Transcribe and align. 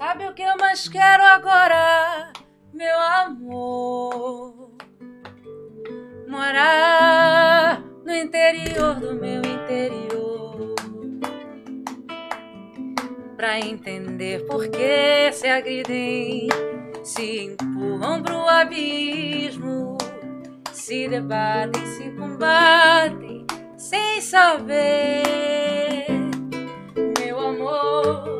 Sabe 0.00 0.26
o 0.26 0.32
que 0.32 0.40
eu 0.40 0.56
mais 0.56 0.88
quero 0.88 1.22
agora, 1.22 2.32
meu 2.72 2.98
amor? 2.98 4.74
Morar 6.26 7.82
no 8.02 8.14
interior 8.14 8.94
do 8.94 9.14
meu 9.14 9.42
interior. 9.42 10.74
Pra 13.36 13.60
entender 13.60 14.46
por 14.46 14.70
que 14.70 15.32
se 15.32 15.46
agridem, 15.46 16.48
se 17.04 17.40
empurram 17.44 18.22
pro 18.22 18.48
abismo, 18.48 19.98
se 20.72 21.08
debatem, 21.08 21.84
se 21.84 22.10
combatem, 22.12 23.46
sem 23.76 24.22
saber, 24.22 26.06
meu 27.18 27.38
amor. 27.38 28.39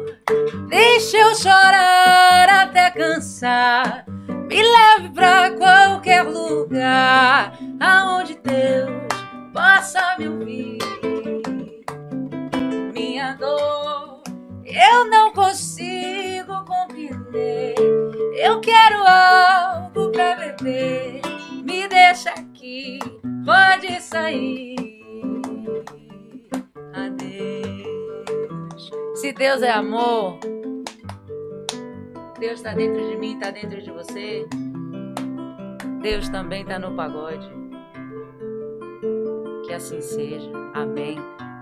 Deixa 1.00 1.16
eu 1.16 1.34
chorar 1.34 2.46
até 2.46 2.90
cansar. 2.90 4.04
Me 4.28 4.62
leve 4.62 5.08
pra 5.14 5.50
qualquer 5.52 6.24
lugar 6.24 7.54
aonde 7.80 8.38
Deus 8.44 9.08
possa 9.50 10.16
me 10.18 10.28
ouvir. 10.28 10.78
Minha 12.92 13.32
dor 13.36 14.22
eu 14.66 15.06
não 15.08 15.32
consigo 15.32 16.66
compreender. 16.66 17.76
Eu 18.36 18.60
quero 18.60 19.02
algo 19.02 20.12
pra 20.12 20.34
beber. 20.34 21.22
Me 21.64 21.88
deixa 21.88 22.28
aqui, 22.28 22.98
pode 23.46 24.02
sair. 24.02 24.76
Adeus. 26.92 28.90
Se 29.14 29.32
Deus 29.32 29.62
é 29.62 29.70
amor, 29.70 30.38
Deus 32.40 32.54
está 32.54 32.72
dentro 32.72 33.06
de 33.06 33.16
mim, 33.18 33.34
está 33.34 33.50
dentro 33.50 33.82
de 33.82 33.90
você. 33.90 34.46
Deus 36.00 36.26
também 36.30 36.62
está 36.62 36.78
no 36.78 36.96
pagode. 36.96 37.46
Que 39.66 39.74
assim 39.74 40.00
seja. 40.00 40.50
Amém. 40.72 41.18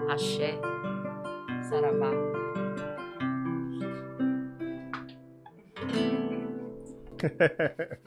Axé. 0.09 0.57
Saravá. 1.69 2.13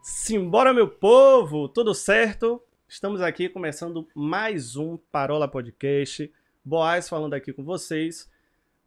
Simbora, 0.00 0.72
meu 0.72 0.88
povo! 0.88 1.68
Tudo 1.68 1.92
certo? 1.92 2.62
Estamos 2.88 3.20
aqui 3.20 3.50
começando 3.50 4.08
mais 4.14 4.76
um 4.76 4.96
Parola 4.96 5.46
Podcast. 5.46 6.32
Boaz 6.64 7.06
falando 7.06 7.34
aqui 7.34 7.52
com 7.52 7.62
vocês. 7.62 8.30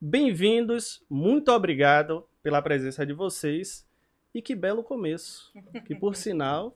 Bem-vindos, 0.02 1.06
muito 1.08 1.52
obrigado 1.52 2.26
pela 2.42 2.62
presença 2.62 3.06
de 3.06 3.14
vocês 3.14 3.86
e 4.34 4.42
que 4.42 4.56
belo 4.56 4.84
começo. 4.84 5.52
Que 5.86 5.96
por 5.96 6.16
sinal, 6.18 6.76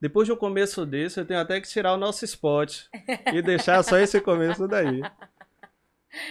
depois 0.00 0.26
de 0.26 0.32
um 0.32 0.36
começo 0.36 0.86
desse, 0.86 1.20
eu 1.20 1.26
tenho 1.26 1.40
até 1.40 1.60
que 1.60 1.68
tirar 1.68 1.92
o 1.92 1.96
nosso 1.96 2.24
spot 2.24 2.86
e 3.32 3.42
deixar 3.42 3.82
só 3.82 3.98
esse 3.98 4.20
começo 4.20 4.66
daí. 4.68 5.02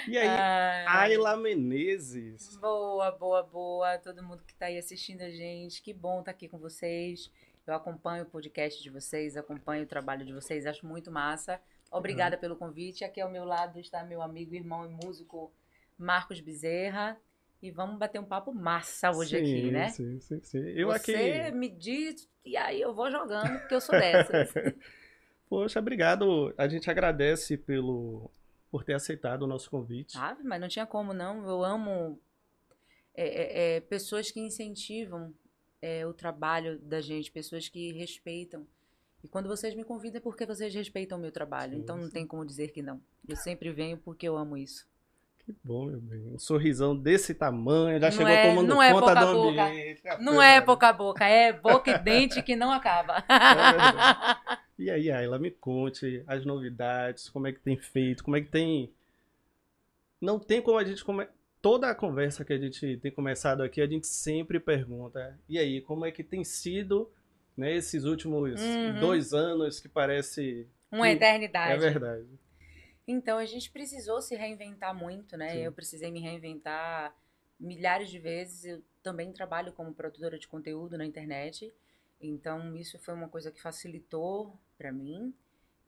E 0.07 0.17
aí, 0.17 0.27
Ai. 0.27 1.11
Ayla 1.11 1.37
Menezes. 1.37 2.57
Boa, 2.57 3.11
boa, 3.11 3.43
boa. 3.43 3.97
Todo 3.99 4.23
mundo 4.23 4.43
que 4.43 4.53
está 4.53 4.65
aí 4.67 4.77
assistindo 4.77 5.21
a 5.21 5.29
gente. 5.29 5.81
Que 5.81 5.93
bom 5.93 6.19
estar 6.19 6.31
aqui 6.31 6.47
com 6.47 6.57
vocês. 6.57 7.31
Eu 7.65 7.73
acompanho 7.73 8.23
o 8.23 8.25
podcast 8.25 8.81
de 8.81 8.89
vocês, 8.89 9.35
acompanho 9.35 9.83
o 9.83 9.87
trabalho 9.87 10.25
de 10.25 10.31
vocês, 10.31 10.65
acho 10.65 10.85
muito 10.87 11.11
massa. 11.11 11.59
Obrigada 11.91 12.37
pelo 12.37 12.55
convite. 12.55 13.03
Aqui 13.03 13.19
ao 13.19 13.29
meu 13.29 13.43
lado 13.43 13.77
está 13.77 14.03
meu 14.03 14.21
amigo, 14.21 14.55
irmão 14.55 14.85
e 14.85 14.89
músico 14.89 15.51
Marcos 15.97 16.39
Bezerra. 16.39 17.19
E 17.61 17.71
vamos 17.71 17.97
bater 17.97 18.19
um 18.19 18.25
papo 18.25 18.53
massa 18.53 19.11
hoje 19.11 19.37
sim, 19.37 19.43
aqui, 19.43 19.71
né? 19.71 19.89
Sim, 19.89 20.19
sim, 20.19 20.39
sim. 20.43 20.59
Eu 20.59 20.89
Você 20.89 21.47
aqui. 21.47 21.57
me 21.57 21.69
diz 21.69 22.29
e 22.45 22.55
aí 22.55 22.79
eu 22.79 22.93
vou 22.93 23.09
jogando, 23.09 23.59
porque 23.59 23.75
eu 23.75 23.81
sou 23.81 23.99
dessas. 23.99 24.51
Poxa, 25.49 25.79
obrigado. 25.79 26.53
A 26.57 26.67
gente 26.67 26.89
agradece 26.89 27.57
pelo 27.57 28.29
por 28.69 28.83
ter 28.83 28.93
aceitado 28.93 29.43
o 29.43 29.47
nosso 29.47 29.69
convite. 29.69 30.13
Sabe? 30.13 30.43
Mas 30.43 30.59
não 30.59 30.67
tinha 30.67 30.85
como, 30.85 31.13
não. 31.13 31.47
Eu 31.47 31.63
amo 31.63 32.19
é, 33.13 33.25
é, 33.25 33.75
é, 33.75 33.79
pessoas 33.81 34.29
que 34.29 34.39
incentivam 34.39 35.33
é, 35.81 36.05
o 36.05 36.13
trabalho 36.13 36.77
da 36.79 37.01
gente, 37.01 37.31
pessoas 37.31 37.67
que 37.67 37.91
respeitam. 37.93 38.67
E 39.23 39.27
quando 39.27 39.47
vocês 39.47 39.73
me 39.73 39.83
convidam 39.83 40.19
é 40.19 40.21
porque 40.21 40.45
vocês 40.45 40.73
respeitam 40.73 41.17
o 41.17 41.21
meu 41.21 41.31
trabalho. 41.31 41.73
Sim, 41.73 41.79
então 41.79 41.97
não 41.97 42.05
sim. 42.05 42.11
tem 42.11 42.27
como 42.27 42.45
dizer 42.45 42.71
que 42.71 42.81
não. 42.81 43.01
Eu 43.27 43.35
sempre 43.35 43.71
venho 43.71 43.97
porque 43.97 44.27
eu 44.27 44.37
amo 44.37 44.57
isso. 44.57 44.87
Que 45.47 45.55
bom, 45.63 45.85
meu 45.85 46.01
bem. 46.01 46.19
Um 46.33 46.37
sorrisão 46.37 46.93
desse 46.93 47.33
tamanho, 47.33 47.97
já 48.01 48.07
Não 48.07 48.11
chegou 48.11 48.27
é- 48.33 48.49
tomando 48.49 48.67
não 48.67 48.83
é 48.83 48.91
conta 48.91 49.05
boca 49.15 49.25
do 49.25 49.33
boca. 49.43 49.63
ambiente. 49.65 50.01
Não 50.19 50.41
é 50.41 50.59
boca 50.61 50.87
a 50.89 50.93
boca, 50.93 51.25
é 51.25 51.53
boca 51.53 51.89
e 51.91 51.97
dente 51.99 52.43
que 52.43 52.53
não 52.53 52.69
acaba. 52.69 53.23
verdade. 53.29 54.39
E 54.77 54.91
aí, 54.91 55.09
Ayla, 55.09 55.39
me 55.39 55.49
conte 55.49 56.21
as 56.27 56.45
novidades, 56.45 57.29
como 57.29 57.47
é 57.47 57.53
que 57.53 57.61
tem 57.61 57.77
feito, 57.77 58.25
como 58.25 58.35
é 58.35 58.41
que 58.41 58.49
tem. 58.49 58.91
Não 60.19 60.37
tem 60.37 60.61
como 60.61 60.77
a 60.77 60.83
gente. 60.83 61.01
Come... 61.01 61.25
Toda 61.61 61.89
a 61.89 61.95
conversa 61.95 62.43
que 62.43 62.51
a 62.51 62.57
gente 62.57 62.97
tem 62.97 63.11
começado 63.11 63.63
aqui, 63.63 63.79
a 63.81 63.87
gente 63.87 64.05
sempre 64.05 64.59
pergunta. 64.59 65.39
E 65.47 65.57
aí, 65.57 65.79
como 65.79 66.05
é 66.05 66.11
que 66.11 66.23
tem 66.25 66.43
sido 66.43 67.09
né, 67.55 67.73
esses 67.73 68.03
últimos 68.03 68.61
Uhum. 68.61 68.99
dois 68.99 69.33
anos 69.33 69.79
que 69.79 69.87
parece. 69.87 70.67
Uma 70.91 71.09
eternidade. 71.09 71.71
É 71.71 71.77
verdade. 71.77 72.27
Então, 73.07 73.37
a 73.37 73.45
gente 73.45 73.71
precisou 73.71 74.21
se 74.21 74.35
reinventar 74.35 74.93
muito, 74.95 75.37
né? 75.37 75.53
Sim. 75.53 75.63
Eu 75.63 75.71
precisei 75.71 76.11
me 76.11 76.19
reinventar 76.19 77.15
milhares 77.59 78.09
de 78.09 78.19
vezes. 78.19 78.65
Eu 78.65 78.83
também 79.01 79.31
trabalho 79.31 79.71
como 79.73 79.93
produtora 79.93 80.37
de 80.37 80.47
conteúdo 80.47 80.97
na 80.97 81.05
internet. 81.05 81.73
Então, 82.19 82.75
isso 82.75 82.99
foi 82.99 83.13
uma 83.13 83.29
coisa 83.29 83.51
que 83.51 83.61
facilitou 83.61 84.57
para 84.77 84.91
mim 84.91 85.33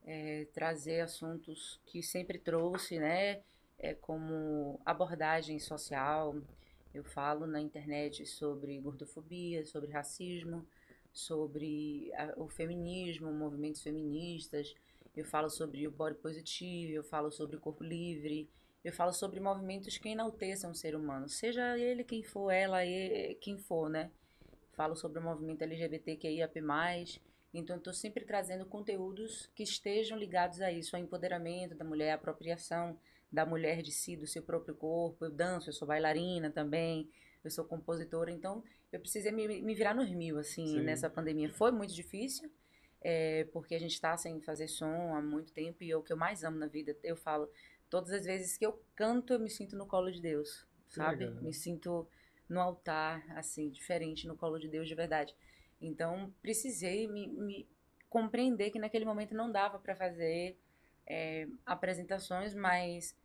é, 0.05 0.45
trazer 0.53 1.01
assuntos 1.01 1.79
que 1.85 2.01
sempre 2.01 2.39
trouxe, 2.39 2.99
né? 2.99 3.41
É, 3.79 3.93
como 3.93 4.79
abordagem 4.85 5.59
social. 5.59 6.35
Eu 6.93 7.03
falo 7.03 7.45
na 7.45 7.61
internet 7.61 8.25
sobre 8.25 8.79
gordofobia, 8.79 9.65
sobre 9.65 9.91
racismo, 9.91 10.65
sobre 11.13 12.11
a- 12.15 12.33
o 12.37 12.47
feminismo, 12.49 13.31
movimentos 13.31 13.81
feministas. 13.81 14.73
Eu 15.15 15.25
falo 15.25 15.49
sobre 15.49 15.87
o 15.87 15.91
body 15.91 16.15
positivo, 16.15 16.91
eu 16.93 17.03
falo 17.03 17.31
sobre 17.31 17.55
o 17.55 17.59
corpo 17.59 17.83
livre, 17.83 18.49
eu 18.83 18.93
falo 18.93 19.11
sobre 19.11 19.39
movimentos 19.39 19.97
que 19.97 20.09
enalteçam 20.09 20.71
o 20.71 20.75
ser 20.75 20.95
humano, 20.95 21.27
seja 21.27 21.77
ele 21.77 22.03
quem 22.03 22.23
for, 22.23 22.49
ela 22.51 22.85
e 22.85 23.35
quem 23.35 23.57
for, 23.57 23.89
né? 23.89 24.11
Falo 24.73 24.95
sobre 24.95 25.19
o 25.19 25.23
movimento 25.23 25.61
LGBTQIAP+, 25.61 26.61
então 27.53 27.77
estou 27.77 27.93
sempre 27.93 28.23
trazendo 28.23 28.65
conteúdos 28.65 29.49
que 29.55 29.63
estejam 29.63 30.17
ligados 30.17 30.61
a 30.61 30.71
isso, 30.71 30.95
ao 30.95 31.01
empoderamento 31.01 31.75
da 31.75 31.83
mulher, 31.83 32.11
à 32.11 32.15
apropriação 32.15 32.97
da 33.31 33.45
mulher 33.45 33.81
de 33.81 33.91
si, 33.91 34.15
do 34.15 34.27
seu 34.27 34.41
próprio 34.43 34.75
corpo. 34.75 35.25
Eu 35.25 35.31
danço, 35.31 35.69
eu 35.69 35.73
sou 35.73 35.87
bailarina 35.87 36.49
também, 36.49 37.09
eu 37.43 37.49
sou 37.49 37.65
compositora, 37.65 38.31
então 38.31 38.63
eu 38.91 38.99
precisei 38.99 39.31
me, 39.31 39.61
me 39.61 39.75
virar 39.75 39.93
nos 39.93 40.09
mil, 40.11 40.37
assim, 40.37 40.67
Sim. 40.67 40.81
nessa 40.81 41.09
pandemia. 41.09 41.51
Foi 41.51 41.71
muito 41.71 41.93
difícil, 41.93 42.51
é, 43.01 43.45
porque 43.53 43.75
a 43.75 43.79
gente 43.79 43.93
está 43.93 44.15
sem 44.17 44.41
fazer 44.41 44.67
som 44.67 45.15
há 45.15 45.21
muito 45.21 45.53
tempo 45.53 45.83
e 45.83 45.91
é 45.91 45.95
o 45.97 46.03
que 46.03 46.11
eu 46.13 46.17
mais 46.17 46.43
amo 46.43 46.57
na 46.57 46.67
vida. 46.67 46.95
Eu 47.03 47.15
falo, 47.15 47.49
todas 47.89 48.11
as 48.11 48.25
vezes 48.25 48.57
que 48.57 48.65
eu 48.65 48.81
canto, 48.95 49.33
eu 49.33 49.39
me 49.39 49.49
sinto 49.49 49.75
no 49.77 49.85
colo 49.85 50.11
de 50.11 50.21
Deus, 50.21 50.67
sabe? 50.89 51.27
legal. 51.27 51.41
Me 51.41 51.53
sinto 51.53 52.07
no 52.47 52.59
altar, 52.59 53.23
assim, 53.37 53.69
diferente, 53.69 54.27
no 54.27 54.35
colo 54.35 54.57
de 54.59 54.67
Deus 54.67 54.87
de 54.87 54.95
verdade. 54.95 55.35
Então, 55.81 56.33
precisei 56.41 57.07
me, 57.07 57.27
me 57.27 57.67
compreender 58.09 58.71
que 58.71 58.79
naquele 58.79 59.05
momento 59.05 59.33
não 59.35 59.51
dava 59.51 59.79
para 59.79 59.95
fazer 59.95 60.57
é, 61.07 61.47
apresentações, 61.65 62.53
mas 62.53 63.15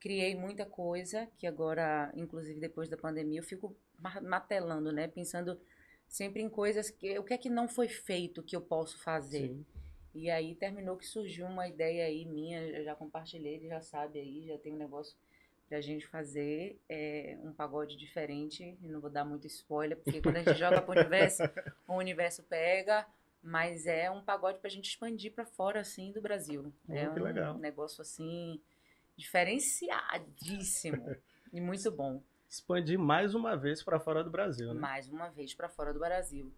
criei 0.00 0.34
muita 0.34 0.66
coisa 0.66 1.28
que 1.38 1.46
agora, 1.46 2.12
inclusive 2.14 2.60
depois 2.60 2.88
da 2.88 2.96
pandemia, 2.96 3.40
eu 3.40 3.44
fico 3.44 3.76
ma- 3.98 4.20
matelando, 4.20 4.92
né? 4.92 5.08
Pensando 5.08 5.60
sempre 6.08 6.42
em 6.42 6.48
coisas 6.48 6.90
que 6.90 7.18
o 7.18 7.24
que 7.24 7.34
é 7.34 7.38
que 7.38 7.50
não 7.50 7.68
foi 7.68 7.88
feito 7.88 8.42
que 8.42 8.56
eu 8.56 8.60
posso 8.60 8.98
fazer. 9.02 9.48
Sim. 9.48 9.66
E 10.14 10.30
aí 10.30 10.54
terminou 10.54 10.96
que 10.96 11.06
surgiu 11.06 11.46
uma 11.46 11.68
ideia 11.68 12.06
aí 12.06 12.24
minha, 12.24 12.62
eu 12.62 12.82
já 12.82 12.94
compartilhei, 12.94 13.56
ele 13.56 13.68
já 13.68 13.82
sabe 13.82 14.18
aí, 14.18 14.46
já 14.46 14.56
tem 14.56 14.72
um 14.72 14.78
negócio 14.78 15.14
pra 15.68 15.80
gente 15.80 16.06
fazer 16.06 16.80
é, 16.88 17.38
um 17.42 17.52
pagode 17.52 17.96
diferente. 17.96 18.78
Eu 18.82 18.90
não 18.92 19.00
vou 19.00 19.10
dar 19.10 19.24
muito 19.24 19.46
spoiler, 19.46 19.98
porque 19.98 20.22
quando 20.22 20.36
a 20.36 20.42
gente 20.42 20.58
joga 20.58 20.80
pro 20.80 20.98
universo, 20.98 21.42
o 21.86 21.94
universo 21.94 22.42
pega, 22.44 23.06
mas 23.42 23.86
é 23.86 24.10
um 24.10 24.22
pagode 24.22 24.58
pra 24.58 24.70
gente 24.70 24.88
expandir 24.88 25.32
pra 25.32 25.44
fora 25.44 25.80
assim 25.80 26.12
do 26.12 26.22
Brasil. 26.22 26.72
Oh, 26.88 26.94
é 26.94 27.10
um 27.10 27.22
legal. 27.22 27.58
negócio 27.58 28.00
assim 28.00 28.60
diferenciadíssimo 29.16 31.14
e 31.52 31.60
muito 31.60 31.90
bom. 31.90 32.22
Expandir 32.56 32.98
mais 32.98 33.34
uma 33.34 33.56
vez 33.56 33.82
para 33.82 34.00
fora 34.00 34.24
do 34.24 34.30
Brasil, 34.30 34.72
né? 34.72 34.80
mais 34.80 35.08
uma 35.08 35.28
vez 35.28 35.54
para 35.54 35.68
fora 35.68 35.92
do 35.92 36.00
Brasil. 36.00 36.52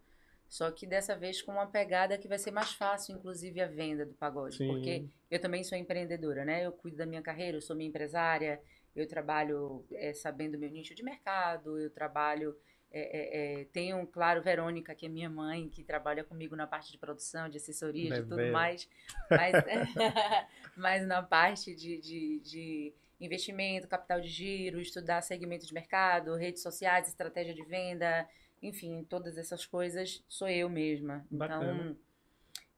Só 0.47 0.71
que 0.71 0.87
dessa 0.87 1.15
vez 1.15 1.41
com 1.41 1.51
uma 1.51 1.67
pegada 1.67 2.17
que 2.17 2.27
vai 2.27 2.39
ser 2.39 2.51
mais 2.51 2.71
fácil, 2.71 3.15
inclusive 3.15 3.61
a 3.61 3.67
venda 3.67 4.05
do 4.05 4.13
pagode, 4.13 4.57
Sim. 4.57 4.67
porque 4.67 5.05
eu 5.29 5.39
também 5.39 5.63
sou 5.63 5.77
empreendedora, 5.77 6.43
né? 6.43 6.65
Eu 6.65 6.71
cuido 6.71 6.97
da 6.97 7.05
minha 7.05 7.21
carreira, 7.21 7.57
eu 7.57 7.61
sou 7.61 7.75
minha 7.75 7.87
empresária, 7.87 8.59
eu 8.95 9.07
trabalho 9.07 9.85
é, 9.91 10.13
sabendo 10.13 10.57
meu 10.57 10.69
nicho 10.71 10.95
de 10.95 11.03
mercado, 11.03 11.77
eu 11.77 11.89
trabalho. 11.89 12.55
É, 12.91 13.59
é, 13.59 13.65
tenho, 13.65 14.07
claro, 14.07 14.41
Verônica, 14.41 14.95
que 14.95 15.05
é 15.05 15.09
minha 15.09 15.29
mãe, 15.29 15.69
que 15.69 15.83
trabalha 15.83 16.23
comigo 16.23 16.55
na 16.55 16.65
parte 16.65 16.91
de 16.91 16.97
produção, 16.97 17.47
de 17.47 17.57
assessoria, 17.57 18.15
de 18.15 18.23
tudo 18.23 18.51
mais. 18.51 18.89
Mas, 19.29 19.53
mas 20.75 21.05
na 21.05 21.21
parte 21.21 21.75
de, 21.75 21.99
de, 21.99 22.39
de 22.39 22.93
investimento, 23.19 23.87
capital 23.87 24.21
de 24.21 24.27
giro, 24.27 24.79
estudar 24.79 25.21
segmento 25.21 25.65
de 25.65 25.73
mercado, 25.73 26.35
redes 26.35 26.61
sociais, 26.61 27.07
estratégia 27.07 27.53
de 27.53 27.63
venda, 27.63 28.27
enfim, 28.61 29.05
todas 29.09 29.37
essas 29.37 29.65
coisas 29.65 30.23
sou 30.27 30.47
eu 30.49 30.69
mesma. 30.69 31.25
Bacana. 31.29 31.73
Então, 31.73 31.97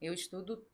eu 0.01 0.13
estudo 0.13 0.65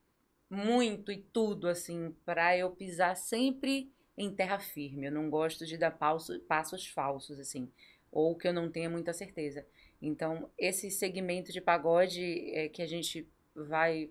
muito 0.49 1.11
e 1.11 1.17
tudo, 1.17 1.67
assim, 1.67 2.15
para 2.25 2.57
eu 2.57 2.71
pisar 2.71 3.15
sempre 3.15 3.91
em 4.17 4.33
terra 4.33 4.59
firme. 4.59 5.07
Eu 5.07 5.11
não 5.11 5.29
gosto 5.29 5.65
de 5.65 5.77
dar 5.77 5.91
passo, 5.91 6.39
passos 6.41 6.87
falsos, 6.87 7.39
assim, 7.39 7.71
ou 8.11 8.35
que 8.35 8.47
eu 8.47 8.53
não 8.53 8.71
tenha 8.71 8.89
muita 8.89 9.13
certeza. 9.13 9.65
Então, 10.01 10.49
esse 10.57 10.89
segmento 10.89 11.51
de 11.51 11.59
pagode 11.59 12.51
é, 12.53 12.69
que 12.69 12.81
a 12.81 12.87
gente 12.87 13.27
vai, 13.55 14.09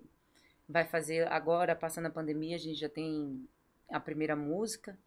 vai 0.68 0.84
fazer 0.84 1.26
agora, 1.28 1.74
passando 1.74 2.06
a 2.06 2.10
pandemia, 2.10 2.56
a 2.56 2.58
gente 2.58 2.78
já 2.78 2.88
tem 2.88 3.48
a 3.88 4.00
primeira 4.00 4.36
música. 4.36 4.98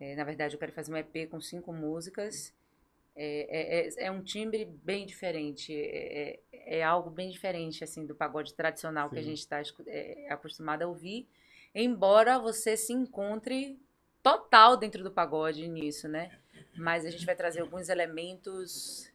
É, 0.00 0.14
na 0.14 0.24
verdade, 0.24 0.54
eu 0.54 0.58
quero 0.58 0.72
fazer 0.72 0.92
um 0.92 0.96
EP 0.96 1.28
com 1.30 1.40
cinco 1.40 1.72
músicas. 1.72 2.52
É, 3.20 3.46
é, 3.50 3.88
é, 3.88 4.06
é 4.06 4.10
um 4.12 4.22
timbre 4.22 4.64
bem 4.64 5.04
diferente, 5.04 5.74
é, 5.74 6.38
é, 6.52 6.78
é, 6.78 6.84
algo 6.84 7.10
bem 7.10 7.28
diferente 7.28 7.82
assim 7.82 8.06
do 8.06 8.14
pagode 8.14 8.54
tradicional 8.54 9.08
Sim. 9.08 9.14
que 9.14 9.18
a 9.18 9.24
gente 9.24 9.38
está 9.38 9.60
é, 9.88 10.28
acostumado 10.30 10.82
a 10.82 10.86
ouvir, 10.86 11.26
embora 11.74 12.38
você 12.38 12.76
se 12.76 12.92
encontre 12.92 13.76
total 14.22 14.76
dentro 14.76 15.02
do 15.02 15.10
pagode 15.10 15.66
nisso, 15.66 16.06
né? 16.06 16.30
Mas 16.76 17.04
a 17.04 17.10
gente 17.10 17.26
vai 17.26 17.34
trazer 17.34 17.60
alguns 17.60 17.88
elementos 17.88 19.10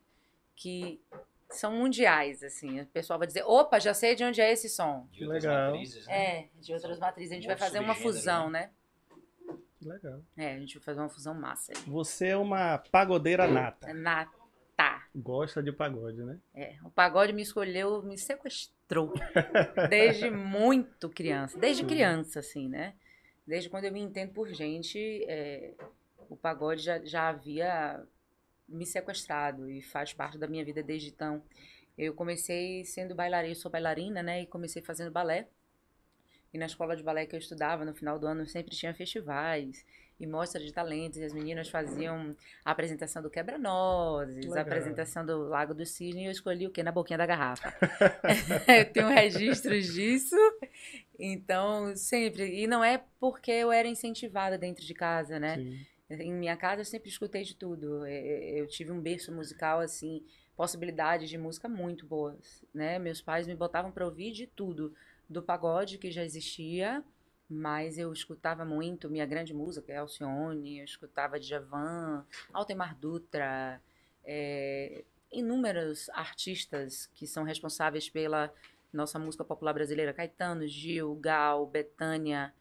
que 0.53 0.99
são 1.49 1.71
mundiais, 1.71 2.43
assim. 2.43 2.81
O 2.81 2.85
pessoal 2.87 3.17
vai 3.17 3.27
dizer, 3.27 3.43
opa, 3.45 3.79
já 3.79 3.93
sei 3.93 4.15
de 4.15 4.23
onde 4.25 4.41
é 4.41 4.51
esse 4.51 4.67
som. 4.67 5.07
De 5.11 5.25
legal. 5.25 5.71
Matrizes, 5.71 6.05
né? 6.07 6.13
É, 6.13 6.49
de 6.59 6.73
outras 6.73 6.99
matrizes. 6.99 7.31
A 7.31 7.35
gente 7.35 7.47
vai 7.47 7.57
fazer 7.57 7.79
uma 7.79 7.95
fusão, 7.95 8.49
né? 8.49 8.69
Né? 9.85 9.95
Legal. 9.95 10.21
É, 10.37 10.55
a 10.55 10.59
gente 10.59 10.75
vai 10.75 10.83
fazer 10.83 10.99
uma 10.99 11.09
fusão 11.09 11.33
massa. 11.33 11.73
Você 11.87 12.27
é 12.27 12.37
uma 12.37 12.77
pagodeira 12.77 13.47
nata. 13.47 13.93
Nata. 13.93 14.43
Gosta 15.15 15.61
de 15.61 15.71
pagode, 15.71 16.23
né? 16.23 16.39
É, 16.53 16.75
o 16.83 16.89
pagode 16.89 17.33
me 17.33 17.43
escolheu, 17.43 18.01
me 18.01 18.17
sequestrou. 18.17 19.13
desde 19.89 20.29
muito 20.29 21.07
criança. 21.09 21.57
Desde 21.57 21.85
criança, 21.85 22.39
assim, 22.39 22.67
né? 22.67 22.95
Desde 23.45 23.69
quando 23.69 23.85
eu 23.85 23.91
me 23.91 23.99
entendo 23.99 24.33
por 24.33 24.47
gente, 24.49 24.97
é, 25.27 25.73
o 26.29 26.35
pagode 26.35 26.81
já, 26.81 26.99
já 27.03 27.29
havia 27.29 28.03
me 28.67 28.85
sequestrado 28.85 29.69
e 29.69 29.81
faz 29.81 30.13
parte 30.13 30.37
da 30.37 30.47
minha 30.47 30.65
vida 30.65 30.81
desde 30.81 31.09
então. 31.09 31.43
Eu 31.97 32.13
comecei 32.13 32.83
sendo 32.85 33.13
bailarina, 33.13 33.53
sou 33.53 33.69
bailarina, 33.69 34.23
né? 34.23 34.41
E 34.41 34.47
comecei 34.47 34.81
fazendo 34.81 35.11
balé. 35.11 35.47
E 36.53 36.57
na 36.57 36.67
escola 36.67 36.95
de 36.95 37.01
balé 37.01 37.25
que 37.25 37.35
eu 37.35 37.39
estudava, 37.39 37.83
no 37.83 37.95
final 37.95 38.19
do 38.19 38.27
ano, 38.27 38.45
sempre 38.45 38.75
tinha 38.75 38.93
festivais 38.93 39.83
e 40.19 40.27
mostra 40.27 40.61
de 40.61 40.71
talentos. 40.71 41.17
E 41.17 41.23
as 41.23 41.33
meninas 41.33 41.67
faziam 41.67 42.35
a 42.63 42.71
apresentação 42.71 43.23
do 43.23 43.29
Quebra-Nozes, 43.29 44.55
a 44.55 44.61
apresentação 44.61 45.25
do 45.25 45.47
Lago 45.47 45.73
do 45.73 45.83
Cisne. 45.83 46.23
E 46.23 46.25
eu 46.25 46.31
escolhi 46.31 46.67
o 46.67 46.69
quê? 46.69 46.83
Na 46.83 46.91
boquinha 46.91 47.17
da 47.17 47.25
garrafa. 47.25 47.73
eu 48.67 48.85
tenho 48.85 49.07
registros 49.07 49.91
disso. 49.91 50.35
Então, 51.17 51.95
sempre. 51.95 52.61
E 52.61 52.67
não 52.67 52.83
é 52.83 53.03
porque 53.19 53.51
eu 53.51 53.71
era 53.71 53.87
incentivada 53.87 54.55
dentro 54.55 54.85
de 54.85 54.93
casa, 54.93 55.39
né? 55.39 55.55
Sim. 55.55 55.85
Em 56.09 56.33
minha 56.33 56.55
casa 56.55 56.81
eu 56.81 56.85
sempre 56.85 57.09
escutei 57.09 57.41
de 57.43 57.55
tudo. 57.55 58.05
Eu 58.05 58.67
tive 58.67 58.91
um 58.91 59.01
berço 59.01 59.31
musical, 59.31 59.79
assim, 59.79 60.23
possibilidades 60.55 61.29
de 61.29 61.37
música 61.37 61.67
muito 61.67 62.05
boas, 62.05 62.63
né? 62.71 62.99
Meus 62.99 63.21
pais 63.21 63.47
me 63.47 63.55
botavam 63.55 63.91
para 63.91 64.05
ouvir 64.05 64.31
de 64.31 64.45
tudo 64.45 64.93
do 65.33 65.43
pagode 65.43 65.97
que 65.97 66.11
já 66.11 66.23
existia, 66.23 67.03
mas 67.49 67.97
eu 67.97 68.13
escutava 68.13 68.63
muito 68.63 69.09
minha 69.09 69.25
grande 69.25 69.53
música, 69.53 69.91
é 69.91 69.97
Alcione, 69.97 70.79
eu 70.79 70.85
escutava 70.85 71.39
Djavan, 71.39 72.25
Altemar 72.53 72.97
Dutra, 72.97 73.81
é, 74.23 75.03
inúmeros 75.31 76.09
artistas 76.11 77.07
que 77.13 77.27
são 77.27 77.43
responsáveis 77.43 78.09
pela 78.09 78.53
nossa 78.93 79.17
música 79.17 79.43
popular 79.43 79.73
brasileira, 79.73 80.13
Caetano, 80.13 80.67
Gil, 80.67 81.15
Gal, 81.15 81.65
Betânia. 81.65 82.53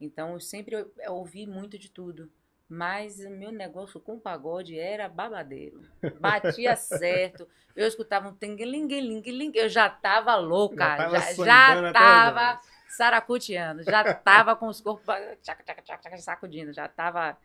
Então 0.00 0.34
eu 0.34 0.40
sempre 0.40 0.86
ouvi 1.08 1.46
muito 1.46 1.78
de 1.78 1.90
tudo. 1.90 2.30
Mas 2.70 3.18
o 3.18 3.30
meu 3.30 3.50
negócio 3.50 3.98
com 3.98 4.16
pagode 4.16 4.78
era 4.78 5.08
babadeiro. 5.08 5.82
Batia 6.20 6.76
certo. 6.76 7.48
Eu 7.74 7.84
escutava 7.84 8.28
um 8.28 8.32
tinguelinguelingueling. 8.32 9.50
Eu 9.56 9.68
já 9.68 9.90
tava 9.90 10.36
louca. 10.36 10.96
Já 10.96 11.34
tava, 11.34 11.44
já 11.44 11.92
tava 11.92 12.60
saracuteando. 12.88 13.82
Já 13.82 14.14
tava 14.14 14.54
com 14.54 14.68
os 14.68 14.80
corpos 14.80 15.04
tchaca, 15.42 15.64
tchaca, 15.64 15.82
tchaca, 15.82 16.16
sacudindo. 16.18 16.72
Já 16.72 16.86
tava... 16.86 17.36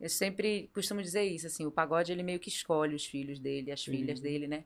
Eu 0.00 0.08
sempre 0.08 0.68
costumo 0.74 1.00
dizer 1.00 1.22
isso, 1.22 1.46
assim. 1.46 1.64
O 1.64 1.70
pagode, 1.70 2.10
ele 2.10 2.24
meio 2.24 2.40
que 2.40 2.48
escolhe 2.48 2.96
os 2.96 3.06
filhos 3.06 3.38
dele, 3.38 3.70
as 3.70 3.80
Sim. 3.80 3.92
filhas 3.92 4.18
dele, 4.18 4.48
né? 4.48 4.64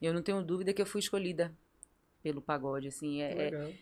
Eu 0.00 0.12
não 0.12 0.20
tenho 0.20 0.42
dúvida 0.42 0.72
que 0.72 0.82
eu 0.82 0.86
fui 0.86 0.98
escolhida 0.98 1.52
pelo 2.24 2.42
pagode, 2.42 2.88
assim. 2.88 3.22
É, 3.22 3.50
é, 3.50 3.72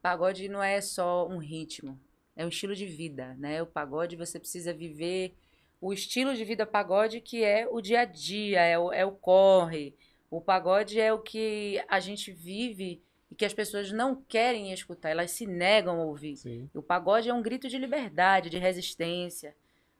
pagode 0.00 0.48
não 0.48 0.62
é 0.62 0.80
só 0.80 1.28
um 1.28 1.36
ritmo 1.36 2.00
é 2.36 2.44
um 2.44 2.48
estilo 2.48 2.74
de 2.74 2.86
vida, 2.86 3.34
né? 3.38 3.62
O 3.62 3.66
pagode 3.66 4.16
você 4.16 4.38
precisa 4.38 4.72
viver 4.72 5.34
o 5.82 5.92
estilo 5.92 6.32
de 6.36 6.44
vida 6.44 6.64
pagode 6.64 7.20
que 7.20 7.42
é 7.42 7.66
o 7.68 7.80
dia 7.80 8.02
a 8.02 8.04
dia, 8.04 8.60
é 8.60 8.78
o, 8.78 8.92
é 8.92 9.04
o 9.04 9.10
corre. 9.10 9.96
O 10.30 10.40
pagode 10.40 11.00
é 11.00 11.12
o 11.12 11.18
que 11.18 11.82
a 11.88 11.98
gente 11.98 12.30
vive 12.30 13.02
e 13.28 13.34
que 13.34 13.44
as 13.44 13.52
pessoas 13.52 13.90
não 13.90 14.14
querem 14.14 14.72
escutar, 14.72 15.10
elas 15.10 15.32
se 15.32 15.44
negam 15.44 16.00
a 16.00 16.04
ouvir. 16.04 16.36
Sim. 16.36 16.70
O 16.72 16.80
pagode 16.80 17.28
é 17.28 17.34
um 17.34 17.42
grito 17.42 17.68
de 17.68 17.78
liberdade, 17.78 18.48
de 18.48 18.58
resistência. 18.58 19.56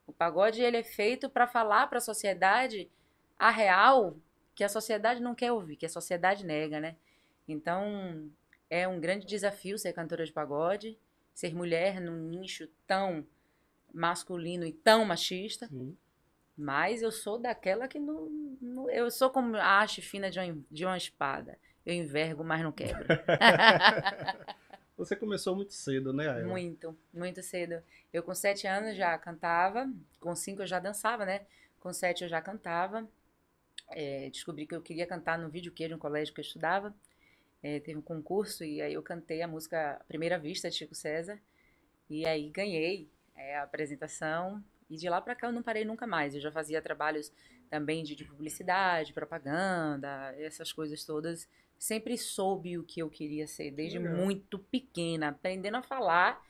O 0.06 0.12
pagode 0.12 0.62
ele 0.62 0.76
é 0.76 0.84
feito 0.84 1.28
para 1.28 1.48
falar 1.48 1.88
para 1.88 1.98
a 1.98 2.00
sociedade 2.00 2.88
a 3.36 3.50
real 3.50 4.16
que 4.54 4.62
a 4.62 4.68
sociedade 4.68 5.20
não 5.20 5.34
quer 5.34 5.50
ouvir, 5.50 5.74
que 5.74 5.86
a 5.86 5.88
sociedade 5.88 6.46
nega, 6.46 6.78
né? 6.78 6.94
Então, 7.48 8.30
é 8.70 8.86
um 8.86 9.00
grande 9.00 9.26
desafio 9.26 9.76
ser 9.76 9.92
cantora 9.92 10.24
de 10.24 10.32
pagode 10.32 10.96
ser 11.34 11.54
mulher 11.54 12.00
num 12.00 12.28
nicho 12.28 12.68
tão 12.86 13.26
masculino 13.92 14.64
e 14.64 14.72
tão 14.72 15.04
machista. 15.04 15.66
Sim. 15.66 15.96
Mas 16.56 17.02
eu 17.02 17.10
sou 17.10 17.38
daquela 17.38 17.88
que 17.88 17.98
não, 17.98 18.28
não, 18.60 18.90
eu 18.90 19.10
sou 19.10 19.30
como 19.30 19.56
a 19.56 19.80
haste 19.80 20.02
fina 20.02 20.30
de 20.30 20.38
uma, 20.38 20.64
de 20.70 20.84
uma 20.84 20.96
espada. 20.96 21.58
Eu 21.84 21.94
envergo, 21.94 22.44
mas 22.44 22.62
não 22.62 22.70
quebro. 22.70 23.04
Você 24.96 25.16
começou 25.16 25.56
muito 25.56 25.72
cedo, 25.72 26.12
né, 26.12 26.28
Ayla? 26.28 26.46
Muito, 26.46 26.96
muito 27.12 27.42
cedo. 27.42 27.82
Eu 28.12 28.22
com 28.22 28.34
sete 28.34 28.66
anos 28.66 28.96
já 28.96 29.18
cantava, 29.18 29.90
com 30.20 30.34
cinco 30.36 30.62
eu 30.62 30.66
já 30.66 30.78
dançava, 30.78 31.24
né? 31.24 31.46
Com 31.80 31.92
sete 31.92 32.22
eu 32.22 32.28
já 32.28 32.40
cantava. 32.40 33.08
É, 33.88 34.30
descobri 34.30 34.66
que 34.66 34.74
eu 34.74 34.82
queria 34.82 35.06
cantar 35.06 35.38
no 35.38 35.48
vídeo 35.48 35.72
que 35.72 35.88
no 35.88 35.98
colégio 35.98 36.32
que 36.32 36.40
eu 36.40 36.44
estudava 36.44 36.94
é, 37.62 37.80
teve 37.80 37.98
um 37.98 38.02
concurso 38.02 38.64
e 38.64 38.82
aí 38.82 38.94
eu 38.94 39.02
cantei 39.02 39.42
a 39.42 39.48
música 39.48 40.00
Primeira 40.08 40.38
Vista 40.38 40.68
de 40.68 40.76
Chico 40.76 40.94
César 40.94 41.40
e 42.10 42.26
aí 42.26 42.50
ganhei 42.50 43.08
é, 43.36 43.56
a 43.56 43.62
apresentação 43.62 44.62
e 44.90 44.96
de 44.96 45.08
lá 45.08 45.20
para 45.20 45.34
cá 45.34 45.46
eu 45.46 45.52
não 45.52 45.62
parei 45.62 45.84
nunca 45.84 46.06
mais. 46.06 46.34
Eu 46.34 46.40
já 46.40 46.50
fazia 46.50 46.82
trabalhos 46.82 47.32
também 47.70 48.02
de, 48.02 48.14
de 48.14 48.24
publicidade, 48.24 49.12
propaganda, 49.12 50.34
essas 50.38 50.72
coisas 50.72 51.04
todas. 51.04 51.48
Sempre 51.78 52.18
soube 52.18 52.78
o 52.78 52.84
que 52.84 53.00
eu 53.00 53.08
queria 53.08 53.46
ser 53.46 53.70
desde 53.70 53.98
Legal. 53.98 54.16
muito 54.16 54.58
pequena, 54.58 55.28
aprendendo 55.28 55.78
a 55.78 55.82
falar 55.82 56.42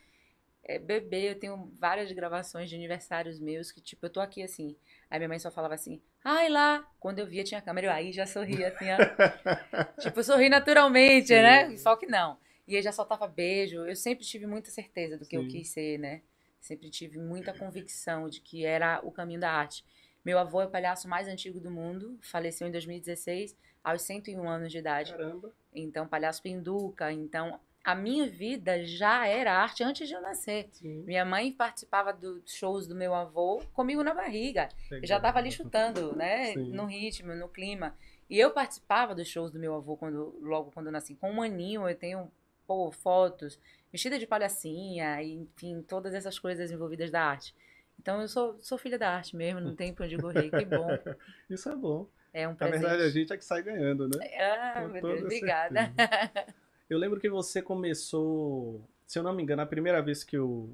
é, 0.65 0.79
bebê, 0.79 1.31
eu 1.31 1.39
tenho 1.39 1.73
várias 1.79 2.11
gravações 2.13 2.69
de 2.69 2.77
aniversários 2.77 3.41
meus 3.41 3.73
que, 3.73 3.81
tipo, 3.81 4.07
eu 4.07 4.11
tô 4.11 4.21
aqui 4.21 4.43
assim. 4.43 4.77
Aí 5.13 5.19
minha 5.19 5.29
mãe 5.29 5.39
só 5.39 5.51
falava 5.51 5.75
assim, 5.75 6.01
ai 6.25 6.49
lá. 6.49 6.91
Quando 6.99 7.19
eu 7.19 7.27
via, 7.27 7.45
tinha 7.45 7.61
câmera, 7.61 7.89
eu 7.89 7.93
aí 7.93 8.13
já 8.13 8.25
sorria, 8.25 8.69
assim, 8.69 8.87
ó. 8.91 8.97
tipo, 10.01 10.25
sorri 10.25 10.49
naturalmente, 10.49 11.27
Sim. 11.27 11.43
né? 11.43 11.77
Só 11.77 11.97
que 11.97 12.07
não. 12.07 12.39
E 12.67 12.77
aí 12.77 12.83
já 12.83 12.93
soltava 12.93 13.29
beijo. 13.29 13.85
Eu 13.85 13.95
sempre 13.95 14.25
tive 14.25 14.47
muita 14.47 14.71
certeza 14.71 15.19
do 15.19 15.27
que 15.27 15.37
Sim. 15.37 15.43
eu 15.43 15.49
quis 15.51 15.69
ser, 15.69 15.99
né? 15.99 16.23
Sempre 16.59 16.89
tive 16.89 17.19
muita 17.19 17.53
convicção 17.53 18.27
de 18.27 18.41
que 18.41 18.65
era 18.65 19.03
o 19.05 19.13
caminho 19.13 19.39
da 19.39 19.53
arte. 19.53 19.85
Meu 20.25 20.39
avô 20.39 20.63
é 20.63 20.65
o 20.65 20.71
palhaço 20.71 21.07
mais 21.07 21.29
antigo 21.29 21.61
do 21.61 21.71
mundo, 21.71 22.19
faleceu 22.23 22.67
em 22.67 22.73
2016, 22.73 23.55
aos 23.85 24.01
101 24.01 24.49
anos 24.49 24.73
de 24.73 24.79
idade. 24.79 25.13
Caramba. 25.13 25.53
Então, 25.75 26.09
palhaço 26.09 26.41
pinduca. 26.41 27.13
Então, 27.13 27.61
a 27.85 27.95
minha 27.95 28.27
vida 28.29 28.85
já 28.85 29.27
era 29.27 29.53
arte 29.55 29.83
antes 29.83 30.07
de 30.09 30.15
eu 30.15 30.21
nascer. 30.21 30.69
Sim. 30.73 31.03
Minha 31.03 31.25
mãe 31.25 31.53
participava 31.53 32.13
dos 32.13 32.43
shows 32.55 32.87
do 32.87 32.95
meu 32.95 33.15
avô 33.15 33.63
comigo 33.73 34.03
na 34.05 34.15
barriga. 34.15 34.69
Eu 34.91 35.07
já 35.07 35.17
estava 35.17 35.39
ali 35.39 35.51
chutando, 35.51 36.15
né? 36.15 36.53
Sim. 36.53 36.71
No 36.71 36.87
ritmo, 36.87 37.35
no 37.35 37.49
clima. 37.49 37.95
E 38.31 38.39
eu 38.39 38.51
participava 38.51 39.15
dos 39.15 39.29
shows 39.29 39.51
do 39.51 39.59
meu 39.59 39.75
avô 39.75 39.97
quando, 39.97 40.39
logo 40.41 40.71
quando 40.71 40.87
eu 40.87 40.93
nasci. 40.93 41.15
Com 41.17 41.33
um 41.33 41.43
aninho 41.43 41.89
eu 41.89 41.95
tenho 41.97 42.31
pô, 42.67 42.91
fotos, 42.93 43.59
vestida 43.91 44.19
de 44.19 44.27
palhacinha, 44.27 45.23
enfim, 45.23 45.83
todas 45.83 46.15
essas 46.15 46.39
coisas 46.39 46.71
envolvidas 46.71 47.11
da 47.11 47.23
arte. 47.23 47.55
Então 48.01 48.21
eu 48.21 48.29
sou, 48.29 48.57
sou 48.61 48.79
filha 48.79 48.99
da 48.99 49.11
arte 49.11 49.37
mesmo, 49.37 49.61
não 49.61 49.75
tem 49.75 49.93
pra 49.93 50.07
onde 50.07 50.17
correr, 50.19 50.51
que 50.51 50.65
bom. 50.65 50.89
Isso 51.51 51.69
é 51.69 51.77
bom. 51.77 52.07
É 52.33 52.49
um 52.49 52.53
Na 52.53 52.57
presente. 52.57 52.81
verdade, 52.81 53.03
a 53.03 53.11
gente 53.11 53.33
é 53.33 53.37
que 53.37 53.45
sai 53.45 53.63
ganhando, 53.63 54.09
né? 54.09 54.27
Ah, 54.39 54.81
Com 54.83 54.89
meu 54.89 55.03
Deus, 55.03 55.23
obrigada. 55.23 55.93
Eu 56.93 56.99
lembro 56.99 57.19
que 57.19 57.31
você 57.31 57.63
começou, 57.63 58.87
se 59.07 59.19
eu 59.19 59.23
não 59.23 59.33
me 59.33 59.43
engano, 59.43 59.63
a 59.63 59.67
primeira 59.67 60.03
vez 60.03 60.23
que 60.23 60.37
eu 60.37 60.71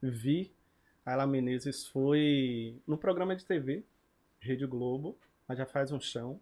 vi 0.00 0.52
a 1.04 1.10
Ela 1.10 1.26
Menezes 1.26 1.84
foi 1.84 2.76
no 2.86 2.96
programa 2.96 3.34
de 3.34 3.44
TV, 3.44 3.82
Rede 4.38 4.64
Globo, 4.66 5.18
mas 5.48 5.58
já 5.58 5.66
faz 5.66 5.90
um 5.90 5.98
chão. 5.98 6.38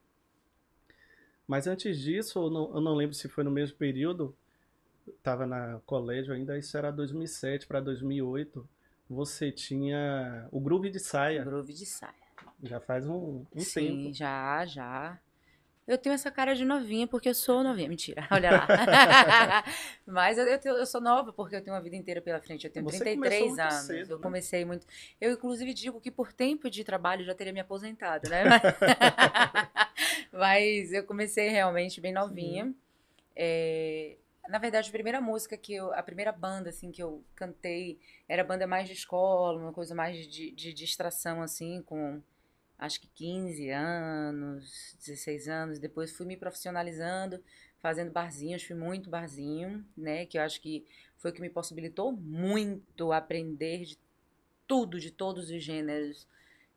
Mas 1.49 1.67
antes 1.67 1.99
disso, 1.99 2.39
eu 2.41 2.51
não, 2.51 2.75
eu 2.75 2.81
não 2.83 2.95
lembro 2.95 3.15
se 3.15 3.27
foi 3.27 3.43
no 3.43 3.51
mesmo 3.51 3.79
período, 3.79 4.37
estava 5.09 5.47
na 5.47 5.81
colégio 5.87 6.35
ainda, 6.35 6.59
isso 6.59 6.77
era 6.77 6.91
2007 6.91 7.67
para 7.67 7.81
2008. 7.81 8.69
Você 9.09 9.51
tinha 9.51 10.47
o 10.53 10.61
Groove 10.61 10.91
de 10.91 11.01
Saia, 11.01 11.43
Groove 11.43 11.73
de 11.73 11.87
saia. 11.87 12.13
já 12.63 12.81
faz 12.81 13.07
um, 13.07 13.47
um 13.55 13.61
Sim, 13.61 14.03
tempo. 14.03 14.15
já, 14.15 14.67
já. 14.67 15.19
Eu 15.87 15.97
tenho 15.97 16.15
essa 16.15 16.31
cara 16.31 16.55
de 16.55 16.65
novinha 16.65 17.07
porque 17.07 17.29
eu 17.29 17.35
sou 17.35 17.63
novinha. 17.63 17.89
Mentira, 17.89 18.27
olha 18.33 18.51
lá. 18.51 18.67
Mas 20.05 20.37
eu, 20.37 20.45
eu, 20.45 20.59
eu 20.79 20.87
sou 20.87 21.01
nova 21.01 21.33
porque 21.33 21.55
eu 21.55 21.63
tenho 21.63 21.77
uma 21.77 21.83
vida 21.83 21.95
inteira 21.95 22.21
pela 22.21 22.41
frente. 22.41 22.67
Eu 22.67 22.73
tenho 22.73 22.85
Você 22.85 22.99
33 22.99 23.17
começou 23.17 23.49
muito 23.49 23.61
anos. 23.61 23.87
cedo, 23.87 24.11
eu 24.13 24.17
né? 24.17 24.23
comecei 24.23 24.65
muito. 24.65 24.87
Eu, 25.21 25.31
inclusive, 25.33 25.73
digo 25.73 26.01
que 26.01 26.11
por 26.11 26.33
tempo 26.33 26.69
de 26.69 26.83
trabalho 26.83 27.23
eu 27.23 27.27
já 27.27 27.35
teria 27.35 27.53
me 27.53 27.61
aposentado, 27.61 28.29
né? 28.29 28.45
Mas, 28.45 28.63
Mas 30.33 30.93
eu 30.93 31.05
comecei 31.05 31.49
realmente 31.49 32.01
bem 32.01 32.13
novinha. 32.13 32.75
É, 33.35 34.17
Na 34.49 34.59
verdade, 34.59 34.89
a 34.89 34.93
primeira 34.93 35.21
música 35.21 35.57
que 35.57 35.75
eu. 35.75 35.93
A 35.93 36.03
primeira 36.03 36.33
banda, 36.33 36.71
assim, 36.71 36.91
que 36.91 37.03
eu 37.03 37.23
cantei 37.35 37.99
era 38.29 38.43
banda 38.45 38.67
mais 38.67 38.89
de 38.89 38.95
escola, 38.95 39.59
uma 39.61 39.73
coisa 39.73 39.95
mais 39.95 40.17
de, 40.27 40.51
de 40.51 40.73
distração, 40.73 41.43
assim, 41.43 41.83
com 41.83 42.21
acho 42.79 43.01
que 43.01 43.09
15 43.09 43.71
anos, 43.71 44.97
16 44.99 45.49
anos. 45.49 45.79
Depois 45.79 46.13
fui 46.13 46.27
me 46.27 46.37
profissionalizando, 46.37 47.43
fazendo 47.81 48.11
barzinhos, 48.13 48.63
fui 48.65 48.77
muito 48.77 49.11
barzinho, 49.11 49.85
né? 49.97 50.27
Que 50.27 50.39
eu 50.39 50.43
acho 50.43 50.61
que 50.61 50.85
foi 51.19 51.31
o 51.31 51.35
que 51.35 51.41
me 51.41 51.51
possibilitou 51.51 52.13
muito 52.13 53.13
aprender 53.13 53.85
de 53.85 53.99
tudo, 54.67 54.99
de 54.99 55.11
todos 55.11 55.51
os 55.51 55.63
gêneros. 55.63 56.27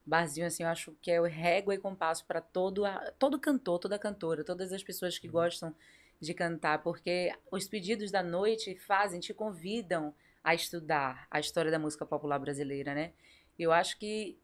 Barzinho, 0.05 0.47
assim, 0.47 0.63
eu 0.63 0.69
acho 0.69 0.93
que 1.01 1.11
é 1.11 1.21
o 1.21 1.25
régua 1.25 1.75
e 1.75 1.77
compasso 1.77 2.25
para 2.25 2.41
todo, 2.41 2.85
a- 2.85 3.11
todo 3.19 3.39
cantor, 3.39 3.79
toda 3.79 3.99
cantora, 3.99 4.43
todas 4.43 4.71
as 4.73 4.83
pessoas 4.83 5.19
que 5.19 5.27
gostam 5.27 5.75
de 6.19 6.33
cantar, 6.33 6.81
porque 6.83 7.33
os 7.51 7.67
pedidos 7.67 8.11
da 8.11 8.23
noite 8.23 8.75
fazem, 8.75 9.19
te 9.19 9.33
convidam 9.33 10.13
a 10.43 10.55
estudar 10.55 11.27
a 11.31 11.39
história 11.39 11.71
da 11.71 11.79
música 11.79 12.05
popular 12.05 12.39
brasileira, 12.39 12.93
né? 12.95 13.13
Eu 13.57 13.71
acho 13.71 13.97
que 13.99 14.37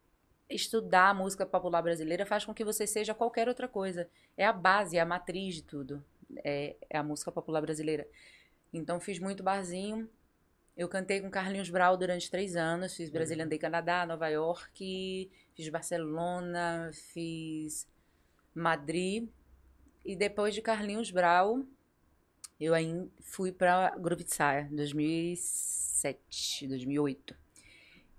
estudar 0.49 1.09
a 1.09 1.13
música 1.13 1.45
popular 1.45 1.81
brasileira 1.81 2.25
faz 2.25 2.45
com 2.45 2.53
que 2.53 2.63
você 2.63 2.85
seja 2.85 3.13
qualquer 3.13 3.47
outra 3.47 3.67
coisa. 3.67 4.09
É 4.37 4.45
a 4.45 4.53
base, 4.53 4.97
é 4.97 5.01
a 5.01 5.05
matriz 5.05 5.55
de 5.55 5.63
tudo. 5.63 6.03
É, 6.43 6.75
é 6.89 6.97
a 6.97 7.03
música 7.03 7.31
popular 7.31 7.61
brasileira. 7.61 8.07
Então 8.73 8.99
fiz 8.99 9.19
muito 9.19 9.43
barzinho. 9.43 10.09
Eu 10.75 10.89
cantei 10.89 11.21
com 11.21 11.29
Carlinhos 11.29 11.69
Brau 11.69 11.95
durante 11.95 12.29
três 12.29 12.55
anos. 12.55 12.95
Fiz 12.95 13.09
Brazilian 13.09 13.47
Day 13.47 13.57
Canadá, 13.57 14.05
Nova 14.05 14.27
York, 14.27 15.31
fiz 15.53 15.69
Barcelona, 15.69 16.91
fiz 16.93 17.87
Madrid. 18.53 19.29
E 20.03 20.15
depois 20.15 20.53
de 20.53 20.61
Carlinhos 20.61 21.09
Brau, 21.11 21.63
eu 22.59 22.73
aí 22.73 23.09
fui 23.21 23.51
para 23.51 23.95
Grupo 23.97 24.23
de 24.23 24.33
Saia, 24.33 24.67
2007, 24.71 26.67
2008. 26.67 27.44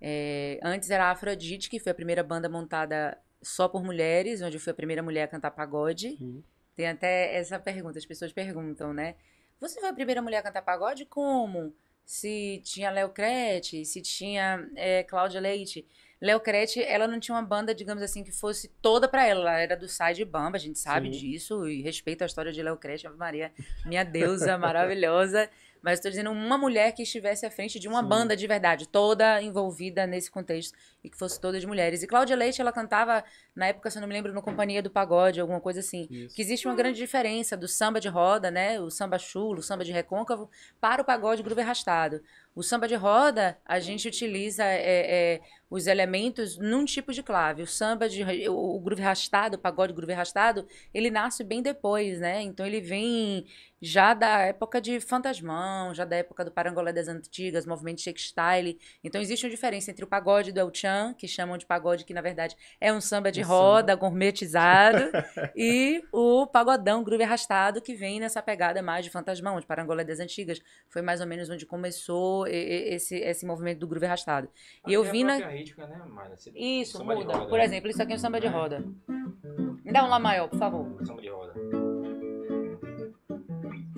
É, 0.00 0.58
antes 0.62 0.90
era 0.90 1.06
a 1.06 1.10
Afrodite, 1.10 1.70
que 1.70 1.80
foi 1.80 1.92
a 1.92 1.94
primeira 1.94 2.22
banda 2.22 2.48
montada 2.48 3.18
só 3.42 3.68
por 3.68 3.82
mulheres, 3.82 4.42
onde 4.42 4.56
eu 4.56 4.60
fui 4.60 4.70
a 4.70 4.74
primeira 4.74 5.02
mulher 5.02 5.24
a 5.24 5.28
cantar 5.28 5.50
pagode. 5.50 6.16
Uhum. 6.20 6.42
Tem 6.74 6.88
até 6.88 7.34
essa 7.36 7.58
pergunta, 7.58 7.98
as 7.98 8.06
pessoas 8.06 8.32
perguntam, 8.32 8.92
né? 8.92 9.14
Você 9.60 9.80
foi 9.80 9.88
a 9.88 9.94
primeira 9.94 10.20
mulher 10.20 10.38
a 10.38 10.42
cantar 10.42 10.62
pagode? 10.62 11.06
Como? 11.06 11.74
Se 12.04 12.60
tinha 12.64 12.90
Léo 12.90 13.08
Crete, 13.08 13.84
se 13.84 14.02
tinha 14.02 14.68
é, 14.76 15.02
Cláudia 15.02 15.40
Leite. 15.40 15.86
Léo 16.20 16.40
Crete, 16.40 16.82
ela 16.82 17.06
não 17.06 17.20
tinha 17.20 17.34
uma 17.34 17.42
banda, 17.42 17.74
digamos 17.74 18.02
assim, 18.02 18.22
que 18.22 18.32
fosse 18.32 18.68
toda 18.80 19.08
pra 19.08 19.26
ela. 19.26 19.40
Ela 19.40 19.60
era 19.60 19.76
do 19.76 19.88
Side 19.88 20.24
Bamba, 20.24 20.56
a 20.56 20.60
gente 20.60 20.78
sabe 20.78 21.12
Sim. 21.12 21.18
disso. 21.18 21.68
E 21.68 21.82
respeito 21.82 22.22
a 22.22 22.26
história 22.26 22.52
de 22.52 22.62
Léo 22.62 22.76
Crete, 22.76 23.06
Ave 23.06 23.16
Maria, 23.16 23.52
minha 23.84 24.04
deusa 24.04 24.56
maravilhosa. 24.58 25.50
Mas 25.86 26.00
estou 26.00 26.10
dizendo 26.10 26.32
uma 26.32 26.58
mulher 26.58 26.90
que 26.90 27.04
estivesse 27.04 27.46
à 27.46 27.50
frente 27.50 27.78
de 27.78 27.86
uma 27.86 28.02
Sim. 28.02 28.08
banda 28.08 28.36
de 28.36 28.44
verdade, 28.44 28.88
toda 28.88 29.40
envolvida 29.40 30.04
nesse 30.04 30.28
contexto 30.28 30.76
e 31.04 31.08
que 31.08 31.16
fosse 31.16 31.40
toda 31.40 31.60
de 31.60 31.66
mulheres. 31.66 32.02
E 32.02 32.08
Cláudia 32.08 32.34
Leite, 32.34 32.60
ela 32.60 32.72
cantava, 32.72 33.22
na 33.54 33.68
época, 33.68 33.88
se 33.88 33.96
eu 33.96 34.00
não 34.00 34.08
me 34.08 34.14
lembro, 34.14 34.32
no 34.32 34.42
Companhia 34.42 34.82
do 34.82 34.90
Pagode, 34.90 35.40
alguma 35.40 35.60
coisa 35.60 35.78
assim. 35.78 36.08
Isso. 36.10 36.34
Que 36.34 36.42
existe 36.42 36.66
uma 36.66 36.74
grande 36.74 36.98
diferença 36.98 37.56
do 37.56 37.68
samba 37.68 38.00
de 38.00 38.08
roda, 38.08 38.50
né? 38.50 38.80
O 38.80 38.90
samba 38.90 39.16
chulo, 39.16 39.60
o 39.60 39.62
samba 39.62 39.84
de 39.84 39.92
recôncavo, 39.92 40.50
para 40.80 41.00
o 41.00 41.04
pagode 41.04 41.44
groove 41.44 41.60
arrastado. 41.60 42.20
O 42.52 42.64
samba 42.64 42.88
de 42.88 42.96
roda, 42.96 43.56
a 43.64 43.78
gente 43.78 44.08
utiliza 44.08 44.64
é, 44.64 45.36
é, 45.36 45.40
os 45.68 45.86
elementos 45.86 46.56
num 46.58 46.84
tipo 46.84 47.12
de 47.12 47.22
clave. 47.22 47.62
O 47.62 47.66
samba 47.66 48.08
de 48.08 48.22
o, 48.48 48.78
groove 48.80 49.02
arrastado, 49.02 49.56
o 49.56 49.58
pagode 49.58 49.92
groove 49.92 50.12
arrastado, 50.12 50.66
ele 50.94 51.10
nasce 51.10 51.42
bem 51.42 51.60
depois, 51.62 52.20
né? 52.20 52.42
Então 52.42 52.64
ele 52.64 52.80
vem 52.80 53.46
já 53.80 54.14
da 54.14 54.40
época 54.40 54.80
de 54.80 54.98
Fantasmão, 55.00 55.92
já 55.92 56.04
da 56.04 56.16
época 56.16 56.44
do 56.44 56.50
Parangolé 56.50 56.92
das 56.92 57.08
Antigas, 57.08 57.66
movimento 57.66 58.00
shake 58.00 58.20
style. 58.20 58.78
Então 59.04 59.20
existe 59.20 59.44
uma 59.44 59.50
diferença 59.50 59.90
entre 59.90 60.04
o 60.04 60.08
pagode 60.08 60.50
do 60.50 60.58
El 60.58 60.70
Chan, 60.72 61.14
que 61.16 61.28
chamam 61.28 61.58
de 61.58 61.66
pagode, 61.66 62.04
que 62.04 62.14
na 62.14 62.22
verdade 62.22 62.56
é 62.80 62.92
um 62.92 63.00
samba 63.00 63.30
de 63.30 63.42
Um 63.42 63.46
roda 63.46 63.94
gourmetizado, 63.94 65.10
e 65.54 66.02
o 66.10 66.46
pagodão 66.46 67.04
groove 67.04 67.22
arrastado, 67.24 67.82
que 67.82 67.94
vem 67.94 68.18
nessa 68.18 68.40
pegada 68.40 68.80
mais 68.82 69.04
de 69.04 69.10
Fantasmão, 69.10 69.60
de 69.60 69.66
Parangolé 69.66 70.04
das 70.04 70.20
Antigas. 70.20 70.60
Foi 70.88 71.02
mais 71.02 71.20
ou 71.20 71.26
menos 71.26 71.50
onde 71.50 71.66
começou 71.66 72.46
esse, 72.46 73.16
esse 73.16 73.44
movimento 73.44 73.80
do 73.80 73.86
groove 73.86 74.06
arrastado. 74.06 74.48
E 74.86 74.92
eu 74.94 75.02
vi 75.04 75.22
na- 75.24 75.55
rítmica, 75.56 75.86
né, 75.86 76.00
Mayra? 76.08 76.36
Você- 76.36 76.50
Isso, 76.54 77.04
muda. 77.04 77.14
roda, 77.34 77.46
Por 77.48 77.58
né? 77.58 77.64
exemplo, 77.64 77.90
isso 77.90 78.02
aqui 78.02 78.12
é 78.12 78.16
um 78.16 78.18
samba 78.18 78.40
de 78.40 78.46
roda. 78.46 78.84
Me 79.84 79.92
dá 79.92 80.04
um 80.04 80.08
lá 80.08 80.18
maior, 80.18 80.48
por 80.48 80.58
favor. 80.58 81.04
Samba 81.06 81.20
de 81.22 81.28
roda. 81.28 81.54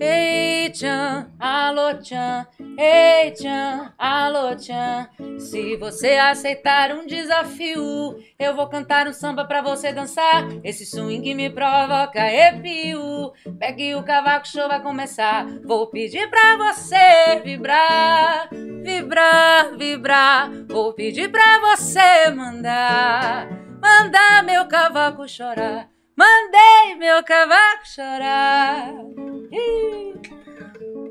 Ei, 0.01 0.69
Tchan, 0.69 1.29
alô, 1.37 1.93
Tchan, 1.95 2.47
ei, 2.77 3.31
Tchan, 3.31 3.93
alô, 3.97 4.55
Tchan. 4.55 5.09
Se 5.37 5.75
você 5.75 6.11
aceitar 6.13 6.93
um 6.93 7.05
desafio, 7.05 8.17
eu 8.39 8.55
vou 8.55 8.69
cantar 8.69 9.07
um 9.07 9.13
samba 9.13 9.43
pra 9.43 9.61
você 9.61 9.91
dançar. 9.91 10.47
Esse 10.63 10.85
swing 10.85 11.35
me 11.35 11.49
provoca 11.49 12.21
arrepio. 12.21 13.33
Pegue 13.59 13.93
o 13.95 14.03
cavaco, 14.03 14.47
show 14.47 14.69
vai 14.69 14.81
começar. 14.81 15.45
Vou 15.65 15.87
pedir 15.87 16.29
pra 16.29 16.55
você 16.55 17.41
vibrar, 17.43 18.49
vibrar, 18.81 19.77
vibrar. 19.77 20.49
Vou 20.69 20.93
pedir 20.93 21.29
pra 21.29 21.59
você 21.59 22.29
mandar, 22.31 23.49
mandar 23.81 24.43
meu 24.45 24.65
cavaco 24.65 25.27
chorar. 25.27 25.89
Mandei 26.19 26.95
meu 26.97 27.23
cavaco 27.23 27.85
chorar. 27.87 28.91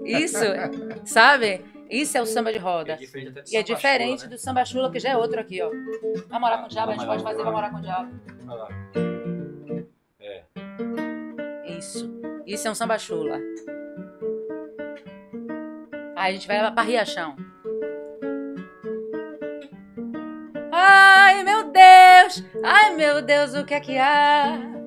Isso, 0.05 0.38
sabe? 1.07 1.64
Isso 1.90 2.18
é 2.18 2.21
o 2.21 2.27
samba 2.27 2.53
de 2.53 2.59
É 2.59 2.61
roda. 2.61 2.97
diferente 2.97 3.31
até 3.31 3.40
do 3.40 3.51
E 3.51 3.57
é 3.57 3.62
diferente 3.62 4.18
chula, 4.18 4.31
né? 4.31 4.37
do 4.37 4.38
samba 4.38 4.64
chula, 4.66 4.92
que 4.92 4.99
já 4.99 5.09
é 5.11 5.16
outro 5.16 5.40
aqui, 5.40 5.62
ó. 5.62 5.71
Vai 6.29 6.38
morar 6.38 6.59
com 6.59 6.66
o 6.66 6.68
diabo, 6.68 6.90
a 6.90 6.94
gente 6.94 7.07
pode 7.07 7.23
fazer 7.23 7.42
vai 7.42 7.53
morar 7.53 7.71
com 7.71 7.79
o 7.79 7.81
diabo. 7.81 8.12
Olha 8.47 8.55
lá. 8.55 8.68
É. 10.21 10.42
Isso. 11.79 12.11
Isso 12.47 12.68
é 12.68 12.71
um 12.71 12.75
samba 12.75 12.99
chula. 12.99 13.38
Aí 16.16 16.33
a 16.33 16.33
gente 16.35 16.47
vai 16.47 16.71
pra 16.71 16.83
Riachão. 16.83 17.35
Ai, 20.71 21.42
meu 21.44 21.64
Deus! 21.64 22.44
Ai, 22.62 22.94
meu 22.94 23.23
Deus, 23.23 23.55
o 23.55 23.64
que 23.64 23.73
é 23.73 23.81
que 23.81 23.97
há? 23.97 24.78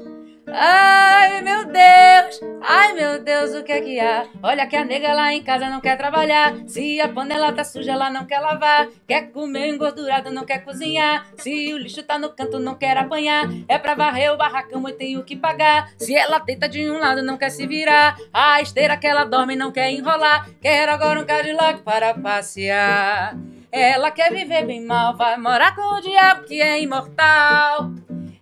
Ai, 0.53 1.41
meu 1.41 1.65
Deus! 1.65 2.41
Ai, 2.61 2.93
meu 2.93 3.23
Deus, 3.23 3.55
o 3.55 3.63
que 3.63 3.71
é 3.71 3.81
que 3.81 3.99
há? 3.99 4.25
Olha 4.43 4.67
que 4.67 4.75
a 4.75 4.83
nega 4.83 5.13
lá 5.13 5.33
em 5.33 5.41
casa 5.41 5.69
não 5.69 5.79
quer 5.79 5.97
trabalhar. 5.97 6.53
Se 6.67 6.99
a 6.99 7.07
panela 7.07 7.53
tá 7.53 7.63
suja, 7.63 7.93
ela 7.93 8.09
não 8.09 8.25
quer 8.25 8.39
lavar. 8.39 8.87
Quer 9.07 9.31
comer 9.31 9.69
engordurado, 9.69 10.29
não 10.29 10.45
quer 10.45 10.63
cozinhar. 10.63 11.25
Se 11.37 11.73
o 11.73 11.77
lixo 11.77 12.03
tá 12.03 12.19
no 12.19 12.29
canto, 12.29 12.59
não 12.59 12.75
quer 12.75 12.97
apanhar. 12.97 13.49
É 13.67 13.77
pra 13.77 13.95
varrer 13.95 14.31
o 14.31 14.37
barracão 14.37 14.87
e 14.89 14.93
tem 14.93 15.17
o 15.17 15.23
que 15.23 15.35
pagar. 15.35 15.89
Se 15.97 16.15
ela 16.15 16.39
deita 16.39 16.67
de 16.67 16.89
um 16.89 16.99
lado, 16.99 17.23
não 17.23 17.37
quer 17.37 17.49
se 17.49 17.65
virar. 17.65 18.17
A 18.33 18.61
esteira 18.61 18.97
que 18.97 19.07
ela 19.07 19.23
dorme 19.23 19.55
não 19.55 19.71
quer 19.71 19.89
enrolar. 19.89 20.47
Quer 20.61 20.89
agora 20.89 21.19
um 21.19 21.25
Cadillac 21.25 21.81
para 21.81 22.13
passear. 22.13 23.37
Ela 23.71 24.11
quer 24.11 24.33
viver 24.33 24.65
bem 24.65 24.85
mal, 24.85 25.15
vai 25.15 25.37
morar 25.37 25.73
com 25.73 25.95
o 25.95 26.01
diabo 26.01 26.43
que 26.43 26.61
é 26.61 26.81
imortal. 26.81 27.91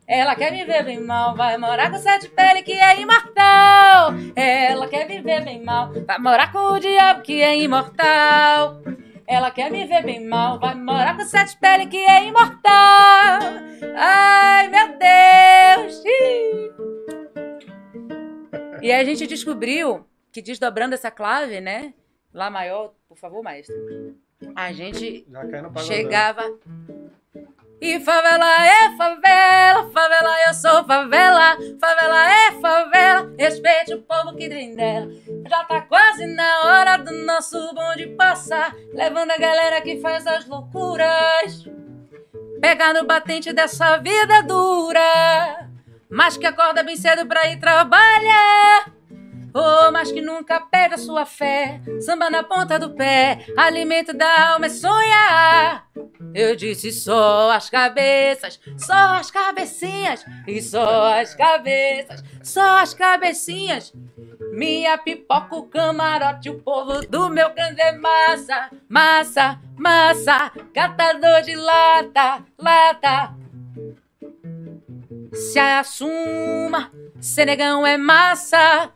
Ela 0.10 0.36
quer 0.36 0.52
viver 0.52 0.84
bem 0.84 1.00
mal, 1.00 1.36
vai 1.36 1.56
morar 1.56 1.91
com 1.91 2.00
sete 2.00 2.28
pele 2.30 2.63
que 2.63 2.72
é 2.72 3.00
imortal. 3.00 4.12
Ela 4.36 4.88
quer 4.88 5.06
viver 5.08 5.45
bem 5.45 5.63
mal, 5.63 5.93
vai 6.04 6.17
morar 6.17 6.52
com 6.52 6.58
o 6.58 6.80
diabo 6.80 7.22
que 7.22 7.43
é 7.43 7.56
imortal. 7.60 8.82
Ela 9.28 9.52
quer 9.52 9.69
me 9.69 9.86
ver 9.86 10.04
bem 10.04 10.26
mal, 10.26 10.60
vai 10.60 10.74
morar 10.74 11.15
com 11.15 11.24
sete 11.24 11.56
pele 11.58 11.86
que 11.86 11.98
é 11.98 12.26
imortal. 12.26 13.39
Ai, 13.95 14.67
meu 14.69 14.88
Deus! 14.98 16.04
E 18.82 18.91
aí 18.91 19.02
a 19.02 19.04
gente 19.04 19.28
descobriu 19.28 20.08
que 20.32 20.41
desdobrando 20.41 20.95
essa 20.95 21.12
clave, 21.12 21.62
né? 21.62 21.93
Lá 22.34 22.50
maior, 22.50 22.95
por 23.08 23.15
favor, 23.19 23.43
maestro. 23.43 23.76
A 24.56 24.72
gente 24.72 25.28
chegava. 25.86 26.41
E 27.82 27.98
favela 28.02 28.65
é 28.65 28.98
favela, 28.98 29.89
favela 29.92 30.36
eu 30.48 30.54
sou 30.54 30.84
favela, 30.84 31.58
favela 31.80 32.32
é 32.34 32.52
favela, 32.60 33.34
respeite 33.38 33.94
o 33.94 34.02
povo 34.02 34.36
que 34.36 34.50
tem 34.50 34.76
dela. 34.76 35.08
Já 35.50 35.63
tá 35.63 35.82
quase 35.82 36.26
na 36.26 36.62
hora 36.65 36.98
do 36.98 37.13
nosso 37.26 37.74
bonde 37.74 38.08
passar, 38.18 38.76
levando 38.94 39.32
a 39.32 39.38
galera 39.38 39.82
que 39.82 40.02
faz 40.02 40.28
as 40.28 40.46
loucuras. 40.46 41.65
Pegar 42.60 42.94
no 42.94 43.06
batente 43.06 43.54
dessa 43.54 43.96
vida 43.98 44.44
dura, 44.44 45.70
mas 46.10 46.36
que 46.36 46.46
acorda 46.46 46.84
bem 46.84 46.98
cedo 46.98 47.26
pra 47.26 47.48
ir 47.48 47.62
trabalhar. 47.62 48.99
Oh, 49.54 49.92
mas 49.92 50.12
que 50.12 50.22
nunca 50.22 50.60
perde 50.60 50.96
a 50.96 50.98
sua 50.98 51.26
fé. 51.26 51.82
Samba 52.02 52.30
na 52.30 52.44
ponta 52.44 52.78
do 52.78 52.92
pé, 52.92 53.46
alimento 53.58 54.14
da 54.14 54.52
alma 54.52 54.68
é 54.68 54.70
sonhar. 54.70 55.88
Eu 56.34 56.56
disse 56.56 56.92
só 56.92 57.52
as 57.52 57.70
cabeças, 57.70 58.60
só 58.78 59.16
as 59.16 59.32
cabecinhas, 59.32 60.24
e 60.48 60.62
só 60.62 61.14
as 61.20 61.34
cabeças, 61.34 62.24
só 62.44 62.80
as 62.80 62.94
cabecinhas. 62.94 63.94
Minha 64.52 64.98
pipoca, 64.98 65.56
o 65.56 65.64
camarote, 65.64 66.50
o 66.50 66.60
povo 66.60 67.02
do 67.08 67.30
meu 67.30 67.50
canto 67.52 67.80
é 67.80 67.92
massa, 67.94 68.70
massa, 68.88 69.60
massa, 69.78 70.52
catador 70.74 71.42
de 71.42 71.56
lata, 71.56 72.44
lata. 72.58 73.34
Se 75.34 75.60
assuma, 75.60 76.92
Senegão 77.20 77.86
é 77.86 77.98
massa. 77.98 78.92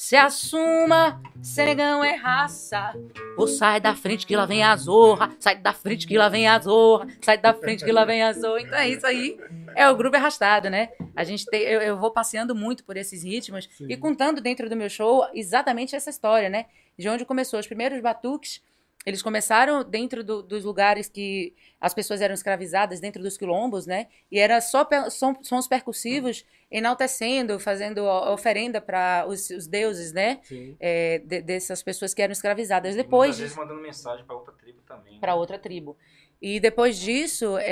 Se 0.00 0.16
assuma, 0.16 1.20
Senegão 1.42 2.02
é 2.02 2.14
raça. 2.14 2.94
Ou 3.36 3.46
sai 3.46 3.82
da 3.82 3.94
frente 3.94 4.26
que 4.26 4.34
lá 4.34 4.46
vem 4.46 4.62
a 4.62 4.74
zorra. 4.74 5.30
Sai 5.38 5.56
da 5.56 5.74
frente 5.74 6.06
que 6.06 6.16
lá 6.16 6.26
vem 6.26 6.48
a 6.48 6.58
zorra. 6.58 7.06
Sai 7.20 7.36
da 7.36 7.52
frente 7.52 7.84
que 7.84 7.92
lá 7.92 8.06
vem 8.06 8.22
a 8.22 8.32
zorra. 8.32 8.62
Então 8.62 8.78
é 8.78 8.88
isso 8.88 9.06
aí. 9.06 9.38
É 9.76 9.90
o 9.90 9.94
grupo 9.94 10.16
arrastado, 10.16 10.70
né? 10.70 10.88
A 11.14 11.22
gente 11.22 11.44
tem, 11.44 11.60
eu, 11.64 11.82
eu 11.82 11.98
vou 11.98 12.10
passeando 12.10 12.54
muito 12.54 12.82
por 12.82 12.96
esses 12.96 13.22
ritmos 13.22 13.68
Sim. 13.76 13.88
e 13.90 13.96
contando 13.98 14.40
dentro 14.40 14.70
do 14.70 14.74
meu 14.74 14.88
show 14.88 15.22
exatamente 15.34 15.94
essa 15.94 16.08
história, 16.08 16.48
né? 16.48 16.64
De 16.98 17.06
onde 17.06 17.26
começou. 17.26 17.60
Os 17.60 17.66
primeiros 17.66 18.00
batuques, 18.00 18.62
eles 19.06 19.22
começaram 19.22 19.82
dentro 19.82 20.22
do- 20.22 20.42
dos 20.42 20.62
lugares 20.64 21.08
que 21.08 21.54
as 21.80 21.94
pessoas 21.94 22.20
eram 22.20 22.34
escravizadas, 22.34 23.00
dentro 23.00 23.22
dos 23.22 23.36
quilombos, 23.38 23.86
né? 23.86 24.08
E 24.30 24.38
era 24.38 24.60
só 24.60 24.86
som- 25.10 25.42
sons 25.42 25.66
percussivos 25.66 26.44
enaltecendo, 26.70 27.58
fazendo 27.58 28.04
oferenda 28.04 28.80
para 28.80 29.24
os, 29.28 29.48
os 29.50 29.66
deuses, 29.66 30.12
né? 30.12 30.40
É, 30.78 31.18
de- 31.18 31.40
dessas 31.42 31.82
pessoas 31.82 32.12
que 32.14 32.22
eram 32.22 32.32
escravizadas. 32.32 32.94
E 32.94 32.98
Depois 32.98 33.30
Muitas 33.30 33.40
vezes 33.40 33.56
mandando 33.56 33.80
mensagem 33.80 34.24
pra 34.24 34.34
outra 34.36 34.52
tribo 34.54 34.80
também. 34.86 35.14
né? 35.14 35.18
para 35.20 35.34
outra 35.34 35.58
tribo. 35.58 35.96
E 36.40 36.58
depois 36.60 36.98
disso, 36.98 37.58
é, 37.58 37.64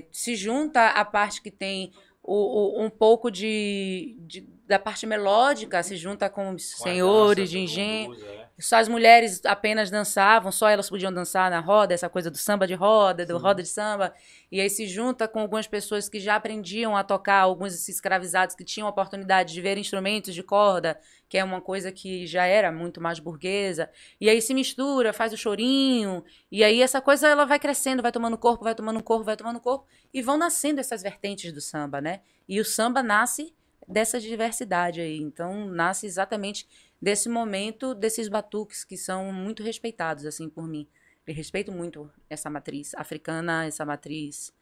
é, 0.00 0.04
se 0.10 0.34
junta 0.34 0.88
a 0.88 1.04
parte 1.04 1.40
que 1.40 1.50
tem 1.50 1.92
o, 2.22 2.34
o- 2.80 2.84
um 2.84 2.90
pouco 2.90 3.30
de, 3.30 4.16
de- 4.20 4.48
da 4.66 4.78
parte 4.78 5.06
melódica, 5.06 5.82
se 5.82 5.96
junta 5.96 6.28
com 6.28 6.50
os 6.50 6.74
Com 6.74 6.82
senhores 6.84 7.44
dança 7.44 7.50
de 7.50 7.58
engenho. 7.60 8.14
é. 8.24 8.46
Só 8.58 8.76
as 8.76 8.88
mulheres 8.88 9.44
apenas 9.44 9.90
dançavam, 9.90 10.50
só 10.50 10.70
elas 10.70 10.88
podiam 10.88 11.12
dançar 11.12 11.50
na 11.50 11.60
roda, 11.60 11.92
essa 11.92 12.08
coisa 12.08 12.30
do 12.30 12.38
samba 12.38 12.66
de 12.66 12.72
roda, 12.72 13.26
do 13.26 13.36
Sim. 13.36 13.42
roda 13.42 13.62
de 13.62 13.68
samba. 13.68 14.14
E 14.50 14.62
aí 14.62 14.70
se 14.70 14.86
junta 14.86 15.28
com 15.28 15.40
algumas 15.40 15.66
pessoas 15.66 16.08
que 16.08 16.18
já 16.18 16.36
aprendiam 16.36 16.96
a 16.96 17.04
tocar, 17.04 17.40
alguns 17.40 17.86
escravizados 17.86 18.56
que 18.56 18.64
tinham 18.64 18.86
a 18.86 18.90
oportunidade 18.90 19.52
de 19.52 19.60
ver 19.60 19.76
instrumentos 19.76 20.34
de 20.34 20.42
corda, 20.42 20.98
que 21.28 21.36
é 21.36 21.44
uma 21.44 21.60
coisa 21.60 21.92
que 21.92 22.26
já 22.26 22.46
era 22.46 22.72
muito 22.72 22.98
mais 22.98 23.18
burguesa. 23.18 23.90
E 24.18 24.30
aí 24.30 24.40
se 24.40 24.54
mistura, 24.54 25.12
faz 25.12 25.34
o 25.34 25.36
chorinho, 25.36 26.24
e 26.50 26.64
aí 26.64 26.80
essa 26.80 27.00
coisa 27.02 27.28
ela 27.28 27.44
vai 27.44 27.58
crescendo, 27.58 28.02
vai 28.02 28.10
tomando 28.10 28.38
corpo, 28.38 28.64
vai 28.64 28.74
tomando 28.74 29.02
corpo, 29.02 29.24
vai 29.24 29.36
tomando 29.36 29.60
corpo, 29.60 29.86
e 30.14 30.22
vão 30.22 30.38
nascendo 30.38 30.80
essas 30.80 31.02
vertentes 31.02 31.52
do 31.52 31.60
samba, 31.60 32.00
né? 32.00 32.20
E 32.48 32.58
o 32.58 32.64
samba 32.64 33.02
nasce 33.02 33.54
dessa 33.86 34.20
diversidade 34.20 35.00
aí. 35.00 35.18
Então 35.18 35.66
nasce 35.66 36.06
exatamente 36.06 36.66
desse 37.00 37.28
momento 37.28 37.94
desses 37.94 38.28
batuques 38.28 38.84
que 38.84 38.96
são 38.96 39.32
muito 39.32 39.62
respeitados 39.62 40.24
assim 40.26 40.48
por 40.48 40.66
mim. 40.66 40.86
Eu 41.26 41.34
respeito 41.34 41.72
muito 41.72 42.10
essa 42.30 42.48
matriz 42.48 42.94
africana, 42.94 43.64
essa 43.66 43.84
matriz 43.84 44.54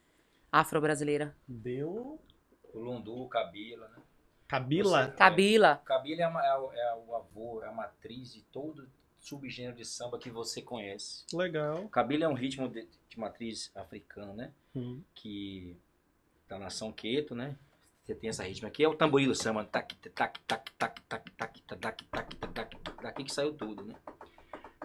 afro-brasileira. 0.50 1.36
Deu. 1.46 2.18
O 2.72 2.78
lundu, 2.78 3.22
o 3.22 3.28
cabila, 3.28 3.88
né? 3.88 4.02
Cabila. 4.48 5.06
Você- 5.06 5.16
Cabila. 5.16 5.80
O 5.82 5.84
cabila 5.84 6.22
é, 6.22 6.26
uma- 6.28 6.44
é 6.46 6.58
o, 6.58 6.72
é 6.72 6.94
o 7.06 7.14
avô, 7.16 7.62
é 7.62 7.68
a 7.68 7.72
matriz 7.72 8.32
de 8.32 8.42
todo 8.42 8.88
subgênero 9.18 9.76
de 9.76 9.84
samba 9.84 10.18
que 10.18 10.28
você 10.30 10.60
conhece. 10.60 11.24
Legal. 11.32 11.88
Cabila 11.88 12.24
é 12.24 12.28
um 12.28 12.34
ritmo 12.34 12.68
de, 12.68 12.86
de 13.08 13.18
matriz 13.18 13.70
africana, 13.74 14.32
né? 14.32 14.52
Hum. 14.76 15.00
que 15.14 15.76
da 16.48 16.58
nação 16.58 16.90
Queto, 16.92 17.34
né? 17.34 17.56
Você 18.04 18.14
tem 18.14 18.28
essa 18.28 18.42
ritmo 18.44 18.68
aqui, 18.68 18.84
é 18.84 18.88
o 18.88 18.94
tamboril 18.94 19.28
do 19.28 19.34
samba, 19.34 19.64
tac, 19.64 19.94
tac, 20.14 20.38
tac, 20.46 20.70
tac, 20.76 21.00
tac, 21.08 21.30
tac, 21.38 21.60
tac, 21.66 22.04
tac, 22.10 22.36
tac, 22.52 23.02
daqui 23.02 23.24
que 23.24 23.32
saiu 23.32 23.54
tudo, 23.54 23.82
né? 23.84 23.94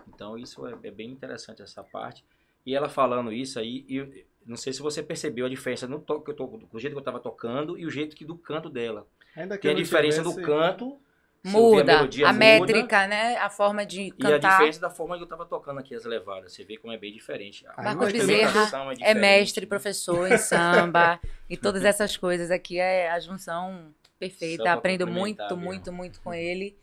Então 0.08 0.38
isso 0.38 0.66
é, 0.66 0.72
é 0.84 0.92
bem 0.92 1.10
interessante 1.12 1.62
essa 1.62 1.84
parte. 1.84 2.24
E 2.66 2.74
ela 2.74 2.88
falando 2.88 3.32
isso 3.34 3.60
aí, 3.60 3.84
e 3.90 3.98
eu 3.98 4.10
não 4.46 4.56
sei 4.56 4.72
se 4.72 4.82
você 4.82 5.04
percebeu 5.04 5.46
a 5.46 5.50
diferença 5.50 5.86
no 5.86 6.00
toque 6.00 6.26
que 6.26 6.32
eu 6.32 6.36
tô, 6.36 6.48
do 6.48 6.80
jeito 6.80 6.94
que 6.94 7.00
eu 7.00 7.04
tava 7.04 7.20
tocando 7.20 7.78
e 7.78 7.86
o 7.86 7.90
jeito 7.92 8.16
que 8.16 8.24
do 8.24 8.38
canto 8.38 8.70
dela. 8.70 9.06
Ainda 9.36 9.58
que 9.58 9.64
Tem 9.64 9.72
a 9.72 9.74
diferença 9.76 10.22
tivesse- 10.22 10.40
do 10.40 10.46
canto, 10.46 11.00
Muda 11.44 11.96
melodia, 11.96 12.28
a 12.28 12.34
muda, 12.34 12.46
métrica, 12.46 13.08
né? 13.08 13.38
A 13.38 13.50
forma 13.50 13.86
de 13.86 14.08
e 14.08 14.14
a 14.20 14.30
cantar. 14.32 14.52
diferença 14.52 14.82
da 14.82 14.90
forma 14.90 15.16
que 15.18 15.24
eu 15.24 15.28
tava 15.28 15.46
tocando 15.46 15.80
aqui 15.80 15.96
as 15.96 16.04
levadas. 16.04 16.52
Você 16.54 16.66
vê 16.66 16.78
como 16.78 16.92
é 16.92 16.98
bem 16.98 17.14
diferente. 17.14 17.66
A 17.66 17.82
Marcos 17.82 18.12
Marcos 18.12 18.12
Bezerra 18.12 18.62
É 18.62 18.94
diferente, 18.94 19.20
mestre, 19.20 19.66
professor 19.66 20.30
em 20.30 20.38
samba 20.38 21.20
e 21.50 21.56
todas 21.56 21.86
essas 21.86 22.18
coisas 22.18 22.52
aqui 22.52 22.78
é 22.78 23.10
a 23.10 23.20
junção 23.20 23.94
perfeita. 24.20 24.64
Só 24.64 24.70
Aprendo 24.70 25.08
muito, 25.08 25.42
mesmo. 25.42 25.58
muito, 25.58 25.94
muito 25.94 26.22
com 26.22 26.34
ele. 26.34 26.78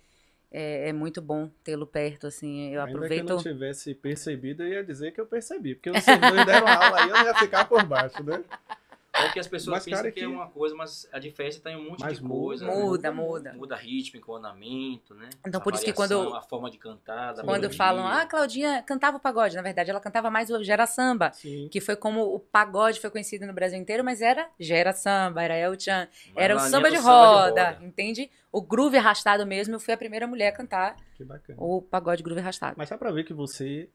É, 0.50 0.88
é 0.88 0.92
muito 0.92 1.20
bom 1.20 1.50
tê-lo 1.62 1.86
perto, 1.86 2.26
assim. 2.26 2.72
Eu 2.72 2.80
Ainda 2.80 2.86
que 2.86 2.92
eu 2.92 2.96
aproveito. 2.96 3.28
não 3.28 3.42
tivesse 3.42 3.94
percebido, 3.94 4.62
eu 4.62 4.68
ia 4.68 4.84
dizer 4.84 5.12
que 5.12 5.20
eu 5.20 5.26
percebi. 5.26 5.74
Porque 5.74 5.90
vocês 5.90 6.18
dois 6.18 6.46
deram 6.46 6.66
aula 6.66 7.02
aí, 7.02 7.10
eu 7.10 7.16
ia 7.24 7.34
ficar 7.34 7.66
por 7.66 7.84
baixo, 7.84 8.22
né? 8.22 8.42
É 9.18 9.32
que 9.32 9.38
as 9.40 9.46
pessoas 9.48 9.76
Mas, 9.76 9.84
pensam 9.84 9.98
cara, 10.02 10.12
que, 10.12 10.20
que- 10.20 10.24
é 10.26 10.28
uma 10.28 10.48
coisa, 10.48 10.74
mas 10.74 11.08
a 11.12 11.18
diferença 11.18 11.58
está 11.58 11.70
em 11.70 11.76
um 11.76 11.90
monte 11.90 12.00
Mas 12.00 12.18
de 12.18 12.24
coisa. 12.28 12.66
né? 12.66 12.74
Muda, 12.74 13.10
muda. 13.12 13.52
Muda 13.54 13.74
ritmo, 13.76 14.20
ornamento, 14.30 15.14
né? 15.14 15.28
Então, 15.46 15.60
A 15.60 15.64
por 15.64 15.74
isso 15.74 15.84
que 15.84 15.92
quando- 15.92 16.34
A 16.34 16.42
forma 16.42 16.70
de 16.70 16.76
cantar, 16.78 17.32
da 17.32 17.42
Quando 17.42 17.70
falam, 17.72 18.06
ah, 18.06 18.26
Claudinha 18.26 18.82
cantava 18.82 19.16
o 19.16 19.20
pagode. 19.20 19.56
Na 19.56 19.62
verdade, 19.62 19.90
ela 19.90 20.00
cantava 20.00 20.30
mais 20.30 20.50
o 20.50 20.62
Gera 20.62 20.86
Samba. 20.86 21.32
Sim. 21.32 21.68
Que 21.70 21.80
foi 21.80 21.96
como 21.96 22.22
o 22.34 22.38
pagode 22.38 23.00
foi 23.00 23.10
conhecido 23.10 23.46
no 23.46 23.52
Brasil 23.52 23.78
inteiro, 23.78 24.04
mas 24.04 24.20
era 24.20 24.48
Gera 24.60 24.92
Samba, 24.92 25.42
era 25.42 25.56
El 25.56 25.78
Chan. 25.80 26.08
Mas 26.34 26.44
Era 26.44 26.56
o 26.56 26.60
samba 26.60 26.90
de 26.90 26.96
é 26.96 27.00
o 27.00 27.02
roda, 27.02 27.78
entende? 27.80 28.30
O 28.52 28.60
groove 28.60 28.96
arrastado 28.98 29.46
mesmo. 29.46 29.74
Eu 29.74 29.80
fui 29.80 29.94
a 29.94 29.96
primeira 29.98 30.26
mulher 30.26 30.48
a 30.48 30.52
cantar 30.52 30.96
Que 31.16 31.24
bacana. 31.24 31.58
o 31.60 31.80
pagode 31.80 32.22
groove 32.22 32.40
arrastado. 32.40 32.74
Mas 32.76 32.90
dá 32.90 32.98
pra 32.98 33.10
ver 33.10 33.24
que 33.24 33.32
você 33.34 33.88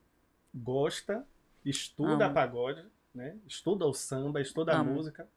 gosta, 0.54 1.26
estuda 1.66 2.26
Amo. 2.26 2.34
pagode, 2.34 2.84
né? 3.14 3.38
Estuda 3.48 3.86
o 3.86 3.94
samba, 3.94 4.42
estuda 4.42 4.74
a 4.74 4.80
Amo. 4.80 4.94
música. 4.94 5.28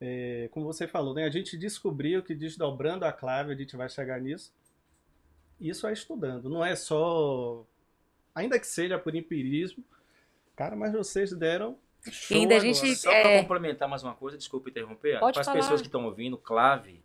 É, 0.00 0.48
como 0.52 0.66
você 0.66 0.86
falou, 0.88 1.14
né? 1.14 1.24
A 1.24 1.30
gente 1.30 1.56
descobriu 1.56 2.22
que 2.22 2.34
desdobrando 2.34 3.04
a 3.04 3.12
clave, 3.12 3.52
a 3.52 3.56
gente 3.56 3.76
vai 3.76 3.88
chegar 3.88 4.20
nisso. 4.20 4.52
Isso 5.60 5.86
é 5.86 5.92
estudando, 5.92 6.48
não 6.48 6.64
é 6.64 6.74
só. 6.74 7.64
Ainda 8.34 8.58
que 8.58 8.66
seja 8.66 8.98
por 8.98 9.14
empirismo. 9.14 9.84
Cara, 10.56 10.74
mas 10.74 10.92
vocês 10.92 11.32
deram. 11.32 11.78
show 12.10 12.36
ainda 12.36 12.54
a 12.54 12.58
agora. 12.58 12.74
gente- 12.74 12.96
Só 12.96 13.10
para 13.10 13.30
É. 13.30 13.40
complementar 13.42 13.88
mais 13.88 14.02
uma 14.02 14.14
coisa, 14.14 14.36
desculpa 14.36 14.68
interromper. 14.70 15.18
Para 15.20 15.40
as 15.40 15.48
pessoas 15.48 15.80
que 15.80 15.86
estão 15.88 16.04
ouvindo, 16.04 16.36
clave. 16.36 17.03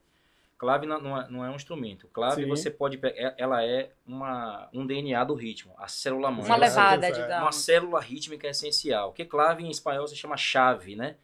Clave 0.59 0.85
não, 0.85 0.99
não 0.99 1.17
é, 1.17 1.27
não 1.29 1.45
é 1.45 1.49
um 1.49 1.55
instrumento. 1.55 2.09
Clave 2.09 2.43
Sim. 2.43 2.49
você 2.49 2.69
pode 2.69 2.97
pegar. 2.97 3.33
Ela 3.37 3.63
é 3.63 3.91
uma, 4.05 4.67
um 4.73 4.85
DNA 4.85 5.23
do 5.23 5.33
ritmo, 5.33 5.73
a 5.77 5.87
célula 5.87 6.29
mãe. 6.29 6.45
Uma 6.45 6.57
levada, 6.57 7.07
é. 7.07 7.13
uma 7.13 7.21
digamos. 7.21 7.55
célula 7.55 8.01
rítmica 8.01 8.45
essencial. 8.45 9.13
Que 9.13 9.23
clave 9.23 9.63
em 9.63 9.69
espanhol 9.69 10.05
se 10.05 10.17
chama 10.17 10.35
chave, 10.35 10.97
né? 10.97 11.15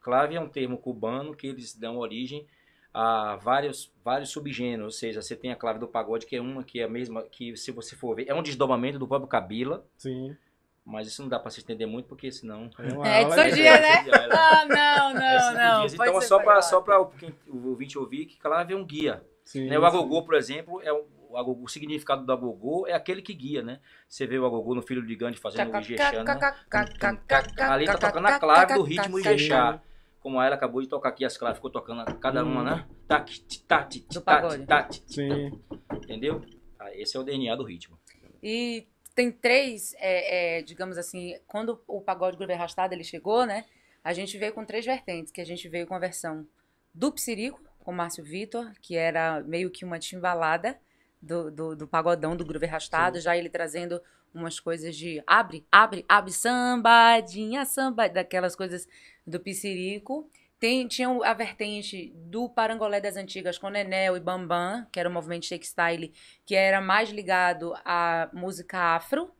Clave 0.00 0.36
é 0.36 0.40
um 0.40 0.48
termo 0.48 0.78
cubano 0.78 1.34
que 1.34 1.48
eles 1.48 1.74
dão 1.74 1.98
origem 1.98 2.46
a 2.92 3.34
vários, 3.34 3.92
vários 4.04 4.30
subgêneros. 4.30 4.84
Ou 4.84 4.90
seja, 4.92 5.20
você 5.20 5.34
tem 5.34 5.50
a 5.50 5.56
clave 5.56 5.80
do 5.80 5.88
pagode, 5.88 6.24
que 6.24 6.36
é 6.36 6.40
uma 6.40 6.62
que 6.62 6.78
é 6.78 6.84
a 6.84 6.88
mesma, 6.88 7.22
que 7.22 7.56
se 7.56 7.72
você 7.72 7.96
for 7.96 8.14
ver, 8.14 8.28
é 8.28 8.34
um 8.34 8.44
desdobramento 8.44 8.96
do 8.96 9.08
próprio 9.08 9.28
Kabila, 9.28 9.84
Sim. 9.98 10.36
Mas 10.84 11.08
isso 11.08 11.22
não 11.22 11.28
dá 11.28 11.38
para 11.38 11.50
se 11.50 11.60
entender 11.60 11.86
muito, 11.86 12.06
porque 12.06 12.30
senão. 12.30 12.68
É, 13.04 13.22
É, 13.22 13.44
de- 13.48 13.54
dia, 13.54 13.80
né? 13.80 14.04
É, 14.08 14.28
Ah, 14.36 14.64
não, 14.66 15.10
é 15.10 15.34
não, 15.38 15.40
cinco 15.48 15.54
não. 15.58 15.80
dias. 15.80 15.94
Então, 15.94 16.20
só 16.20 16.38
para 16.42 16.62
só 16.62 16.80
para 16.80 17.00
o 17.00 17.06
quem- 17.06 17.34
o 17.48 17.68
ouvinte 17.68 17.98
ouvir 17.98 18.26
que 18.26 18.38
clave 18.38 18.74
é 18.74 18.76
um 18.76 18.84
guia. 18.84 19.24
Sim, 19.44 19.66
né? 19.68 19.78
O 19.78 19.84
agogô, 19.84 20.22
por 20.22 20.34
exemplo, 20.34 20.80
é 20.82 20.92
o, 20.92 21.06
o, 21.30 21.36
agogô, 21.36 21.64
o 21.64 21.68
significado 21.68 22.24
do 22.24 22.32
agogô 22.32 22.86
é 22.86 22.92
aquele 22.92 23.20
que 23.22 23.34
guia, 23.34 23.62
né? 23.62 23.80
Você 24.08 24.26
vê 24.26 24.38
o 24.38 24.46
agogô 24.46 24.74
no 24.74 24.82
filho 24.82 25.04
de 25.06 25.14
Gandhi 25.16 25.38
fazendo 25.38 25.72
o 25.72 25.78
Ijexá, 25.80 26.22
né? 26.24 26.38
Ali 27.58 27.86
tá 27.86 27.98
tocando 27.98 28.26
a 28.26 28.38
clave 28.38 28.74
do 28.74 28.82
ritmo 28.82 29.18
Ijexá. 29.18 29.80
Como 30.20 30.40
ela 30.40 30.54
acabou 30.54 30.80
de 30.80 30.88
tocar 30.88 31.10
aqui 31.10 31.22
as 31.22 31.36
claves, 31.36 31.58
ficou 31.58 31.70
tocando 31.70 32.02
cada 32.18 32.42
uma, 32.42 32.62
né? 32.62 32.86
Tac, 33.06 33.28
tat, 33.68 34.00
tat, 34.24 34.66
tat, 34.66 35.02
Sim. 35.06 35.60
Entendeu? 35.92 36.42
Ah, 36.78 36.88
Esse 36.94 37.16
é 37.16 37.20
o 37.20 37.22
DNA 37.22 37.54
do 37.56 37.62
ritmo. 37.64 37.98
E 38.42 38.86
tem 39.14 39.30
três, 39.30 39.94
é, 39.98 40.58
é, 40.58 40.62
digamos 40.62 40.98
assim, 40.98 41.38
quando 41.46 41.80
o 41.86 42.00
pagode 42.00 42.36
groove 42.36 42.52
arrastado 42.52 42.92
ele 42.92 43.04
chegou, 43.04 43.46
né? 43.46 43.64
A 44.02 44.12
gente 44.12 44.36
veio 44.36 44.52
com 44.52 44.64
três 44.64 44.84
vertentes, 44.84 45.32
que 45.32 45.40
a 45.40 45.46
gente 45.46 45.68
veio 45.68 45.86
com 45.86 45.94
a 45.94 45.98
versão 45.98 46.46
do 46.92 47.12
Psirico, 47.12 47.62
com 47.80 47.92
Márcio 47.92 48.24
Vitor, 48.24 48.72
que 48.80 48.96
era 48.96 49.40
meio 49.42 49.70
que 49.70 49.84
uma 49.84 49.98
timbalada 49.98 50.78
do, 51.22 51.50
do, 51.50 51.76
do 51.76 51.88
pagodão 51.88 52.36
do 52.36 52.44
groove 52.44 52.66
arrastado, 52.66 53.20
já 53.20 53.36
ele 53.36 53.48
trazendo 53.48 54.00
umas 54.34 54.58
coisas 54.58 54.96
de 54.96 55.22
abre, 55.26 55.64
abre, 55.70 56.04
abre, 56.08 56.32
sambadinha, 56.32 57.64
samba, 57.64 58.08
daquelas 58.08 58.56
coisas 58.56 58.88
do 59.26 59.38
Psirico. 59.38 60.28
Tem, 60.64 60.88
tinha 60.88 61.10
a 61.10 61.34
vertente 61.34 62.10
do 62.16 62.48
Parangolé 62.48 62.98
das 62.98 63.18
Antigas 63.18 63.58
com 63.58 63.68
Nenel 63.68 64.16
e 64.16 64.20
Bambam, 64.20 64.86
que 64.90 64.98
era 64.98 65.10
o 65.10 65.12
movimento 65.12 65.44
style, 65.62 66.10
que 66.46 66.54
era 66.54 66.80
mais 66.80 67.10
ligado 67.10 67.74
à 67.84 68.30
música 68.32 68.94
afro, 68.96 69.30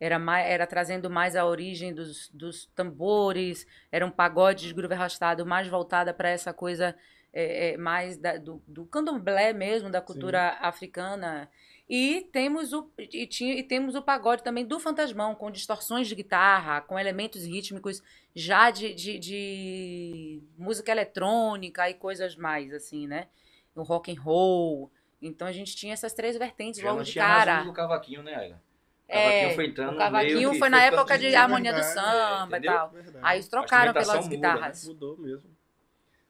era, 0.00 0.18
mais, 0.18 0.48
era 0.48 0.66
trazendo 0.66 1.10
mais 1.10 1.36
a 1.36 1.44
origem 1.44 1.92
dos, 1.92 2.30
dos 2.30 2.64
tambores, 2.74 3.66
era 3.92 4.06
um 4.06 4.10
pagode 4.10 4.68
de 4.68 4.72
groove 4.72 4.94
arrastado 4.94 5.44
mais 5.44 5.68
voltada 5.68 6.14
para 6.14 6.30
essa 6.30 6.50
coisa 6.50 6.96
é, 7.30 7.72
é, 7.72 7.76
mais 7.76 8.16
da, 8.16 8.38
do, 8.38 8.62
do 8.66 8.86
candomblé 8.86 9.52
mesmo, 9.52 9.90
da 9.90 10.00
cultura 10.00 10.56
africana. 10.62 11.50
E 11.92 12.28
temos, 12.32 12.72
o, 12.72 12.88
e, 12.96 13.26
tinha, 13.26 13.52
e 13.58 13.64
temos 13.64 13.96
o 13.96 14.02
pagode 14.02 14.44
também 14.44 14.64
do 14.64 14.78
fantasmão, 14.78 15.34
com 15.34 15.50
distorções 15.50 16.06
de 16.06 16.14
guitarra, 16.14 16.80
com 16.82 16.96
elementos 16.96 17.44
rítmicos 17.44 18.00
já 18.32 18.70
de, 18.70 18.94
de, 18.94 19.18
de 19.18 20.40
música 20.56 20.92
eletrônica 20.92 21.90
e 21.90 21.94
coisas 21.94 22.36
mais, 22.36 22.72
assim, 22.72 23.08
né? 23.08 23.26
O 23.74 23.82
rock 23.82 24.12
and 24.12 24.20
roll. 24.22 24.88
Então 25.20 25.48
a 25.48 25.52
gente 25.52 25.74
tinha 25.74 25.92
essas 25.92 26.12
três 26.12 26.36
vertentes 26.38 26.80
Já 26.80 26.92
logo 26.92 27.02
de 27.02 27.18
mais 27.18 27.44
cara. 27.44 27.56
uso 27.58 27.70
do 27.70 27.72
cavaquinho, 27.72 28.22
né, 28.22 28.36
Ayla? 28.36 28.62
O 29.08 29.12
É, 29.12 29.22
cavaquinho 29.24 29.54
foi 29.56 29.66
entrando 29.66 29.94
o 29.94 29.98
cavaquinho 29.98 30.54
foi 30.54 30.68
na 30.68 30.82
época 30.84 31.18
de 31.18 31.28
de 31.28 31.34
harmonia 31.34 31.72
do 31.72 31.82
samba 31.82 32.44
e 32.44 32.58
entendeu? 32.58 32.72
tal. 32.72 32.90
Verdade. 32.90 33.18
Aí 33.20 33.36
eles 33.38 33.48
trocaram 33.48 33.92
pelas 33.92 34.28
muda, 34.28 34.28
guitarras. 34.36 34.84
Mudou 34.86 35.16
mesmo. 35.18 35.50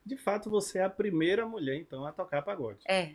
De 0.07 0.17
fato, 0.17 0.49
você 0.49 0.79
é 0.79 0.85
a 0.85 0.91
primeira 0.91 1.45
mulher, 1.47 1.77
então, 1.77 2.07
a 2.07 2.13
tocar 2.13 2.41
pagode. 2.41 2.79
É. 2.89 3.13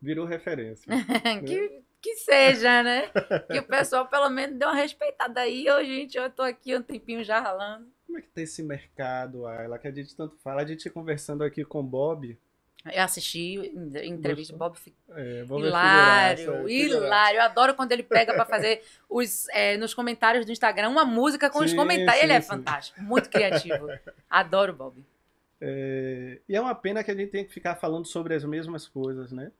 Virou 0.00 0.24
referência. 0.26 0.90
que, 1.44 1.82
que 2.00 2.14
seja, 2.16 2.82
né? 2.82 3.10
Que 3.50 3.58
o 3.58 3.64
pessoal 3.64 4.06
pelo 4.06 4.28
menos 4.30 4.58
deu 4.58 4.68
uma 4.68 4.76
respeitada 4.76 5.40
aí. 5.40 5.68
Ô, 5.68 5.84
gente, 5.84 6.16
eu 6.16 6.30
tô 6.30 6.42
aqui 6.42 6.76
um 6.76 6.82
tempinho 6.82 7.24
já 7.24 7.40
ralando. 7.40 7.86
Como 8.06 8.18
é 8.18 8.22
que 8.22 8.28
tá 8.28 8.40
esse 8.40 8.62
mercado, 8.62 9.46
Ayla, 9.46 9.78
que 9.78 9.88
a 9.88 9.92
gente 9.92 10.16
tanto 10.16 10.36
fala? 10.36 10.62
A 10.62 10.66
gente 10.66 10.88
conversando 10.88 11.44
aqui 11.44 11.64
com 11.64 11.80
o 11.80 11.82
Bob. 11.82 12.38
Eu 12.86 13.02
assisti 13.02 13.56
entrevista, 14.04 14.52
Gostou? 14.52 14.58
Bob 14.58 14.78
fica 14.78 14.96
É, 15.10 15.44
Bob 15.44 15.62
hilário, 15.62 16.38
figuraça, 16.38 16.70
é 16.70 16.72
hilário. 16.72 17.38
Eu 17.38 17.42
adoro 17.42 17.74
quando 17.74 17.92
ele 17.92 18.02
pega 18.02 18.32
pra 18.32 18.46
fazer 18.46 18.82
os, 19.08 19.48
é, 19.50 19.76
nos 19.76 19.92
comentários 19.92 20.46
do 20.46 20.52
Instagram 20.52 20.88
uma 20.88 21.04
música 21.04 21.50
com 21.50 21.58
os 21.58 21.70
Sim, 21.70 21.76
comentários. 21.76 22.20
sim, 22.20 22.24
ele 22.24 22.32
é 22.32 22.40
sim. 22.40 22.48
fantástico, 22.48 23.02
muito 23.02 23.28
criativo. 23.28 23.88
Adoro 24.30 24.72
o 24.72 24.76
Bob. 24.76 25.04
É, 25.60 26.38
e 26.48 26.54
é 26.54 26.60
uma 26.60 26.74
pena 26.74 27.02
que 27.02 27.10
a 27.10 27.14
gente 27.14 27.30
tem 27.30 27.44
que 27.44 27.52
ficar 27.52 27.74
falando 27.74 28.06
sobre 28.06 28.34
as 28.34 28.44
mesmas 28.44 28.86
coisas, 28.86 29.32
né? 29.32 29.50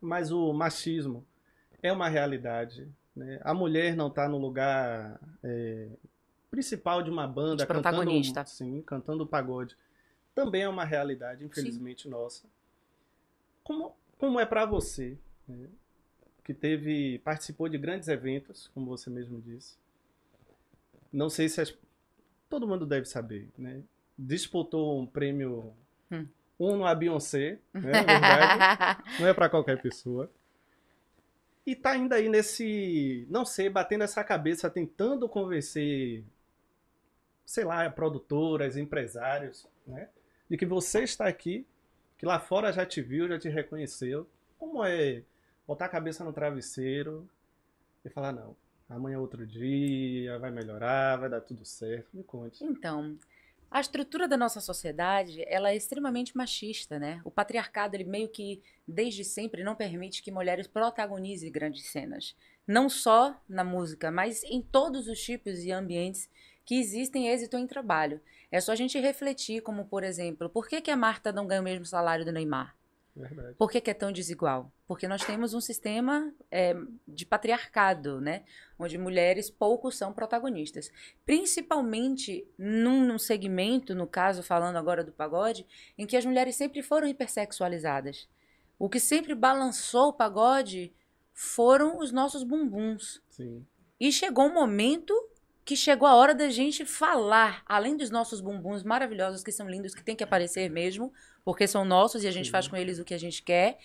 Mas 0.00 0.30
o 0.30 0.52
machismo 0.52 1.26
é 1.82 1.92
uma 1.92 2.08
realidade. 2.08 2.88
Né? 3.14 3.40
A 3.42 3.54
mulher 3.54 3.96
não 3.96 4.08
está 4.08 4.28
no 4.28 4.38
lugar 4.38 5.20
é, 5.42 5.88
principal 6.50 7.02
de 7.02 7.10
uma 7.10 7.26
banda, 7.26 7.64
De 7.64 7.66
protagonista. 7.66 8.40
cantando, 8.40 8.50
sim, 8.50 8.82
cantando 8.82 9.26
pagode. 9.26 9.76
Também 10.34 10.62
é 10.62 10.68
uma 10.68 10.84
realidade, 10.84 11.44
infelizmente 11.44 12.08
nossa. 12.08 12.46
Como, 13.64 13.96
como 14.18 14.38
é 14.38 14.44
para 14.44 14.66
você, 14.66 15.16
né? 15.48 15.68
que 16.44 16.54
teve 16.54 17.18
participou 17.20 17.68
de 17.68 17.78
grandes 17.78 18.08
eventos, 18.08 18.68
como 18.68 18.86
você 18.86 19.10
mesmo 19.10 19.40
disse? 19.40 19.76
Não 21.12 21.30
sei 21.30 21.48
se 21.48 21.60
as, 21.60 21.74
todo 22.48 22.68
mundo 22.68 22.84
deve 22.86 23.06
saber, 23.06 23.48
né? 23.56 23.82
disputou 24.18 25.00
um 25.00 25.06
prêmio. 25.06 25.72
Hum. 26.10 26.26
Um 26.58 26.76
no 26.76 26.86
a 26.86 26.94
Beyoncé, 26.94 27.58
né? 27.72 27.92
na 27.92 28.02
verdade. 28.04 29.02
não 29.20 29.28
é 29.28 29.34
pra 29.34 29.48
qualquer 29.48 29.80
pessoa. 29.80 30.30
E 31.66 31.74
tá 31.74 31.90
ainda 31.90 32.16
aí 32.16 32.28
nesse. 32.28 33.26
Não 33.28 33.44
sei, 33.44 33.68
batendo 33.68 34.04
essa 34.04 34.22
cabeça, 34.22 34.70
tentando 34.70 35.28
convencer, 35.28 36.24
sei 37.44 37.64
lá, 37.64 37.90
produtoras, 37.90 38.76
empresários, 38.76 39.66
né? 39.86 40.08
De 40.48 40.56
que 40.56 40.64
você 40.64 41.02
está 41.02 41.26
aqui, 41.26 41.66
que 42.16 42.24
lá 42.24 42.38
fora 42.38 42.72
já 42.72 42.86
te 42.86 43.02
viu, 43.02 43.28
já 43.28 43.38
te 43.38 43.48
reconheceu. 43.48 44.28
Como 44.56 44.84
é 44.84 45.22
botar 45.66 45.86
a 45.86 45.88
cabeça 45.88 46.22
no 46.22 46.32
travesseiro 46.32 47.28
e 48.04 48.08
falar, 48.08 48.32
não, 48.32 48.56
amanhã 48.88 49.16
é 49.16 49.18
outro 49.18 49.44
dia, 49.44 50.38
vai 50.38 50.52
melhorar, 50.52 51.16
vai 51.16 51.28
dar 51.28 51.40
tudo 51.40 51.64
certo. 51.64 52.06
Me 52.14 52.22
conte. 52.22 52.62
Então, 52.64 53.18
a 53.70 53.80
estrutura 53.80 54.28
da 54.28 54.36
nossa 54.36 54.60
sociedade, 54.60 55.44
ela 55.48 55.70
é 55.70 55.76
extremamente 55.76 56.36
machista, 56.36 56.98
né? 56.98 57.20
O 57.24 57.30
patriarcado, 57.30 57.96
ele 57.96 58.04
meio 58.04 58.28
que, 58.28 58.62
desde 58.86 59.24
sempre, 59.24 59.64
não 59.64 59.74
permite 59.74 60.22
que 60.22 60.30
mulheres 60.30 60.66
protagonizem 60.66 61.50
grandes 61.50 61.86
cenas. 61.86 62.36
Não 62.66 62.88
só 62.88 63.40
na 63.48 63.64
música, 63.64 64.10
mas 64.10 64.44
em 64.44 64.62
todos 64.62 65.08
os 65.08 65.20
tipos 65.20 65.64
e 65.64 65.72
ambientes 65.72 66.28
que 66.64 66.74
existem 66.74 67.28
êxito 67.28 67.56
em 67.56 67.66
trabalho. 67.66 68.20
É 68.50 68.60
só 68.60 68.72
a 68.72 68.76
gente 68.76 68.98
refletir, 68.98 69.62
como, 69.62 69.86
por 69.86 70.04
exemplo, 70.04 70.50
por 70.50 70.68
que, 70.68 70.80
que 70.80 70.90
a 70.90 70.96
Marta 70.96 71.32
não 71.32 71.46
ganha 71.46 71.60
o 71.60 71.64
mesmo 71.64 71.86
salário 71.86 72.24
do 72.24 72.32
Neymar? 72.32 72.75
Verdade. 73.16 73.54
Por 73.56 73.70
que, 73.70 73.80
que 73.80 73.90
é 73.90 73.94
tão 73.94 74.12
desigual? 74.12 74.70
Porque 74.86 75.08
nós 75.08 75.24
temos 75.24 75.54
um 75.54 75.60
sistema 75.60 76.32
é, 76.50 76.76
de 77.08 77.24
patriarcado, 77.24 78.20
né? 78.20 78.44
Onde 78.78 78.98
mulheres 78.98 79.48
poucos 79.48 79.96
são 79.96 80.12
protagonistas. 80.12 80.90
Principalmente 81.24 82.46
num, 82.58 83.06
num 83.06 83.18
segmento, 83.18 83.94
no 83.94 84.06
caso, 84.06 84.42
falando 84.42 84.76
agora 84.76 85.02
do 85.02 85.12
pagode, 85.12 85.66
em 85.96 86.06
que 86.06 86.16
as 86.16 86.26
mulheres 86.26 86.56
sempre 86.56 86.82
foram 86.82 87.08
hipersexualizadas. 87.08 88.28
O 88.78 88.88
que 88.88 89.00
sempre 89.00 89.34
balançou 89.34 90.08
o 90.08 90.12
pagode 90.12 90.92
foram 91.32 91.98
os 91.98 92.12
nossos 92.12 92.42
bumbuns. 92.42 93.22
Sim. 93.30 93.66
E 93.98 94.12
chegou 94.12 94.44
um 94.44 94.52
momento 94.52 95.14
que 95.64 95.74
chegou 95.74 96.06
a 96.06 96.14
hora 96.14 96.32
da 96.32 96.48
gente 96.48 96.84
falar, 96.84 97.64
além 97.66 97.96
dos 97.96 98.08
nossos 98.08 98.40
bumbuns 98.40 98.84
maravilhosos, 98.84 99.42
que 99.42 99.50
são 99.50 99.68
lindos, 99.68 99.94
que 99.94 100.04
tem 100.04 100.14
que 100.14 100.22
aparecer 100.22 100.70
mesmo, 100.70 101.12
porque 101.46 101.68
são 101.68 101.84
nossos 101.84 102.24
e 102.24 102.26
a 102.26 102.32
gente 102.32 102.46
Sim. 102.46 102.50
faz 102.50 102.66
com 102.66 102.76
eles 102.76 102.98
o 102.98 103.04
que 103.04 103.14
a 103.14 103.18
gente 103.18 103.40
quer, 103.40 103.78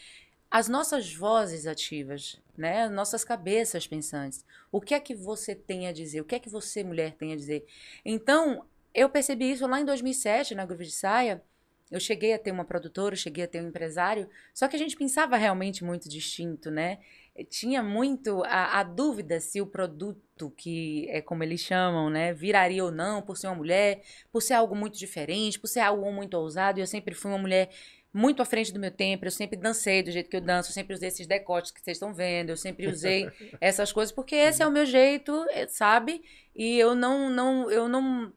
as 0.49 0.67
nossas 0.67 1.13
vozes 1.13 1.67
ativas, 1.67 2.41
né? 2.57 2.85
As 2.85 2.91
nossas 2.91 3.23
cabeças 3.23 3.85
pensantes. 3.85 4.43
O 4.71 4.81
que 4.81 4.95
é 4.95 4.99
que 4.99 5.13
você 5.13 5.53
tem 5.53 5.87
a 5.87 5.91
dizer? 5.91 6.21
O 6.21 6.25
que 6.25 6.33
é 6.33 6.39
que 6.39 6.49
você, 6.49 6.83
mulher, 6.83 7.13
tem 7.13 7.33
a 7.33 7.35
dizer? 7.35 7.63
Então, 8.03 8.65
eu 8.95 9.07
percebi 9.11 9.51
isso 9.51 9.67
lá 9.67 9.79
em 9.79 9.85
2007, 9.85 10.55
na 10.55 10.65
Groove 10.65 10.85
de 10.85 10.91
Saia. 10.91 11.39
Eu 11.91 11.99
cheguei 11.99 12.33
a 12.33 12.39
ter 12.39 12.49
uma 12.49 12.65
produtora, 12.65 13.15
cheguei 13.15 13.43
a 13.43 13.47
ter 13.47 13.61
um 13.61 13.67
empresário, 13.67 14.27
só 14.55 14.67
que 14.67 14.75
a 14.75 14.79
gente 14.79 14.97
pensava 14.97 15.37
realmente 15.37 15.83
muito 15.83 16.09
distinto, 16.09 16.71
né? 16.71 16.97
Tinha 17.49 17.81
muito 17.81 18.43
a, 18.43 18.79
a 18.79 18.83
dúvida 18.83 19.39
se 19.39 19.61
o 19.61 19.65
produto, 19.65 20.51
que 20.51 21.07
é 21.09 21.21
como 21.21 21.43
eles 21.43 21.61
chamam, 21.61 22.09
né, 22.09 22.33
viraria 22.33 22.83
ou 22.83 22.91
não 22.91 23.21
por 23.21 23.37
ser 23.37 23.47
uma 23.47 23.55
mulher, 23.55 24.03
por 24.31 24.41
ser 24.41 24.53
algo 24.53 24.75
muito 24.75 24.97
diferente, 24.97 25.59
por 25.59 25.67
ser 25.67 25.79
algo 25.79 26.11
muito 26.11 26.33
ousado. 26.35 26.79
E 26.79 26.81
eu 26.81 26.87
sempre 26.87 27.15
fui 27.15 27.31
uma 27.31 27.37
mulher 27.37 27.69
muito 28.13 28.41
à 28.41 28.45
frente 28.45 28.73
do 28.73 28.79
meu 28.79 28.91
tempo, 28.91 29.25
eu 29.25 29.31
sempre 29.31 29.57
dancei 29.57 30.03
do 30.03 30.11
jeito 30.11 30.29
que 30.29 30.35
eu 30.35 30.41
danço, 30.41 30.69
eu 30.69 30.73
sempre 30.73 30.93
usei 30.93 31.07
esses 31.07 31.25
decotes 31.25 31.71
que 31.71 31.81
vocês 31.81 31.95
estão 31.95 32.13
vendo, 32.13 32.49
eu 32.49 32.57
sempre 32.57 32.87
usei 32.87 33.29
essas 33.61 33.91
coisas 33.91 34.11
porque 34.11 34.35
esse 34.35 34.61
é 34.61 34.67
o 34.67 34.71
meu 34.71 34.85
jeito, 34.85 35.45
eh, 35.51 35.67
sabe? 35.67 36.21
E 36.53 36.77
eu 36.77 36.93
não 36.93 37.29
não 37.29 37.71
eu 37.71 37.87
não 37.87 38.33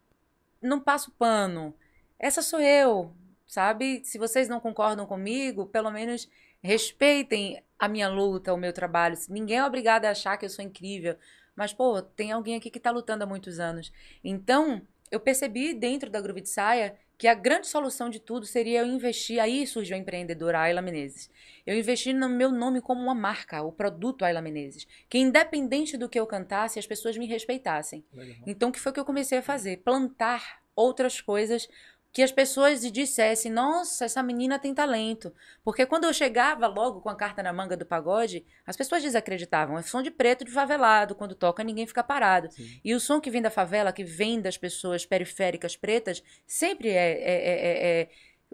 não 0.62 0.80
passo 0.80 1.10
pano. 1.12 1.74
Essa 2.18 2.40
sou 2.40 2.60
eu, 2.60 3.12
sabe? 3.46 4.02
Se 4.04 4.16
vocês 4.18 4.48
não 4.48 4.60
concordam 4.60 5.06
comigo, 5.06 5.66
pelo 5.66 5.90
menos 5.90 6.28
respeitem 6.64 7.62
a 7.78 7.86
minha 7.86 8.08
luta, 8.08 8.54
o 8.54 8.56
meu 8.56 8.72
trabalho. 8.72 9.16
Ninguém 9.28 9.58
é 9.58 9.64
obrigado 9.64 10.06
a 10.06 10.10
achar 10.10 10.38
que 10.38 10.46
eu 10.46 10.50
sou 10.50 10.64
incrível, 10.64 11.14
mas 11.54 11.74
pô, 11.74 12.00
tem 12.00 12.32
alguém 12.32 12.56
aqui 12.56 12.70
que 12.70 12.80
tá 12.80 12.90
lutando 12.90 13.22
há 13.22 13.26
muitos 13.26 13.60
anos. 13.60 13.92
Então, 14.24 14.80
eu 15.10 15.20
percebi 15.20 15.74
dentro 15.74 16.10
da 16.10 16.20
Groove 16.20 16.40
de 16.40 16.48
Saia 16.48 16.96
que 17.16 17.28
a 17.28 17.34
grande 17.34 17.68
solução 17.68 18.08
de 18.08 18.18
tudo 18.18 18.46
seria 18.46 18.80
eu 18.80 18.86
investir. 18.86 19.38
Aí 19.38 19.66
surgiu 19.66 19.94
a 19.94 19.98
empreendedora 19.98 20.58
Ayla 20.58 20.80
Menezes. 20.80 21.30
Eu 21.66 21.76
investi 21.76 22.12
no 22.12 22.28
meu 22.28 22.50
nome 22.50 22.80
como 22.80 23.00
uma 23.02 23.14
marca, 23.14 23.62
o 23.62 23.70
produto 23.70 24.24
Ayla 24.24 24.40
Menezes. 24.40 24.86
Que 25.08 25.18
independente 25.18 25.96
do 25.98 26.08
que 26.08 26.18
eu 26.18 26.26
cantasse, 26.26 26.78
as 26.78 26.86
pessoas 26.86 27.16
me 27.16 27.26
respeitassem. 27.26 28.04
Legal. 28.12 28.36
Então, 28.46 28.70
o 28.70 28.72
que 28.72 28.80
foi 28.80 28.90
que 28.90 28.98
eu 28.98 29.04
comecei 29.04 29.38
a 29.38 29.42
fazer? 29.42 29.82
Plantar 29.84 30.64
outras 30.74 31.20
coisas 31.20 31.68
que 32.14 32.22
as 32.22 32.30
pessoas 32.30 32.80
dissessem: 32.92 33.50
nossa, 33.50 34.04
essa 34.04 34.22
menina 34.22 34.56
tem 34.56 34.72
talento. 34.72 35.34
Porque 35.64 35.84
quando 35.84 36.04
eu 36.04 36.14
chegava 36.14 36.68
logo 36.68 37.00
com 37.00 37.08
a 37.08 37.16
carta 37.16 37.42
na 37.42 37.52
manga 37.52 37.76
do 37.76 37.84
pagode, 37.84 38.46
as 38.64 38.76
pessoas 38.76 39.02
desacreditavam. 39.02 39.76
É 39.76 39.82
som 39.82 40.00
de 40.00 40.12
preto 40.12 40.44
de 40.44 40.52
favelado, 40.52 41.16
quando 41.16 41.34
toca 41.34 41.64
ninguém 41.64 41.88
fica 41.88 42.04
parado. 42.04 42.50
Sim. 42.52 42.80
E 42.84 42.94
o 42.94 43.00
som 43.00 43.20
que 43.20 43.30
vem 43.30 43.42
da 43.42 43.50
favela, 43.50 43.92
que 43.92 44.04
vem 44.04 44.40
das 44.40 44.56
pessoas 44.56 45.04
periféricas 45.04 45.76
pretas, 45.76 46.22
sempre 46.46 46.90
é, 46.90 46.94
é, 46.94 47.34
é, 47.34 48.00
é 48.02 48.08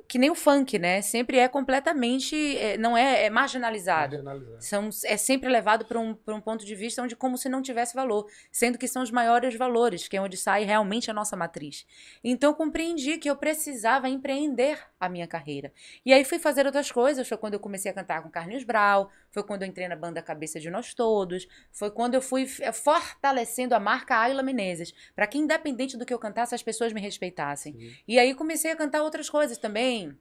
que 0.09 0.19
nem 0.19 0.31
o 0.31 0.35
funk, 0.35 0.79
né? 0.79 1.03
Sempre 1.03 1.39
é 1.39 1.49
completamente. 1.49 2.57
É, 2.59 2.77
não 2.77 2.97
é, 2.97 3.25
é 3.25 3.31
marginalizado. 3.31 4.23
marginalizado. 4.23 4.63
São, 4.63 4.91
é 5.05 5.17
sempre 5.17 5.49
levado 5.49 5.85
para 5.85 5.99
um, 5.99 6.17
um 6.29 6.41
ponto 6.41 6.65
de 6.65 6.75
vista 6.75 7.03
onde 7.03 7.17
como 7.17 7.39
se 7.39 7.49
não 7.49 7.63
tivesse 7.63 7.95
valor. 7.95 8.27
Sendo 8.51 8.79
que 8.79 8.89
são 8.89 9.03
os 9.03 9.11
maiores 9.11 9.55
valores, 9.57 10.09
que 10.09 10.17
é 10.17 10.21
onde 10.21 10.37
sai 10.37 10.65
realmente 10.65 11.11
a 11.11 11.15
nossa 11.15 11.37
matriz. 11.37 11.87
Então 12.23 12.53
compreendi 12.53 13.19
que 13.19 13.31
eu 13.31 13.37
precisava 13.37 14.09
empreender 14.09 14.79
a 15.01 15.09
minha 15.09 15.27
carreira. 15.27 15.73
E 16.05 16.13
aí 16.13 16.25
fui 16.25 16.39
fazer 16.39 16.67
outras 16.67 16.93
coisas. 16.93 17.27
Foi 17.27 17.39
quando 17.39 17.55
eu 17.55 17.61
comecei 17.61 17.91
a 17.91 17.95
cantar 17.95 18.23
com 18.23 18.31
Carlinhos 18.31 18.63
Brau, 18.63 19.11
foi 19.31 19.43
quando 19.43 19.63
eu 19.63 19.69
entrei 19.69 19.89
na 19.89 19.97
banda 19.97 20.21
Cabeça 20.21 20.61
de 20.61 20.71
Nós 20.71 20.93
Todos, 20.93 21.49
foi 21.73 21.91
quando 21.91 22.15
eu 22.15 22.21
fui 22.21 22.47
eh, 22.61 22.71
fortalecendo 22.71 23.75
a 23.75 23.81
marca 23.81 24.17
Ayla 24.17 24.43
Menezes, 24.43 24.93
para 25.17 25.27
que 25.27 25.39
independente 25.39 25.97
do 25.97 26.05
que 26.05 26.13
eu 26.13 26.19
cantasse, 26.19 26.55
as 26.55 26.63
pessoas 26.63 26.93
me 26.93 27.01
respeitassem. 27.01 27.97
E 28.07 28.19
aí 28.19 28.35
comecei 28.35 28.71
a 28.71 28.77
cantar 28.77 29.03
outras 29.03 29.31
coisas 29.31 29.57
também, 29.57 30.15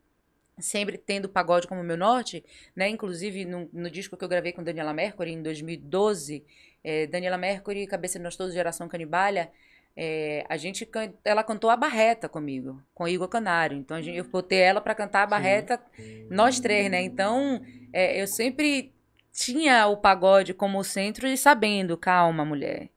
sempre 0.58 0.98
tendo 0.98 1.28
pagode 1.28 1.68
como 1.68 1.84
meu 1.84 1.98
norte, 1.98 2.44
né? 2.74 2.88
Inclusive 2.88 3.44
no, 3.44 3.70
no 3.74 3.89
disco 3.92 4.15
que 4.15 4.24
eu 4.24 4.30
gravei 4.30 4.54
com 4.54 4.63
Daniela 4.63 4.94
Mercury 4.94 5.32
em 5.32 5.44
2012, 5.44 6.44
é, 6.84 7.06
Daniela 7.08 7.38
Mercury, 7.38 7.86
Cabeça 7.86 8.18
de 8.18 8.24
Nós 8.24 8.38
Todos, 8.38 8.54
Geração 8.54 8.88
Canibalha, 8.88 9.52
é, 10.01 10.45
a 10.47 10.55
gente 10.55 10.88
ela 11.25 11.43
cantou 11.43 11.69
a 11.69 11.75
Barreta 11.75 12.29
comigo, 12.29 12.81
com 12.93 13.05
Igor 13.05 13.27
Canário. 13.27 13.77
Então 13.77 13.97
a 13.97 14.01
gente, 14.01 14.17
eu 14.17 14.23
botei 14.23 14.59
ela 14.59 14.79
para 14.79 14.95
cantar 14.95 15.23
a 15.23 15.27
Barreta, 15.27 15.77
Sim. 15.93 16.25
nós 16.29 16.57
três, 16.57 16.89
né? 16.89 17.01
Então 17.01 17.62
é, 17.91 18.21
eu 18.21 18.25
sempre 18.25 18.93
tinha 19.33 19.88
o 19.88 19.97
pagode 19.97 20.53
como 20.53 20.81
centro 20.85 21.27
e 21.27 21.35
sabendo, 21.35 21.97
calma, 21.97 22.45
mulher. 22.45 22.88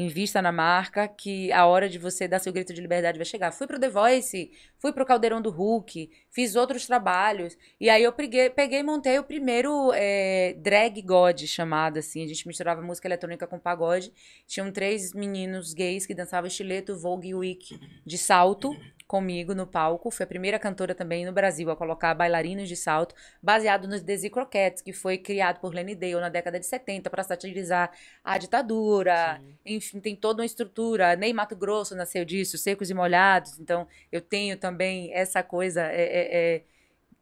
Invista 0.00 0.40
na 0.40 0.52
marca 0.52 1.08
que 1.08 1.50
a 1.50 1.66
hora 1.66 1.88
de 1.88 1.98
você 1.98 2.28
dar 2.28 2.38
seu 2.38 2.52
grito 2.52 2.72
de 2.72 2.80
liberdade 2.80 3.18
vai 3.18 3.24
chegar. 3.24 3.50
Fui 3.50 3.66
pro 3.66 3.80
The 3.80 3.88
Voice, 3.88 4.52
fui 4.78 4.92
pro 4.92 5.04
Caldeirão 5.04 5.42
do 5.42 5.50
Hulk, 5.50 6.08
fiz 6.30 6.54
outros 6.54 6.86
trabalhos. 6.86 7.58
E 7.80 7.90
aí 7.90 8.04
eu 8.04 8.12
peguei, 8.12 8.48
peguei 8.48 8.78
e 8.78 8.82
montei 8.84 9.18
o 9.18 9.24
primeiro 9.24 9.90
é, 9.92 10.54
drag 10.56 11.02
god 11.02 11.44
chamado 11.48 11.98
assim. 11.98 12.22
A 12.22 12.28
gente 12.28 12.46
misturava 12.46 12.80
música 12.80 13.08
eletrônica 13.08 13.44
com 13.48 13.58
pagode. 13.58 14.12
Tinham 14.46 14.70
três 14.70 15.12
meninos 15.12 15.74
gays 15.74 16.06
que 16.06 16.14
dançavam 16.14 16.46
estileto, 16.46 16.96
Vogue 16.96 17.34
Week 17.34 17.76
de 18.06 18.16
salto 18.16 18.76
comigo 19.08 19.54
no 19.54 19.66
palco. 19.66 20.10
Foi 20.10 20.24
a 20.24 20.26
primeira 20.26 20.58
cantora 20.58 20.94
também 20.94 21.24
no 21.24 21.32
Brasil 21.32 21.70
a 21.70 21.76
colocar 21.76 22.14
bailarinos 22.14 22.68
de 22.68 22.76
salto, 22.76 23.14
baseado 23.42 23.88
nos 23.88 24.02
Desi 24.02 24.28
Croquettes, 24.28 24.82
que 24.82 24.92
foi 24.92 25.16
criado 25.16 25.58
por 25.58 25.74
Lenny 25.74 25.94
Dale 25.94 26.20
na 26.20 26.28
década 26.28 26.60
de 26.60 26.66
70 26.66 27.08
para 27.08 27.24
satirizar 27.24 27.90
a 28.22 28.36
ditadura. 28.36 29.40
Sim. 29.40 29.58
Enfim, 29.64 30.00
tem 30.00 30.14
toda 30.14 30.42
uma 30.42 30.46
estrutura. 30.46 31.16
Ney 31.16 31.32
Mato 31.32 31.56
Grosso 31.56 31.96
nasceu 31.96 32.24
disso, 32.24 32.58
Secos 32.58 32.90
e 32.90 32.94
Molhados. 32.94 33.58
Então, 33.58 33.88
eu 34.12 34.20
tenho 34.20 34.58
também 34.58 35.12
essa 35.14 35.42
coisa. 35.42 35.82
É, 35.90 36.02
é, 36.02 36.56
é... 36.56 36.62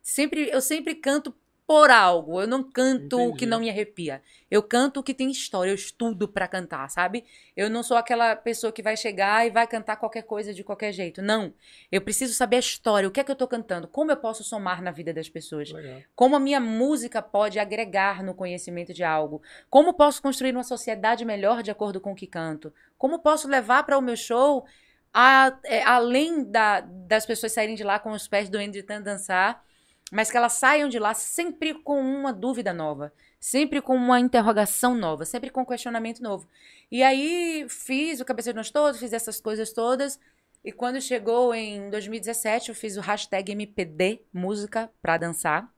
Sempre, 0.02 0.50
eu 0.50 0.60
sempre 0.60 0.94
canto 0.96 1.32
por 1.66 1.90
algo. 1.90 2.40
Eu 2.40 2.46
não 2.46 2.62
canto 2.62 3.16
Entendi. 3.16 3.32
o 3.32 3.34
que 3.34 3.44
não 3.44 3.58
me 3.58 3.68
arrepia. 3.68 4.22
Eu 4.48 4.62
canto 4.62 5.00
o 5.00 5.02
que 5.02 5.12
tem 5.12 5.30
história, 5.30 5.70
eu 5.70 5.74
estudo 5.74 6.28
para 6.28 6.46
cantar, 6.46 6.88
sabe? 6.88 7.24
Eu 7.56 7.68
não 7.68 7.82
sou 7.82 7.96
aquela 7.96 8.36
pessoa 8.36 8.72
que 8.72 8.82
vai 8.82 8.96
chegar 8.96 9.44
e 9.44 9.50
vai 9.50 9.66
cantar 9.66 9.96
qualquer 9.96 10.22
coisa 10.22 10.54
de 10.54 10.62
qualquer 10.62 10.92
jeito. 10.92 11.20
Não. 11.20 11.52
Eu 11.90 12.00
preciso 12.00 12.32
saber 12.34 12.56
a 12.56 12.60
história, 12.60 13.08
o 13.08 13.10
que 13.10 13.18
é 13.18 13.24
que 13.24 13.30
eu 13.30 13.36
tô 13.36 13.48
cantando, 13.48 13.88
como 13.88 14.12
eu 14.12 14.16
posso 14.16 14.44
somar 14.44 14.80
na 14.80 14.92
vida 14.92 15.12
das 15.12 15.28
pessoas. 15.28 15.72
Legal. 15.72 16.02
Como 16.14 16.36
a 16.36 16.40
minha 16.40 16.60
música 16.60 17.20
pode 17.20 17.58
agregar 17.58 18.22
no 18.22 18.34
conhecimento 18.34 18.94
de 18.94 19.02
algo. 19.02 19.42
Como 19.68 19.94
posso 19.94 20.22
construir 20.22 20.52
uma 20.52 20.62
sociedade 20.62 21.24
melhor 21.24 21.62
de 21.62 21.70
acordo 21.72 22.00
com 22.00 22.12
o 22.12 22.16
que 22.16 22.28
canto. 22.28 22.72
Como 22.96 23.18
posso 23.18 23.48
levar 23.48 23.82
para 23.82 23.98
o 23.98 24.02
meu 24.02 24.16
show 24.16 24.64
a, 25.12 25.58
é, 25.64 25.82
além 25.82 26.44
da, 26.44 26.80
das 26.80 27.26
pessoas 27.26 27.52
saírem 27.52 27.74
de 27.74 27.82
lá 27.82 27.98
com 27.98 28.10
os 28.10 28.28
pés 28.28 28.48
doendo 28.48 28.72
de 28.72 28.82
tanto 28.82 29.04
dançar 29.04 29.66
mas 30.12 30.30
que 30.30 30.36
elas 30.36 30.52
saiam 30.54 30.88
de 30.88 30.98
lá 30.98 31.14
sempre 31.14 31.74
com 31.74 32.00
uma 32.00 32.32
dúvida 32.32 32.72
nova, 32.72 33.12
sempre 33.40 33.80
com 33.80 33.94
uma 33.94 34.20
interrogação 34.20 34.94
nova, 34.94 35.24
sempre 35.24 35.50
com 35.50 35.62
um 35.62 35.64
questionamento 35.64 36.22
novo. 36.22 36.46
E 36.90 37.02
aí 37.02 37.66
fiz 37.68 38.20
o 38.20 38.24
Cabeça 38.24 38.52
de 38.52 38.56
Nós 38.56 38.70
Todos, 38.70 39.00
fiz 39.00 39.12
essas 39.12 39.40
coisas 39.40 39.72
todas, 39.72 40.18
e 40.64 40.72
quando 40.72 41.00
chegou 41.00 41.54
em 41.54 41.90
2017, 41.90 42.70
eu 42.70 42.74
fiz 42.74 42.96
o 42.96 43.00
hashtag 43.00 43.52
MPD, 43.52 44.20
música 44.32 44.90
para 45.00 45.16
dançar, 45.16 45.72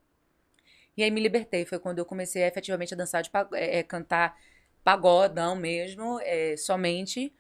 e 0.97 1.03
aí 1.03 1.11
me 1.11 1.21
libertei, 1.21 1.65
foi 1.65 1.79
quando 1.79 2.01
eu 2.01 2.05
comecei 2.05 2.43
efetivamente 2.43 2.93
a 2.93 2.97
dançar, 2.97 3.23
de, 3.23 3.31
é, 3.55 3.79
é, 3.79 3.83
cantar 3.83 4.37
pagodão 4.83 5.55
mesmo, 5.55 6.19
é, 6.23 6.57
somente, 6.57 7.33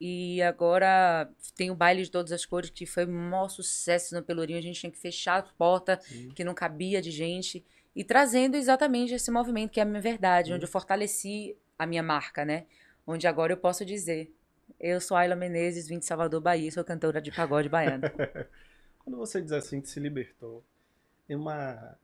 e 0.00 0.40
agora 0.40 1.30
tem 1.54 1.70
o 1.70 1.74
baile 1.74 2.02
de 2.02 2.10
todas 2.10 2.32
as 2.32 2.46
cores, 2.46 2.70
que 2.70 2.86
foi 2.86 3.04
um 3.04 3.30
maior 3.30 3.50
sucesso 3.50 4.14
no 4.14 4.22
Pelourinho. 4.22 4.58
A 4.58 4.62
gente 4.62 4.80
tinha 4.80 4.90
que 4.90 4.98
fechar 4.98 5.38
a 5.38 5.42
porta, 5.42 6.00
Sim. 6.00 6.30
que 6.30 6.42
não 6.42 6.54
cabia 6.54 7.02
de 7.02 7.10
gente. 7.10 7.62
E 7.94 8.02
trazendo 8.02 8.56
exatamente 8.56 9.12
esse 9.12 9.30
movimento, 9.30 9.72
que 9.72 9.78
é 9.78 9.82
a 9.82 9.86
minha 9.86 10.00
verdade, 10.00 10.48
Sim. 10.48 10.54
onde 10.54 10.64
eu 10.64 10.68
fortaleci 10.68 11.54
a 11.78 11.86
minha 11.86 12.02
marca, 12.02 12.46
né? 12.46 12.64
Onde 13.06 13.26
agora 13.26 13.52
eu 13.52 13.58
posso 13.58 13.84
dizer: 13.84 14.32
eu 14.78 15.00
sou 15.02 15.16
Ayla 15.16 15.36
Menezes, 15.36 15.86
vim 15.86 15.98
de 15.98 16.06
Salvador, 16.06 16.40
Bahia, 16.40 16.70
sou 16.72 16.82
cantora 16.82 17.20
de 17.20 17.30
pagode 17.30 17.68
baiano. 17.68 18.04
Quando 19.04 19.18
você 19.18 19.42
diz 19.42 19.52
assim 19.52 19.82
que 19.82 19.88
se 19.88 20.00
libertou, 20.00 20.64
é 21.28 21.36
uma. 21.36 21.98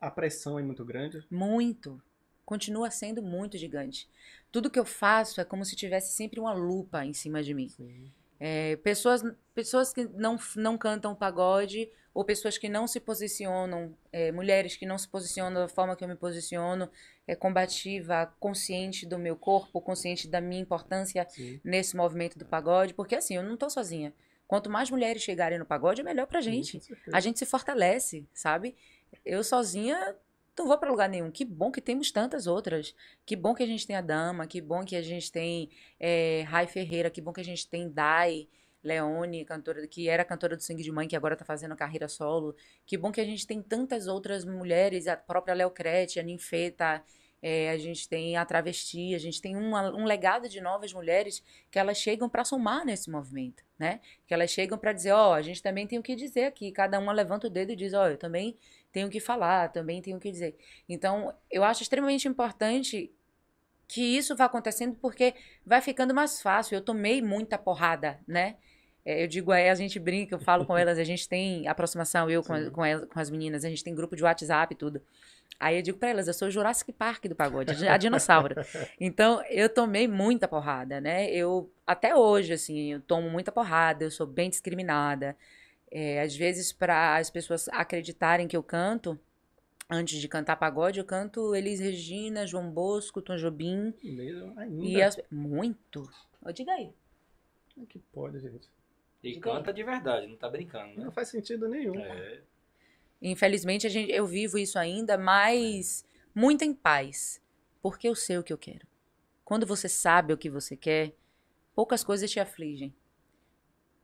A 0.00 0.10
pressão 0.10 0.58
é 0.58 0.62
muito 0.62 0.82
grande? 0.82 1.22
Muito 1.30 2.00
continua 2.44 2.90
sendo 2.90 3.22
muito 3.22 3.56
gigante. 3.56 4.08
Tudo 4.54 4.70
que 4.70 4.78
eu 4.78 4.84
faço 4.84 5.40
é 5.40 5.44
como 5.44 5.64
se 5.64 5.74
tivesse 5.74 6.12
sempre 6.12 6.38
uma 6.38 6.52
lupa 6.52 7.04
em 7.04 7.12
cima 7.12 7.42
de 7.42 7.52
mim. 7.52 7.68
É, 8.38 8.76
pessoas, 8.76 9.20
pessoas 9.52 9.92
que 9.92 10.04
não, 10.04 10.38
não 10.54 10.78
cantam 10.78 11.12
pagode 11.12 11.90
ou 12.14 12.24
pessoas 12.24 12.56
que 12.56 12.68
não 12.68 12.86
se 12.86 13.00
posicionam, 13.00 13.98
é, 14.12 14.30
mulheres 14.30 14.76
que 14.76 14.86
não 14.86 14.96
se 14.96 15.08
posicionam 15.08 15.62
da 15.62 15.66
forma 15.66 15.96
que 15.96 16.04
eu 16.04 16.08
me 16.08 16.14
posiciono, 16.14 16.88
é, 17.26 17.34
combativa, 17.34 18.32
consciente 18.38 19.04
do 19.04 19.18
meu 19.18 19.34
corpo, 19.34 19.80
consciente 19.80 20.28
da 20.28 20.40
minha 20.40 20.62
importância 20.62 21.26
Sim. 21.28 21.60
nesse 21.64 21.96
movimento 21.96 22.38
do 22.38 22.44
pagode, 22.44 22.94
porque 22.94 23.16
assim, 23.16 23.34
eu 23.34 23.42
não 23.42 23.54
estou 23.54 23.68
sozinha. 23.68 24.14
Quanto 24.46 24.70
mais 24.70 24.88
mulheres 24.88 25.20
chegarem 25.20 25.58
no 25.58 25.66
pagode, 25.66 26.00
é 26.00 26.04
melhor 26.04 26.28
pra 26.28 26.40
gente. 26.40 26.80
Sim, 26.80 26.94
a 27.12 27.18
gente 27.18 27.40
se 27.40 27.44
fortalece, 27.44 28.24
sabe? 28.32 28.76
Eu 29.24 29.42
sozinha 29.42 30.14
não 30.56 30.66
vou 30.66 30.78
para 30.78 30.90
lugar 30.90 31.08
nenhum. 31.08 31.30
Que 31.30 31.44
bom 31.44 31.70
que 31.70 31.80
temos 31.80 32.10
tantas 32.10 32.46
outras. 32.46 32.94
Que 33.26 33.34
bom 33.36 33.54
que 33.54 33.62
a 33.62 33.66
gente 33.66 33.86
tem 33.86 33.96
a 33.96 34.00
Dama, 34.00 34.46
que 34.46 34.60
bom 34.60 34.84
que 34.84 34.96
a 34.96 35.02
gente 35.02 35.30
tem 35.30 35.70
é, 35.98 36.42
Rai 36.46 36.66
Ferreira, 36.66 37.10
que 37.10 37.20
bom 37.20 37.32
que 37.32 37.40
a 37.40 37.44
gente 37.44 37.68
tem 37.68 37.90
Dai 37.90 38.48
Leone, 38.82 39.44
cantora 39.44 39.86
que 39.88 40.08
era 40.08 40.24
cantora 40.24 40.56
do 40.56 40.62
Sangue 40.62 40.82
de 40.82 40.92
Mãe, 40.92 41.08
que 41.08 41.16
agora 41.16 41.34
está 41.34 41.44
fazendo 41.44 41.74
carreira 41.74 42.06
solo. 42.06 42.54
Que 42.86 42.96
bom 42.96 43.10
que 43.10 43.20
a 43.20 43.24
gente 43.24 43.46
tem 43.46 43.62
tantas 43.62 44.06
outras 44.06 44.44
mulheres, 44.44 45.06
a 45.06 45.16
própria 45.16 45.54
Léo 45.54 45.70
Crete, 45.70 46.20
a 46.20 46.22
Ninfeta, 46.22 47.02
é, 47.46 47.68
a 47.68 47.76
gente 47.76 48.08
tem 48.08 48.38
a 48.38 48.44
Travesti, 48.46 49.14
a 49.14 49.18
gente 49.18 49.38
tem 49.38 49.54
uma, 49.54 49.94
um 49.94 50.06
legado 50.06 50.48
de 50.48 50.62
novas 50.62 50.94
mulheres 50.94 51.42
que 51.70 51.78
elas 51.78 51.98
chegam 51.98 52.26
para 52.26 52.42
somar 52.42 52.86
nesse 52.86 53.10
movimento, 53.10 53.62
né? 53.78 54.00
Que 54.26 54.32
elas 54.32 54.50
chegam 54.50 54.78
para 54.78 54.94
dizer, 54.94 55.12
ó, 55.12 55.30
oh, 55.30 55.32
a 55.34 55.42
gente 55.42 55.62
também 55.62 55.86
tem 55.86 55.98
o 55.98 56.02
que 56.02 56.16
dizer 56.16 56.44
aqui. 56.44 56.72
Cada 56.72 56.98
uma 56.98 57.12
levanta 57.12 57.46
o 57.46 57.50
dedo 57.50 57.72
e 57.72 57.76
diz, 57.76 57.92
ó, 57.92 58.04
oh, 58.04 58.08
eu 58.08 58.16
também 58.16 58.56
tenho 58.94 59.10
que 59.10 59.18
falar, 59.18 59.72
também 59.72 60.00
tenho 60.00 60.20
que 60.20 60.30
dizer. 60.30 60.56
Então, 60.88 61.34
eu 61.50 61.64
acho 61.64 61.82
extremamente 61.82 62.28
importante 62.28 63.12
que 63.88 64.00
isso 64.00 64.36
vá 64.36 64.44
acontecendo 64.44 64.96
porque 65.02 65.34
vai 65.66 65.80
ficando 65.80 66.14
mais 66.14 66.40
fácil. 66.40 66.76
Eu 66.76 66.80
tomei 66.80 67.20
muita 67.20 67.58
porrada, 67.58 68.20
né? 68.26 68.54
É, 69.04 69.24
eu 69.24 69.26
digo 69.26 69.50
aí, 69.50 69.68
a 69.68 69.74
gente 69.74 69.98
brinca, 69.98 70.36
eu 70.36 70.38
falo 70.38 70.64
com 70.64 70.78
elas, 70.78 70.96
a 70.96 71.04
gente 71.04 71.28
tem 71.28 71.66
aproximação, 71.66 72.30
eu 72.30 72.42
com, 72.42 72.70
com, 72.70 72.84
elas, 72.84 73.06
com 73.06 73.18
as 73.18 73.28
meninas, 73.28 73.64
a 73.64 73.68
gente 73.68 73.82
tem 73.82 73.94
grupo 73.94 74.14
de 74.14 74.22
WhatsApp 74.22 74.72
e 74.72 74.76
tudo. 74.76 75.02
Aí 75.58 75.76
eu 75.76 75.82
digo 75.82 75.98
pra 75.98 76.10
elas, 76.10 76.28
eu 76.28 76.32
sou 76.32 76.46
o 76.46 76.50
Jurassic 76.50 76.92
Park 76.92 77.26
do 77.26 77.34
pagode, 77.34 77.86
a 77.86 77.96
dinossauro. 77.96 78.54
Então, 78.98 79.42
eu 79.50 79.68
tomei 79.68 80.06
muita 80.06 80.46
porrada, 80.46 81.00
né? 81.00 81.28
Eu, 81.30 81.68
até 81.84 82.14
hoje, 82.14 82.52
assim, 82.52 82.92
eu 82.92 83.00
tomo 83.00 83.28
muita 83.28 83.50
porrada, 83.50 84.04
eu 84.04 84.10
sou 84.10 84.26
bem 84.26 84.48
discriminada. 84.48 85.36
É, 85.96 86.20
às 86.20 86.34
vezes, 86.34 86.72
para 86.72 87.16
as 87.16 87.30
pessoas 87.30 87.68
acreditarem 87.68 88.48
que 88.48 88.56
eu 88.56 88.64
canto, 88.64 89.16
antes 89.88 90.20
de 90.20 90.26
cantar 90.26 90.56
pagode, 90.56 90.98
eu 90.98 91.04
canto 91.04 91.54
Elis 91.54 91.78
Regina, 91.78 92.44
João 92.48 92.68
Bosco, 92.68 93.22
Tom 93.22 93.36
Jobim. 93.36 93.94
Ainda? 94.02 94.84
E 94.84 95.00
as... 95.00 95.20
Muito. 95.30 96.10
Diga 96.52 96.72
aí. 96.72 96.92
Como 97.72 97.86
é 97.86 97.88
que 97.88 98.00
pode, 98.00 98.40
gente? 98.40 98.68
E 99.22 99.38
canta 99.38 99.72
de 99.72 99.84
verdade, 99.84 100.26
não 100.26 100.36
tá 100.36 100.48
brincando, 100.48 100.96
né? 100.96 101.04
Não 101.04 101.12
faz 101.12 101.28
sentido 101.28 101.68
nenhum. 101.68 101.96
É. 101.98 102.42
Infelizmente, 103.22 103.86
a 103.86 103.90
gente, 103.90 104.10
eu 104.10 104.26
vivo 104.26 104.58
isso 104.58 104.76
ainda, 104.76 105.16
mas 105.16 106.04
é. 106.04 106.18
muito 106.34 106.64
em 106.64 106.74
paz. 106.74 107.40
Porque 107.80 108.08
eu 108.08 108.16
sei 108.16 108.36
o 108.36 108.42
que 108.42 108.52
eu 108.52 108.58
quero. 108.58 108.84
Quando 109.44 109.64
você 109.64 109.88
sabe 109.88 110.32
o 110.32 110.38
que 110.38 110.50
você 110.50 110.76
quer, 110.76 111.14
poucas 111.72 112.02
coisas 112.02 112.28
te 112.28 112.40
afligem. 112.40 112.92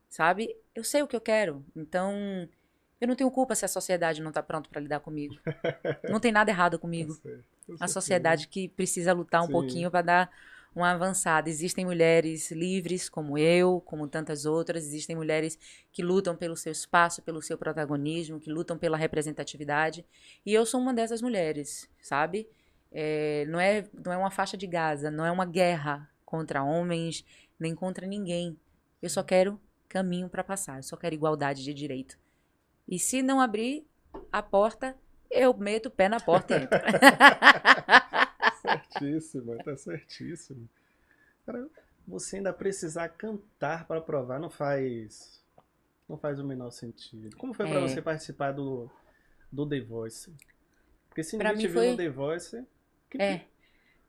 Sabe? 0.09 0.57
Eu 0.81 0.85
sei 0.85 1.03
o 1.03 1.07
que 1.07 1.15
eu 1.15 1.21
quero. 1.21 1.63
Então, 1.77 2.49
eu 2.99 3.07
não 3.07 3.15
tenho 3.15 3.31
culpa 3.31 3.55
se 3.55 3.67
a 3.67 3.69
sociedade 3.69 4.23
não 4.23 4.31
está 4.31 4.43
pronta 4.43 4.71
para 4.71 4.81
lidar 4.81 5.01
comigo. 5.01 5.35
Não 6.09 6.19
tem 6.19 6.33
nada 6.33 6.51
errado 6.51 6.79
comigo. 6.79 7.15
A 7.79 7.87
sociedade 7.87 8.49
que 8.49 8.67
precisa 8.67 9.13
lutar 9.13 9.43
um 9.43 9.47
Sim. 9.47 9.53
pouquinho 9.53 9.91
para 9.91 10.01
dar 10.01 10.31
uma 10.75 10.91
avançada. 10.91 11.51
Existem 11.51 11.85
mulheres 11.85 12.51
livres, 12.51 13.11
como 13.11 13.37
eu, 13.37 13.83
como 13.83 14.09
tantas 14.09 14.47
outras. 14.47 14.85
Existem 14.85 15.15
mulheres 15.15 15.59
que 15.93 16.03
lutam 16.03 16.35
pelo 16.35 16.57
seu 16.57 16.73
espaço, 16.73 17.21
pelo 17.21 17.43
seu 17.43 17.59
protagonismo, 17.59 18.41
que 18.41 18.51
lutam 18.51 18.79
pela 18.79 18.97
representatividade. 18.97 20.03
E 20.47 20.55
eu 20.55 20.65
sou 20.65 20.81
uma 20.81 20.95
dessas 20.95 21.21
mulheres, 21.21 21.91
sabe? 22.01 22.49
É, 22.91 23.45
não, 23.49 23.61
é, 23.61 23.85
não 24.03 24.13
é 24.13 24.17
uma 24.17 24.31
faixa 24.31 24.57
de 24.57 24.67
Gaza, 24.67 25.11
não 25.11 25.27
é 25.27 25.31
uma 25.31 25.45
guerra 25.45 26.09
contra 26.25 26.63
homens, 26.63 27.23
nem 27.59 27.75
contra 27.75 28.07
ninguém. 28.07 28.59
Eu 29.03 29.11
só 29.11 29.23
quero 29.23 29.61
caminho 29.91 30.29
para 30.31 30.43
passar, 30.43 30.79
eu 30.79 30.83
só 30.83 30.97
quero 30.97 31.15
igualdade 31.15 31.63
de 31.63 31.75
direito. 31.75 32.17
E 32.89 32.99
se 32.99 33.23
não 33.23 33.41
abrir 33.41 33.87
a 34.33 34.43
porta, 34.43 34.97
eu 35.31 35.53
meto 35.55 35.87
o 35.87 35.91
pé 35.91 36.09
na 36.09 36.19
porta 36.21 36.57
e 36.57 36.63
entro. 36.63 36.79
Certíssimo, 38.63 39.57
tá 39.65 39.77
certíssimo. 39.77 40.69
Cara, 41.47 41.69
você 42.07 42.37
ainda 42.37 42.53
precisar 42.53 43.09
cantar 43.11 43.87
para 43.87 44.01
provar 44.01 44.39
não 44.39 44.51
faz 44.51 45.41
não 46.09 46.19
faz 46.19 46.41
o 46.41 46.45
menor 46.45 46.71
sentido. 46.71 47.37
Como 47.37 47.55
foi 47.55 47.67
para 47.69 47.79
É. 47.79 47.83
você 47.89 48.03
participar 48.03 48.53
do 48.53 48.91
do 49.51 49.69
The 49.69 49.81
Voice? 49.81 50.33
Porque 51.09 51.23
se 51.25 51.37
Pra 51.37 51.51
ninguém 51.53 51.67
te 51.67 51.73
viu 51.73 51.81
foi- 51.81 51.91
no 51.91 51.97
The 51.97 52.09
Voice, 52.09 52.65
que- 53.09 53.21
É. 53.21 53.47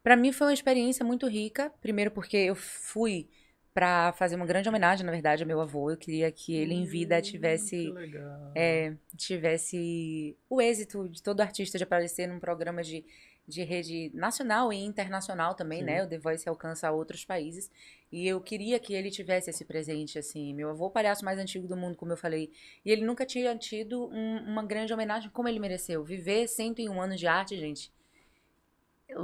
Pra 0.03 0.15
mim 0.15 0.31
foi 0.31 0.47
uma 0.47 0.53
experiência 0.53 1.05
muito 1.05 1.27
rica. 1.27 1.71
Primeiro 1.81 2.09
porque 2.11 2.37
eu 2.37 2.55
fui 2.55 3.29
pra 3.73 4.11
fazer 4.13 4.35
uma 4.35 4.45
grande 4.45 4.67
homenagem, 4.67 5.05
na 5.05 5.11
verdade, 5.11 5.43
ao 5.43 5.47
meu 5.47 5.61
avô. 5.61 5.89
Eu 5.91 5.97
queria 5.97 6.31
que 6.31 6.53
ele 6.55 6.73
em 6.73 6.85
vida 6.85 7.17
Hum, 7.17 7.21
tivesse 7.21 7.69
Que 7.77 7.91
legal. 7.91 8.51
é, 8.55 8.93
tivesse 9.15 10.35
o 10.49 10.61
êxito 10.61 11.07
de 11.07 11.21
todo 11.23 11.41
artista 11.41 11.77
de 11.77 11.83
aparecer 11.83 12.27
num 12.27 12.39
programa 12.39 12.83
de, 12.83 13.05
de 13.47 13.63
rede 13.63 14.11
nacional 14.13 14.73
e 14.73 14.77
internacional 14.77 15.55
também, 15.55 15.79
Sim. 15.79 15.85
né? 15.85 16.03
O 16.03 16.07
The 16.07 16.17
Voice 16.17 16.49
alcança 16.49 16.91
outros 16.91 17.23
países. 17.23 17.71
E 18.11 18.27
eu 18.27 18.41
queria 18.41 18.77
que 18.77 18.93
ele 18.93 19.09
tivesse 19.09 19.49
esse 19.49 19.63
presente, 19.63 20.19
assim. 20.19 20.53
Meu 20.53 20.69
avô, 20.71 20.85
é 20.85 20.87
o 20.87 20.91
palhaço 20.91 21.23
mais 21.23 21.39
antigo 21.39 21.65
do 21.65 21.77
mundo, 21.77 21.95
como 21.95 22.11
eu 22.11 22.17
falei. 22.17 22.51
E 22.83 22.91
ele 22.91 23.05
nunca 23.05 23.25
tinha 23.25 23.55
tido 23.57 24.09
um- 24.11 24.43
uma 24.51 24.65
grande 24.65 24.93
homenagem 24.93 25.29
como 25.29 25.47
ele 25.47 25.59
mereceu. 25.59 26.03
Viver 26.03 26.45
101 26.49 27.01
anos 27.01 27.17
de 27.17 27.25
arte, 27.25 27.57
gente. 27.57 27.89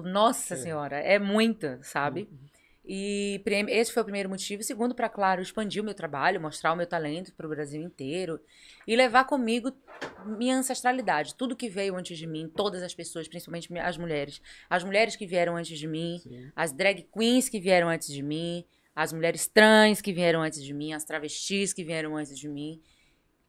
Nossa 0.06 0.54
É. 0.54 0.58
Senhora, 0.58 0.98
é 1.00 1.18
muita, 1.20 1.80
sabe? 1.84 2.28
Uhum. 2.32 2.38
E 2.89 3.41
esse 3.67 3.91
foi 3.91 4.01
o 4.01 4.05
primeiro 4.05 4.29
motivo. 4.29 4.63
Segundo, 4.63 4.95
para, 4.95 5.09
claro, 5.09 5.41
expandir 5.41 5.81
o 5.81 5.85
meu 5.85 5.93
trabalho, 5.93 6.39
mostrar 6.39 6.71
o 6.71 6.75
meu 6.75 6.88
talento 6.88 7.33
para 7.33 7.45
o 7.45 7.49
Brasil 7.49 7.81
inteiro 7.81 8.39
e 8.88 8.95
levar 8.95 9.25
comigo 9.25 9.73
minha 10.25 10.55
ancestralidade, 10.55 11.35
tudo 11.35 11.55
que 11.55 11.67
veio 11.67 11.97
antes 11.97 12.17
de 12.17 12.25
mim, 12.25 12.49
todas 12.55 12.81
as 12.81 12.95
pessoas, 12.95 13.27
principalmente 13.27 13.77
as 13.77 13.97
mulheres. 13.97 14.41
As 14.69 14.85
mulheres 14.85 15.17
que 15.17 15.27
vieram 15.27 15.57
antes 15.57 15.77
de 15.77 15.85
mim, 15.85 16.19
Sim. 16.23 16.49
as 16.55 16.71
drag 16.71 17.05
queens 17.13 17.49
que 17.49 17.59
vieram 17.59 17.89
antes 17.89 18.07
de 18.07 18.23
mim, 18.23 18.63
as 18.95 19.11
mulheres 19.11 19.47
trans 19.47 19.99
que 19.99 20.13
vieram 20.13 20.41
antes 20.41 20.63
de 20.63 20.73
mim, 20.73 20.93
as 20.93 21.03
travestis 21.03 21.73
que 21.73 21.83
vieram 21.83 22.15
antes 22.15 22.39
de 22.39 22.47
mim, 22.47 22.81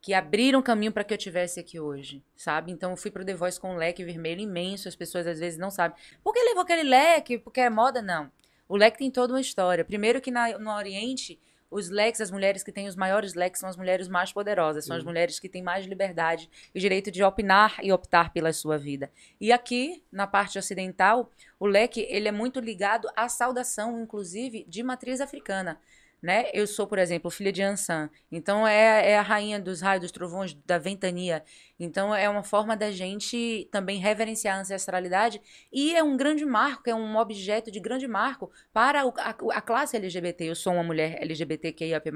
que 0.01 0.15
abriram 0.15 0.61
caminho 0.61 0.93
para 0.93 1.05
que 1.05 1.15
eu 1.15 1.19
tivesse 1.19 1.61
aqui 1.61 1.79
hoje, 1.79 2.25
sabe? 2.37 2.73
Então 2.73 2.91
eu 2.91 2.97
fui 2.97 3.11
pro 3.11 3.25
The 3.25 3.35
Voice 3.35 3.61
com 3.61 3.73
um 3.73 3.77
leque 3.77 4.05
vermelho 4.05 4.41
imenso, 4.41 4.89
as 4.89 4.97
pessoas 4.97 5.27
às 5.27 5.39
vezes 5.39 5.59
não 5.59 5.71
sabem. 5.71 5.97
Por 6.25 6.33
que 6.33 6.41
levou 6.41 6.63
aquele 6.63 6.83
leque? 6.83 7.39
Porque 7.39 7.61
é 7.61 7.71
moda? 7.71 8.03
Não. 8.03 8.31
O 8.69 8.77
leque 8.77 8.99
tem 8.99 9.11
toda 9.11 9.33
uma 9.33 9.41
história. 9.41 9.85
Primeiro 9.85 10.21
que 10.21 10.31
na- 10.31 10.59
no 10.59 10.71
Oriente, 10.71 11.41
os 11.71 11.89
leques, 11.91 12.21
as 12.21 12.31
mulheres 12.31 12.63
que 12.63 12.73
têm 12.73 12.87
os 12.89 12.97
maiores 12.97 13.35
leques 13.35 13.61
são 13.61 13.69
as 13.69 13.77
mulheres 13.77 14.09
mais 14.09 14.33
poderosas, 14.33 14.87
são 14.87 14.97
as 14.97 15.03
Sim. 15.03 15.09
mulheres 15.09 15.39
que 15.39 15.49
têm 15.49 15.63
mais 15.63 15.87
liberdade 15.87 16.49
e 16.75 16.81
direito 16.81 17.11
de 17.11 17.23
opinar 17.23 17.77
e 17.83 17.93
optar 17.93 18.33
pela 18.33 18.53
sua 18.53 18.79
vida. 18.79 19.11
E 19.41 19.53
aqui, 19.53 20.03
na 20.11 20.27
parte 20.27 20.59
ocidental, 20.59 21.31
o 21.59 21.67
leque 21.67 22.07
ele 22.09 22.29
é 22.29 22.33
muito 22.33 22.59
ligado 22.61 23.09
à 23.17 23.29
saudação, 23.29 24.01
inclusive, 24.01 24.65
de 24.69 24.83
matriz 24.83 25.21
africana. 25.21 25.79
Né? 26.21 26.47
Eu 26.53 26.67
sou, 26.67 26.85
por 26.85 26.99
exemplo, 26.99 27.31
filha 27.31 27.53
de 27.53 27.63
Ansan. 27.63 28.11
Então 28.31 28.67
é, 28.67 29.13
é 29.13 29.19
a 29.19 29.23
rainha 29.23 29.61
dos 29.61 29.81
raios, 29.81 30.03
dos 30.03 30.11
trovões, 30.11 30.53
da 30.67 30.77
ventania. 30.77 31.45
Então 31.79 32.13
é 32.13 32.29
uma 32.29 32.43
forma 32.43 32.77
da 32.77 32.91
gente 32.91 33.69
também 33.71 34.01
reverenciar 34.01 34.57
a 34.57 34.61
ancestralidade 34.61 35.41
e 35.73 35.95
é 35.95 36.03
um 36.03 36.17
grande 36.17 36.45
marco, 36.45 36.91
é 36.91 36.95
um 36.95 37.17
objeto 37.17 37.71
de 37.71 37.79
grande 37.79 38.09
marco 38.09 38.51
para 38.73 39.07
o- 39.07 39.15
a, 39.17 39.31
a 39.59 39.61
classe 39.61 39.97
LGBT. 39.97 40.47
Eu 40.47 40.57
sou 40.57 40.73
uma 40.73 40.83
mulher 40.83 41.23
LGBTQIAP+, 41.23 42.11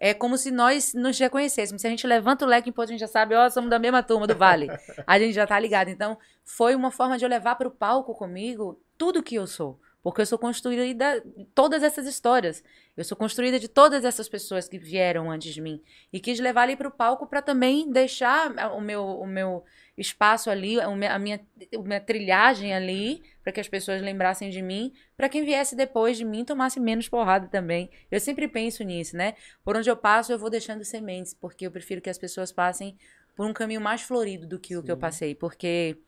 é 0.00 0.14
como 0.14 0.38
se 0.38 0.50
nós 0.50 0.94
nos 0.94 1.18
reconhecêssemos. 1.18 1.82
Se 1.82 1.86
a 1.86 1.90
gente 1.90 2.06
levanta 2.06 2.44
o 2.44 2.48
leque, 2.48 2.72
a 2.76 2.86
gente 2.86 3.00
já 3.00 3.06
sabe, 3.06 3.34
ó, 3.34 3.48
somos 3.50 3.68
da 3.68 3.78
mesma 3.78 4.02
turma 4.02 4.26
do 4.26 4.34
Vale. 4.34 4.68
A 5.06 5.18
gente 5.18 5.32
já 5.34 5.46
tá 5.46 5.58
ligado. 5.58 5.88
Então, 5.88 6.16
foi 6.44 6.74
uma 6.74 6.90
forma 6.90 7.18
de 7.18 7.24
eu 7.24 7.28
levar 7.28 7.56
para 7.56 7.68
o 7.68 7.70
palco 7.70 8.14
comigo 8.14 8.80
tudo 8.96 9.22
que 9.22 9.34
eu 9.34 9.46
sou. 9.46 9.78
Porque 10.06 10.20
eu 10.20 10.26
sou 10.26 10.38
construída 10.38 11.20
de 11.20 11.44
todas 11.52 11.82
essas 11.82 12.06
histórias. 12.06 12.62
Eu 12.96 13.02
sou 13.02 13.16
construída 13.16 13.58
de 13.58 13.66
todas 13.66 14.04
essas 14.04 14.28
pessoas 14.28 14.68
que 14.68 14.78
vieram 14.78 15.28
antes 15.28 15.52
de 15.52 15.60
mim. 15.60 15.82
E 16.12 16.20
quis 16.20 16.38
levar 16.38 16.62
ali 16.62 16.76
para 16.76 16.86
o 16.86 16.92
palco 16.92 17.26
para 17.26 17.42
também 17.42 17.90
deixar 17.90 18.52
o 18.76 18.80
meu, 18.80 19.04
o 19.04 19.26
meu 19.26 19.64
espaço 19.98 20.48
ali, 20.48 20.80
a 20.80 20.88
minha, 20.94 21.12
a 21.12 21.18
minha 21.18 22.00
trilhagem 22.00 22.72
ali, 22.72 23.20
para 23.42 23.50
que 23.50 23.58
as 23.58 23.66
pessoas 23.66 24.00
lembrassem 24.00 24.48
de 24.48 24.62
mim, 24.62 24.92
para 25.16 25.28
quem 25.28 25.44
viesse 25.44 25.74
depois 25.74 26.16
de 26.16 26.24
mim 26.24 26.44
tomasse 26.44 26.78
menos 26.78 27.08
porrada 27.08 27.48
também. 27.48 27.90
Eu 28.08 28.20
sempre 28.20 28.46
penso 28.46 28.84
nisso, 28.84 29.16
né? 29.16 29.34
Por 29.64 29.76
onde 29.76 29.90
eu 29.90 29.96
passo, 29.96 30.30
eu 30.30 30.38
vou 30.38 30.48
deixando 30.48 30.84
sementes, 30.84 31.34
porque 31.34 31.66
eu 31.66 31.70
prefiro 31.72 32.00
que 32.00 32.08
as 32.08 32.16
pessoas 32.16 32.52
passem 32.52 32.96
por 33.34 33.44
um 33.44 33.52
caminho 33.52 33.80
mais 33.80 34.02
florido 34.02 34.46
do 34.46 34.56
que 34.56 34.76
o 34.76 34.84
que 34.84 34.90
eu 34.92 34.94
Sim. 34.94 35.00
passei, 35.00 35.34
porque 35.34 35.98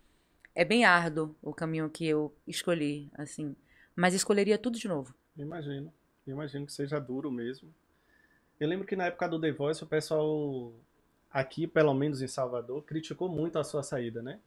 é 0.55 0.65
bem 0.65 0.85
árduo 0.85 1.35
o 1.43 1.53
caminho 1.53 1.91
que 1.91 2.07
eu 2.07 2.33
escolhi, 2.47 3.11
assim. 3.15 3.57
Mas 3.99 4.15
escolheria 4.15 4.57
tudo 4.57 4.79
de 4.79 4.87
novo. 4.87 5.13
Imagino. 5.37 5.93
Imagino 6.25 6.65
que 6.67 6.73
seja 6.73 7.01
duro 7.01 7.33
mesmo. 7.33 7.75
Eu 8.61 8.69
lembro 8.69 8.87
que 8.87 8.95
na 8.95 9.07
época 9.07 9.29
do 9.29 9.41
The 9.41 9.51
Voice 9.51 9.83
o 9.83 9.89
pessoal 9.89 10.73
aqui, 11.33 11.67
pelo 11.67 11.93
menos 11.93 12.23
em 12.23 12.29
Salvador, 12.29 12.85
criticou 12.85 13.29
muito 13.29 13.59
a 13.59 13.65
sua 13.65 13.83
saída, 13.83 14.23
né? 14.23 14.39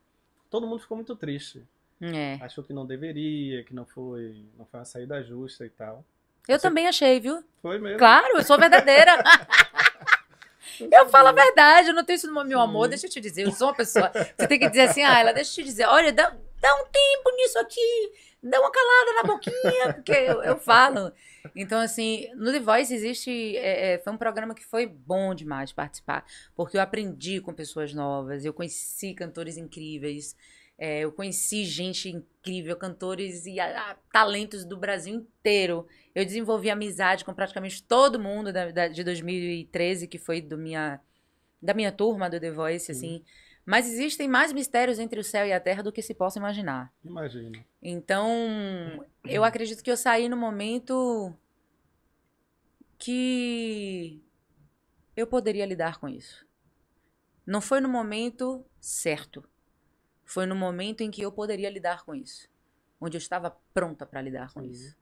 Todo 0.49 0.65
mundo 0.65 0.79
ficou 0.79 0.95
muito 0.95 1.17
triste. 1.17 1.61
É. 1.99 2.35
Achou 2.41 2.63
que 2.63 2.71
não 2.71 2.85
deveria, 2.85 3.61
que 3.65 3.75
não 3.75 3.85
foi, 3.85 4.45
não 4.57 4.65
foi 4.65 4.79
uma 4.79 4.85
saída 4.85 5.21
justa 5.21 5.65
e 5.65 5.69
tal. 5.69 6.05
Eu 6.47 6.57
Você- 6.57 6.61
também 6.67 6.87
achei, 6.87 7.19
viu? 7.19 7.43
Foi 7.61 7.77
mesmo. 7.77 7.97
Claro, 7.99 8.37
eu 8.37 8.43
sou 8.43 8.57
verdadeira. 8.57 9.11
Eu 10.79 11.09
falo 11.09 11.27
a 11.27 11.31
verdade, 11.31 11.89
eu 11.89 11.93
não 11.93 12.03
tenho 12.03 12.15
isso 12.17 12.31
no 12.31 12.43
meu 12.43 12.59
amor, 12.59 12.87
deixa 12.87 13.05
eu 13.05 13.09
te 13.09 13.19
dizer, 13.21 13.43
eu 13.45 13.51
sou 13.51 13.67
uma 13.67 13.75
pessoa. 13.75 14.09
Você 14.35 14.47
tem 14.47 14.57
que 14.57 14.67
dizer 14.67 14.83
assim, 14.83 15.03
ah, 15.03 15.19
ela, 15.19 15.31
deixa 15.31 15.51
eu 15.51 15.55
te 15.55 15.69
dizer, 15.69 15.85
olha, 15.85 16.11
dá, 16.11 16.29
dá 16.59 16.75
um 16.75 16.85
tempo 16.85 17.35
nisso 17.35 17.59
aqui, 17.59 18.11
dá 18.43 18.59
uma 18.59 18.71
calada 18.71 19.13
na 19.15 19.23
boquinha, 19.23 19.89
porque 19.93 20.11
eu, 20.13 20.43
eu 20.43 20.57
falo. 20.57 21.11
Então, 21.55 21.79
assim, 21.79 22.27
no 22.35 22.51
The 22.51 22.59
Voice 22.59 22.93
existe. 22.93 23.57
é, 23.57 23.93
é, 23.95 23.99
foi 23.99 24.13
um 24.13 24.17
programa 24.17 24.55
que 24.55 24.65
foi 24.65 24.87
bom 24.87 25.35
demais 25.35 25.71
participar, 25.73 26.25
porque 26.55 26.77
eu 26.77 26.81
aprendi 26.81 27.41
com 27.41 27.53
pessoas 27.53 27.93
novas, 27.93 28.45
eu 28.45 28.53
conheci 28.53 29.13
cantores 29.13 29.57
incríveis. 29.57 30.35
é, 30.77 31.01
eu 31.01 31.11
conheci 31.11 31.65
gente 31.65 32.09
incrível, 32.09 32.75
cantores 32.77 33.45
e 33.45 33.59
ah, 33.59 33.97
talentos 34.11 34.65
do 34.65 34.77
Brasil 34.77 35.13
inteiro. 35.15 35.87
Eu 36.15 36.25
desenvolvi 36.25 36.69
amizade 36.71 37.23
com 37.25 37.33
praticamente 37.33 37.83
todo 37.83 38.19
mundo 38.19 38.51
da, 38.51 38.71
da- 38.71 38.87
de 38.87 39.03
2013, 39.03 40.07
que 40.07 40.17
foi 40.17 40.41
do 40.41 40.57
minha, 40.57 40.99
da 41.61 41.73
minha 41.73 41.91
turma 41.91 42.29
do 42.29 42.39
The 42.39 42.51
Voice, 42.51 42.91
Sim. 42.91 42.91
assim. 42.91 43.23
Mas 43.65 43.87
existem 43.87 44.27
mais 44.27 44.51
mistérios 44.51 44.99
entre 44.99 45.19
o 45.19 45.23
céu 45.23 45.45
e 45.45 45.53
a 45.53 45.59
terra 45.59 45.83
do 45.83 45.91
que 45.91 46.01
se 46.01 46.13
possa 46.13 46.39
imaginar. 46.39 46.91
Imagino. 47.03 47.63
Então, 47.81 49.05
eu 49.23 49.43
acredito 49.43 49.83
que 49.83 49.91
eu 49.91 49.97
saí 49.97 50.27
no 50.27 50.35
momento 50.35 51.35
que 52.97 54.21
eu 55.15 55.27
poderia 55.27 55.65
lidar 55.65 55.99
com 55.99 56.07
isso. 56.07 56.45
Não 57.45 57.61
foi 57.61 57.81
no 57.81 57.89
momento 57.89 58.65
certo. 58.79 59.43
Foi 60.23 60.45
no 60.45 60.55
momento 60.55 61.01
em 61.01 61.11
que 61.11 61.21
eu 61.21 61.31
poderia 61.31 61.69
lidar 61.69 62.05
com 62.05 62.15
isso. 62.15 62.49
Onde 62.99 63.17
eu 63.17 63.19
estava 63.19 63.57
pronta 63.73 64.05
para 64.05 64.21
lidar 64.21 64.53
com 64.53 64.61
Sim. 64.61 64.69
isso. 64.69 64.97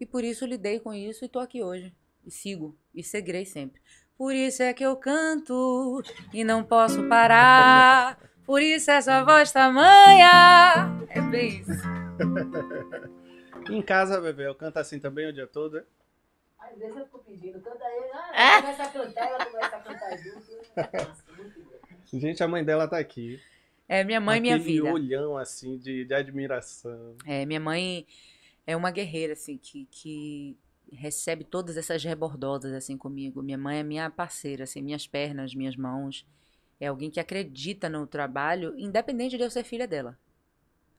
E 0.00 0.06
por 0.06 0.24
isso 0.24 0.46
lidei 0.46 0.80
com 0.80 0.92
isso 0.92 1.24
e 1.24 1.28
tô 1.28 1.38
aqui 1.38 1.62
hoje. 1.62 1.94
E 2.24 2.30
sigo. 2.30 2.76
E 2.94 3.02
seguirei 3.02 3.44
sempre. 3.44 3.80
Por 4.16 4.34
isso 4.34 4.62
é 4.62 4.72
que 4.72 4.84
eu 4.84 4.96
canto 4.96 6.02
e 6.32 6.44
não 6.44 6.62
posso 6.62 7.02
parar. 7.08 8.18
Por 8.46 8.62
isso 8.62 8.90
essa 8.90 9.24
voz 9.24 9.50
tamanha. 9.52 10.88
É 11.08 11.20
bem 11.20 11.60
isso. 11.60 11.72
Em 13.70 13.80
casa, 13.82 14.20
Bebel, 14.20 14.54
canta 14.54 14.80
assim 14.80 14.98
também 14.98 15.28
o 15.28 15.32
dia 15.32 15.46
todo, 15.46 15.78
é? 15.78 15.84
Às 16.58 16.78
vezes 16.78 16.96
eu 16.96 17.04
fico 17.04 17.18
pedindo, 17.20 17.60
canta 17.60 17.84
aí, 17.84 18.10
ah, 18.12 18.32
É? 18.34 18.48
ela 18.48 18.62
começa 18.62 18.82
a 18.82 18.88
cantar, 18.88 19.26
ela 19.28 19.46
começa 19.46 19.76
a 19.76 19.80
cantar 19.80 20.16
junto. 20.18 21.12
Gente, 22.18 22.42
a 22.42 22.48
mãe 22.48 22.64
dela 22.64 22.88
tá 22.88 22.98
aqui. 22.98 23.40
É 23.88 24.02
minha 24.04 24.20
mãe 24.20 24.38
e 24.38 24.40
minha 24.40 24.56
Aquele 24.56 24.72
vida. 24.80 24.92
olhão, 24.92 25.36
assim, 25.36 25.78
de, 25.78 26.04
de 26.04 26.14
admiração. 26.14 27.16
É, 27.26 27.44
minha 27.46 27.60
mãe 27.60 28.06
é 28.66 28.76
uma 28.76 28.90
guerreira, 28.90 29.32
assim, 29.34 29.56
que, 29.58 29.86
que 29.90 30.56
recebe 30.92 31.44
todas 31.44 31.76
essas 31.76 32.02
rebordosas 32.04 32.72
assim 32.72 32.96
comigo. 32.96 33.42
Minha 33.42 33.58
mãe 33.58 33.78
é 33.78 33.82
minha 33.82 34.10
parceira, 34.10 34.64
assim, 34.64 34.82
minhas 34.82 35.06
pernas, 35.06 35.54
minhas 35.54 35.76
mãos. 35.76 36.26
É 36.80 36.86
alguém 36.86 37.10
que 37.10 37.20
acredita 37.20 37.88
no 37.88 38.06
trabalho, 38.06 38.74
independente 38.78 39.36
de 39.36 39.42
eu 39.42 39.50
ser 39.50 39.64
filha 39.64 39.86
dela. 39.86 40.18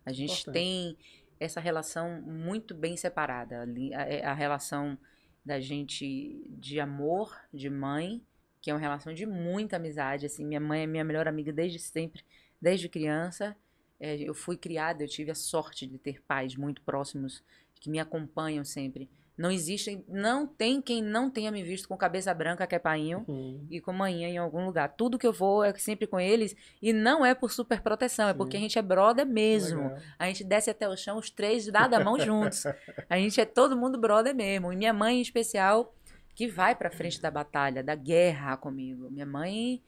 A 0.05 0.11
gente 0.11 0.41
Importante. 0.41 0.53
tem 0.53 0.97
essa 1.39 1.59
relação 1.59 2.21
muito 2.21 2.73
bem 2.73 2.95
separada. 2.97 3.65
A, 3.93 4.31
a 4.31 4.33
relação 4.33 4.97
da 5.45 5.59
gente 5.59 6.43
de 6.49 6.79
amor, 6.79 7.37
de 7.53 7.69
mãe, 7.69 8.21
que 8.61 8.71
é 8.71 8.73
uma 8.73 8.79
relação 8.79 9.13
de 9.13 9.25
muita 9.25 9.75
amizade. 9.75 10.25
Assim, 10.25 10.45
minha 10.45 10.59
mãe 10.59 10.83
é 10.83 10.87
minha 10.87 11.03
melhor 11.03 11.27
amiga 11.27 11.51
desde 11.51 11.79
sempre, 11.79 12.23
desde 12.61 12.87
criança. 12.87 13.55
É, 13.99 14.15
eu 14.17 14.33
fui 14.33 14.57
criada, 14.57 15.03
eu 15.03 15.07
tive 15.07 15.31
a 15.31 15.35
sorte 15.35 15.85
de 15.85 15.97
ter 15.97 16.21
pais 16.21 16.55
muito 16.55 16.81
próximos 16.81 17.43
que 17.75 17.89
me 17.89 17.99
acompanham 17.99 18.63
sempre. 18.63 19.09
Não 19.35 19.49
existe, 19.49 20.03
não 20.07 20.45
tem 20.45 20.79
quem 20.79 21.01
não 21.01 21.27
tenha 21.29 21.51
me 21.51 21.63
visto 21.63 21.87
com 21.87 21.97
cabeça 21.97 22.31
branca, 22.33 22.67
que 22.67 22.75
é 22.75 22.79
painho, 22.79 23.25
Uhum. 23.27 23.65
e 23.69 23.81
com 23.81 23.91
manhã 23.91 24.27
em 24.29 24.37
algum 24.37 24.63
lugar. 24.65 24.89
Tudo 24.95 25.17
que 25.17 25.25
eu 25.25 25.33
vou 25.33 25.63
é 25.63 25.73
sempre 25.73 26.05
com 26.05 26.19
eles, 26.19 26.55
e 26.79 26.93
não 26.93 27.25
é 27.25 27.33
por 27.33 27.51
super 27.51 27.81
proteção, 27.81 28.27
é 28.27 28.31
Sim. 28.31 28.37
porque 28.37 28.55
a 28.57 28.59
gente 28.59 28.77
é 28.77 28.81
brother 28.81 29.25
mesmo. 29.25 29.81
Legal. 29.83 29.97
A 30.19 30.27
gente 30.27 30.43
desce 30.43 30.69
até 30.69 30.87
o 30.87 30.95
chão, 30.95 31.17
os 31.17 31.31
três 31.31 31.65
dada 31.67 31.97
a 31.97 32.03
mão 32.03 32.19
juntos. 32.19 32.63
A 33.09 33.17
gente 33.17 33.41
é 33.41 33.45
todo 33.45 33.75
mundo 33.75 33.97
brother 33.99 34.35
mesmo. 34.35 34.71
E 34.71 34.75
minha 34.75 34.93
mãe, 34.93 35.17
em 35.17 35.21
especial, 35.21 35.95
que 36.35 36.47
vai 36.47 36.75
pra 36.75 36.91
frente 36.91 37.19
da 37.21 37.31
batalha, 37.31 37.83
da 37.83 37.95
guerra 37.95 38.55
comigo. 38.57 39.09
Minha 39.09 39.25
mãe 39.25 39.81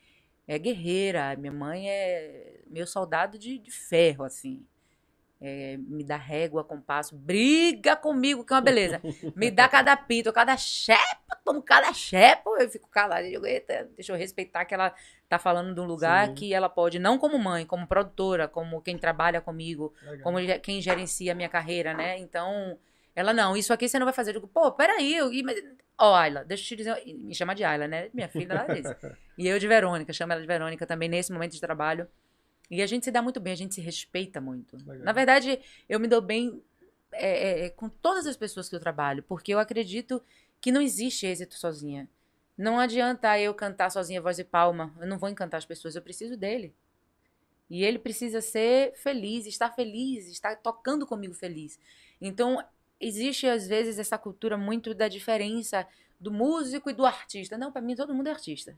é 0.47 0.57
guerreira, 0.57 1.35
minha 1.37 1.51
mãe 1.53 1.87
é 1.89 2.61
meu 2.67 2.85
soldado 2.87 3.37
de, 3.37 3.57
de 3.59 3.71
ferro, 3.71 4.23
assim. 4.23 4.65
É, 5.47 5.77
me 5.77 6.03
dá 6.03 6.17
régua, 6.17 6.63
compasso, 6.63 7.15
briga 7.15 7.95
comigo, 7.95 8.43
que 8.43 8.51
é 8.51 8.55
uma 8.55 8.61
beleza. 8.63 8.99
Me 9.35 9.51
dá 9.51 9.69
cada 9.69 9.95
pito, 9.95 10.33
cada 10.33 10.57
chepa, 10.57 11.37
tomo 11.45 11.61
cada 11.61 11.93
chepa, 11.93 12.49
eu 12.59 12.67
fico 12.67 12.89
calada. 12.89 13.21
Eu 13.27 13.33
digo, 13.33 13.45
eita, 13.45 13.87
deixa 13.95 14.11
eu 14.11 14.17
respeitar 14.17 14.65
que 14.65 14.73
ela 14.73 14.91
tá 15.29 15.37
falando 15.37 15.75
de 15.75 15.79
um 15.79 15.85
lugar 15.85 16.29
Sim. 16.29 16.33
que 16.33 16.51
ela 16.51 16.67
pode, 16.67 16.97
não 16.97 17.19
como 17.19 17.37
mãe, 17.37 17.63
como 17.63 17.85
produtora, 17.85 18.47
como 18.47 18.81
quem 18.81 18.97
trabalha 18.97 19.39
comigo, 19.39 19.93
Legal. 20.01 20.23
como 20.23 20.39
quem 20.63 20.81
gerencia 20.81 21.33
a 21.33 21.35
minha 21.35 21.49
carreira, 21.49 21.93
né? 21.93 22.17
Então, 22.17 22.79
ela, 23.15 23.31
não, 23.31 23.55
isso 23.55 23.71
aqui 23.71 23.87
você 23.87 23.99
não 23.99 24.05
vai 24.07 24.13
fazer. 24.15 24.31
Eu 24.31 24.41
digo, 24.41 24.47
pô, 24.47 24.71
peraí, 24.71 25.13
eu, 25.13 25.29
ó, 25.95 26.15
Ayla, 26.15 26.43
deixa 26.43 26.63
eu 26.63 26.67
te 26.69 26.75
dizer, 26.75 27.03
me 27.19 27.35
chama 27.35 27.53
de 27.53 27.63
Ayla, 27.63 27.87
né? 27.87 28.09
Minha 28.15 28.29
filha, 28.29 28.51
ela 28.51 28.73
diz. 28.73 28.95
E 29.37 29.47
eu 29.47 29.59
de 29.59 29.67
Verônica, 29.67 30.11
chamo 30.11 30.33
ela 30.33 30.41
de 30.41 30.47
Verônica 30.47 30.87
também 30.87 31.07
nesse 31.07 31.31
momento 31.31 31.51
de 31.51 31.61
trabalho. 31.61 32.07
E 32.69 32.81
a 32.81 32.87
gente 32.87 33.05
se 33.05 33.11
dá 33.11 33.21
muito 33.21 33.39
bem, 33.39 33.53
a 33.53 33.57
gente 33.57 33.75
se 33.75 33.81
respeita 33.81 34.41
muito. 34.41 34.77
Legal. 34.77 35.05
Na 35.05 35.11
verdade, 35.11 35.59
eu 35.87 35.99
me 35.99 36.07
dou 36.07 36.21
bem 36.21 36.61
é, 37.13 37.27
é, 37.27 37.65
é, 37.65 37.69
com 37.69 37.87
todas 37.87 38.25
as 38.27 38.35
pessoas 38.35 38.67
que 38.67 38.75
eu 38.75 38.79
trabalho, 38.79 39.23
porque 39.23 39.53
eu 39.53 39.59
acredito 39.59 40.21
que 40.59 40.71
não 40.71 40.81
existe 40.81 41.25
êxito 41.25 41.55
sozinha. 41.55 42.09
Não 42.57 42.79
adianta 42.79 43.37
eu 43.39 43.53
cantar 43.53 43.89
sozinha 43.89 44.21
voz 44.21 44.39
e 44.39 44.43
palma. 44.43 44.95
Eu 44.99 45.07
não 45.07 45.17
vou 45.17 45.29
encantar 45.29 45.57
as 45.57 45.65
pessoas, 45.65 45.95
eu 45.95 46.01
preciso 46.01 46.37
dele. 46.37 46.73
E 47.69 47.83
ele 47.83 47.99
precisa 47.99 48.41
ser 48.41 48.93
feliz, 48.95 49.45
estar 49.45 49.71
feliz, 49.71 50.27
estar 50.27 50.55
tocando 50.57 51.05
comigo 51.05 51.33
feliz. 51.33 51.79
Então, 52.21 52.63
existe 52.99 53.47
às 53.47 53.67
vezes 53.67 53.99
essa 53.99 54.17
cultura 54.17 54.57
muito 54.57 54.93
da 54.93 55.07
diferença 55.07 55.85
do 56.19 56.31
músico 56.31 56.89
e 56.89 56.93
do 56.93 57.05
artista. 57.05 57.57
Não, 57.57 57.71
para 57.71 57.81
mim 57.81 57.95
todo 57.95 58.13
mundo 58.13 58.27
é 58.27 58.31
artista. 58.31 58.77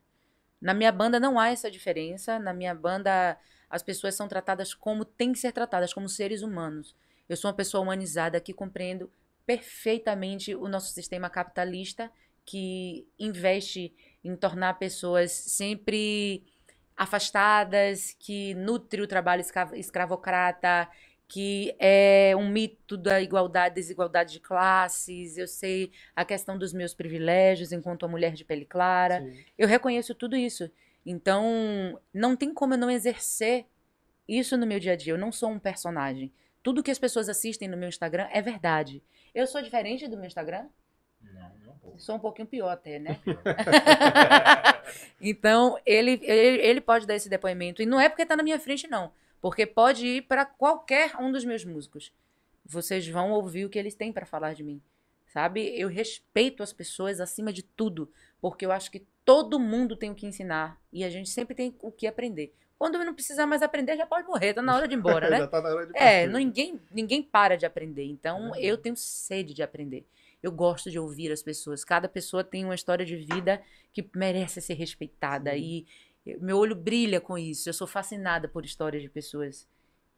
Na 0.60 0.74
minha 0.74 0.92
banda 0.92 1.20
não 1.20 1.40
há 1.40 1.50
essa 1.50 1.70
diferença. 1.70 2.40
Na 2.40 2.54
minha 2.54 2.74
banda 2.74 3.38
as 3.70 3.84
pessoas 3.84 4.16
são 4.16 4.28
tratadas 4.28 4.74
como 4.74 5.04
têm 5.06 5.34
que 5.34 5.40
ser 5.40 5.52
tratadas, 5.52 5.94
como 5.94 6.08
seres 6.08 6.42
humanos. 6.42 6.96
Eu 7.28 7.36
sou 7.36 7.50
uma 7.50 7.58
pessoa 7.58 7.84
humanizada 7.84 8.40
que 8.40 8.54
compreendo 8.54 9.12
perfeitamente 9.46 10.56
o 10.56 10.68
nosso 10.68 10.94
sistema 10.94 11.30
capitalista 11.30 12.12
que 12.46 13.06
investe 13.20 13.94
em 14.24 14.36
tornar 14.36 14.80
pessoas 14.80 15.32
sempre 15.32 16.44
afastadas, 16.96 18.16
que 18.20 18.54
nutre 18.56 19.02
o 19.02 19.08
trabalho 19.08 19.42
escra- 19.42 19.78
escravocrata, 19.78 20.90
que 21.28 21.76
é 21.78 22.34
um 22.38 22.50
mito 22.50 22.96
da 22.98 23.22
igualdade, 23.22 23.76
desigualdade 23.76 24.34
de 24.34 24.40
classes. 24.40 25.38
Eu 25.38 25.48
sei 25.48 25.92
a 26.16 26.24
questão 26.24 26.58
dos 26.58 26.74
meus 26.74 26.94
privilégios 26.94 27.72
enquanto 27.72 28.04
uma 28.04 28.10
mulher 28.10 28.34
de 28.34 28.46
pele 28.46 28.66
clara. 28.66 29.22
Sim. 29.22 29.46
Eu 29.58 29.68
reconheço 29.68 30.16
tudo 30.16 30.36
isso. 30.36 30.72
Então, 31.10 31.98
não 32.14 32.36
tem 32.36 32.54
como 32.54 32.74
eu 32.74 32.78
não 32.78 32.92
exercer 32.92 33.66
isso 34.28 34.58
no 34.58 34.68
meu 34.68 34.78
dia 34.78 34.92
a 34.92 34.96
dia. 34.98 35.14
Eu 35.14 35.18
não 35.18 35.32
sou 35.32 35.50
um 35.50 35.58
personagem. 35.58 36.34
Tudo 36.62 36.84
que 36.84 36.92
as 36.92 37.00
pessoas 37.00 37.30
assistem 37.30 37.70
no 37.70 37.78
meu 37.78 37.88
Instagram 37.88 38.28
é 38.30 38.42
verdade. 38.42 39.02
Eu 39.34 39.48
sou 39.48 39.62
diferente 39.62 40.06
do 40.06 40.18
meu 40.18 40.26
Instagram? 40.26 40.68
Não, 41.22 41.52
não 41.66 41.72
um 41.72 41.78
pouco. 41.78 42.00
Sou 42.02 42.16
um 42.16 42.20
pouquinho 42.20 42.46
pior 42.46 42.70
até, 42.70 43.00
né? 43.00 43.22
Então, 45.20 45.78
ele, 45.86 46.20
ele, 46.24 46.62
ele 46.62 46.82
pode 46.82 47.06
dar 47.06 47.16
esse 47.16 47.28
depoimento. 47.28 47.82
E 47.82 47.86
não 47.86 48.00
é 48.00 48.08
porque 48.08 48.26
tá 48.26 48.38
na 48.38 48.44
minha 48.44 48.60
frente, 48.60 48.88
não. 48.88 49.12
Porque 49.42 49.66
pode 49.66 50.06
ir 50.06 50.22
para 50.24 50.46
qualquer 50.46 51.16
um 51.18 51.30
dos 51.32 51.44
meus 51.44 51.66
músicos. 51.66 52.14
Vocês 52.66 53.06
vão 53.08 53.32
ouvir 53.32 53.66
o 53.66 53.70
que 53.70 53.78
eles 53.78 53.96
têm 53.96 54.14
para 54.14 54.26
falar 54.26 54.54
de 54.54 54.64
mim. 54.64 54.82
Sabe? 55.26 55.78
Eu 55.78 55.90
respeito 55.90 56.64
as 56.64 56.72
pessoas 56.72 57.20
acima 57.20 57.52
de 57.52 57.64
tudo. 57.64 58.10
Porque 58.42 58.66
eu 58.66 58.72
acho 58.72 58.92
que 58.92 59.06
todo 59.26 59.60
mundo 59.60 59.96
tem 59.96 60.10
o 60.12 60.16
que 60.16 60.26
ensinar. 60.26 60.80
E 60.92 61.04
a 61.04 61.10
gente 61.10 61.30
sempre 61.30 61.56
tem 61.56 61.76
o 61.82 61.92
que 61.92 62.08
aprender. 62.08 62.54
Quando 62.78 62.98
não 63.04 63.14
precisar 63.14 63.48
mais 63.48 63.62
aprender, 63.64 63.98
já 63.98 64.06
pode 64.06 64.28
morrer. 64.28 64.54
Tá 64.54 64.62
na 64.62 64.76
hora 64.76 64.88
de 64.88 64.94
ir 64.94 64.98
embora, 64.98 65.30
né? 65.32 65.38
Já 65.40 65.48
tá 65.48 65.62
na 65.62 65.70
hora 65.70 65.86
de 65.88 65.92
É, 65.98 66.26
partir. 66.28 66.34
ninguém, 66.38 66.80
ninguém 66.92 67.24
para 67.24 67.58
de 67.58 67.66
aprender. 67.66 68.06
Então, 68.06 68.40
Verdade. 68.44 68.66
eu 68.66 68.78
tenho 68.78 68.96
sede 68.96 69.54
de 69.54 69.64
aprender. 69.64 70.06
Eu 70.44 70.52
gosto 70.52 70.92
de 70.92 71.00
ouvir 71.00 71.32
as 71.32 71.42
pessoas. 71.42 71.84
Cada 71.84 72.08
pessoa 72.08 72.44
tem 72.44 72.64
uma 72.64 72.76
história 72.76 73.04
de 73.04 73.16
vida 73.16 73.62
que 73.92 74.08
merece 74.16 74.62
ser 74.62 74.76
respeitada. 74.76 75.52
Sim. 75.54 75.58
E 76.24 76.32
eu- 76.34 76.40
meu 76.40 76.58
olho 76.58 76.76
brilha 76.76 77.20
com 77.20 77.36
isso. 77.38 77.68
Eu 77.68 77.74
sou 77.74 77.88
fascinada 77.88 78.48
por 78.48 78.64
histórias 78.64 79.02
de 79.02 79.10
pessoas. 79.10 79.68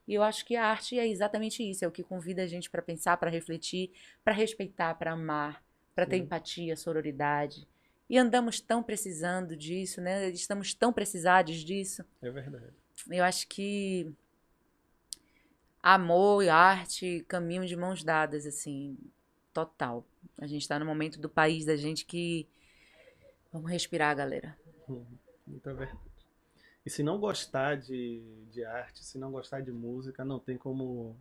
E 0.05 0.13
eu 0.13 0.21
acho 0.21 0.43
que 0.45 0.57
a 0.57 0.65
arte 0.65 0.99
é 0.99 1.07
exatamente 1.07 1.63
isso. 1.63 1.85
É 1.85 1.87
o 1.87 1.91
que 1.91 2.03
convida 2.03 2.41
a 2.43 2.47
gente 2.47 2.69
para 2.69 2.81
pensar, 2.81 3.15
para 3.15 3.29
refletir, 3.29 3.91
para 4.21 4.33
respeitar, 4.33 4.95
para 4.95 5.13
amar, 5.13 5.63
para 5.95 6.05
ter 6.05 6.17
empatia, 6.17 6.75
sororidade. 6.75 7.65
E 8.09 8.17
andamos 8.17 8.59
tão 8.59 8.81
precisando 8.81 9.55
disso, 9.55 10.01
né? 10.01 10.29
Estamos 10.29 10.73
tão 10.73 10.91
precisados 10.91 11.57
disso. 11.57 12.03
É 12.21 12.31
verdade. 12.31 12.73
Eu 13.09 13.23
acho 13.23 13.47
que 13.47 14.11
amor 15.81 16.43
e 16.43 16.49
arte 16.49 17.23
caminham 17.27 17.65
de 17.65 17.75
mãos 17.75 18.03
dadas, 18.03 18.45
assim, 18.45 18.97
total. 19.53 20.05
A 20.39 20.47
gente 20.47 20.67
tá 20.67 20.79
no 20.79 20.85
momento 20.85 21.19
do 21.19 21.29
país 21.29 21.65
da 21.65 21.75
gente 21.75 22.05
que. 22.05 22.47
Vamos 23.51 23.69
respirar, 23.69 24.15
galera. 24.15 24.57
Uhum. 24.87 25.05
Muita 25.45 25.73
verdade. 25.73 25.99
E 26.85 26.89
se 26.89 27.03
não 27.03 27.19
gostar 27.19 27.77
de, 27.77 28.23
de 28.51 28.63
arte, 28.63 29.03
se 29.03 29.17
não 29.17 29.31
gostar 29.31 29.61
de 29.61 29.71
música, 29.71 30.23
não 30.23 30.39
tem 30.39 30.57
como, 30.57 31.15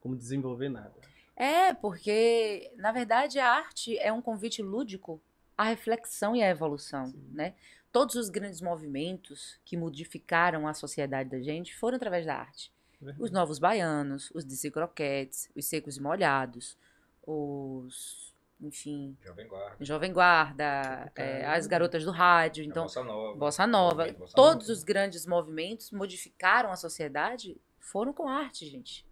como 0.00 0.16
desenvolver 0.16 0.68
nada. 0.68 0.94
É, 1.36 1.74
porque, 1.74 2.72
na 2.76 2.90
verdade, 2.92 3.38
a 3.38 3.48
arte 3.48 3.98
é 3.98 4.12
um 4.12 4.22
convite 4.22 4.62
lúdico 4.62 5.20
à 5.56 5.64
reflexão 5.64 6.34
e 6.34 6.42
à 6.42 6.48
evolução, 6.48 7.06
Sim. 7.06 7.28
né? 7.32 7.54
Todos 7.92 8.16
os 8.16 8.28
grandes 8.28 8.60
movimentos 8.60 9.58
que 9.64 9.76
modificaram 9.76 10.66
a 10.66 10.74
sociedade 10.74 11.30
da 11.30 11.40
gente 11.40 11.76
foram 11.76 11.96
através 11.96 12.26
da 12.26 12.34
arte. 12.34 12.72
Verdade. 13.00 13.22
Os 13.22 13.30
Novos 13.30 13.58
Baianos, 13.58 14.30
os 14.34 14.44
DC 14.44 14.70
Croquetes, 14.70 15.48
os 15.54 15.66
Secos 15.66 15.96
e 15.96 16.02
Molhados, 16.02 16.76
os, 17.22 18.34
enfim, 18.60 19.16
Jovem 19.22 19.46
Guarda. 19.46 19.84
Jovem 19.84 20.12
Guarda, 20.12 21.12
é, 21.14 21.46
as 21.46 21.66
Garotas 21.66 22.04
do 22.04 22.10
Rádio, 22.10 22.64
então, 22.64 22.84
Bossa 22.84 23.04
Nova. 23.04 23.38
Bossa 23.38 23.66
Nova. 23.66 24.12
Bossa 24.12 24.34
Todos 24.34 24.68
Nova. 24.68 24.72
os 24.72 24.82
grandes 24.82 25.26
movimentos 25.26 25.90
modificaram 25.90 26.72
a 26.72 26.76
sociedade, 26.76 27.60
foram 27.78 28.12
com 28.12 28.28
arte, 28.28 28.66
gente. 28.66 29.06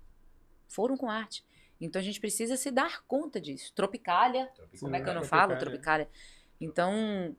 Foram 0.67 0.97
com 0.97 1.11
arte. 1.11 1.45
Então 1.85 2.01
a 2.01 2.05
gente 2.05 2.21
precisa 2.21 2.57
se 2.57 2.71
dar 2.71 3.03
conta 3.07 3.41
disso. 3.41 3.73
Tropicália, 3.75 4.49
como 4.79 4.95
é 4.95 5.01
que 5.01 5.11
eu 5.11 5.15
não 5.15 5.25
falo? 5.25 5.59
Tropicália. 5.59 6.07
Tropicália. 6.07 6.09
Então, 6.61 7.37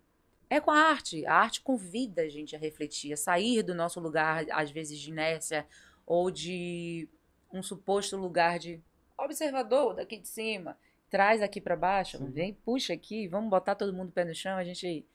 é 0.50 0.60
com 0.60 0.70
a 0.70 0.78
arte. 0.78 1.26
A 1.26 1.36
arte 1.36 1.62
convida 1.62 2.24
a 2.24 2.30
gente 2.30 2.54
a 2.54 2.60
refletir, 2.60 3.14
a 3.14 3.18
sair 3.18 3.64
do 3.64 3.74
nosso 3.74 4.02
lugar, 4.02 4.46
às 4.52 4.70
vezes, 4.70 5.00
de 5.00 5.10
inércia 5.10 5.66
ou 6.06 6.30
de 6.30 7.08
um 7.54 7.64
suposto 7.64 8.18
lugar 8.18 8.60
de 8.60 8.82
observador 9.18 9.96
daqui 9.96 10.18
de 10.20 10.28
cima. 10.28 10.78
Traz 11.10 11.41
aqui 11.41 11.62
para 11.62 11.78
baixo, 11.78 12.18
Sim. 12.18 12.30
vem, 12.30 12.54
puxa 12.54 12.91
aqui, 12.91 13.28
vamos 13.30 13.50
botar 13.50 13.76
todo 13.76 13.94
mundo 13.94 14.12
pé 14.12 14.26
no 14.26 14.36
chão. 14.36 14.58
A 14.58 14.64
gente 14.66 15.06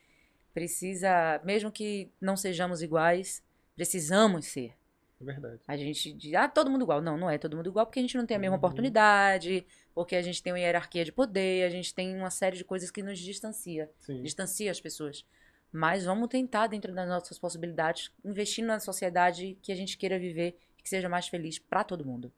precisa, 0.54 1.38
mesmo 1.44 1.70
que 1.70 2.10
não 2.18 2.36
sejamos 2.36 2.80
iguais, 2.80 3.42
precisamos 3.76 4.46
ser. 4.46 4.77
É 5.20 5.24
verdade. 5.24 5.60
A 5.66 5.76
gente 5.76 6.12
diz, 6.12 6.32
ah, 6.34 6.48
todo 6.48 6.70
mundo 6.70 6.82
igual. 6.82 7.00
Não, 7.02 7.16
não 7.18 7.28
é 7.28 7.36
todo 7.38 7.56
mundo 7.56 7.68
igual 7.68 7.84
porque 7.86 7.98
a 7.98 8.02
gente 8.02 8.16
não 8.16 8.24
tem 8.24 8.36
a 8.36 8.40
mesma 8.40 8.54
Uhum. 8.54 8.58
oportunidade, 8.58 9.66
porque 9.94 10.14
a 10.14 10.22
gente 10.22 10.40
tem 10.42 10.52
uma 10.52 10.60
hierarquia 10.60 11.04
de 11.04 11.10
poder, 11.12 11.64
a 11.66 11.70
gente 11.70 11.92
tem 11.94 12.14
uma 12.16 12.30
série 12.30 12.56
de 12.56 12.64
coisas 12.64 12.90
que 12.90 13.02
nos 13.02 13.18
distancia, 13.18 13.90
Sim. 13.98 14.22
distancia 14.22 14.70
as 14.70 14.80
pessoas. 14.80 15.26
Mas 15.72 16.04
vamos 16.04 16.28
tentar, 16.28 16.68
dentro 16.68 16.94
das 16.94 17.08
nossas 17.08 17.38
possibilidades, 17.38 18.10
investir 18.24 18.64
na 18.64 18.78
sociedade 18.80 19.58
que 19.60 19.72
a 19.72 19.74
gente 19.74 19.98
queira 19.98 20.18
viver 20.18 20.56
e 20.78 20.82
que 20.82 20.88
seja 20.88 21.08
mais 21.08 21.26
feliz 21.28 21.58
para 21.58 21.82
todo 21.84 22.04
mundo. 22.06 22.32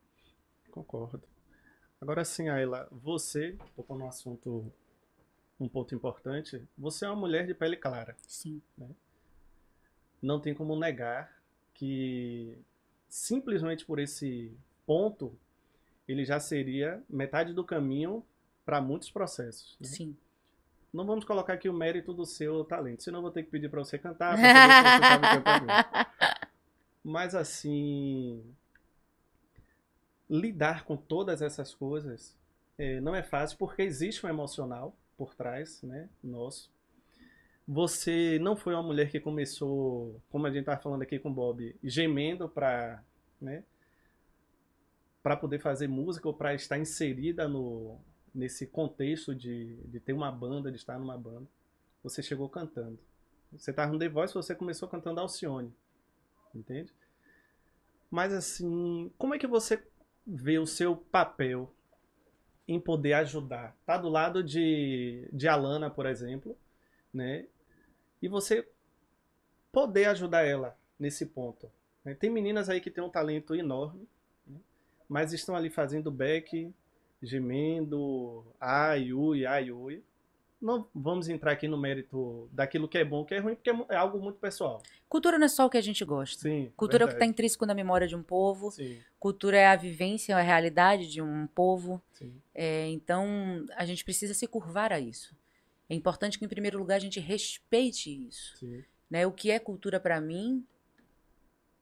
Concordo. 0.70 1.22
Agora 2.00 2.24
sim, 2.24 2.48
Ayla, 2.48 2.88
você 2.90 3.56
tocou 3.76 3.96
num 3.98 4.08
assunto 4.08 4.72
um 5.60 5.68
ponto 5.68 5.94
importante. 5.94 6.66
Você 6.78 7.04
é 7.04 7.08
uma 7.08 7.16
mulher 7.16 7.46
de 7.46 7.52
pele 7.52 7.76
clara. 7.76 8.16
Sim. 8.26 8.62
Não 10.22 10.40
tem 10.40 10.54
como 10.54 10.74
negar 10.78 11.30
que 11.74 12.58
simplesmente 13.10 13.84
por 13.84 13.98
esse 13.98 14.56
ponto 14.86 15.36
ele 16.08 16.24
já 16.24 16.40
seria 16.40 17.02
metade 17.08 17.52
do 17.52 17.64
caminho 17.64 18.24
para 18.64 18.80
muitos 18.80 19.10
processos. 19.10 19.76
né? 19.80 19.86
Sim. 19.86 20.16
Não 20.92 21.04
vamos 21.04 21.24
colocar 21.24 21.52
aqui 21.54 21.68
o 21.68 21.72
mérito 21.72 22.12
do 22.12 22.24
seu 22.24 22.64
talento, 22.64 23.02
senão 23.02 23.18
eu 23.18 23.22
vou 23.22 23.30
ter 23.30 23.44
que 23.44 23.50
pedir 23.50 23.68
para 23.68 23.84
você 23.84 23.98
cantar. 23.98 24.36
pra 24.36 24.42
saber 24.42 25.02
você 25.02 25.08
sabe 25.08 25.26
é 25.48 25.60
mim. 25.60 25.66
Mas 27.04 27.34
assim, 27.34 28.44
lidar 30.28 30.84
com 30.84 30.96
todas 30.96 31.42
essas 31.42 31.74
coisas 31.74 32.36
eh, 32.78 33.00
não 33.00 33.14
é 33.14 33.22
fácil 33.22 33.56
porque 33.58 33.82
existe 33.82 34.24
um 34.24 34.28
emocional 34.28 34.94
por 35.16 35.34
trás, 35.34 35.82
né, 35.82 36.08
nosso. 36.22 36.70
Você 37.72 38.36
não 38.40 38.56
foi 38.56 38.74
uma 38.74 38.82
mulher 38.82 39.12
que 39.12 39.20
começou, 39.20 40.20
como 40.28 40.44
a 40.44 40.50
gente 40.50 40.62
estava 40.62 40.82
falando 40.82 41.02
aqui 41.02 41.20
com 41.20 41.30
o 41.30 41.32
Bob, 41.32 41.76
gemendo 41.84 42.48
para, 42.48 43.00
né, 43.40 43.62
poder 45.40 45.60
fazer 45.60 45.86
música 45.86 46.26
ou 46.26 46.34
para 46.34 46.52
estar 46.52 46.76
inserida 46.78 47.46
no 47.46 47.96
nesse 48.34 48.66
contexto 48.66 49.32
de, 49.32 49.76
de 49.84 50.00
ter 50.00 50.12
uma 50.12 50.32
banda, 50.32 50.68
de 50.68 50.78
estar 50.78 50.98
numa 50.98 51.16
banda. 51.16 51.46
Você 52.02 52.24
chegou 52.24 52.48
cantando. 52.48 52.98
Você 53.52 53.70
estava 53.70 53.92
no 53.92 54.00
The 54.00 54.08
Voice, 54.08 54.34
você 54.34 54.52
começou 54.52 54.88
cantando 54.88 55.20
Alcione. 55.20 55.72
Entende? 56.52 56.92
Mas 58.10 58.32
assim, 58.32 59.12
como 59.16 59.32
é 59.32 59.38
que 59.38 59.46
você 59.46 59.80
vê 60.26 60.58
o 60.58 60.66
seu 60.66 60.96
papel 60.96 61.72
em 62.66 62.80
poder 62.80 63.12
ajudar? 63.12 63.76
Tá 63.86 63.96
do 63.96 64.08
lado 64.08 64.42
de, 64.42 65.28
de 65.32 65.46
Alana, 65.46 65.88
por 65.88 66.06
exemplo, 66.06 66.58
né? 67.14 67.46
E 68.22 68.28
você 68.28 68.66
poder 69.72 70.06
ajudar 70.06 70.44
ela 70.44 70.76
nesse 70.98 71.26
ponto. 71.26 71.70
né? 72.04 72.14
Tem 72.14 72.28
meninas 72.30 72.68
aí 72.68 72.80
que 72.80 72.90
têm 72.90 73.02
um 73.02 73.08
talento 73.10 73.54
enorme, 73.54 74.06
né? 74.46 74.58
mas 75.08 75.32
estão 75.32 75.54
ali 75.54 75.70
fazendo 75.70 76.10
back, 76.10 76.72
gemendo, 77.22 78.44
ai, 78.60 79.12
ui, 79.12 79.46
ai, 79.46 79.70
ui. 79.70 80.02
Não 80.60 80.86
vamos 80.94 81.30
entrar 81.30 81.52
aqui 81.52 81.66
no 81.66 81.78
mérito 81.78 82.46
daquilo 82.52 82.86
que 82.86 82.98
é 82.98 83.04
bom, 83.04 83.24
que 83.24 83.32
é 83.34 83.38
ruim, 83.38 83.54
porque 83.54 83.70
é 83.70 83.86
é 83.88 83.96
algo 83.96 84.20
muito 84.20 84.38
pessoal. 84.38 84.82
Cultura 85.08 85.38
não 85.38 85.46
é 85.46 85.48
só 85.48 85.64
o 85.64 85.70
que 85.70 85.78
a 85.78 85.80
gente 85.80 86.04
gosta. 86.04 86.42
Sim. 86.42 86.70
Cultura 86.76 87.04
é 87.04 87.06
o 87.06 87.08
que 87.08 87.14
está 87.14 87.20
verdade. 87.20 87.30
intrínseco 87.32 87.64
na 87.64 87.72
memória 87.74 88.06
de 88.06 88.14
um 88.14 88.22
povo. 88.22 88.70
Sim, 88.70 89.00
Cultura 89.18 89.56
é 89.56 89.66
a 89.66 89.76
vivência, 89.76 90.36
a 90.36 90.42
realidade 90.42 91.08
de 91.10 91.22
um 91.22 91.46
povo. 91.46 92.02
sim. 92.12 92.34
É, 92.54 92.86
então, 92.88 93.64
a 93.74 93.86
gente 93.86 94.04
precisa 94.04 94.34
se 94.34 94.46
curvar 94.46 94.92
a 94.92 95.00
isso. 95.00 95.34
É 95.90 95.94
importante 95.94 96.38
que, 96.38 96.44
em 96.44 96.48
primeiro 96.48 96.78
lugar, 96.78 96.94
a 96.94 97.00
gente 97.00 97.18
respeite 97.18 98.28
isso. 98.28 98.56
sim. 98.56 98.84
né? 99.10 99.26
O 99.26 99.32
que 99.32 99.50
é 99.50 99.58
cultura 99.58 99.98
para 99.98 100.20
mim 100.20 100.64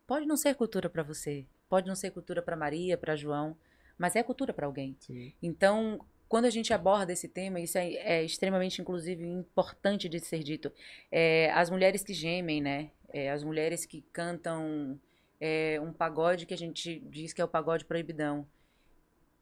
pode 0.06 0.24
não 0.24 0.36
ser 0.36 0.54
cultura 0.54 0.88
para 0.88 1.02
você, 1.02 1.44
pode 1.68 1.86
não 1.86 1.94
ser 1.94 2.10
cultura 2.10 2.40
para 2.40 2.56
Maria, 2.56 2.96
para 2.96 3.14
João, 3.14 3.54
mas 3.98 4.16
é 4.16 4.22
cultura 4.22 4.54
para 4.54 4.64
alguém. 4.64 4.96
sim. 4.98 5.34
Então, 5.42 6.00
quando 6.26 6.46
a 6.46 6.50
gente 6.50 6.72
aborda 6.72 7.12
esse 7.12 7.28
tema, 7.28 7.60
isso 7.60 7.76
é, 7.76 7.92
é 7.94 8.24
extremamente, 8.24 8.80
inclusive, 8.80 9.26
importante 9.26 10.08
de 10.08 10.20
ser 10.20 10.42
dito. 10.42 10.72
É, 11.12 11.50
as 11.52 11.68
mulheres 11.68 12.02
que 12.02 12.14
gemem, 12.14 12.62
né? 12.62 12.90
É, 13.10 13.30
as 13.30 13.44
mulheres 13.44 13.84
que 13.84 14.00
cantam 14.10 14.98
é, 15.38 15.78
um 15.82 15.92
pagode 15.92 16.46
que 16.46 16.54
a 16.54 16.58
gente 16.58 17.00
diz 17.10 17.34
que 17.34 17.42
é 17.42 17.44
o 17.44 17.48
pagode 17.48 17.84
proibidão. 17.84 18.46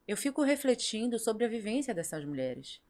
Eu 0.05 0.17
fico 0.17 0.41
refletindo 0.43 1.17
sobre 1.17 1.45
a 1.45 1.47
vivência 1.47 1.93
dessas 1.93 2.25
mulheres. 2.25 2.81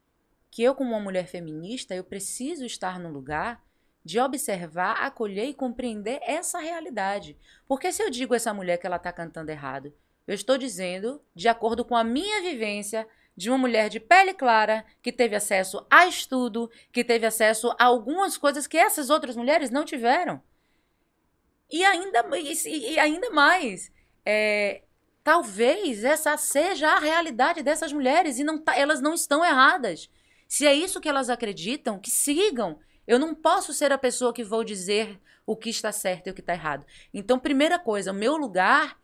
Que 0.57 0.63
eu, 0.63 0.73
como 0.73 0.89
uma 0.89 0.99
mulher 0.99 1.27
feminista, 1.27 1.93
eu 1.93 2.03
preciso 2.03 2.65
estar 2.65 2.99
no 2.99 3.11
lugar 3.11 3.63
de 4.03 4.19
observar, 4.19 4.93
acolher 5.03 5.45
e 5.45 5.53
compreender 5.53 6.19
essa 6.23 6.57
realidade. 6.57 7.37
Porque 7.67 7.91
se 7.91 8.01
eu 8.01 8.09
digo 8.09 8.33
a 8.33 8.37
essa 8.37 8.55
mulher 8.55 8.77
que 8.79 8.87
ela 8.87 8.95
está 8.95 9.13
cantando 9.13 9.51
errado, 9.51 9.93
eu 10.25 10.33
estou 10.33 10.57
dizendo, 10.57 11.21
de 11.35 11.47
acordo 11.47 11.85
com 11.85 11.95
a 11.95 12.03
minha 12.03 12.41
vivência, 12.41 13.07
de 13.35 13.51
uma 13.51 13.57
mulher 13.59 13.87
de 13.87 13.99
pele 13.99 14.33
clara, 14.33 14.83
que 14.99 15.11
teve 15.11 15.35
acesso 15.35 15.85
a 15.91 16.07
estudo, 16.07 16.71
que 16.91 17.03
teve 17.03 17.27
acesso 17.27 17.69
a 17.77 17.83
algumas 17.85 18.35
coisas 18.35 18.65
que 18.65 18.79
essas 18.79 19.11
outras 19.11 19.35
mulheres 19.35 19.69
não 19.69 19.85
tiveram. 19.85 20.41
E 21.69 21.85
ainda, 21.85 22.25
e, 22.65 22.97
ainda 22.97 23.29
mais, 23.29 23.91
é, 24.25 24.81
talvez 25.23 26.03
essa 26.03 26.35
seja 26.35 26.93
a 26.93 26.99
realidade 26.99 27.61
dessas 27.61 27.93
mulheres 27.93 28.39
e 28.39 28.43
não 28.43 28.57
tá- 28.57 28.75
elas 28.75 28.99
não 28.99 29.13
estão 29.13 29.45
erradas. 29.45 30.09
Se 30.47 30.65
é 30.65 30.73
isso 30.73 31.01
que 31.01 31.09
elas 31.09 31.29
acreditam, 31.29 31.99
que 31.99 32.09
sigam. 32.09 32.79
Eu 33.05 33.19
não 33.19 33.33
posso 33.35 33.73
ser 33.73 33.91
a 33.91 33.97
pessoa 33.97 34.33
que 34.33 34.43
vou 34.43 34.63
dizer 34.63 35.19
o 35.45 35.55
que 35.55 35.69
está 35.69 35.91
certo 35.91 36.27
e 36.27 36.29
o 36.31 36.33
que 36.33 36.41
está 36.41 36.53
errado. 36.53 36.85
Então, 37.13 37.39
primeira 37.39 37.79
coisa, 37.79 38.11
o 38.11 38.15
meu 38.15 38.35
lugar 38.35 38.99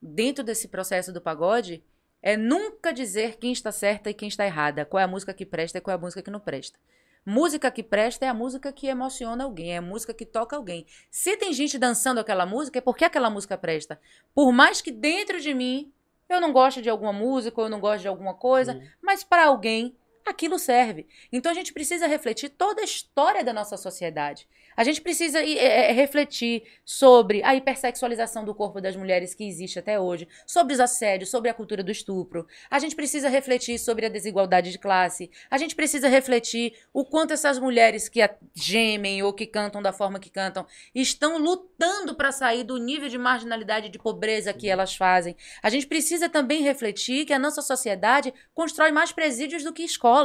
dentro 0.00 0.44
desse 0.44 0.68
processo 0.68 1.12
do 1.12 1.20
pagode 1.20 1.82
é 2.22 2.36
nunca 2.36 2.92
dizer 2.92 3.36
quem 3.36 3.52
está 3.52 3.72
certa 3.72 4.10
e 4.10 4.14
quem 4.14 4.28
está 4.28 4.44
errada, 4.44 4.84
qual 4.84 5.00
é 5.00 5.04
a 5.04 5.08
música 5.08 5.32
que 5.32 5.46
presta 5.46 5.78
e 5.78 5.80
qual 5.80 5.92
é 5.92 5.98
a 5.98 6.00
música 6.00 6.22
que 6.22 6.30
não 6.30 6.40
presta. 6.40 6.78
Música 7.24 7.70
que 7.70 7.82
presta 7.82 8.24
é 8.24 8.28
a 8.28 8.34
música 8.34 8.72
que 8.72 8.86
emociona 8.86 9.44
alguém, 9.44 9.72
é 9.72 9.78
a 9.78 9.82
música 9.82 10.14
que 10.14 10.24
toca 10.24 10.54
alguém. 10.54 10.86
Se 11.10 11.36
tem 11.36 11.52
gente 11.52 11.78
dançando 11.78 12.20
aquela 12.20 12.46
música, 12.46 12.78
é 12.78 12.80
porque 12.80 13.04
aquela 13.04 13.28
música 13.30 13.58
presta. 13.58 14.00
Por 14.34 14.52
mais 14.52 14.80
que 14.80 14.92
dentro 14.92 15.40
de 15.40 15.52
mim 15.52 15.92
eu 16.28 16.40
não 16.40 16.52
goste 16.52 16.82
de 16.82 16.88
alguma 16.88 17.12
música, 17.12 17.60
ou 17.60 17.66
eu 17.66 17.70
não 17.70 17.80
gosto 17.80 18.02
de 18.02 18.08
alguma 18.08 18.34
coisa, 18.34 18.74
Sim. 18.74 18.88
mas 19.02 19.24
para 19.24 19.46
alguém 19.46 19.96
aquilo 20.26 20.58
serve. 20.58 21.06
Então 21.32 21.52
a 21.52 21.54
gente 21.54 21.72
precisa 21.72 22.06
refletir 22.06 22.50
toda 22.50 22.80
a 22.82 22.84
história 22.84 23.44
da 23.44 23.52
nossa 23.52 23.76
sociedade. 23.76 24.46
A 24.76 24.84
gente 24.84 25.00
precisa 25.00 25.42
é, 25.42 25.88
é, 25.88 25.92
refletir 25.92 26.64
sobre 26.84 27.42
a 27.42 27.54
hipersexualização 27.54 28.44
do 28.44 28.54
corpo 28.54 28.80
das 28.80 28.94
mulheres 28.94 29.34
que 29.34 29.48
existe 29.48 29.78
até 29.78 29.98
hoje, 29.98 30.28
sobre 30.46 30.74
os 30.74 30.80
assédios, 30.80 31.30
sobre 31.30 31.48
a 31.48 31.54
cultura 31.54 31.82
do 31.82 31.90
estupro. 31.90 32.46
A 32.70 32.78
gente 32.78 32.94
precisa 32.94 33.28
refletir 33.28 33.78
sobre 33.78 34.04
a 34.04 34.10
desigualdade 34.10 34.70
de 34.70 34.78
classe. 34.78 35.30
A 35.50 35.56
gente 35.56 35.74
precisa 35.74 36.08
refletir 36.08 36.74
o 36.92 37.04
quanto 37.04 37.32
essas 37.32 37.58
mulheres 37.58 38.08
que 38.08 38.20
gemem 38.54 39.22
ou 39.22 39.32
que 39.32 39.46
cantam 39.46 39.80
da 39.80 39.92
forma 39.92 40.20
que 40.20 40.28
cantam 40.28 40.66
estão 40.94 41.38
lutando 41.38 42.14
para 42.14 42.32
sair 42.32 42.64
do 42.64 42.76
nível 42.76 43.08
de 43.08 43.16
marginalidade 43.16 43.86
e 43.86 43.90
de 43.90 43.98
pobreza 43.98 44.52
que 44.52 44.68
elas 44.68 44.94
fazem. 44.94 45.36
A 45.62 45.70
gente 45.70 45.86
precisa 45.86 46.28
também 46.28 46.62
refletir 46.62 47.24
que 47.24 47.32
a 47.32 47.38
nossa 47.38 47.62
sociedade 47.62 48.34
constrói 48.52 48.90
mais 48.90 49.12
presídios 49.12 49.64
do 49.64 49.72
que 49.72 49.82
escolas. 49.82 50.15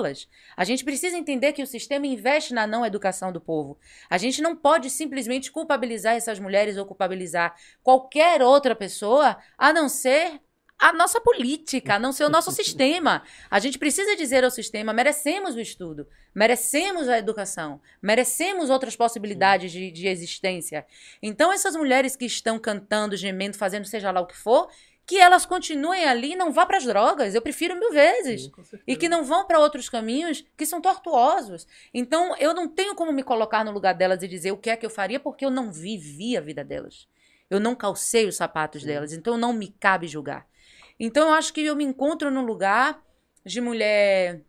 A 0.56 0.64
gente 0.64 0.84
precisa 0.84 1.18
entender 1.18 1.54
que 1.54 1.64
o 1.64 1.68
sistema 1.68 2.08
investe 2.08 2.54
na 2.54 2.66
não 2.66 2.86
educação 2.86 3.32
do 3.32 3.42
povo. 3.42 3.78
A 4.10 4.18
gente 4.18 4.42
não 4.42 4.56
pode 4.56 4.90
simplesmente 4.90 5.52
culpabilizar 5.52 6.16
essas 6.16 6.40
mulheres 6.40 6.78
ou 6.78 6.86
culpabilizar 6.86 7.56
qualquer 7.84 8.42
outra 8.42 8.76
pessoa 8.76 9.38
a 9.58 9.74
não 9.74 9.90
ser 9.90 10.40
a 10.82 10.92
nossa 10.92 11.22
política, 11.22 11.94
a 11.94 12.00
não 12.00 12.12
ser 12.12 12.26
o 12.26 12.30
nosso 12.30 12.50
sistema. 12.52 13.22
A 13.50 13.60
gente 13.60 13.78
precisa 13.78 14.16
dizer 14.16 14.44
ao 14.44 14.50
sistema: 14.50 14.92
merecemos 14.92 15.56
o 15.56 15.60
estudo, 15.60 16.08
merecemos 16.34 17.08
a 17.08 17.20
educação, 17.20 17.80
merecemos 18.02 18.72
outras 18.72 18.96
possibilidades 18.96 19.72
de, 19.72 19.92
de 19.92 20.08
existência. 20.08 20.86
Então, 21.22 21.54
essas 21.54 21.76
mulheres 21.76 22.16
que 22.16 22.26
estão 22.26 22.58
cantando, 22.58 23.16
gemendo, 23.16 23.56
fazendo 23.56 23.86
seja 23.86 24.10
lá 24.10 24.22
o 24.22 24.26
que 24.26 24.36
for, 24.36 24.70
que 25.12 25.20
elas 25.20 25.46
continuem 25.46 26.06
ali 26.06 26.32
e 26.32 26.36
não 26.38 26.54
vá 26.54 26.66
para 26.66 26.78
as 26.78 26.86
drogas. 26.86 27.36
Eu 27.36 27.42
prefiro 27.42 27.78
mil 27.78 27.92
vezes. 27.92 28.50
Sim. 28.64 28.80
E 28.88 28.96
que 28.96 29.10
não 29.10 29.26
vão 29.26 29.46
para 29.46 29.60
outros 29.60 29.90
caminhos 29.90 30.46
que 30.56 30.66
são 30.66 30.80
tortuosos. 30.80 31.68
Então, 31.94 32.34
eu 32.38 32.54
não 32.54 32.66
tenho 32.66 32.96
como 32.96 33.12
me 33.12 33.22
colocar 33.22 33.66
no 33.66 33.74
lugar 33.74 33.94
delas 33.94 34.24
e 34.24 34.28
dizer 34.30 34.54
o 34.54 34.58
que 34.58 34.70
é 34.70 34.78
que 34.78 34.86
eu 34.86 34.90
faria, 34.90 35.20
porque 35.20 35.44
eu 35.44 35.50
não 35.50 35.70
vivi 35.70 36.38
a 36.38 36.40
vida 36.40 36.64
delas. 36.64 37.10
Eu 37.50 37.60
não 37.60 37.76
calcei 37.76 38.26
os 38.26 38.38
sapatos 38.38 38.84
Sim. 38.84 38.88
delas. 38.88 39.12
Então, 39.12 39.38
não 39.38 39.52
me 39.52 39.76
cabe 39.82 40.08
julgar. 40.08 40.48
Então, 40.98 41.28
eu 41.28 41.34
acho 41.34 41.52
que 41.52 41.60
eu 41.60 41.76
me 41.76 41.84
encontro 41.84 42.32
num 42.32 42.46
lugar 42.46 43.04
de 43.46 43.60
mulher 43.60 44.40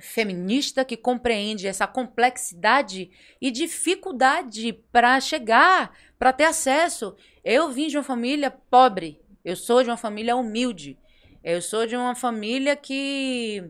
feminista 0.00 0.82
que 0.82 0.96
compreende 0.96 1.66
essa 1.66 1.86
complexidade 1.86 3.10
e 3.38 3.50
dificuldade 3.50 4.72
para 4.90 5.20
chegar, 5.20 5.94
para 6.18 6.32
ter 6.32 6.44
acesso. 6.44 7.14
Eu 7.44 7.68
vim 7.68 7.88
de 7.88 7.98
uma 7.98 8.02
família 8.02 8.50
pobre, 8.50 9.20
eu 9.44 9.56
sou 9.56 9.82
de 9.82 9.90
uma 9.90 9.96
família 9.96 10.36
humilde, 10.36 10.98
eu 11.42 11.62
sou 11.62 11.86
de 11.86 11.96
uma 11.96 12.14
família 12.14 12.76
que 12.76 13.64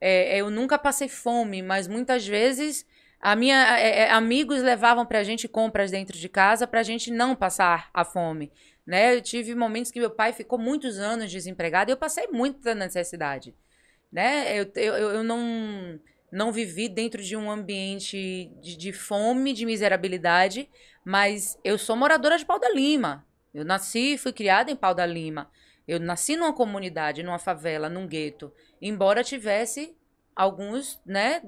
é, 0.00 0.36
eu 0.38 0.50
nunca 0.50 0.78
passei 0.78 1.08
fome, 1.08 1.62
mas 1.62 1.88
muitas 1.88 2.26
vezes 2.26 2.86
a 3.24 3.34
minha, 3.34 3.78
é, 3.78 4.00
é, 4.00 4.10
amigos 4.10 4.62
levavam 4.62 5.06
pra 5.06 5.22
gente 5.22 5.48
compras 5.48 5.90
dentro 5.90 6.16
de 6.18 6.28
casa 6.28 6.66
pra 6.66 6.82
gente 6.82 7.10
não 7.10 7.34
passar 7.34 7.88
a 7.94 8.04
fome. 8.04 8.52
Né? 8.86 9.16
Eu 9.16 9.22
tive 9.22 9.54
momentos 9.54 9.90
que 9.90 9.98
meu 9.98 10.10
pai 10.10 10.34
ficou 10.34 10.58
muitos 10.58 10.98
anos 10.98 11.30
desempregado 11.30 11.90
e 11.90 11.92
eu 11.92 11.96
passei 11.96 12.26
muita 12.30 12.74
necessidade. 12.74 13.54
Né? 14.12 14.60
Eu, 14.60 14.70
eu, 14.74 14.94
eu 14.94 15.24
não, 15.24 15.98
não 16.30 16.52
vivi 16.52 16.86
dentro 16.86 17.22
de 17.22 17.34
um 17.34 17.50
ambiente 17.50 18.52
de, 18.60 18.76
de 18.76 18.92
fome, 18.92 19.54
de 19.54 19.64
miserabilidade, 19.64 20.68
mas 21.02 21.58
eu 21.64 21.78
sou 21.78 21.96
moradora 21.96 22.36
de 22.36 22.44
Pau 22.44 22.60
da 22.60 22.70
Lima. 22.70 23.26
Eu 23.54 23.64
nasci 23.64 24.14
e 24.14 24.18
fui 24.18 24.32
criada 24.32 24.70
em 24.70 24.76
Pau 24.76 24.92
da 24.92 25.06
Lima. 25.06 25.48
Eu 25.86 26.00
nasci 26.00 26.36
numa 26.36 26.52
comunidade, 26.52 27.22
numa 27.22 27.38
favela, 27.38 27.88
num 27.88 28.06
gueto. 28.06 28.52
Embora 28.82 29.22
tivesse 29.22 29.96
alguns, 30.34 31.00
né, 31.06 31.40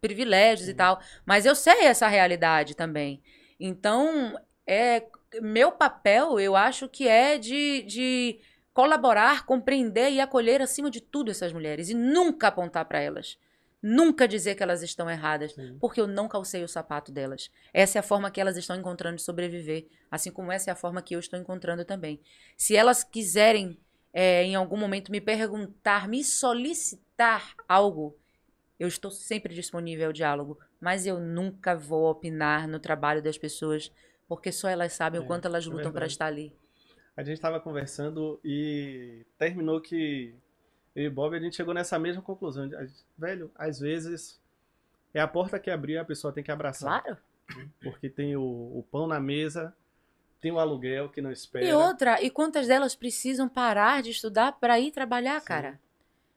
privilégios 0.00 0.68
e 0.68 0.74
tal, 0.74 1.00
mas 1.24 1.46
eu 1.46 1.54
sei 1.54 1.86
essa 1.86 2.06
realidade 2.06 2.74
também. 2.76 3.22
Então, 3.58 4.38
é 4.66 5.06
meu 5.40 5.72
papel, 5.72 6.38
eu 6.38 6.54
acho 6.54 6.88
que 6.88 7.08
é 7.08 7.38
de, 7.38 7.82
de 7.82 8.40
colaborar, 8.72 9.44
compreender 9.44 10.10
e 10.10 10.20
acolher 10.20 10.62
acima 10.62 10.90
de 10.90 11.00
tudo 11.00 11.30
essas 11.30 11.52
mulheres 11.52 11.88
e 11.88 11.94
nunca 11.94 12.48
apontar 12.48 12.84
para 12.84 13.00
elas. 13.00 13.38
Nunca 13.80 14.26
dizer 14.26 14.56
que 14.56 14.62
elas 14.62 14.82
estão 14.82 15.08
erradas, 15.08 15.52
Sim. 15.52 15.76
porque 15.80 16.00
eu 16.00 16.06
não 16.06 16.28
calcei 16.28 16.64
o 16.64 16.68
sapato 16.68 17.12
delas. 17.12 17.50
Essa 17.72 17.98
é 17.98 18.00
a 18.00 18.02
forma 18.02 18.30
que 18.30 18.40
elas 18.40 18.56
estão 18.56 18.74
encontrando 18.76 19.16
de 19.16 19.22
sobreviver, 19.22 19.86
assim 20.10 20.32
como 20.32 20.50
essa 20.50 20.70
é 20.70 20.72
a 20.72 20.76
forma 20.76 21.00
que 21.00 21.14
eu 21.14 21.20
estou 21.20 21.38
encontrando 21.38 21.84
também. 21.84 22.20
Se 22.56 22.74
elas 22.74 23.04
quiserem, 23.04 23.78
é, 24.12 24.42
em 24.42 24.56
algum 24.56 24.76
momento, 24.76 25.12
me 25.12 25.20
perguntar, 25.20 26.08
me 26.08 26.24
solicitar 26.24 27.54
algo, 27.68 28.16
eu 28.80 28.88
estou 28.88 29.10
sempre 29.10 29.54
disponível 29.54 30.06
ao 30.08 30.12
diálogo, 30.12 30.58
mas 30.80 31.06
eu 31.06 31.20
nunca 31.20 31.76
vou 31.76 32.10
opinar 32.10 32.66
no 32.66 32.80
trabalho 32.80 33.22
das 33.22 33.38
pessoas, 33.38 33.92
porque 34.26 34.50
só 34.50 34.68
elas 34.68 34.92
sabem 34.92 35.20
É, 35.20 35.22
o 35.22 35.26
quanto 35.26 35.46
elas 35.46 35.64
é 35.64 35.68
lutam 35.68 35.92
para 35.92 36.00
verdade. 36.06 36.12
estar 36.12 36.26
ali. 36.26 36.52
A 37.16 37.22
gente 37.22 37.40
tava 37.40 37.60
conversando 37.60 38.40
e 38.44 39.24
terminou 39.36 39.80
que 39.80 40.34
eu 40.94 41.04
e 41.04 41.10
Bob 41.10 41.36
a 41.36 41.40
gente 41.40 41.56
chegou 41.56 41.72
nessa 41.74 41.98
mesma 41.98 42.22
conclusão. 42.22 42.68
gente- 42.68 42.92
Velho, 43.16 43.50
às 43.54 43.78
vezes 43.78 44.40
é 45.14 45.20
a 45.20 45.28
porta 45.28 45.58
que 45.58 45.70
abrir, 45.70 45.98
a 45.98 46.04
pessoa 46.04 46.32
tem 46.32 46.42
que 46.44 46.50
abraçar. 46.50 47.02
Claro. 47.02 47.18
Porque 47.82 48.08
tem 48.10 48.36
o, 48.36 48.42
o 48.42 48.84
pão 48.90 49.06
na 49.06 49.18
mesa, 49.18 49.74
tem 50.40 50.52
o 50.52 50.58
aluguel 50.58 51.08
que 51.08 51.20
não 51.22 51.32
espera. 51.32 51.64
E 51.64 51.72
outra, 51.72 52.22
e 52.22 52.30
quantas 52.30 52.66
delas 52.66 52.94
precisam 52.94 53.48
parar 53.48 54.02
de 54.02 54.10
estudar 54.10 54.52
para 54.52 54.78
ir 54.78 54.90
trabalhar, 54.90 55.40
Sim. 55.40 55.46
cara? 55.46 55.80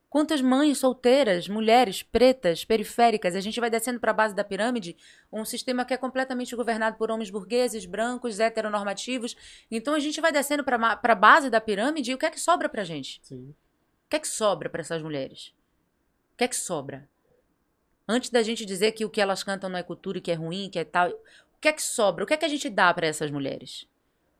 Quantas 0.09 0.41
mães 0.41 0.77
solteiras, 0.77 1.47
mulheres 1.47 2.03
pretas, 2.03 2.65
periféricas, 2.65 3.33
a 3.33 3.39
gente 3.39 3.61
vai 3.61 3.69
descendo 3.69 3.97
para 3.97 4.11
a 4.11 4.13
base 4.13 4.35
da 4.35 4.43
pirâmide, 4.43 4.97
um 5.31 5.45
sistema 5.45 5.85
que 5.85 5.93
é 5.93 5.97
completamente 5.97 6.53
governado 6.53 6.97
por 6.97 7.09
homens 7.09 7.29
burgueses, 7.29 7.85
brancos, 7.85 8.37
heteronormativos. 8.37 9.37
Então 9.71 9.93
a 9.93 9.99
gente 9.99 10.19
vai 10.19 10.31
descendo 10.33 10.65
para 10.65 10.99
a 11.01 11.15
base 11.15 11.49
da 11.49 11.61
pirâmide 11.61 12.11
e 12.11 12.13
o 12.13 12.17
que 12.17 12.25
é 12.25 12.29
que 12.29 12.39
sobra 12.41 12.67
pra 12.67 12.83
gente? 12.83 13.21
Sim. 13.23 13.55
Que 14.11 14.17
é 14.17 14.19
que 14.19 14.27
sobra 14.27 14.69
para 14.69 14.81
essas 14.81 15.01
mulheres? 15.01 15.53
O 16.33 16.37
que 16.37 16.43
é 16.43 16.47
que 16.49 16.55
sobra? 16.57 17.07
Antes 18.05 18.29
da 18.29 18.43
gente 18.43 18.65
dizer 18.65 18.91
que 18.91 19.05
o 19.05 19.09
que 19.09 19.21
elas 19.21 19.41
cantam 19.41 19.69
não 19.69 19.79
é 19.79 19.83
cultura 19.83 20.17
e 20.17 20.21
que 20.21 20.29
é 20.29 20.33
ruim, 20.33 20.69
que 20.69 20.79
é 20.79 20.83
tal, 20.83 21.07
o 21.07 21.59
que 21.61 21.69
é 21.69 21.71
que 21.71 21.81
sobra? 21.81 22.25
O 22.25 22.27
que 22.27 22.33
é 22.33 22.37
que 22.37 22.43
a 22.43 22.49
gente 22.49 22.69
dá 22.69 22.93
para 22.93 23.07
essas 23.07 23.31
mulheres? 23.31 23.83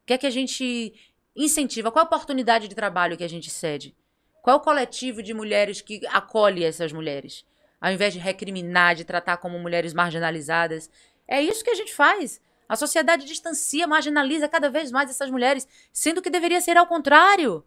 O 0.03 0.07
que 0.07 0.11
é 0.11 0.17
que 0.17 0.27
a 0.27 0.29
gente 0.29 0.93
incentiva? 1.33 1.89
Qual 1.89 2.03
a 2.03 2.05
oportunidade 2.05 2.67
de 2.67 2.75
trabalho 2.75 3.15
que 3.15 3.23
a 3.23 3.29
gente 3.29 3.49
cede? 3.49 3.95
Qual 4.41 4.57
é 4.57 4.59
o 4.59 4.61
coletivo 4.61 5.23
de 5.23 5.33
mulheres 5.33 5.79
que 5.79 6.05
acolhe 6.07 6.65
essas 6.65 6.91
mulheres? 6.91 7.45
Ao 7.79 7.93
invés 7.93 8.11
de 8.11 8.19
recriminar, 8.19 8.93
de 8.93 9.05
tratar 9.05 9.37
como 9.37 9.57
mulheres 9.57 9.93
marginalizadas. 9.93 10.91
É 11.25 11.41
isso 11.41 11.63
que 11.63 11.69
a 11.71 11.75
gente 11.75 11.93
faz. 11.93 12.41
A 12.67 12.75
sociedade 12.75 13.25
distancia, 13.25 13.87
marginaliza 13.87 14.49
cada 14.49 14.69
vez 14.69 14.91
mais 14.91 15.09
essas 15.09 15.31
mulheres, 15.31 15.65
sendo 15.93 16.21
que 16.21 16.29
deveria 16.29 16.59
ser 16.59 16.75
ao 16.75 16.87
contrário. 16.87 17.63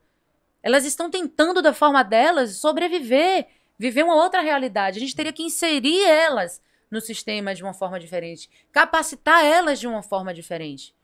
Elas 0.64 0.86
estão 0.86 1.10
tentando, 1.10 1.60
da 1.60 1.74
forma 1.74 2.02
delas, 2.02 2.56
sobreviver, 2.56 3.46
viver 3.78 4.02
uma 4.02 4.14
outra 4.16 4.40
realidade. 4.40 4.96
A 4.96 5.00
gente 5.00 5.14
teria 5.14 5.30
que 5.30 5.42
inserir 5.42 6.02
elas 6.06 6.62
no 6.90 7.02
sistema 7.02 7.54
de 7.54 7.62
uma 7.62 7.74
forma 7.74 8.00
diferente, 8.00 8.48
capacitar 8.72 9.44
elas 9.44 9.78
de 9.78 9.86
uma 9.86 10.02
forma 10.02 10.32
diferente. 10.32 10.94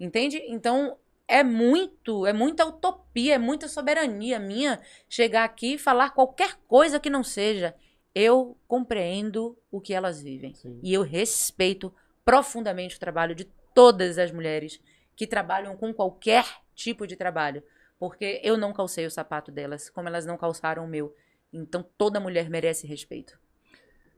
Entende? 0.00 0.42
Então, 0.48 0.96
é 1.28 1.44
muito, 1.44 2.26
é 2.26 2.32
muita 2.32 2.66
utopia, 2.66 3.36
é 3.36 3.38
muita 3.38 3.68
soberania 3.68 4.40
minha 4.40 4.80
chegar 5.08 5.44
aqui 5.44 5.74
e 5.74 5.78
falar 5.78 6.10
qualquer 6.10 6.56
coisa 6.66 6.98
que 6.98 7.08
não 7.08 7.22
seja. 7.22 7.72
Eu 8.12 8.56
compreendo 8.66 9.56
o 9.70 9.80
que 9.80 9.94
elas 9.94 10.20
vivem. 10.20 10.54
Sim. 10.54 10.80
E 10.82 10.92
eu 10.92 11.02
respeito 11.02 11.94
profundamente 12.24 12.96
o 12.96 13.00
trabalho 13.00 13.34
de 13.34 13.44
todas 13.72 14.18
as 14.18 14.32
mulheres 14.32 14.80
que 15.14 15.24
trabalham 15.24 15.76
com 15.76 15.94
qualquer 15.94 16.44
tipo 16.74 17.06
de 17.06 17.14
trabalho. 17.14 17.62
Porque 18.08 18.38
eu 18.44 18.58
não 18.58 18.70
calcei 18.74 19.06
o 19.06 19.10
sapato 19.10 19.50
delas, 19.50 19.88
como 19.88 20.08
elas 20.08 20.26
não 20.26 20.36
calçaram 20.36 20.84
o 20.84 20.88
meu. 20.88 21.16
Então 21.50 21.82
toda 21.96 22.20
mulher 22.20 22.50
merece 22.50 22.86
respeito. 22.86 23.38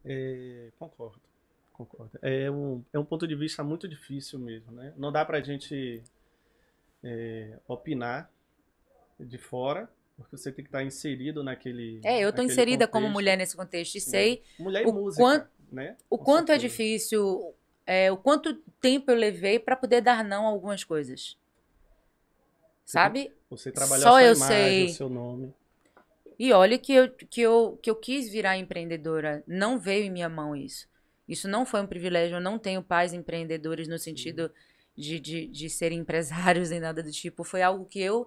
É, 0.04 0.72
concordo. 0.76 1.20
Concordo. 1.72 2.18
É 2.20 2.50
um, 2.50 2.82
é 2.92 2.98
um 2.98 3.04
ponto 3.04 3.28
de 3.28 3.36
vista 3.36 3.62
muito 3.62 3.86
difícil 3.86 4.40
mesmo, 4.40 4.72
né? 4.72 4.92
Não 4.96 5.12
dá 5.12 5.24
pra 5.24 5.40
gente 5.40 6.02
é, 7.04 7.60
opinar 7.68 8.28
de 9.20 9.38
fora, 9.38 9.88
porque 10.16 10.36
você 10.36 10.50
tem 10.50 10.64
que 10.64 10.68
estar 10.68 10.82
inserido 10.82 11.44
naquele. 11.44 12.00
É, 12.02 12.18
eu 12.18 12.26
naquele 12.30 12.46
inserida 12.48 12.88
como 12.88 13.02
contexto. 13.06 13.12
mulher 13.14 13.36
nesse 13.38 13.56
contexto 13.56 13.94
e 13.94 14.00
sei 14.00 14.42
Mulher 14.58 14.82
e 14.82 14.86
o 14.86 14.92
música, 14.92 15.22
quanto- 15.22 15.48
né? 15.70 15.96
o 16.10 16.18
Com 16.18 16.24
quanto 16.24 16.50
é 16.50 16.58
certeza. 16.58 16.68
difícil, 16.68 17.54
é, 17.86 18.10
o 18.10 18.16
quanto 18.16 18.52
tempo 18.80 19.12
eu 19.12 19.16
levei 19.16 19.60
pra 19.60 19.76
poder 19.76 20.00
dar 20.00 20.24
não 20.24 20.44
a 20.44 20.48
algumas 20.50 20.82
coisas. 20.82 21.38
Sabe? 22.84 23.32
Você 23.50 23.72
trabalhar 23.72 24.08
Só 24.08 24.10
a 24.10 24.12
sua 24.12 24.28
eu 24.28 24.34
imagem, 24.34 24.84
sei. 24.84 24.86
o 24.86 24.88
seu 24.88 25.08
nome. 25.08 25.52
E 26.38 26.52
olha 26.52 26.78
que 26.78 26.92
eu, 26.92 27.10
que, 27.30 27.40
eu, 27.40 27.78
que 27.82 27.90
eu 27.90 27.96
quis 27.96 28.28
virar 28.30 28.56
empreendedora. 28.58 29.42
Não 29.46 29.78
veio 29.78 30.04
em 30.04 30.10
minha 30.10 30.28
mão 30.28 30.54
isso. 30.54 30.86
Isso 31.28 31.48
não 31.48 31.64
foi 31.64 31.80
um 31.80 31.86
privilégio. 31.86 32.36
Eu 32.36 32.40
não 32.40 32.58
tenho 32.58 32.82
pais 32.82 33.12
empreendedores 33.12 33.88
no 33.88 33.98
sentido 33.98 34.52
de, 34.96 35.18
de, 35.18 35.46
de 35.46 35.70
serem 35.70 36.00
empresários 36.00 36.70
nem 36.70 36.80
nada 36.80 37.02
do 37.02 37.10
tipo. 37.10 37.42
Foi 37.44 37.62
algo 37.62 37.86
que 37.86 38.00
eu 38.00 38.26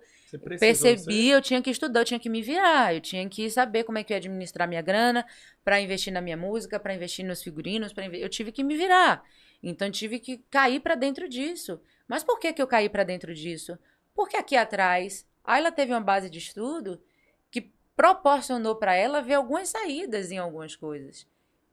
percebi, 0.57 1.27
ser- 1.27 1.29
eu 1.29 1.41
tinha 1.41 1.61
que 1.61 1.69
estudar, 1.69 2.01
eu 2.01 2.05
tinha 2.05 2.19
que 2.19 2.29
me 2.29 2.41
virar, 2.41 2.93
eu 2.95 3.01
tinha 3.01 3.27
que 3.29 3.49
saber 3.49 3.83
como 3.83 3.97
é 3.97 4.03
que 4.03 4.13
eu 4.13 4.15
ia 4.15 4.19
administrar 4.19 4.67
minha 4.67 4.81
grana 4.81 5.25
para 5.63 5.79
investir 5.81 6.11
na 6.13 6.21
minha 6.21 6.37
música, 6.37 6.79
para 6.79 6.93
investir 6.93 7.25
nos 7.25 7.41
figurinos, 7.43 7.93
para 7.93 8.05
eu 8.07 8.29
tive 8.29 8.51
que 8.51 8.63
me 8.63 8.75
virar. 8.75 9.23
Então 9.63 9.89
tive 9.91 10.19
que 10.19 10.39
cair 10.49 10.79
para 10.81 10.95
dentro 10.95 11.29
disso. 11.29 11.79
Mas 12.07 12.23
por 12.23 12.39
que 12.39 12.53
que 12.53 12.61
eu 12.61 12.67
caí 12.67 12.89
para 12.89 13.03
dentro 13.03 13.33
disso? 13.33 13.77
Porque 14.19 14.35
aqui 14.35 14.57
atrás, 14.57 15.25
a 15.45 15.53
Ayla 15.53 15.71
teve 15.71 15.93
uma 15.93 16.01
base 16.01 16.29
de 16.29 16.39
estudo 16.39 17.01
que 17.49 17.71
proporcionou 17.95 18.75
para 18.75 18.93
ela 18.93 19.21
ver 19.21 19.35
algumas 19.35 19.69
saídas 19.69 20.29
em 20.29 20.37
algumas 20.37 20.75
coisas. 20.75 21.25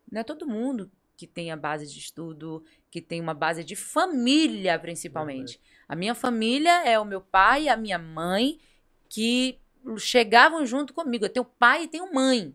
Não 0.09 0.20
é 0.20 0.22
todo 0.22 0.47
mundo 0.47 0.88
que 1.16 1.26
tem 1.26 1.51
a 1.51 1.57
base 1.57 1.92
de 1.92 1.99
estudo, 1.99 2.62
que 2.88 3.01
tem 3.01 3.20
uma 3.20 3.34
base 3.34 3.64
de 3.64 3.74
família, 3.74 4.78
principalmente. 4.78 5.61
A 5.88 5.97
minha 5.97 6.14
família 6.14 6.84
é 6.84 6.97
o 7.01 7.05
meu 7.05 7.20
pai 7.20 7.64
e 7.64 7.68
a 7.68 7.76
minha 7.76 7.99
mãe 7.99 8.61
que 9.09 9.59
chegavam 9.99 10.64
junto 10.64 10.94
comigo. 10.94 11.24
Eu 11.24 11.30
tenho 11.30 11.44
pai 11.44 11.82
e 11.82 11.88
tenho 11.88 12.14
mãe. 12.14 12.55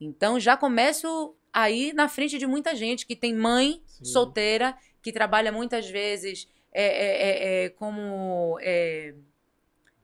Então 0.00 0.40
já 0.40 0.56
começo 0.56 1.36
aí 1.52 1.92
na 1.92 2.08
frente 2.08 2.36
de 2.36 2.48
muita 2.48 2.74
gente 2.74 3.06
que 3.06 3.14
tem 3.14 3.32
mãe 3.32 3.80
Sim. 3.86 4.06
solteira, 4.06 4.76
que 5.00 5.12
trabalha 5.12 5.52
muitas 5.52 5.88
vezes 5.88 6.48
é, 6.74 6.84
é, 6.84 7.62
é, 7.62 7.64
é, 7.64 7.68
como 7.70 8.58
é, 8.60 9.14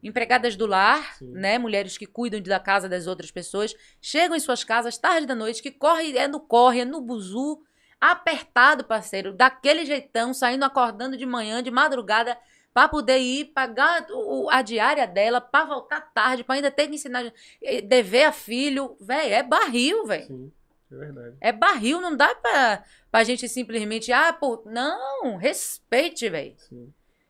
empregadas 0.03 0.57
do 0.57 0.67
lar, 0.67 1.17
Sim. 1.17 1.33
né? 1.33 1.59
Mulheres 1.59 1.99
que 1.99 2.07
cuidam 2.07 2.41
da 2.41 2.61
casa 2.61 2.89
das 2.89 3.07
outras 3.07 3.31
pessoas, 3.31 3.75
chegam 4.01 4.37
em 4.37 4.41
suas 4.41 4.65
casas 4.65 4.97
tarde 4.97 5.27
da 5.27 5.35
noite, 5.35 5.61
que 5.61 5.71
corre, 5.71 6.17
é 6.17 6.29
no 6.29 6.41
corre, 6.41 6.81
é 6.81 6.85
no 6.85 7.01
buzu, 7.01 7.61
apertado, 8.01 8.85
parceiro, 8.85 9.33
daquele 9.33 9.85
jeitão, 9.85 10.33
saindo, 10.33 10.65
acordando 10.65 11.17
de 11.17 11.27
manhã, 11.27 11.63
de 11.63 11.71
madrugada, 11.71 12.39
para 12.73 12.89
poder 12.89 13.19
ir 13.19 13.47
pagar 13.47 14.07
a 14.51 14.63
diária 14.63 15.07
dela, 15.07 15.41
para 15.41 15.67
voltar 15.67 16.01
tarde, 16.15 16.45
para 16.45 16.55
ainda 16.55 16.71
ter 16.71 16.87
que 16.87 16.95
ensinar, 16.95 17.33
eh, 17.63 17.81
dever 17.81 18.25
a 18.25 18.33
filho, 18.33 18.97
velho, 19.01 19.35
é 19.35 19.43
barril, 19.43 20.07
velho. 20.07 20.27
Sim, 20.27 20.53
é 20.91 20.97
verdade. 20.97 21.37
É 21.41 21.53
barril, 21.53 22.01
não 22.01 22.17
dá 22.17 22.33
pra, 22.35 22.85
pra 23.11 23.25
gente 23.25 23.49
simplesmente, 23.49 24.13
ah, 24.13 24.33
pô, 24.33 24.63
não, 24.67 25.37
respeite, 25.37 26.29
velho. 26.29 26.55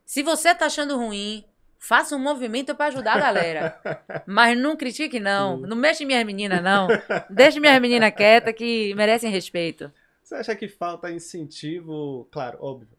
Se 0.05 0.23
você 0.23 0.55
tá 0.55 0.67
achando 0.67 0.97
ruim, 0.97 1.45
faça 1.79 2.15
um 2.15 2.19
movimento 2.19 2.75
pra 2.75 2.87
ajudar 2.87 3.15
a 3.17 3.21
galera. 3.21 3.81
Mas 4.27 4.59
não 4.59 4.77
critique, 4.77 5.19
não. 5.19 5.61
Sim. 5.61 5.67
Não 5.67 5.77
mexe 5.77 6.05
minhas 6.05 6.25
meninas, 6.25 6.63
não. 6.63 6.89
Deixe 7.31 7.59
minhas 7.59 7.81
meninas 7.81 8.13
quietas 8.17 8.55
que 8.55 8.95
merecem 8.95 9.31
respeito. 9.31 9.91
Você 10.23 10.35
acha 10.35 10.55
que 10.55 10.69
falta 10.69 11.11
incentivo, 11.11 12.29
claro, 12.31 12.59
óbvio, 12.61 12.97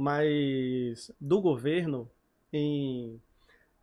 mas 0.00 1.12
do 1.20 1.42
governo 1.42 2.10
em 2.50 3.20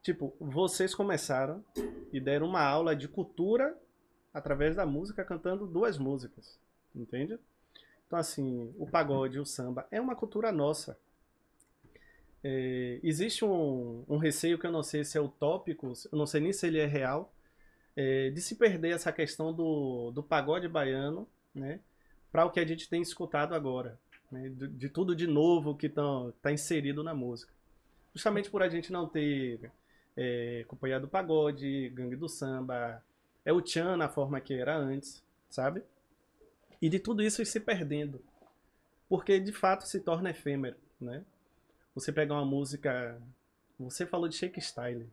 tipo, 0.02 0.36
vocês 0.40 0.96
começaram 0.96 1.64
e 2.12 2.20
deram 2.20 2.48
uma 2.48 2.64
aula 2.64 2.96
de 2.96 3.08
cultura 3.08 3.78
através 4.34 4.76
da 4.76 4.84
música 4.84 5.24
cantando 5.24 5.68
duas 5.68 6.00
músicas, 6.00 6.60
entende? 6.96 7.38
Então 8.08 8.18
assim, 8.18 8.74
o 8.78 8.88
pagode, 8.88 9.40
o 9.40 9.46
samba 9.46 9.86
é 9.92 10.00
uma 10.00 10.16
cultura 10.16 10.52
nossa. 10.52 10.98
É, 12.44 13.00
existe 13.04 13.44
um, 13.44 14.06
um 14.08 14.18
receio 14.18 14.58
que 14.58 14.66
eu 14.66 14.72
não 14.72 14.84
sei 14.84 15.04
se 15.04 15.18
é 15.18 15.22
utópico, 15.22 15.92
eu 16.12 16.18
não 16.18 16.26
sei 16.26 16.40
nem 16.42 16.54
se 16.54 16.66
ele 16.66 16.80
é 16.80 16.86
real, 16.86 17.34
é, 17.96 18.30
de 18.30 18.42
se 18.42 18.56
perder 18.56 18.92
essa 18.92 19.12
questão 19.12 19.54
do, 19.54 20.12
do 20.12 20.24
pagode 20.24 20.68
baiano, 20.68 21.28
né? 21.54 21.80
para 22.32 22.46
o 22.46 22.52
que 22.52 22.60
a 22.60 22.66
gente 22.66 22.88
tem 22.88 23.02
escutado 23.02 23.56
agora, 23.56 24.00
né? 24.32 24.50
de, 24.50 24.68
de 24.68 24.90
tudo 24.90 25.16
de 25.16 25.28
novo 25.28 25.76
que 25.76 25.88
está 25.88 26.52
inserido 26.52 27.04
na 27.04 27.14
música. 27.14 27.52
Justamente 28.14 28.50
por 28.50 28.62
a 28.62 28.70
gente 28.70 28.92
não 28.92 29.08
ter 29.08 29.72
é, 30.16 30.64
Companhia 30.68 31.00
do 31.00 31.08
Pagode, 31.08 31.90
Gangue 31.90 32.16
do 32.16 32.30
Samba, 32.30 33.04
é 33.44 33.52
o 33.52 33.62
Tchan 33.62 33.98
na 33.98 34.10
forma 34.10 34.40
que 34.40 34.54
era 34.54 34.78
antes, 34.78 35.24
sabe? 35.50 35.82
E 36.82 36.90
de 36.90 37.00
tudo 37.00 37.24
isso 37.24 37.44
se 37.46 37.60
perdendo. 37.60 38.24
Porque 39.10 39.40
de 39.40 39.52
fato 39.52 39.88
se 39.88 40.00
torna 40.00 40.30
efêmero, 40.30 40.78
né? 41.00 41.24
Você 41.96 42.12
pega 42.12 42.34
uma 42.34 42.46
música. 42.46 43.20
Você 43.80 44.06
falou 44.06 44.28
de 44.28 44.36
Shake 44.36 44.60
Style. 44.62 45.10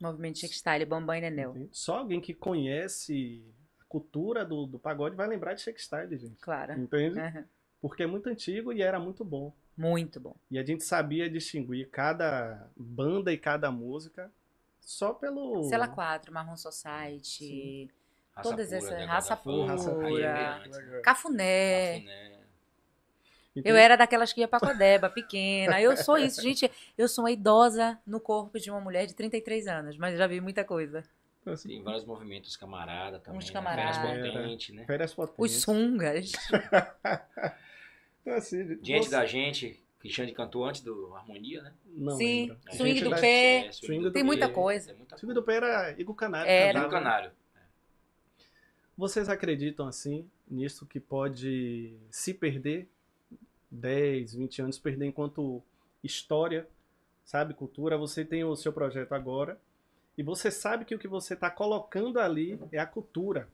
Movimento 0.00 0.38
Style, 0.46 0.84
Bambam 0.84 1.16
e 1.16 1.20
Nenel. 1.20 1.68
Só 1.72 1.98
alguém 1.98 2.20
que 2.20 2.32
conhece 2.32 3.44
a 3.80 3.84
cultura 3.84 4.44
do, 4.44 4.66
do 4.66 4.78
pagode 4.78 5.16
vai 5.16 5.26
lembrar 5.26 5.54
de 5.54 5.62
Shake 5.62 5.82
Style, 5.82 6.16
gente. 6.16 6.36
Claro. 6.40 6.78
Entende? 6.78 7.18
Aham. 7.18 7.44
Porque 7.80 8.02
é 8.02 8.06
muito 8.06 8.28
antigo 8.28 8.72
e 8.72 8.82
era 8.82 8.98
muito 8.98 9.24
bom. 9.24 9.52
Muito 9.76 10.20
bom. 10.20 10.36
E 10.50 10.58
a 10.58 10.64
gente 10.64 10.82
sabia 10.82 11.30
distinguir 11.30 11.88
cada 11.90 12.68
banda 12.76 13.32
e 13.32 13.38
cada 13.38 13.70
música 13.70 14.30
só 14.80 15.12
pelo. 15.12 15.64
Cela 15.64 15.86
4, 15.86 16.32
Marrom 16.32 16.56
Society, 16.56 17.88
Raça 18.38 18.50
todas 18.50 18.66
pura, 18.66 18.78
essas. 18.78 18.90
né? 18.90 19.04
Raça 19.04 19.36
pura. 19.36 19.72
é 20.22 20.46
antes, 20.56 20.76
né? 20.78 21.00
Cafuné. 21.02 21.94
Cafuné. 22.00 22.28
Eu 23.64 23.74
era 23.74 23.96
daquelas 23.96 24.32
que 24.32 24.40
ia 24.40 24.46
pra 24.48 24.60
Codeba, 24.60 25.10
pequena. 25.10 25.80
Eu 25.80 25.96
sou 25.96 26.16
isso, 26.16 26.40
gente. 26.40 26.70
Eu 26.96 27.08
sou 27.08 27.24
uma 27.24 27.30
idosa 27.32 27.98
no 28.06 28.20
corpo 28.20 28.58
de 28.60 28.70
uma 28.70 28.80
mulher 28.80 29.04
de 29.06 29.14
33 29.14 29.66
anos, 29.66 29.96
mas 29.98 30.16
já 30.16 30.26
vi 30.28 30.40
muita 30.40 30.64
coisa. 30.64 31.02
assim, 31.44 31.68
Tem 31.68 31.82
vários 31.82 32.04
movimentos 32.04 32.56
camarada 32.56 33.18
também. 33.18 33.38
Uns 33.38 33.46
né? 33.46 33.52
camarada. 33.52 34.00
Férias 34.00 34.32
potentes, 34.32 34.74
né? 34.76 34.84
Férias 34.84 35.12
potentes. 35.14 35.38
Os 35.56 35.62
sungas. 35.62 36.32
Então, 38.22 38.34
assim, 38.36 38.76
Diante 38.80 39.06
você- 39.06 39.10
da 39.10 39.26
gente, 39.26 39.82
que 40.00 40.08
Xande 40.08 40.32
cantou 40.32 40.64
antes 40.64 40.80
do 40.82 41.12
Harmonia, 41.16 41.62
né? 41.62 41.72
Não 41.86 42.16
Sim, 42.16 42.48
lembro. 42.50 42.58
Swing 42.76 43.00
do 43.02 43.10
da- 43.10 43.16
pé. 43.20 43.66
é, 43.66 43.72
Swing 43.72 44.02
do 44.04 44.12
Tem 44.12 44.22
pé. 44.22 44.26
muita 44.26 44.48
coisa. 44.48 44.92
É 44.92 44.94
muita 44.94 45.16
O 45.16 45.18
time 45.18 45.34
do 45.34 45.42
pé 45.42 45.56
era 45.56 45.94
Igor 46.00 46.14
Canário. 46.14 46.48
Era. 46.48 46.66
cantava. 46.74 46.84
Rio 46.84 46.90
Canário. 47.04 47.30
Vocês 48.98 49.28
acreditam, 49.28 49.86
assim, 49.86 50.28
nisso 50.50 50.84
que 50.84 50.98
pode 50.98 51.96
se 52.10 52.34
perder 52.34 52.88
10, 53.70 54.34
20 54.34 54.62
anos, 54.62 54.76
perder 54.76 55.06
enquanto 55.06 55.62
história, 56.02 56.68
sabe, 57.24 57.54
cultura? 57.54 57.96
Você 57.96 58.24
tem 58.24 58.42
o 58.42 58.56
seu 58.56 58.72
projeto 58.72 59.12
agora 59.12 59.56
e 60.16 60.22
você 60.24 60.50
sabe 60.50 60.84
que 60.84 60.96
o 60.96 60.98
que 60.98 61.06
você 61.06 61.34
está 61.34 61.48
colocando 61.48 62.18
ali 62.18 62.58
é 62.72 62.80
a 62.80 62.86
cultura. 62.86 63.48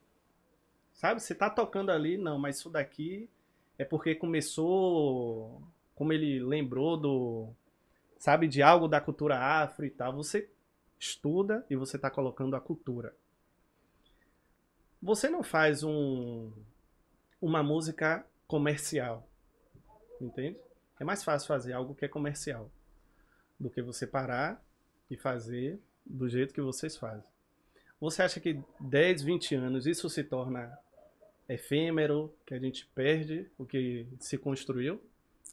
Sabe? 0.95 1.21
Você 1.21 1.35
está 1.35 1.51
tocando 1.51 1.91
ali, 1.91 2.17
não, 2.17 2.39
mas 2.39 2.57
isso 2.57 2.71
daqui 2.71 3.29
é 3.77 3.85
porque 3.85 4.15
começou, 4.15 5.61
como 5.95 6.15
ele 6.15 6.41
lembrou 6.41 6.97
do, 6.97 7.49
sabe, 8.17 8.49
de 8.49 8.63
algo 8.63 8.89
da 8.89 8.99
cultura 8.99 9.39
afro 9.39 9.85
e 9.85 9.91
tal. 9.91 10.15
Você 10.15 10.49
estuda 10.99 11.67
e 11.69 11.77
você 11.77 11.97
está 11.97 12.11
colocando 12.11 12.57
a 12.57 12.61
cultura. 12.63 13.15
Você 15.05 15.29
não 15.29 15.43
faz 15.43 15.83
um, 15.83 16.51
uma 17.39 17.63
música 17.63 18.27
comercial, 18.47 19.29
entende? 20.19 20.59
É 20.99 21.05
mais 21.05 21.23
fácil 21.23 21.47
fazer 21.47 21.75
algo 21.75 21.95
que 21.95 22.07
é 22.07 22.09
comercial 22.09 22.71
do 23.61 23.69
que 23.69 23.83
você 23.83 24.07
parar 24.07 24.65
e 25.11 25.15
fazer 25.15 25.79
do 26.07 26.27
jeito 26.27 26.55
que 26.55 26.61
vocês 26.63 26.97
fazem. 26.97 27.31
Você 28.01 28.23
acha 28.23 28.41
que 28.41 28.59
10, 28.81 29.21
20 29.21 29.55
anos 29.57 29.87
isso 29.87 30.09
se 30.09 30.25
torna 30.25 30.75
efêmero, 31.47 32.35
que 32.47 32.55
a 32.55 32.59
gente 32.59 32.87
perde 32.95 33.47
o 33.59 33.67
que 33.67 34.09
se 34.19 34.39
construiu? 34.39 35.03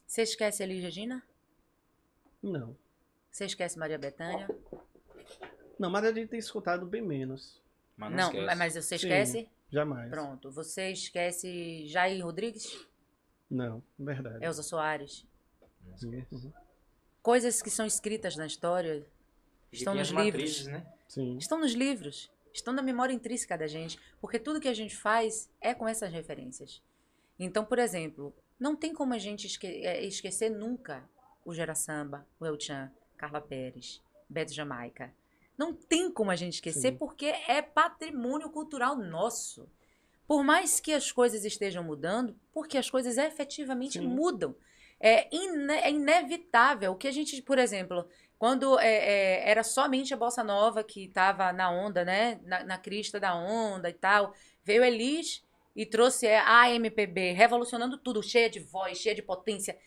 Você 0.08 0.22
esquece 0.22 0.64
Elis 0.64 0.82
Regina? 0.82 1.22
Não. 2.42 2.74
Você 3.30 3.44
esquece 3.44 3.78
Maria 3.78 3.98
Bethânia? 3.98 4.48
Não, 5.78 5.90
mas 5.90 6.06
a 6.06 6.14
gente 6.14 6.30
tem 6.30 6.40
escutado 6.40 6.86
bem 6.86 7.02
menos. 7.02 7.61
Mas 8.10 8.12
não, 8.12 8.18
Não, 8.18 8.40
esquece. 8.40 8.56
mas 8.58 8.74
você 8.74 8.82
Sim. 8.82 8.96
esquece? 8.96 9.50
Jamais. 9.72 10.10
Pronto. 10.10 10.52
Você 10.52 10.92
esquece 10.92 11.86
Jair 11.88 12.24
Rodrigues? 12.24 12.86
Não, 13.50 13.82
verdade. 13.98 14.44
Elza 14.44 14.64
Soares? 14.64 15.26
Não 15.86 15.96
esquece. 15.96 16.36
Uhum. 16.48 16.52
Coisas 17.22 17.62
que 17.62 17.70
são 17.70 17.86
escritas 17.86 18.36
na 18.36 18.46
história 18.46 19.06
estão 19.72 19.94
nos 19.96 20.10
livros. 20.10 20.26
matrizes, 20.34 20.68
né? 20.68 20.86
Sim. 21.08 21.38
Estão 21.38 21.60
nos 21.60 21.74
livros, 21.74 22.32
estão 22.54 22.74
na 22.74 22.82
memória 22.82 23.14
intrínseca 23.14 23.58
da 23.58 23.68
gente, 23.68 24.00
porque 24.20 24.40
tudo 24.40 24.60
que 24.60 24.68
a 24.68 24.74
gente 24.74 24.96
faz 24.96 25.50
é 25.62 25.74
com 25.74 25.88
essas 25.88 26.12
referências. 26.12 26.82
Então, 27.38 27.64
por 27.64 27.80
exemplo, 27.80 28.34
não 28.60 28.76
tem 28.76 28.94
como 28.94 29.14
a 29.14 29.18
gente 29.18 29.48
esque- 29.48 29.68
eh, 29.86 30.04
esquecer 30.06 30.50
nunca 30.50 31.04
o 31.46 31.54
Gera 31.54 31.76
Samba, 31.76 32.26
o 32.40 32.46
El 32.46 32.60
Chan, 32.60 32.92
Carla 33.18 33.42
Pérez, 33.42 34.02
Beto 34.30 34.54
Jamaica. 34.54 35.14
Não 35.62 35.74
tem 35.76 36.12
como 36.12 36.32
a 36.32 36.36
gente 36.36 36.56
esquecer 36.56 36.94
Sim. 36.94 36.98
porque 36.98 37.28
é 37.48 37.62
patrimônio 37.62 38.50
cultural 38.50 38.96
nosso. 38.96 39.70
Por 40.28 40.44
mais 40.44 40.80
que 40.80 40.92
as 40.92 41.12
coisas 41.12 41.46
estejam 41.46 41.84
mudando, 41.84 42.36
porque 42.52 42.80
as 42.80 42.90
coisas 42.90 43.16
efetivamente 43.16 44.00
Sim. 44.00 44.08
mudam. 44.08 44.56
É, 45.00 45.28
ine- 45.32 45.74
é 45.74 45.92
inevitável. 45.92 46.94
O 46.94 46.96
que 46.96 47.08
a 47.08 47.12
gente, 47.12 47.40
por 47.44 47.60
exemplo, 47.60 48.08
quando 48.40 48.80
é, 48.80 48.88
é, 48.88 49.50
era 49.52 49.64
somente 49.64 50.16
a 50.16 50.18
bossa 50.18 50.44
nova 50.44 50.84
que 50.84 51.06
estava 51.06 51.54
na 51.54 51.70
onda, 51.70 52.04
né? 52.04 52.40
Na, 52.44 52.64
na 52.64 52.78
crista 52.80 53.20
da 53.20 53.36
onda 53.36 53.88
e 53.88 53.94
tal, 53.94 54.34
veio 54.64 54.84
Elis 54.84 55.44
e 55.76 55.86
trouxe 55.86 56.26
é, 56.26 56.40
a 56.40 56.72
MPB, 56.72 57.34
revolucionando 57.34 58.00
tudo, 58.00 58.24
cheia 58.24 58.50
de 58.50 58.60
voz, 58.60 58.98
cheia 58.98 59.14
de 59.14 59.22
potência. 59.22 59.78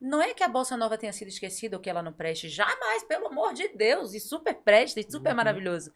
Não 0.00 0.20
é 0.20 0.34
que 0.34 0.44
a 0.44 0.48
bossa 0.48 0.76
nova 0.76 0.98
tenha 0.98 1.12
sido 1.12 1.28
esquecida 1.28 1.76
ou 1.76 1.82
que 1.82 1.88
ela 1.88 2.02
não 2.02 2.12
preste, 2.12 2.48
jamais, 2.48 3.02
pelo 3.04 3.28
amor 3.28 3.54
de 3.54 3.68
Deus, 3.68 4.12
e 4.14 4.20
super 4.20 4.54
presta, 4.54 5.00
e 5.00 5.10
super 5.10 5.30
Uhum. 5.30 5.36
maravilhoso. 5.36 5.92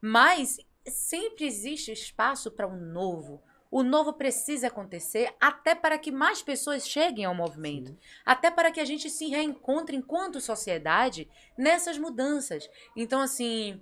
Mas 0.00 0.58
sempre 0.86 1.46
existe 1.46 1.92
espaço 1.92 2.50
para 2.50 2.66
um 2.66 2.76
novo. 2.76 3.42
O 3.70 3.82
novo 3.84 4.12
precisa 4.12 4.66
acontecer 4.66 5.32
até 5.40 5.74
para 5.76 5.96
que 5.98 6.10
mais 6.10 6.42
pessoas 6.42 6.88
cheguem 6.88 7.24
ao 7.24 7.34
movimento 7.34 7.96
até 8.24 8.50
para 8.50 8.72
que 8.72 8.80
a 8.80 8.84
gente 8.84 9.08
se 9.08 9.26
reencontre 9.28 9.96
enquanto 9.96 10.40
sociedade 10.40 11.28
nessas 11.56 11.96
mudanças. 11.96 12.68
Então, 12.96 13.20
assim, 13.20 13.80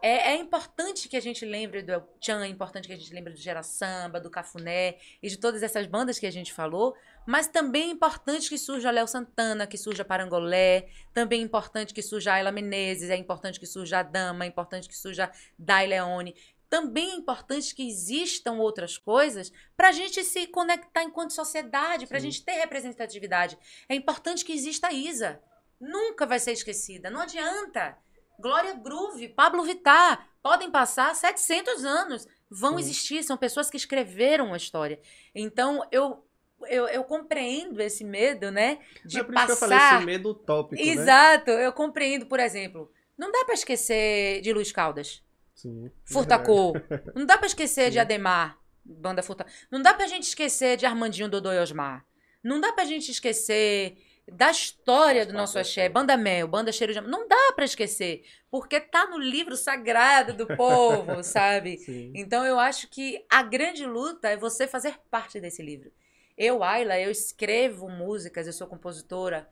é, 0.00 0.30
é 0.32 0.36
importante 0.36 1.06
que 1.08 1.16
a 1.18 1.20
gente 1.20 1.44
lembre 1.44 1.82
do 1.82 1.92
El 1.92 2.08
Chan, 2.18 2.44
é 2.44 2.48
importante 2.48 2.86
que 2.86 2.94
a 2.94 2.96
gente 2.96 3.12
lembre 3.12 3.34
do 3.34 3.38
Gera 3.38 3.62
Samba, 3.62 4.18
do 4.20 4.30
Cafuné 4.30 4.96
e 5.22 5.28
de 5.28 5.36
todas 5.36 5.62
essas 5.62 5.86
bandas 5.86 6.18
que 6.18 6.26
a 6.26 6.32
gente 6.32 6.52
falou, 6.52 6.94
mas 7.26 7.48
também 7.48 7.88
é 7.88 7.92
importante 7.92 8.48
que 8.48 8.56
surja 8.56 8.90
Léo 8.90 9.06
Santana, 9.06 9.66
que 9.66 9.76
surja 9.76 10.04
Parangolé, 10.04 10.88
também 11.12 11.40
é 11.40 11.44
importante 11.44 11.92
que 11.92 12.02
surja 12.02 12.34
Ayla 12.34 12.52
Menezes, 12.52 13.10
é 13.10 13.16
importante 13.16 13.58
que 13.58 13.66
surja 13.66 13.98
a 13.98 14.02
Dama, 14.02 14.44
é 14.44 14.48
importante 14.48 14.88
que 14.88 14.96
surja 14.96 15.30
Dai 15.58 15.86
Leone. 15.86 16.34
Também 16.68 17.10
é 17.10 17.14
importante 17.14 17.74
que 17.74 17.86
existam 17.88 18.54
outras 18.54 18.98
coisas 18.98 19.52
para 19.76 19.88
a 19.88 19.92
gente 19.92 20.22
se 20.24 20.46
conectar 20.48 21.02
enquanto 21.02 21.32
sociedade, 21.32 22.06
para 22.06 22.16
a 22.18 22.20
gente 22.20 22.44
ter 22.44 22.52
representatividade. 22.52 23.56
É 23.88 23.94
importante 23.94 24.44
que 24.44 24.52
exista 24.52 24.88
a 24.88 24.92
Isa. 24.92 25.40
Nunca 25.80 26.26
vai 26.26 26.40
ser 26.40 26.52
esquecida. 26.52 27.10
Não 27.10 27.20
adianta. 27.20 27.96
Glória 28.38 28.74
Groove, 28.74 29.28
Pablo 29.28 29.62
Vittar, 29.62 30.28
podem 30.42 30.70
passar 30.70 31.14
700 31.14 31.84
anos. 31.84 32.26
Vão 32.50 32.74
Sim. 32.74 32.80
existir, 32.80 33.22
são 33.24 33.36
pessoas 33.36 33.70
que 33.70 33.76
escreveram 33.76 34.52
a 34.52 34.56
história. 34.56 35.00
Então, 35.34 35.86
eu, 35.90 36.25
eu, 36.68 36.86
eu 36.88 37.04
compreendo 37.04 37.80
esse 37.80 38.04
medo, 38.04 38.50
né? 38.50 38.78
De 39.04 39.18
é 39.20 39.24
por 39.24 39.34
isso 39.34 39.46
que 39.46 39.52
eu 39.52 39.56
passar. 39.56 39.68
falei 39.68 39.98
esse 39.98 40.06
medo 40.06 40.30
utópico, 40.30 40.82
né? 40.82 40.88
Exato, 40.88 41.50
eu 41.50 41.72
compreendo, 41.72 42.26
por 42.26 42.40
exemplo. 42.40 42.90
Não 43.16 43.30
dá 43.32 43.44
para 43.44 43.54
esquecer 43.54 44.40
de 44.40 44.52
Luiz 44.52 44.72
Caldas. 44.72 45.22
Sim. 45.54 45.90
Furtacô. 46.04 46.74
Não 47.14 47.24
dá 47.24 47.38
pra 47.38 47.46
esquecer 47.46 47.88
de 47.88 47.94
Sim. 47.94 48.00
Ademar, 48.00 48.58
banda 48.84 49.22
Furtacô. 49.22 49.50
Não 49.70 49.80
dá 49.80 49.94
pra 49.94 50.06
gente 50.06 50.24
esquecer 50.24 50.76
de 50.76 50.84
Armandinho 50.86 51.28
Dodô 51.28 51.52
e 51.52 51.58
Osmar. 51.58 52.04
Não 52.42 52.60
dá 52.60 52.72
pra 52.72 52.84
gente 52.84 53.10
esquecer 53.10 53.96
da 54.30 54.50
história 54.50 55.24
do 55.24 55.32
nosso 55.32 55.58
axé, 55.58 55.88
banda 55.88 56.16
Mel, 56.16 56.48
banda 56.48 56.72
Cheiro 56.72 56.92
de. 56.92 57.00
Não 57.00 57.28
dá 57.28 57.52
pra 57.54 57.64
esquecer, 57.64 58.24
porque 58.50 58.80
tá 58.80 59.06
no 59.06 59.18
livro 59.18 59.56
sagrado 59.56 60.32
do 60.32 60.46
povo, 60.56 61.22
sabe? 61.24 61.78
Sim. 61.78 62.12
Então 62.14 62.44
eu 62.44 62.58
acho 62.58 62.88
que 62.88 63.24
a 63.30 63.42
grande 63.42 63.86
luta 63.86 64.28
é 64.28 64.36
você 64.36 64.66
fazer 64.66 64.98
parte 65.10 65.40
desse 65.40 65.62
livro. 65.62 65.90
Eu, 66.36 66.62
Ayla, 66.62 67.00
eu 67.00 67.10
escrevo 67.10 67.88
músicas, 67.88 68.46
eu 68.46 68.52
sou 68.52 68.66
compositora. 68.66 69.48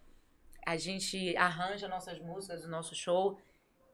A 0.66 0.76
gente 0.76 1.36
arranja 1.36 1.88
nossas 1.88 2.18
músicas, 2.18 2.64
o 2.64 2.68
nosso 2.68 2.94
show, 2.94 3.38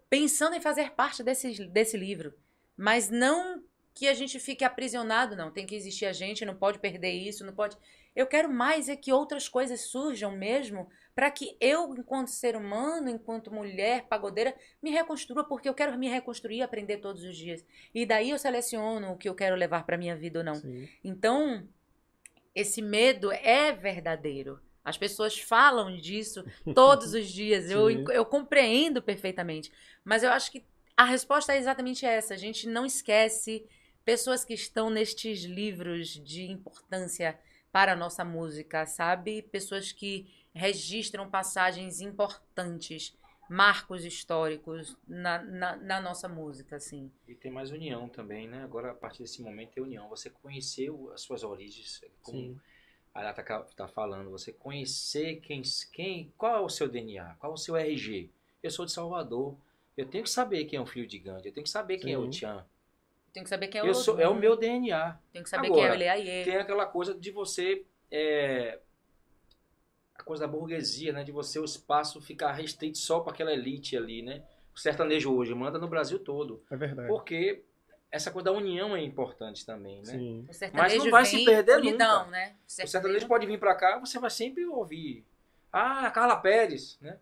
pensando 0.09 0.57
em 0.57 0.61
fazer 0.61 0.91
parte 0.93 1.22
desse, 1.22 1.66
desse 1.66 1.97
livro. 1.97 2.34
Mas 2.76 3.09
não 3.11 3.62
que 3.95 4.09
a 4.09 4.14
gente 4.14 4.38
fique 4.38 4.64
aprisionado, 4.64 5.36
não. 5.36 5.51
Tem 5.51 5.66
que 5.66 5.74
existir 5.74 6.07
a 6.07 6.12
gente, 6.12 6.45
não 6.45 6.55
pode 6.55 6.78
perder 6.78 7.12
isso, 7.12 7.45
não 7.45 7.55
pode. 7.55 7.76
Eu 8.14 8.26
quero 8.26 8.53
mais 8.53 8.88
é 8.88 8.97
que 8.97 9.12
outras 9.12 9.49
coisas 9.49 9.82
surjam 9.82 10.32
mesmo 10.32 10.88
para 11.14 11.30
que 11.30 11.57
eu, 11.61 11.95
enquanto 11.95 12.28
ser 12.28 12.57
humano, 12.57 13.09
enquanto 13.09 13.53
mulher 13.53 14.07
pagodeira, 14.09 14.55
me 14.82 14.91
reconstrua, 14.91 15.45
porque 15.45 15.68
eu 15.68 15.74
quero 15.74 15.97
me 15.99 16.09
reconstruir 16.09 16.57
e 16.57 16.62
aprender 16.62 16.97
todos 16.99 17.22
os 17.22 17.36
dias. 17.36 17.64
E 17.95 18.05
daí 18.05 18.30
eu 18.30 18.38
seleciono 18.38 19.12
o 19.12 19.16
que 19.16 19.28
eu 19.28 19.34
quero 19.34 19.55
levar 19.55 19.84
para 19.84 19.99
minha 19.99 20.16
vida 20.16 20.41
ou 20.41 20.45
não. 20.45 20.55
Sim. 20.55 20.88
Então, 21.05 21.68
esse 22.55 22.82
medo 22.82 23.30
é 23.32 23.72
verdadeiro. 23.72 24.61
As 24.84 24.96
pessoas 24.96 25.38
falam 25.38 25.96
disso 25.96 26.44
todos 26.74 27.14
os 27.14 27.28
dias. 27.28 27.70
Eu, 27.70 27.90
eu 28.11 28.24
compreendo 28.24 29.03
perfeitamente. 29.03 29.70
Mas 30.05 30.22
eu 30.22 30.30
acho 30.30 30.51
que 30.51 30.64
a 30.96 31.05
resposta 31.05 31.53
é 31.55 31.59
exatamente 31.59 32.05
essa. 32.05 32.34
A 32.34 32.36
gente 32.36 32.68
não 32.68 32.84
esquece 32.86 33.66
pessoas 34.05 34.44
que 34.44 34.55
estão 34.55 34.90
nestes 34.90 35.44
livros 35.44 36.09
de 36.09 36.44
importância 36.44 37.38
para 37.70 37.92
a 37.92 37.96
nossa 37.96 38.24
música, 38.24 38.86
sabe? 38.86 39.42
Pessoas 39.42 39.92
que 39.92 40.28
registram 40.53 41.30
passagens 41.30 42.01
importantes, 42.01 43.16
marcos 43.51 44.05
históricos 44.05 44.96
na, 45.09 45.42
na, 45.42 45.76
na 45.76 46.01
nossa 46.01 46.28
música, 46.28 46.76
assim. 46.76 47.11
E 47.26 47.34
tem 47.34 47.51
mais 47.51 47.72
união 47.72 48.09
também, 48.09 48.46
né? 48.46 48.62
Agora, 48.62 48.92
a 48.92 48.94
partir 48.94 49.24
desse 49.24 49.42
momento, 49.42 49.76
é 49.76 49.80
união. 49.80 50.09
Você 50.09 50.30
conheceu 50.30 51.11
as 51.12 51.22
suas 51.22 51.42
origens, 51.42 52.01
como 52.22 52.38
Sim. 52.38 52.61
a 53.12 53.22
Ela 53.22 53.32
tá, 53.32 53.42
tá 53.74 53.88
falando, 53.88 54.30
você 54.30 54.53
conhecer 54.53 55.40
quem, 55.40 55.62
quem, 55.92 56.32
qual 56.38 56.59
é 56.59 56.61
o 56.61 56.68
seu 56.68 56.88
DNA, 56.88 57.34
qual 57.40 57.51
é 57.51 57.55
o 57.55 57.59
seu 57.59 57.74
RG. 57.74 58.30
Eu 58.62 58.70
sou 58.70 58.86
de 58.86 58.92
Salvador. 58.92 59.57
Eu 59.96 60.07
tenho 60.07 60.22
que 60.22 60.30
saber 60.30 60.64
quem 60.66 60.78
é 60.78 60.80
o 60.80 60.86
filho 60.86 61.09
de 61.09 61.18
Gandhi, 61.18 61.48
eu 61.48 61.53
tenho 61.53 61.64
que 61.64 61.70
saber 61.70 61.98
quem 61.98 62.12
é 62.12 62.18
o 62.18 62.24
Sim. 62.26 62.30
Tian. 62.30 62.64
Tem 63.32 63.42
que 63.42 63.48
saber 63.48 63.66
quem 63.66 63.80
é 63.80 63.84
o 63.84 63.86
Eu 63.88 63.94
sou, 63.96 64.20
é 64.20 64.28
o 64.28 64.34
meu 64.34 64.57
DNA. 64.57 65.18
Tem 65.32 65.42
que 65.42 65.51
saber 65.51 65.66
Agora, 65.66 65.80
quem 65.80 65.88
é 65.88 65.90
o 65.90 65.94
Eleaie. 65.94 66.44
Tem 66.44 66.57
aquela 66.57 66.86
coisa 66.86 67.12
de 67.14 67.32
você. 67.32 67.84
é, 68.12 68.78
a 70.23 70.25
coisa 70.25 70.47
da 70.47 70.53
burguesia, 70.53 71.12
né? 71.12 71.25
De 71.25 71.33
você 71.33 71.59
o 71.59 71.64
espaço 71.64 72.21
ficar 72.21 72.53
restrito 72.53 72.99
só 72.99 73.21
para 73.21 73.33
aquela 73.33 73.53
elite 73.53 73.97
ali, 73.97 74.23
né? 74.23 74.43
O 74.75 74.79
sertanejo 74.79 75.35
hoje 75.35 75.55
manda 75.55 75.79
no 75.79 75.89
Brasil 75.89 76.18
todo. 76.18 76.62
É 76.71 76.77
verdade. 76.77 77.09
Porque 77.09 77.62
essa 78.11 78.31
coisa 78.31 78.47
da 78.51 78.53
união 78.57 78.97
é 78.97 79.03
importante 79.03 79.64
também, 79.64 79.99
né? 79.99 80.05
Sim. 80.05 80.47
O 80.49 80.53
sertanejo 80.53 80.95
Mas 80.97 81.05
não 81.05 81.11
vai 81.11 81.25
se 81.25 81.45
perder 81.45 81.77
unidão, 81.79 82.18
nunca. 82.21 82.31
né? 82.31 82.55
O 82.66 82.87
sertanejo 82.87 83.27
pode 83.27 83.47
vir 83.47 83.59
pra 83.59 83.75
cá, 83.75 83.99
você 83.99 84.18
vai 84.18 84.31
sempre 84.31 84.64
ouvir. 84.66 85.25
Ah, 85.73 86.11
Carla 86.11 86.37
Pérez, 86.37 86.99
né? 87.01 87.18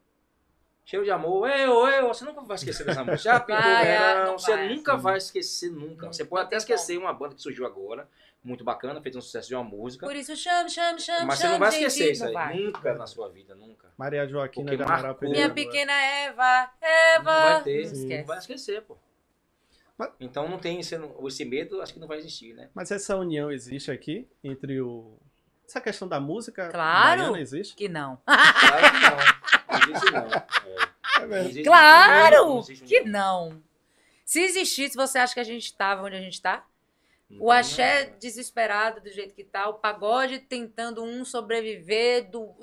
Cheio 0.84 1.04
de 1.04 1.10
amor. 1.10 1.50
Eu, 1.50 1.86
eu, 1.86 2.08
você 2.08 2.24
nunca 2.24 2.40
vai 2.40 2.54
esquecer 2.56 2.86
dessa 2.86 3.04
música. 3.04 3.18
Já 3.18 3.40
pintou 3.44 3.60
Vai, 3.62 3.72
o 3.72 3.76
ah, 3.76 3.82
verão, 4.14 4.24
não 4.32 4.38
você 4.38 4.56
vai. 4.56 4.68
nunca 4.74 4.96
Sim. 4.96 5.02
vai 5.02 5.18
esquecer 5.18 5.70
nunca. 5.70 6.06
Não, 6.06 6.12
Você 6.14 6.24
pode 6.24 6.46
até 6.46 6.56
esquecer 6.56 6.96
uma 6.96 7.12
banda 7.12 7.34
que 7.34 7.42
surgiu 7.42 7.66
agora, 7.66 8.08
muito 8.42 8.64
bacana, 8.64 9.00
fez 9.02 9.14
um 9.16 9.20
sucesso 9.20 9.48
de 9.48 9.54
uma 9.54 9.64
música. 9.64 10.06
Por 10.06 10.14
isso 10.16 10.34
chame, 10.36 10.70
chame, 10.70 11.00
chame, 11.00 11.26
Mas 11.26 11.38
você 11.38 11.42
chame, 11.42 11.52
não 11.54 11.58
vai 11.60 11.70
gente. 11.72 11.86
esquecer 11.86 12.12
isso 12.12 12.20
Não 12.22 12.28
aí. 12.28 12.34
vai. 12.34 12.56
Nunca 12.58 12.94
na 12.94 13.06
sua 13.06 13.28
vida, 13.30 13.54
nunca. 13.54 13.92
Maria 13.98 14.26
Joaquina 14.26 14.70
Porque 14.70 14.82
Amaral 14.82 15.02
marcou. 15.08 15.28
Minha 15.30 15.50
pequena 15.50 15.92
Eva, 15.92 16.70
Eva. 16.80 17.18
Não 17.18 17.24
vai 17.24 17.62
ter, 17.64 17.78
Não 17.84 17.88
Sim. 17.88 17.94
não 17.96 18.02
esquece. 18.02 18.26
vai 18.26 18.38
esquecer, 18.38 18.82
pô. 18.82 18.96
Mas- 19.96 20.10
Então 20.20 20.48
não 20.48 20.58
tem 20.58 20.78
esse, 20.80 20.94
esse 21.26 21.44
medo, 21.44 21.82
acho 21.82 21.92
que 21.92 21.98
não 22.00 22.06
vai 22.06 22.18
existir, 22.18 22.54
né? 22.54 22.70
Mas 22.72 22.90
essa 22.92 23.16
união 23.16 23.50
existe 23.50 23.90
aqui 23.90 24.28
entre 24.44 24.80
o. 24.80 25.18
Essa 25.66 25.80
questão 25.80 26.08
da 26.08 26.18
música 26.20 26.68
Claro. 26.70 27.20
baiana 27.22 27.40
existe? 27.40 27.74
Que 27.74 27.88
não. 27.88 28.18
Claro 28.24 28.90
que 28.92 29.00
não. 29.00 29.78
Não 29.78 29.96
existe 29.96 30.12
não. 30.12 30.28
É, 31.36 31.60
É 31.60 31.62
Claro 31.64 32.36
não 32.46 32.58
existe 32.60 32.84
que 32.84 33.00
não. 33.02 33.62
Se 34.24 34.40
existisse, 34.40 34.94
você 34.96 35.18
acha 35.18 35.34
que 35.34 35.40
a 35.40 35.44
gente 35.44 35.64
estava 35.64 36.02
onde 36.02 36.14
a 36.16 36.20
gente 36.20 36.40
tá? 36.40 36.64
Não 37.30 37.44
O 37.46 37.50
axé 37.50 38.04
nada. 38.04 38.16
desesperado 38.18 39.00
do 39.02 39.10
jeito 39.10 39.34
que 39.34 39.44
tá, 39.44 39.68
o 39.68 39.74
pagode 39.74 40.38
tentando 40.38 41.02
um 41.04 41.24
sobreviver 41.24 42.30
do. 42.30 42.54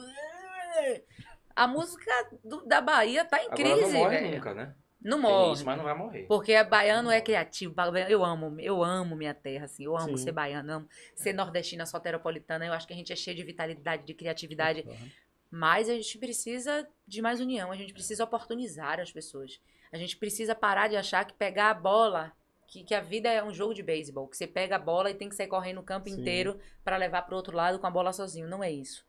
A 1.55 1.68
música 1.68 2.11
do- 2.43 2.66
da 2.66 2.82
Bahia 2.82 3.24
tá 3.24 3.38
em 3.41 3.45
Agora 3.45 3.55
crise, 3.55 3.82
não 3.82 3.91
morre 3.99 4.18
velho. 4.18 4.36
nunca, 4.36 4.53
né? 4.53 4.76
Não 5.01 5.20
morre. 5.20 5.53
isso, 5.53 5.66
mas 5.66 5.78
não 5.78 5.84
vai 5.86 5.93
morrer. 5.95 6.24
Porque 6.24 6.53
a 6.55 6.63
baiano 6.63 7.11
é 7.11 7.22
criativo. 7.22 7.76
Eu 8.09 8.26
amo, 8.26 8.59
eu 8.59 8.84
amo 8.84 9.16
minha 9.16 9.34
terra, 9.36 9.66
assim. 9.66 9.86
Eu 9.86 9.95
amo 9.95 10.18
Sim. 10.18 10.24
ser 10.26 10.32
baiana, 10.32 10.78
amo 10.78 10.89
ser 11.16 11.32
nordestina, 11.32 11.86
soteropolitana. 11.86 12.66
Eu 12.66 12.74
acho 12.74 12.88
que 12.88 12.93
a 12.93 12.95
gente 12.95 13.13
é 13.13 13.16
cheio 13.16 13.38
de 13.38 13.43
vitalidade, 13.43 14.03
de 14.03 14.13
criatividade. 14.16 14.84
Uhum. 14.86 15.09
Mas 15.51 15.88
a 15.89 15.93
gente 15.93 16.18
precisa 16.18 16.88
de 17.07 17.22
mais 17.22 17.39
união, 17.39 17.72
a 17.72 17.76
gente 17.76 17.93
precisa 17.93 18.24
oportunizar 18.24 18.99
as 18.99 19.11
pessoas. 19.11 19.61
A 19.93 19.97
gente 19.97 20.18
precisa 20.18 20.55
parar 20.55 20.88
de 20.89 20.97
achar 20.97 21.24
que 21.24 21.34
pegar 21.34 21.70
a 21.70 21.74
bola, 21.76 22.34
que, 22.68 22.84
que 22.84 22.95
a 22.95 23.01
vida 23.01 23.30
é 23.30 23.43
um 23.43 23.53
jogo 23.53 23.74
de 23.74 23.84
beisebol, 23.84 24.28
que 24.28 24.38
você 24.38 24.47
pega 24.47 24.76
a 24.76 24.80
bola 24.80 25.09
e 25.09 25.16
tem 25.16 25.30
que 25.30 25.36
sair 25.36 25.47
correndo 25.47 25.80
o 25.80 25.84
campo 25.84 26.09
Sim. 26.09 26.20
inteiro 26.20 26.59
para 26.84 26.97
levar 26.97 27.24
para 27.24 27.34
o 27.34 27.38
outro 27.38 27.55
lado 27.55 27.80
com 27.80 27.88
a 27.88 27.91
bola 27.91 28.13
sozinho. 28.13 28.47
Não 28.47 28.63
é 28.63 28.72
isso. 28.72 29.05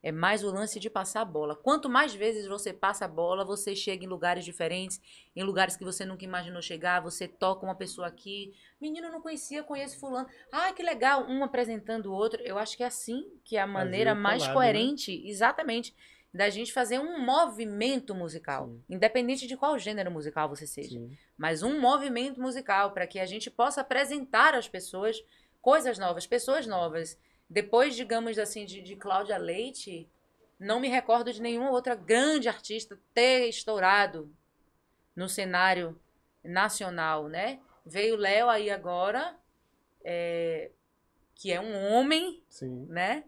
É 0.00 0.12
mais 0.12 0.44
o 0.44 0.50
lance 0.50 0.78
de 0.78 0.88
passar 0.88 1.22
a 1.22 1.24
bola. 1.24 1.56
Quanto 1.56 1.88
mais 1.88 2.14
vezes 2.14 2.46
você 2.46 2.72
passa 2.72 3.04
a 3.04 3.08
bola, 3.08 3.44
você 3.44 3.74
chega 3.74 4.04
em 4.04 4.08
lugares 4.08 4.44
diferentes, 4.44 5.00
em 5.34 5.42
lugares 5.42 5.76
que 5.76 5.84
você 5.84 6.04
nunca 6.04 6.24
imaginou 6.24 6.62
chegar, 6.62 7.00
você 7.00 7.26
toca 7.26 7.66
uma 7.66 7.74
pessoa 7.74 8.06
aqui. 8.06 8.54
Menino, 8.80 9.10
não 9.10 9.20
conhecia, 9.20 9.64
conheço 9.64 9.98
fulano. 9.98 10.28
Ah, 10.52 10.72
que 10.72 10.84
legal, 10.84 11.26
um 11.28 11.42
apresentando 11.42 12.06
o 12.06 12.14
outro. 12.14 12.40
Eu 12.42 12.58
acho 12.58 12.76
que 12.76 12.84
é 12.84 12.86
assim 12.86 13.26
que 13.44 13.56
é 13.56 13.60
a 13.60 13.66
maneira 13.66 14.12
o 14.12 14.16
mais 14.16 14.42
collab, 14.42 14.54
coerente, 14.54 15.20
exatamente, 15.26 15.92
da 16.32 16.50
gente 16.50 16.72
fazer 16.72 16.98
um 16.98 17.24
movimento 17.24 18.14
musical. 18.14 18.68
Sim. 18.68 18.84
Independente 18.90 19.46
de 19.46 19.56
qual 19.56 19.78
gênero 19.78 20.10
musical 20.10 20.48
você 20.48 20.66
seja. 20.66 20.98
Sim. 20.98 21.16
Mas 21.36 21.62
um 21.62 21.80
movimento 21.80 22.40
musical 22.40 22.92
para 22.92 23.06
que 23.06 23.18
a 23.18 23.26
gente 23.26 23.50
possa 23.50 23.80
apresentar 23.80 24.54
às 24.54 24.68
pessoas 24.68 25.22
coisas 25.60 25.98
novas, 25.98 26.26
pessoas 26.26 26.66
novas. 26.66 27.18
Depois, 27.48 27.96
digamos 27.96 28.38
assim, 28.38 28.64
de, 28.64 28.82
de 28.82 28.94
Cláudia 28.94 29.38
Leite, 29.38 30.08
não 30.58 30.80
me 30.80 30.88
recordo 30.88 31.32
de 31.32 31.40
nenhuma 31.40 31.70
outra 31.70 31.94
grande 31.94 32.48
artista 32.48 32.98
ter 33.14 33.48
estourado 33.48 34.30
no 35.16 35.28
cenário 35.28 35.98
nacional, 36.44 37.28
né? 37.28 37.60
Veio 37.84 38.16
Léo 38.16 38.48
aí 38.48 38.70
agora, 38.70 39.36
é, 40.04 40.70
que 41.34 41.50
é 41.50 41.60
um 41.60 41.92
homem, 41.92 42.42
Sim. 42.48 42.86
né? 42.86 43.24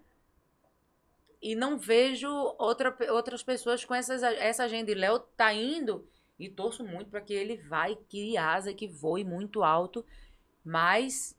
E 1.43 1.55
não 1.55 1.79
vejo 1.79 2.29
outra, 2.59 2.97
outras 3.13 3.43
pessoas 3.43 3.85
com 3.85 3.95
essas, 3.95 4.23
essa 4.23 4.65
agenda. 4.65 4.91
E 4.91 4.95
Léo 4.95 5.19
tá 5.19 5.53
indo 5.55 6.07
e 6.39 6.49
torço 6.49 6.85
muito 6.85 7.11
para 7.11 7.21
que 7.21 7.33
ele 7.33 7.57
vai, 7.57 7.97
que 8.09 8.37
asa, 8.37 8.75
que 8.75 8.87
voe 8.87 9.25
muito 9.25 9.63
alto, 9.63 10.05
mas 10.65 11.39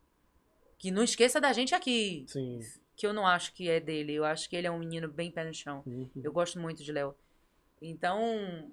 que 0.77 0.89
não 0.89 1.03
esqueça 1.03 1.39
da 1.39 1.53
gente 1.53 1.75
aqui, 1.75 2.25
Sim. 2.27 2.59
que 2.95 3.05
eu 3.05 3.13
não 3.13 3.27
acho 3.27 3.53
que 3.53 3.69
é 3.69 3.79
dele. 3.79 4.13
Eu 4.13 4.25
acho 4.25 4.49
que 4.49 4.55
ele 4.55 4.67
é 4.67 4.71
um 4.71 4.79
menino 4.79 5.07
bem 5.07 5.31
pé 5.31 5.43
no 5.43 5.53
chão. 5.53 5.83
Uhum. 5.85 6.09
Eu 6.23 6.31
gosto 6.31 6.59
muito 6.59 6.83
de 6.83 6.91
Léo. 6.91 7.15
Então, 7.79 8.71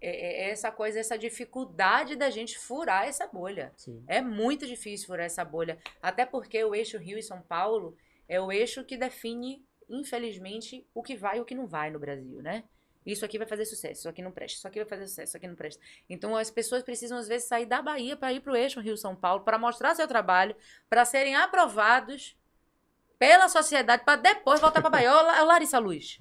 é, 0.00 0.46
é 0.46 0.50
essa 0.50 0.70
coisa, 0.70 0.98
essa 0.98 1.16
dificuldade 1.16 2.16
da 2.16 2.30
gente 2.30 2.58
furar 2.58 3.06
essa 3.06 3.26
bolha. 3.26 3.72
Sim. 3.76 4.02
É 4.06 4.20
muito 4.20 4.66
difícil 4.66 5.06
furar 5.06 5.26
essa 5.26 5.44
bolha. 5.44 5.78
Até 6.02 6.24
porque 6.24 6.62
o 6.64 6.74
eixo 6.74 6.98
Rio 6.98 7.18
e 7.18 7.22
São 7.22 7.42
Paulo 7.42 7.96
é 8.28 8.40
o 8.40 8.50
eixo 8.50 8.84
que 8.84 8.96
define, 8.96 9.62
infelizmente, 9.90 10.86
o 10.94 11.02
que 11.02 11.16
vai 11.16 11.38
e 11.38 11.40
o 11.40 11.44
que 11.44 11.54
não 11.54 11.66
vai 11.66 11.90
no 11.90 11.98
Brasil, 11.98 12.40
né? 12.40 12.64
Isso 13.04 13.24
aqui 13.24 13.38
vai 13.38 13.46
fazer 13.46 13.64
sucesso, 13.64 14.00
isso 14.00 14.08
aqui 14.08 14.20
não 14.22 14.30
presta, 14.30 14.58
isso 14.58 14.68
aqui 14.68 14.78
vai 14.78 14.88
fazer 14.88 15.06
sucesso, 15.06 15.28
isso 15.30 15.36
aqui 15.36 15.48
não 15.48 15.54
presta. 15.56 15.82
Então 16.08 16.36
as 16.36 16.50
pessoas 16.50 16.82
precisam, 16.82 17.16
às 17.18 17.26
vezes, 17.26 17.48
sair 17.48 17.64
da 17.66 17.80
Bahia 17.80 18.16
para 18.16 18.32
ir 18.32 18.40
para 18.40 18.52
o 18.52 18.56
eixo 18.56 18.78
Rio-São 18.80 19.16
Paulo, 19.16 19.42
para 19.42 19.58
mostrar 19.58 19.94
seu 19.94 20.06
trabalho, 20.06 20.54
para 20.88 21.04
serem 21.04 21.34
aprovados 21.34 22.36
pela 23.18 23.48
sociedade, 23.48 24.04
para 24.04 24.20
depois 24.20 24.60
voltar 24.60 24.80
para 24.80 24.90
Bahia. 24.90 25.12
Ô, 25.12 25.22
La- 25.22 25.42
ô, 25.42 25.46
Larissa 25.46 25.78
Luz. 25.78 26.20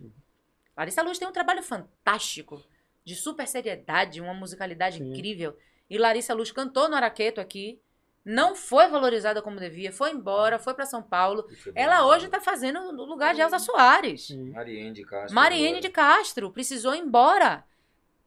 Larissa 0.75 1.01
Luz 1.01 1.19
tem 1.19 1.27
um 1.27 1.31
trabalho 1.33 1.61
fantástico, 1.61 2.63
de 3.03 3.15
super 3.15 3.47
seriedade, 3.47 4.21
uma 4.21 4.33
musicalidade 4.33 4.97
Sim. 4.97 5.11
incrível. 5.11 5.57
E 5.89 5.97
Larissa 5.97 6.33
Luz 6.33 6.51
cantou 6.51 6.87
no 6.87 6.95
Araqueto 6.95 7.41
aqui, 7.41 7.81
não 8.23 8.55
foi 8.55 8.87
valorizada 8.87 9.41
como 9.41 9.59
devia, 9.59 9.91
foi 9.91 10.11
embora, 10.11 10.59
foi 10.59 10.73
para 10.73 10.85
São 10.85 11.01
Paulo. 11.01 11.45
Ela 11.73 12.01
bom. 12.01 12.07
hoje 12.09 12.25
está 12.25 12.39
fazendo 12.39 12.91
no 12.91 13.05
lugar 13.05 13.33
de 13.33 13.41
Elza 13.41 13.59
Soares. 13.59 14.27
Sim. 14.27 14.51
Mariene 14.51 14.91
de 14.91 15.03
Castro. 15.03 15.35
Mariene 15.35 15.79
de 15.79 15.89
Castro 15.89 16.51
precisou 16.51 16.93
ir 16.93 16.99
embora. 16.99 17.65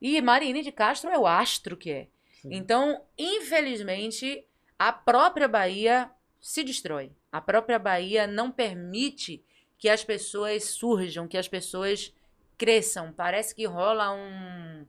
E 0.01 0.21
Mariene 0.21 0.63
de 0.63 0.73
Castro 0.73 1.11
é 1.11 1.19
o 1.19 1.27
astro 1.27 1.77
que 1.77 1.91
é. 1.91 2.09
Sim. 2.41 2.49
Então, 2.53 3.03
infelizmente, 3.17 4.45
a 4.79 4.93
própria 4.93 5.47
Bahia 5.47 6.11
se 6.41 6.65
destrói. 6.65 7.13
A 7.31 7.41
própria 7.41 7.79
Bahia 7.79 8.27
não 8.27 8.51
permite 8.51 9.45
que 9.79 9.89
as 9.89 10.05
pessoas 10.05 10.65
surjam, 10.65 11.29
que 11.29 11.39
as 11.39 11.49
pessoas 11.49 12.13
cresçam. 12.59 13.13
Parece 13.13 13.55
que 13.55 13.65
rola 13.65 14.13
um, 14.13 14.87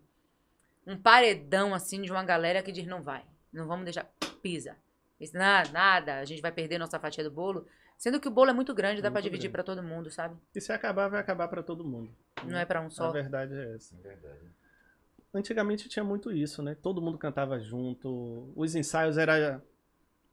um 0.85 0.97
paredão 0.97 1.73
assim 1.73 2.01
de 2.01 2.11
uma 2.11 2.23
galera 2.23 2.61
que 2.61 2.71
diz 2.71 2.85
não 2.85 3.01
vai, 3.01 3.23
não 3.51 3.67
vamos 3.67 3.85
deixar, 3.85 4.11
pisa. 4.41 4.77
Isso, 5.19 5.35
nada, 5.37 5.71
nada, 5.71 6.19
a 6.19 6.25
gente 6.25 6.41
vai 6.41 6.51
perder 6.51 6.77
nossa 6.77 6.99
fatia 6.99 7.23
do 7.23 7.31
bolo. 7.31 7.65
Sendo 7.97 8.19
que 8.19 8.27
o 8.27 8.31
bolo 8.31 8.49
é 8.49 8.53
muito 8.53 8.73
grande, 8.73 9.01
dá 9.01 9.09
pra 9.09 9.21
Muito 9.21 9.23
dividir 9.31 9.49
pra 9.51 9.63
todo 9.63 9.81
mundo, 9.81 10.11
sabe? 10.11 10.35
E 10.53 10.59
se 10.59 10.71
acabar, 10.73 11.07
vai 11.07 11.21
acabar 11.21 11.47
para 11.47 11.63
todo 11.63 11.83
mundo. 11.85 12.13
Não 12.43 12.57
é 12.57 12.65
pra 12.65 12.81
um 12.81 12.87
A 12.87 12.89
só. 12.89 13.11
verdade 13.11 13.53
é 13.53 13.75
essa. 13.75 13.95
É 13.95 14.07
verdade. 14.09 14.39
Antigamente 15.33 15.87
tinha 15.89 16.03
muito 16.03 16.31
isso, 16.31 16.61
né? 16.61 16.75
Todo 16.75 17.01
mundo 17.01 17.17
cantava 17.17 17.59
junto. 17.59 18.51
Os 18.55 18.75
ensaios 18.75 19.17
eram 19.17 19.61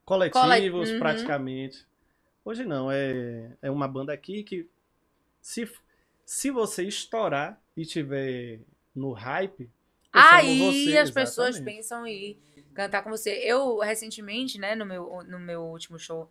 coletivos, 0.04 0.40
Cole- 0.88 0.92
Uhum. 0.92 0.98
praticamente. 0.98 1.86
Hoje 2.44 2.64
não, 2.64 2.90
é, 2.90 3.56
é 3.62 3.70
uma 3.70 3.86
banda 3.86 4.12
aqui 4.12 4.42
que 4.42 4.68
se, 5.40 5.70
se 6.24 6.50
você 6.50 6.82
estourar 6.84 7.60
e 7.76 7.84
tiver 7.86 8.60
no 8.94 9.12
hype, 9.12 9.62
eu 10.12 10.20
Aí 10.20 10.58
você, 10.58 10.98
as 10.98 11.10
pessoas 11.10 11.50
exatamente. 11.56 11.76
pensam 11.76 12.06
em 12.06 12.30
ir 12.30 12.42
cantar 12.74 13.02
com 13.02 13.10
você. 13.10 13.30
Eu, 13.30 13.78
recentemente, 13.78 14.58
né, 14.58 14.74
no 14.74 14.86
meu, 14.86 15.22
no 15.24 15.38
meu 15.38 15.62
último 15.62 15.98
show 15.98 16.30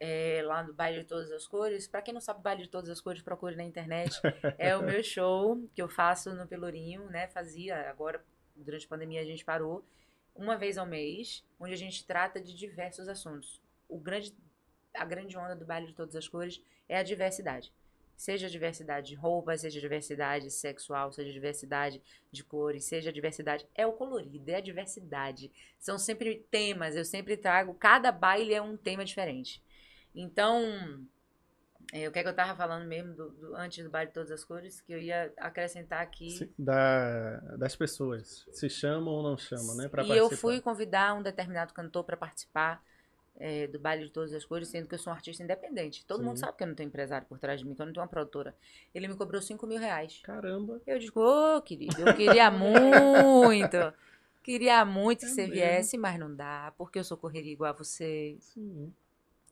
é, 0.00 0.42
lá 0.44 0.64
no 0.64 0.74
Baile 0.74 1.02
de 1.02 1.04
Todas 1.04 1.30
as 1.30 1.46
Cores, 1.46 1.86
pra 1.86 2.02
quem 2.02 2.12
não 2.12 2.20
sabe 2.20 2.42
Baile 2.42 2.62
de 2.62 2.68
Todas 2.68 2.90
as 2.90 3.00
Cores, 3.00 3.22
procure 3.22 3.54
na 3.54 3.62
internet. 3.62 4.20
É 4.58 4.76
o 4.76 4.82
meu 4.82 5.02
show 5.02 5.56
que 5.74 5.80
eu 5.80 5.88
faço 5.88 6.34
no 6.34 6.46
Pelourinho, 6.46 7.06
né? 7.08 7.28
Fazia, 7.28 7.88
agora, 7.88 8.24
durante 8.56 8.86
a 8.86 8.88
pandemia, 8.88 9.20
a 9.20 9.24
gente 9.24 9.44
parou. 9.44 9.84
Uma 10.34 10.56
vez 10.56 10.76
ao 10.76 10.86
mês, 10.86 11.44
onde 11.60 11.72
a 11.72 11.76
gente 11.76 12.04
trata 12.04 12.40
de 12.40 12.54
diversos 12.54 13.06
assuntos. 13.08 13.60
o 13.88 13.98
grande, 13.98 14.34
a 14.94 15.04
grande 15.04 15.36
onda 15.36 15.54
do 15.54 15.64
baile 15.64 15.86
de 15.86 15.94
todas 15.94 16.16
as 16.16 16.26
cores 16.26 16.60
é 16.88 16.96
a 16.98 17.02
diversidade. 17.02 17.72
Seja 18.22 18.48
diversidade 18.48 19.08
de 19.08 19.14
roupa, 19.16 19.58
seja 19.58 19.80
diversidade 19.80 20.48
sexual, 20.48 21.10
seja 21.10 21.32
diversidade 21.32 22.00
de 22.30 22.44
cores, 22.44 22.84
seja 22.84 23.12
diversidade. 23.12 23.66
É 23.74 23.84
o 23.84 23.94
colorido, 23.94 24.48
é 24.48 24.54
a 24.54 24.60
diversidade. 24.60 25.50
São 25.76 25.98
sempre 25.98 26.46
temas, 26.48 26.94
eu 26.94 27.04
sempre 27.04 27.36
trago. 27.36 27.74
Cada 27.74 28.12
baile 28.12 28.54
é 28.54 28.62
um 28.62 28.76
tema 28.76 29.04
diferente. 29.04 29.60
Então, 30.14 31.04
é, 31.92 32.08
o 32.08 32.12
que 32.12 32.20
é 32.20 32.22
que 32.22 32.28
eu 32.28 32.36
tava 32.36 32.54
falando 32.56 32.86
mesmo 32.86 33.12
do, 33.12 33.30
do- 33.30 33.56
antes 33.56 33.82
do 33.82 33.90
baile 33.90 34.10
de 34.10 34.14
todas 34.14 34.30
as 34.30 34.44
cores? 34.44 34.80
Que 34.80 34.92
eu 34.92 35.00
ia 35.00 35.32
acrescentar 35.36 36.00
aqui. 36.00 36.48
Da, 36.56 37.38
das 37.58 37.74
pessoas. 37.74 38.46
Se 38.52 38.70
chamam 38.70 39.14
ou 39.14 39.22
não 39.24 39.36
chamam, 39.36 39.74
né? 39.74 39.88
Pra 39.88 40.04
e 40.04 40.10
eu 40.10 40.28
participar. 40.28 40.40
fui 40.40 40.60
convidar 40.60 41.12
um 41.14 41.22
determinado 41.24 41.74
cantor 41.74 42.04
para 42.04 42.16
participar 42.16 42.80
é, 43.36 43.66
do 43.66 43.78
baile 43.78 44.04
de 44.04 44.10
todas 44.10 44.32
as 44.32 44.44
cores, 44.44 44.68
sendo 44.68 44.86
que 44.88 44.94
eu 44.94 44.98
sou 44.98 45.12
um 45.12 45.16
artista 45.16 45.42
independente. 45.42 46.04
Todo 46.06 46.20
Sim. 46.20 46.26
mundo 46.26 46.38
sabe 46.38 46.56
que 46.56 46.62
eu 46.62 46.66
não 46.68 46.74
tenho 46.74 46.88
empresário 46.88 47.26
por 47.26 47.38
trás 47.38 47.60
de 47.60 47.66
mim, 47.66 47.74
que 47.74 47.82
eu 47.82 47.86
não 47.86 47.92
tenho 47.92 48.02
uma 48.04 48.08
produtora. 48.10 48.54
Ele 48.94 49.08
me 49.08 49.16
cobrou 49.16 49.40
5 49.42 49.66
mil 49.66 49.78
reais. 49.78 50.20
Caramba. 50.22 50.80
Eu 50.86 50.98
digo, 50.98 51.20
ô 51.20 51.60
querido, 51.62 52.00
eu 52.00 52.14
queria 52.14 52.50
muito. 52.50 53.76
Queria 54.42 54.84
muito 54.84 55.20
que 55.20 55.26
É 55.26 55.28
você 55.28 55.46
viesse, 55.46 55.96
mas 55.96 56.18
não 56.18 56.34
dá, 56.34 56.72
porque 56.76 56.98
eu 56.98 57.04
sou 57.04 57.16
correria 57.16 57.52
igual 57.52 57.70
a 57.70 57.76
você. 57.76 58.36
Sim. 58.40 58.92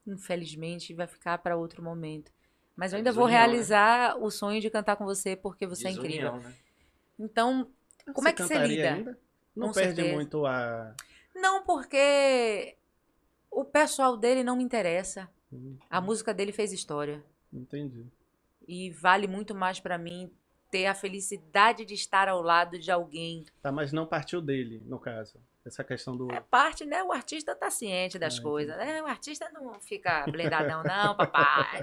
Infelizmente, 0.07 0.93
vai 0.95 1.07
ficar 1.07 1.39
para 1.39 1.57
outro 1.57 1.83
momento. 1.83 2.33
Mas 2.77 2.93
eu 2.93 2.97
É 2.97 2.99
ainda 2.99 3.13
vou 3.13 3.27
desunião, 3.27 3.41
né? 3.47 3.53
realizar 3.53 4.17
o 4.19 4.31
sonho 4.31 4.61
de 4.61 4.71
cantar 4.71 4.97
com 4.97 5.05
você, 5.05 5.37
porque 5.37 5.67
você 5.67 5.89
é 5.89 5.91
incrível. 5.93 6.33
Desunião, 6.33 6.39
né? 6.51 6.55
Então, 7.19 7.71
Como 8.15 8.27
é 8.29 8.33
que 8.33 8.43
você 8.43 8.59
lida? 8.67 8.95
Ainda? 8.95 9.19
Não 9.55 9.69
Com 9.69 9.75
perde 9.75 9.97
certeza. 9.97 10.15
muito 10.17 10.47
a. 10.47 10.95
não 11.35 11.63
porque 11.65 12.77
o 13.51 13.65
pessoal 13.65 14.17
dele 14.17 14.43
não 14.45 14.57
me 14.57 14.63
interessa. 14.65 15.29
Hum, 15.53 15.77
A 15.89 16.01
música 16.01 16.33
dele 16.33 16.53
fez 16.53 16.73
história. 16.73 17.23
Entendi. 17.53 18.07
E 18.69 18.91
vale 18.91 19.27
muito 19.27 19.55
mais 19.55 19.81
pra 19.81 19.99
mim 19.99 20.31
ter 20.71 20.87
a 20.87 20.95
felicidade 20.95 21.85
de 21.85 21.95
estar 21.95 22.29
ao 22.29 22.41
lado 22.41 22.79
de 22.79 22.91
alguém. 22.93 23.45
Tá, 23.61 23.73
mas 23.73 23.93
não 23.93 24.07
partiu 24.07 24.41
dele, 24.41 24.81
no 24.87 24.99
caso. 25.01 25.41
Essa 25.67 25.83
questão 25.85 26.17
do. 26.17 26.33
É 26.33 26.41
parte, 26.41 26.87
né? 26.87 27.03
O 27.03 27.13
artista 27.13 27.55
tá 27.55 27.69
ciente 27.71 28.19
das 28.19 28.39
Ah, 28.39 28.43
coisas, 28.43 28.77
né? 28.79 29.03
O 29.03 29.07
artista 29.07 29.51
não 29.53 29.75
fica 29.81 30.25
blindadão, 30.31 30.83
não, 30.85 31.15
papai. 31.17 31.83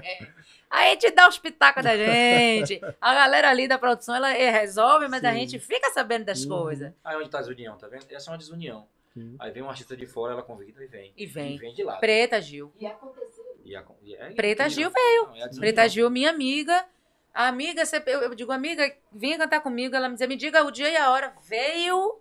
Aí 0.70 0.96
te 0.96 1.10
dá 1.12 1.28
os 1.28 1.38
pitacos 1.38 1.84
da 1.84 1.96
gente. 1.96 2.80
A 3.00 3.14
galera 3.14 3.50
ali 3.50 3.68
da 3.68 3.78
produção, 3.78 4.14
ela 4.16 4.32
eh, 4.36 4.50
resolve, 4.50 5.06
mas 5.06 5.22
a 5.24 5.30
Sim. 5.32 5.38
gente 5.40 5.58
fica 5.60 5.90
sabendo 5.92 6.24
das 6.24 6.42
Uhum. 6.42 6.48
coisas. 6.48 6.92
Aí 7.04 7.16
onde 7.16 7.28
tá 7.30 7.38
a 7.38 7.42
desunião, 7.42 7.76
tá 7.76 7.86
vendo? 7.86 8.06
Essa 8.10 8.30
é 8.30 8.32
uma 8.32 8.38
desunião. 8.38 8.88
Sim. 9.18 9.36
Aí 9.38 9.50
vem 9.50 9.62
um 9.62 9.68
artista 9.70 9.96
de 9.96 10.06
fora, 10.06 10.32
ela 10.32 10.42
convida 10.42 10.82
e 10.82 10.86
vem. 10.86 11.12
E 11.16 11.26
vem. 11.26 11.54
E 11.54 11.58
vem 11.58 11.74
de 11.74 11.82
lá. 11.82 11.96
Preta 11.96 12.40
Gil. 12.40 12.72
E 12.78 12.86
aconteceu. 12.86 13.44
E 13.64 13.74
a- 13.76 13.84
e 14.02 14.14
é 14.14 14.30
Preta 14.30 14.64
incrível. 14.64 14.70
Gil 14.70 14.90
veio. 14.90 15.26
Não, 15.26 15.36
é. 15.36 15.48
Preta 15.58 15.88
Gil, 15.88 16.08
minha 16.10 16.30
amiga. 16.30 16.86
A 17.34 17.48
amiga, 17.48 17.82
eu, 18.06 18.34
digo, 18.34 18.50
amiga, 18.50 18.92
vinha 19.12 19.36
cantar 19.38 19.60
comigo. 19.60 19.94
Ela 19.94 20.08
me 20.08 20.14
dizia, 20.14 20.26
me 20.26 20.36
diga 20.36 20.64
o 20.64 20.70
dia 20.70 20.88
e 20.90 20.96
a 20.96 21.10
hora. 21.10 21.34
Veio. 21.46 22.18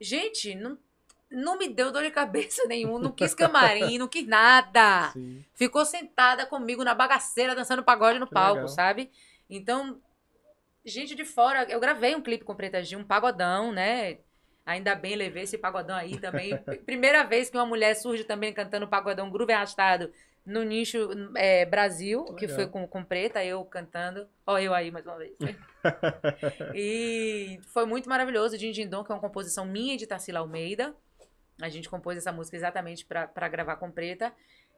Gente, 0.00 0.54
não, 0.54 0.78
não 1.30 1.58
me 1.58 1.68
deu 1.68 1.90
dor 1.90 2.02
de 2.02 2.10
cabeça 2.10 2.64
nenhuma. 2.68 2.98
Não 2.98 3.12
quis 3.12 3.34
camarim, 3.34 3.98
não 3.98 4.08
quis 4.08 4.26
nada. 4.26 5.10
Sim. 5.12 5.44
Ficou 5.54 5.84
sentada 5.84 6.46
comigo 6.46 6.84
na 6.84 6.94
bagaceira, 6.94 7.54
dançando 7.54 7.82
pagode 7.82 8.18
no 8.18 8.26
Que 8.26 8.34
palco, 8.34 8.54
legal. 8.56 8.68
sabe? 8.68 9.10
Então, 9.48 10.00
gente 10.84 11.14
de 11.14 11.24
fora. 11.24 11.64
Eu 11.70 11.80
gravei 11.80 12.14
um 12.14 12.20
clipe 12.22 12.44
com 12.44 12.54
Preta 12.54 12.82
Gil, 12.82 12.98
um 12.98 13.04
pagodão, 13.04 13.72
né? 13.72 14.18
Ainda 14.68 14.94
bem 14.94 15.16
levei 15.16 15.44
esse 15.44 15.56
pagodão 15.56 15.96
aí 15.96 16.20
também. 16.20 16.54
Primeira 16.84 17.24
vez 17.24 17.48
que 17.48 17.56
uma 17.56 17.64
mulher 17.64 17.94
surge 17.94 18.22
também 18.22 18.52
cantando 18.52 18.86
pagodão 18.86 19.30
groove 19.30 19.50
arrastado 19.50 20.12
no 20.44 20.62
nicho 20.62 21.08
é, 21.34 21.64
Brasil, 21.64 22.22
que 22.34 22.44
Legal. 22.44 22.54
foi 22.54 22.66
com, 22.66 22.86
com 22.86 23.02
Preta, 23.02 23.42
eu 23.42 23.64
cantando. 23.64 24.28
Ó, 24.46 24.58
eu 24.58 24.74
aí 24.74 24.90
mais 24.90 25.06
uma 25.06 25.16
vez. 25.16 25.34
e 26.76 27.58
foi 27.72 27.86
muito 27.86 28.10
maravilhoso. 28.10 28.58
Din 28.58 28.70
Din 28.70 28.86
Dom, 28.86 29.02
que 29.02 29.10
é 29.10 29.14
uma 29.14 29.20
composição 29.22 29.64
minha 29.64 29.96
de 29.96 30.06
Tarsila 30.06 30.40
Almeida. 30.40 30.94
A 31.62 31.70
gente 31.70 31.88
compôs 31.88 32.18
essa 32.18 32.30
música 32.30 32.54
exatamente 32.54 33.06
para 33.06 33.48
gravar 33.48 33.76
com 33.76 33.90
Preta. 33.90 34.34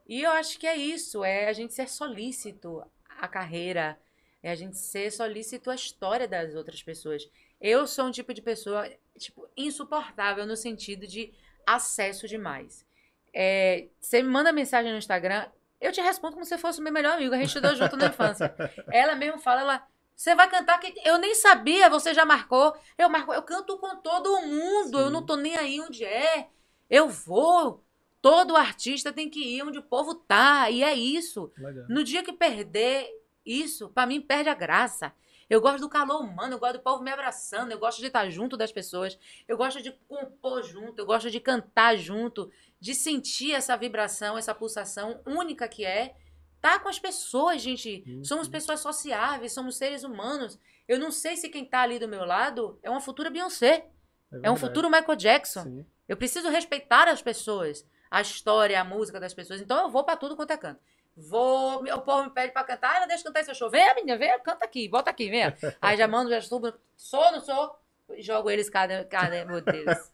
E 0.07 0.23
eu 0.23 0.31
acho 0.31 0.57
que 0.57 0.69
é 0.69 0.77
isso, 0.77 1.25
é 1.25 1.49
a 1.49 1.53
gente 1.53 1.75
ser 1.75 1.89
solícito 1.89 2.81
à 3.19 3.27
carreira, 3.27 3.99
é 4.41 4.53
a 4.53 4.55
gente 4.55 4.79
ser 4.79 5.11
solícito 5.11 5.69
à 5.69 5.75
história 5.75 6.29
das 6.29 6.55
outras 6.55 6.81
pessoas. 6.81 7.29
Eu 7.61 7.87
sou 7.87 8.07
um 8.07 8.11
tipo 8.11 8.33
de 8.33 8.41
pessoa, 8.41 8.89
tipo, 9.19 9.47
insuportável 9.57 10.47
no 10.47 10.57
sentido 10.57 11.07
de 11.07 11.33
acesso 11.67 12.27
demais. 12.27 12.87
É, 13.35 13.89
você 14.01 14.23
me 14.23 14.29
manda 14.29 14.53
mensagem 14.53 14.91
no 14.91 14.99
Instagram, 14.99 15.47
eu 15.81 15.93
te 15.93 16.01
respondo 16.01 16.35
como 16.35 16.45
se 16.45 16.59
fosse 16.59 16.81
o 16.81 16.83
meu 16.83 16.93
melhor 16.93 17.15
amigo, 17.15 17.35
a 17.35 17.39
gente 17.39 17.49
estudou 17.49 17.75
junto 17.75 17.97
na 17.97 18.07
infância. 18.07 18.55
Ela 18.93 19.15
mesmo 19.15 19.39
fala, 19.39 19.63
ela, 19.63 19.87
você 20.15 20.35
vai 20.35 20.49
cantar 20.51 20.79
que 20.79 20.93
eu 21.05 21.17
nem 21.17 21.35
sabia, 21.35 21.89
você 21.89 22.13
já 22.13 22.27
marcou. 22.27 22.77
Eu 22.99 23.09
marco, 23.09 23.33
eu 23.33 23.43
canto 23.43 23.79
com 23.79 23.97
todo 23.97 24.43
mundo, 24.43 24.99
eu 24.99 25.07
Sim. 25.07 25.13
não 25.13 25.25
tô 25.25 25.37
nem 25.37 25.57
aí 25.57 25.81
onde 25.81 26.05
é. 26.05 26.49
Eu 26.89 27.09
vou. 27.09 27.83
Todo 28.21 28.55
artista 28.55 29.11
tem 29.11 29.31
que 29.31 29.41
ir 29.41 29.63
onde 29.63 29.79
o 29.79 29.83
povo 29.83 30.15
tá, 30.15 30.69
e 30.69 30.83
é 30.83 30.93
isso. 30.93 31.51
Legal. 31.57 31.87
No 31.89 32.05
dia 32.05 32.23
que 32.23 32.35
perder 32.35 33.09
isso, 33.47 33.89
pra 33.89 34.05
mim 34.05 34.21
perde 34.21 34.51
a 34.51 34.55
graça. 34.55 35.11
Eu 35.51 35.61
gosto 35.61 35.81
do 35.81 35.89
calor 35.89 36.23
humano, 36.23 36.55
eu 36.55 36.59
gosto 36.61 36.75
do 36.75 36.83
povo 36.83 37.03
me 37.03 37.11
abraçando, 37.11 37.73
eu 37.73 37.79
gosto 37.79 37.99
de 37.99 38.07
estar 38.07 38.31
junto 38.31 38.57
das 38.57 38.71
pessoas, 38.71 39.19
eu 39.49 39.57
gosto 39.57 39.83
de 39.83 39.91
compor 40.09 40.63
junto, 40.63 41.01
eu 41.01 41.05
gosto 41.05 41.29
de 41.29 41.41
cantar 41.41 41.97
junto, 41.97 42.49
de 42.79 42.95
sentir 42.95 43.53
essa 43.53 43.77
vibração, 43.77 44.39
essa 44.39 44.55
pulsação 44.55 45.21
única 45.27 45.67
que 45.67 45.85
é 45.85 46.15
estar 46.55 46.79
com 46.79 46.89
as 46.89 47.01
pessoas, 47.01 47.61
gente. 47.61 48.05
Uhum. 48.07 48.25
Somos 48.25 48.49
pessoas 48.49 48.79
sociáveis, 48.79 49.53
somos 49.53 49.77
seres 49.77 50.05
humanos. 50.05 50.57
Eu 50.87 51.01
não 51.01 51.11
sei 51.11 51.37
se 51.37 51.49
quem 51.49 51.65
tá 51.65 51.81
ali 51.81 51.99
do 51.99 52.07
meu 52.07 52.25
lado 52.25 52.79
é 52.81 52.89
uma 52.89 53.01
futura 53.01 53.29
Beyoncé, 53.29 53.89
é 54.31 54.37
um 54.37 54.41
verdade. 54.41 54.61
futuro 54.61 54.89
Michael 54.89 55.17
Jackson. 55.17 55.65
Sim. 55.65 55.87
Eu 56.09 56.17
preciso 56.17 56.49
respeitar 56.49 57.09
as 57.09 57.21
pessoas, 57.21 57.85
a 58.09 58.21
história, 58.21 58.81
a 58.81 58.85
música 58.85 59.19
das 59.19 59.35
pessoas. 59.35 59.61
Então 59.61 59.81
eu 59.81 59.91
vou 59.91 60.05
pra 60.05 60.17
tudo 60.17 60.37
quanto 60.37 60.53
é 60.53 60.57
canto. 60.57 60.81
Vou, 61.17 61.83
o 61.85 62.01
povo 62.03 62.25
me 62.25 62.31
pede 62.31 62.53
pra 62.53 62.65
cantar, 62.65 62.97
ah, 62.97 63.01
não 63.01 63.07
deixa 63.09 63.23
eu 63.23 63.27
cantar 63.27 63.41
esse 63.41 63.55
show. 63.55 63.69
Vem, 63.71 63.95
menina, 63.95 64.17
vem, 64.17 64.39
canta 64.41 64.65
aqui, 64.65 64.89
bota 64.89 65.11
aqui, 65.11 65.29
vem. 65.29 65.43
Aí 65.81 65.97
já 65.97 66.09
mando, 66.09 66.31
já 66.31 66.41
subo, 66.41 66.73
sou, 66.97 67.33
não 67.33 67.41
sou? 67.41 67.79
Jogo 68.19 68.51
eles 68.51 68.71
cada, 68.71 69.05
cada, 69.05 69.45
meu 69.45 69.61
Deus. 69.61 70.11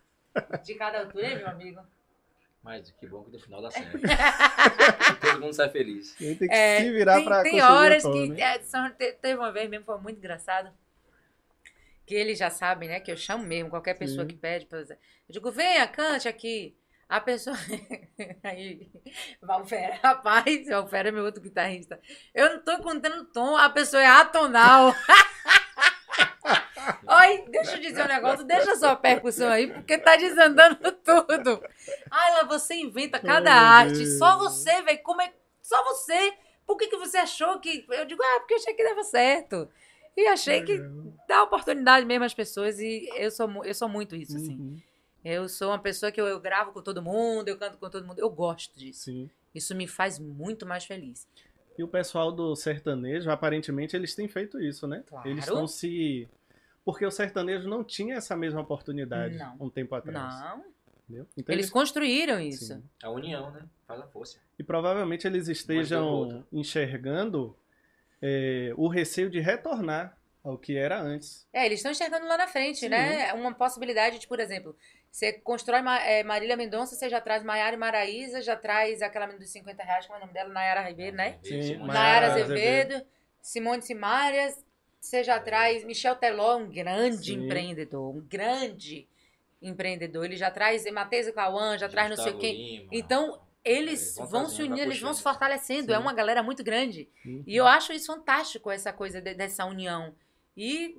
De 0.64 0.74
cada 0.74 1.01
altura, 1.01 1.27
hein, 1.28 1.36
meu 1.36 1.48
amigo? 1.48 1.81
Mas 2.62 2.90
que 2.90 3.06
bom 3.06 3.23
que 3.24 3.31
no 3.31 3.39
final 3.39 3.62
dá 3.62 3.70
certo. 3.70 3.98
Todo 5.20 5.40
mundo 5.40 5.52
sai 5.55 5.68
feliz. 5.70 6.14
Tem 6.16 6.36
que 6.36 6.48
É, 6.51 6.81
se 6.81 6.90
virar 6.90 7.16
tem, 7.16 7.24
pra 7.24 7.43
tem 7.43 7.62
horas 7.62 8.02
tom, 8.02 8.12
que. 8.12 8.28
né? 8.31 8.40
é, 8.40 8.60
são- 8.62 8.90
teve 8.90 9.35
uma 9.36 9.52
vez 9.52 9.68
mesmo, 9.70 9.85
foi 9.86 9.98
muito 9.98 10.18
engraçado. 10.18 10.70
Que 12.05 12.14
eles 12.14 12.39
já 12.39 12.51
sabem, 12.51 12.89
né? 12.89 13.01
Que 13.01 13.10
eu 13.12 13.16
chamo 13.16 13.44
mesmo, 13.44 13.70
qualquer 13.70 13.94
pessoa 13.94 14.23
Sim. 14.23 14.28
que 14.28 14.36
pede. 14.36 14.66
Pra... 14.66 14.81
Eu 14.81 14.97
digo, 15.28 15.51
venha, 15.51 15.86
cante 15.86 16.28
aqui. 16.28 16.77
A 17.09 17.20
pessoa. 17.20 17.57
Aí, 18.43 18.91
Valfera, 19.41 19.99
rapaz, 20.03 20.66
Valfera 20.69 21.09
é 21.09 21.12
meu 21.12 21.24
outro 21.24 21.41
guitarrista. 21.41 22.01
Eu 22.35 22.55
não 22.55 22.65
tô 22.65 22.73
encontrando 22.73 23.24
tom, 23.27 23.57
a 23.57 23.70
pessoa 23.70 24.03
é 24.03 24.07
atonal. 24.07 24.93
Oi, 27.09 27.45
deixa 27.49 27.77
eu 27.77 27.81
dizer 27.81 28.05
um 28.05 28.09
negócio, 28.09 28.45
deixa 28.45 28.74
só 28.77 28.91
a 28.91 28.97
percussão 28.97 29.49
aí, 29.49 29.73
porque 29.73 29.99
tá 29.99 30.16
desandando 30.16 30.93
tudo. 30.93 31.62
Ai, 32.11 32.33
lá 32.33 32.45
você 32.45 32.74
inventa 32.74 33.20
cada 33.20 33.53
meu 33.53 33.62
arte, 33.62 33.99
Deus. 33.99 34.19
só 34.19 34.39
você, 34.39 34.83
velho, 34.83 35.03
como 35.03 35.23
é. 35.23 35.33
Só 35.62 35.83
você. 35.85 36.35
Por 36.66 36.77
que, 36.77 36.89
que 36.89 36.97
você 36.97 37.19
achou 37.19 37.61
que. 37.61 37.87
Eu 37.89 38.05
digo, 38.05 38.20
ah, 38.23 38.41
porque 38.41 38.55
eu 38.55 38.59
achei 38.59 38.74
que 38.74 38.85
dava 38.85 39.05
certo. 39.05 39.69
E 40.16 40.27
achei 40.28 40.62
que 40.62 40.81
dá 41.28 41.43
oportunidade 41.43 42.07
mesmo 42.07 42.24
às 42.24 42.35
pessoas, 42.35 42.78
e 42.81 43.09
eu 43.16 43.31
sou, 43.31 43.65
eu 43.65 43.74
sou 43.74 43.89
muito 43.89 44.16
isso, 44.16 44.37
assim. 44.37 44.57
Uhum. 44.57 44.81
Eu 45.28 45.48
sou 45.48 45.70
uma 45.70 45.78
pessoa 45.81 46.12
que 46.12 46.20
eu, 46.20 46.27
eu 46.28 46.39
gravo 46.39 46.70
com 46.70 46.81
todo 46.81 47.03
mundo, 47.03 47.48
eu 47.48 47.59
canto 47.59 47.78
com 47.78 47.90
todo 47.90 48.07
mundo, 48.07 48.20
eu 48.20 48.31
gosto 48.31 48.78
disso. 48.78 49.07
Sim. 49.07 49.28
Isso 49.53 49.74
me 49.74 49.89
faz 49.89 50.20
muito 50.20 50.65
mais 50.65 50.85
feliz. 50.85 51.27
E 51.77 51.82
o 51.82 51.89
pessoal 51.89 52.31
do 52.31 52.55
sertanejo, 52.55 53.28
aparentemente, 53.28 53.97
eles 53.97 54.15
têm 54.15 54.28
feito 54.28 54.61
isso, 54.62 54.86
né? 54.86 55.03
Claro. 55.05 55.28
Eles 55.28 55.43
estão 55.44 55.66
se. 55.66 56.28
Porque 56.85 57.05
o 57.05 57.11
sertanejo 57.11 57.69
não 57.69 57.82
tinha 57.82 58.15
essa 58.15 58.36
mesma 58.36 58.61
oportunidade 58.61 59.36
Não. 59.36 59.57
um 59.59 59.69
tempo 59.69 59.97
atrás. 59.97 60.32
Não. 60.32 60.65
entendeu? 61.03 61.27
Então 61.36 61.53
Eles 61.53 61.70
construíram 61.70 62.39
isso. 62.39 62.66
Sim. 62.66 62.85
A 63.03 63.11
união, 63.11 63.51
né? 63.51 63.65
Faz 63.85 64.01
a 64.01 64.07
força. 64.07 64.39
E 64.57 64.62
provavelmente 64.62 65.27
eles 65.27 65.48
estejam 65.48 66.44
enxergando 66.53 67.57
é, 68.23 68.73
o 68.77 68.86
receio 68.86 69.28
de 69.28 69.40
retornar 69.40 70.16
ao 70.44 70.57
que 70.57 70.77
era 70.77 71.03
antes. 71.03 71.44
É, 71.53 71.66
eles 71.66 71.81
estão 71.81 71.90
enxergando 71.90 72.28
lá 72.28 72.39
na 72.39 72.47
frente, 72.47 72.78
Sim. 72.78 72.90
né? 72.90 73.32
Uma 73.32 73.53
possibilidade 73.53 74.20
de, 74.20 74.28
por 74.28 74.39
exemplo, 74.39 74.77
você 75.11 75.33
constrói 75.33 75.81
é, 76.05 76.23
Marília 76.23 76.57
Mendonça, 76.57 76.95
você 76.95 77.09
já 77.09 77.20
traz 77.20 77.43
Maiara 77.43 77.74
e 77.74 77.78
Maraísa, 77.78 78.43
já 78.43 78.55
traz 78.57 79.01
aquela 79.01 79.27
menina 79.27 79.43
dos 79.45 79.53
50 79.53 79.83
reais, 79.83 80.07
como 80.07 80.16
é 80.19 80.19
o 80.19 80.20
nome 80.23 80.33
dela? 80.35 80.51
Nayara 80.51 80.83
Ribeiro, 80.83 81.16
né? 81.16 81.39
Sim, 81.43 81.62
Simone 81.62 81.89
Nayara 81.93 82.27
Azevedo, 82.33 83.07
Simone 83.41 83.83
Simaria, 83.83 84.55
você 85.01 85.24
já 85.24 85.41
traz 85.41 85.85
Michel 85.85 86.16
Teló, 86.16 86.57
um 86.59 86.69
grande 86.70 87.33
Sim. 87.33 87.45
empreendedor, 87.45 88.15
um 88.16 88.20
grande 88.20 89.09
empreendedor. 89.62 90.24
Ele 90.24 90.37
já 90.37 90.51
traz 90.51 90.85
Matheus 90.91 91.27
e 91.28 91.33
Cauã, 91.33 91.78
já 91.78 91.89
traz 91.89 92.09
não 92.11 92.16
sei 92.16 92.33
o 92.33 92.35
Gustavo 92.35 92.41
quê. 92.41 92.53
Lima. 92.53 92.89
Então, 92.93 93.41
eles 93.65 94.16
É, 94.16 94.20
vão 94.23 94.28
vão 94.43 94.49
se 94.49 94.61
unindo, 94.62 94.77
vai 94.77 94.87
eles 94.87 95.01
vão 95.01 95.15
se 95.15 95.23
fortalecendo. 95.23 95.93
É 95.93 95.97
Sim. 95.97 96.03
uma 96.03 96.12
galera 96.12 96.43
muito 96.43 96.62
grande. 96.62 97.09
Uhum. 97.24 97.43
E 97.47 97.57
eu 97.57 97.66
acho 97.66 97.93
isso 97.93 98.07
fantástico, 98.07 98.70
essa 98.70 98.93
coisa 98.93 99.20
de- 99.20 99.35
dessa 99.35 99.65
união. 99.65 100.15
E 100.57 100.99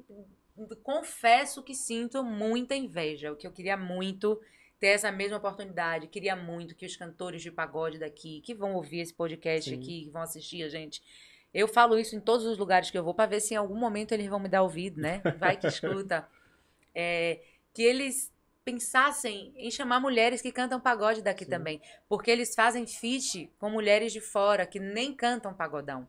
confesso 0.83 1.61
que 1.63 1.75
sinto 1.75 2.23
muita 2.23 2.75
inveja, 2.75 3.31
o 3.31 3.35
que 3.35 3.45
eu 3.45 3.51
queria 3.51 3.77
muito 3.77 4.39
ter 4.79 4.87
essa 4.87 5.11
mesma 5.11 5.37
oportunidade, 5.37 6.07
queria 6.07 6.35
muito 6.35 6.75
que 6.75 6.85
os 6.85 6.95
cantores 6.95 7.41
de 7.41 7.51
pagode 7.51 7.99
daqui, 7.99 8.41
que 8.41 8.53
vão 8.53 8.75
ouvir 8.75 8.99
esse 8.99 9.13
podcast 9.13 9.69
Sim. 9.69 9.75
aqui, 9.75 10.05
que 10.05 10.09
vão 10.09 10.21
assistir 10.21 10.63
a 10.63 10.69
gente, 10.69 11.01
eu 11.53 11.67
falo 11.67 11.97
isso 11.97 12.15
em 12.15 12.19
todos 12.19 12.45
os 12.45 12.57
lugares 12.57 12.91
que 12.91 12.97
eu 12.97 13.03
vou 13.03 13.13
para 13.13 13.29
ver 13.29 13.39
se 13.39 13.53
em 13.53 13.57
algum 13.57 13.77
momento 13.77 14.11
eles 14.11 14.27
vão 14.27 14.39
me 14.39 14.49
dar 14.49 14.61
ouvido, 14.61 15.01
né? 15.01 15.21
Vai 15.39 15.57
que 15.57 15.67
escuta. 15.67 16.27
É, 16.99 17.43
que 17.75 17.83
eles 17.83 18.33
pensassem 18.65 19.53
em 19.55 19.69
chamar 19.69 19.99
mulheres 19.99 20.41
que 20.41 20.51
cantam 20.51 20.79
pagode 20.79 21.21
daqui 21.21 21.45
Sim. 21.45 21.51
também, 21.51 21.81
porque 22.09 22.31
eles 22.31 22.55
fazem 22.55 22.87
feat 22.87 23.51
com 23.59 23.69
mulheres 23.69 24.11
de 24.11 24.19
fora 24.19 24.65
que 24.65 24.79
nem 24.79 25.13
cantam 25.13 25.53
pagodão. 25.53 26.07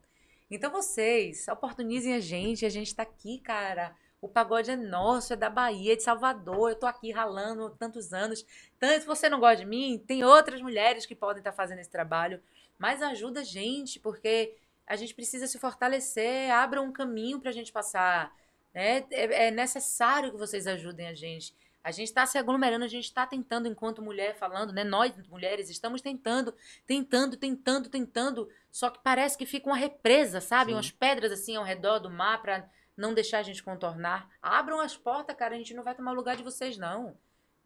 Então 0.51 0.73
vocês 0.73 1.47
oportunizem 1.47 2.15
a 2.15 2.21
gente, 2.21 2.65
a 2.65 2.71
gente 2.71 2.95
tá 2.95 3.03
aqui, 3.03 3.39
cara. 3.39 3.95
O 4.21 4.29
pagode 4.29 4.71
é 4.71 4.77
nosso, 4.77 5.33
é 5.33 5.37
da 5.37 5.49
Bahia, 5.49 5.93
é 5.93 5.97
de 5.97 6.03
Salvador. 6.03 6.71
Eu 6.71 6.77
tô 6.77 6.87
aqui 6.87 7.13
ralando 7.13 7.67
há 7.67 7.71
tantos 7.71 8.13
anos. 8.13 8.45
Tanto 8.79 9.03
se 9.03 9.07
você 9.07 9.29
não 9.29 9.39
gosta 9.39 9.59
de 9.59 9.65
mim, 9.67 10.03
tem 10.07 10.25
outras 10.25 10.61
mulheres 10.61 11.07
que 11.07 11.15
podem 11.15 11.39
estar 11.41 11.53
fazendo 11.53 11.79
esse 11.79 11.91
trabalho. 11.91 12.41
Mas 12.79 13.01
ajuda 13.03 13.41
a 13.41 13.45
gente, 13.45 14.01
porque 14.01 14.57
a 14.87 14.97
gente 14.97 15.15
precisa 15.15 15.47
se 15.47 15.59
fortalecer, 15.59 16.51
abra 16.51 16.83
um 16.83 16.91
caminho 16.91 17.41
pra 17.41 17.53
gente 17.53 17.71
passar. 17.73 18.35
né? 18.75 19.05
É, 19.11 19.49
é 19.49 19.51
necessário 19.51 20.33
que 20.33 20.37
vocês 20.37 20.67
ajudem 20.67 21.07
a 21.07 21.15
gente. 21.15 21.55
A 21.83 21.91
gente 21.93 22.09
está 22.09 22.27
se 22.27 22.37
aglomerando, 22.37 22.85
a 22.85 22.89
gente 22.89 23.05
está 23.05 23.25
tentando, 23.27 23.69
enquanto 23.69 24.03
mulher, 24.03 24.37
falando, 24.37 24.73
né? 24.73 24.83
Nós, 24.83 25.13
mulheres, 25.29 25.71
estamos 25.71 26.03
tentando, 26.03 26.55
tentando, 26.87 27.37
tentando, 27.37 27.89
tentando. 27.89 28.49
Só 28.71 28.91
que 28.91 28.99
parece 29.03 29.39
que 29.39 29.47
fica 29.47 29.69
uma 29.69 29.77
represa, 29.77 30.41
sabe? 30.41 30.71
Sim. 30.71 30.75
Umas 30.75 30.91
pedras 30.91 31.31
assim 31.33 31.57
ao 31.57 31.65
redor 31.65 32.01
do 32.01 32.11
mar 32.11 32.43
para 32.43 32.69
não 32.99 33.15
deixar 33.15 33.39
a 33.39 33.43
gente 33.45 33.63
contornar. 33.63 34.29
Abram 34.43 34.81
as 34.81 34.97
portas, 34.97 35.37
cara. 35.37 35.55
A 35.55 35.59
gente 35.59 35.73
não 35.73 35.85
vai 35.85 35.95
tomar 35.95 36.13
o 36.13 36.17
lugar 36.17 36.37
de 36.37 36.43
vocês, 36.43 36.77
não. 36.77 37.17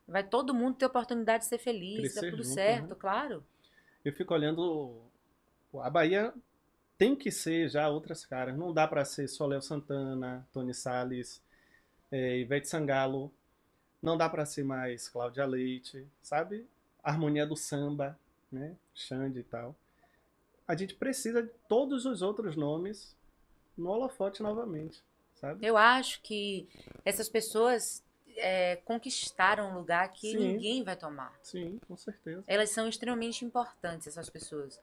Vai 0.06 0.22
todo 0.22 0.52
mundo 0.52 0.76
ter 0.76 0.84
oportunidade 0.84 1.44
de 1.44 1.48
ser 1.48 1.58
feliz, 1.58 2.00
Crescer 2.00 2.20
tá 2.20 2.30
tudo 2.30 2.42
junto, 2.44 2.54
certo, 2.54 2.88
né? 2.90 2.96
claro. 2.98 3.44
Eu 4.04 4.12
fico 4.12 4.34
olhando. 4.34 5.00
A 5.80 5.88
Bahia 5.88 6.34
tem 6.98 7.16
que 7.16 7.30
ser 7.30 7.70
já 7.70 7.88
outras 7.88 8.26
caras. 8.26 8.56
Não 8.56 8.74
dá 8.74 8.86
pra 8.86 9.06
ser 9.06 9.26
só 9.26 9.46
Léo 9.46 9.62
Santana, 9.62 10.46
Tony 10.52 10.74
Salles, 10.74 11.42
eh, 12.10 12.40
Ivete 12.40 12.68
Sangalo. 12.68 13.32
Não 14.02 14.18
dá 14.18 14.28
pra 14.28 14.44
ser 14.44 14.64
mais 14.64 15.08
Cláudia 15.08 15.46
Leite, 15.46 16.06
sabe? 16.20 16.66
Harmonia 17.02 17.46
do 17.46 17.56
samba, 17.56 18.18
né? 18.50 18.76
Xande 18.94 19.40
e 19.40 19.44
tal. 19.44 19.74
A 20.68 20.76
gente 20.76 20.94
precisa 20.94 21.42
de 21.42 21.50
todos 21.68 22.04
os 22.04 22.20
outros 22.20 22.54
nomes 22.54 23.16
no 23.76 23.88
holofote 23.88 24.42
novamente, 24.42 25.02
sabe? 25.42 25.66
Eu 25.66 25.76
acho 25.76 26.22
que 26.22 26.68
essas 27.04 27.28
pessoas 27.28 28.02
é, 28.36 28.76
conquistaram 28.76 29.70
um 29.70 29.74
lugar 29.74 30.10
que 30.12 30.30
Sim. 30.30 30.38
ninguém 30.38 30.84
vai 30.84 30.96
tomar. 30.96 31.36
Sim, 31.42 31.80
com 31.86 31.96
certeza. 31.96 32.44
Elas 32.46 32.70
são 32.70 32.88
extremamente 32.88 33.44
importantes, 33.44 34.06
essas 34.06 34.30
pessoas. 34.30 34.80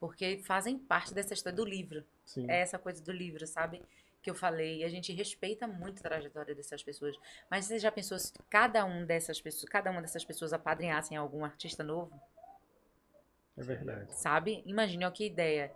Porque 0.00 0.40
fazem 0.44 0.78
parte 0.78 1.12
dessa 1.12 1.34
história 1.34 1.56
do 1.56 1.64
livro. 1.64 2.04
Sim. 2.24 2.50
É 2.50 2.60
essa 2.60 2.78
coisa 2.78 3.02
do 3.02 3.12
livro, 3.12 3.46
sabe? 3.46 3.82
Que 4.22 4.30
eu 4.30 4.34
falei. 4.34 4.78
E 4.78 4.84
a 4.84 4.88
gente 4.88 5.12
respeita 5.12 5.66
muito 5.66 5.98
a 5.98 6.02
trajetória 6.02 6.54
dessas 6.54 6.82
pessoas. 6.82 7.16
Mas 7.50 7.66
você 7.66 7.78
já 7.78 7.92
pensou 7.92 8.18
se 8.18 8.32
cada 8.48 8.84
um 8.84 9.04
dessas 9.04 9.40
pessoas, 9.40 9.68
cada 9.68 9.90
uma 9.90 10.00
dessas 10.00 10.24
pessoas 10.24 10.52
apadrinhassem 10.52 11.16
algum 11.16 11.44
artista 11.44 11.82
novo? 11.84 12.18
É 13.56 13.62
verdade. 13.62 14.14
Sabe? 14.14 14.62
Imagine, 14.64 15.04
ó, 15.04 15.10
que 15.10 15.26
ideia. 15.26 15.72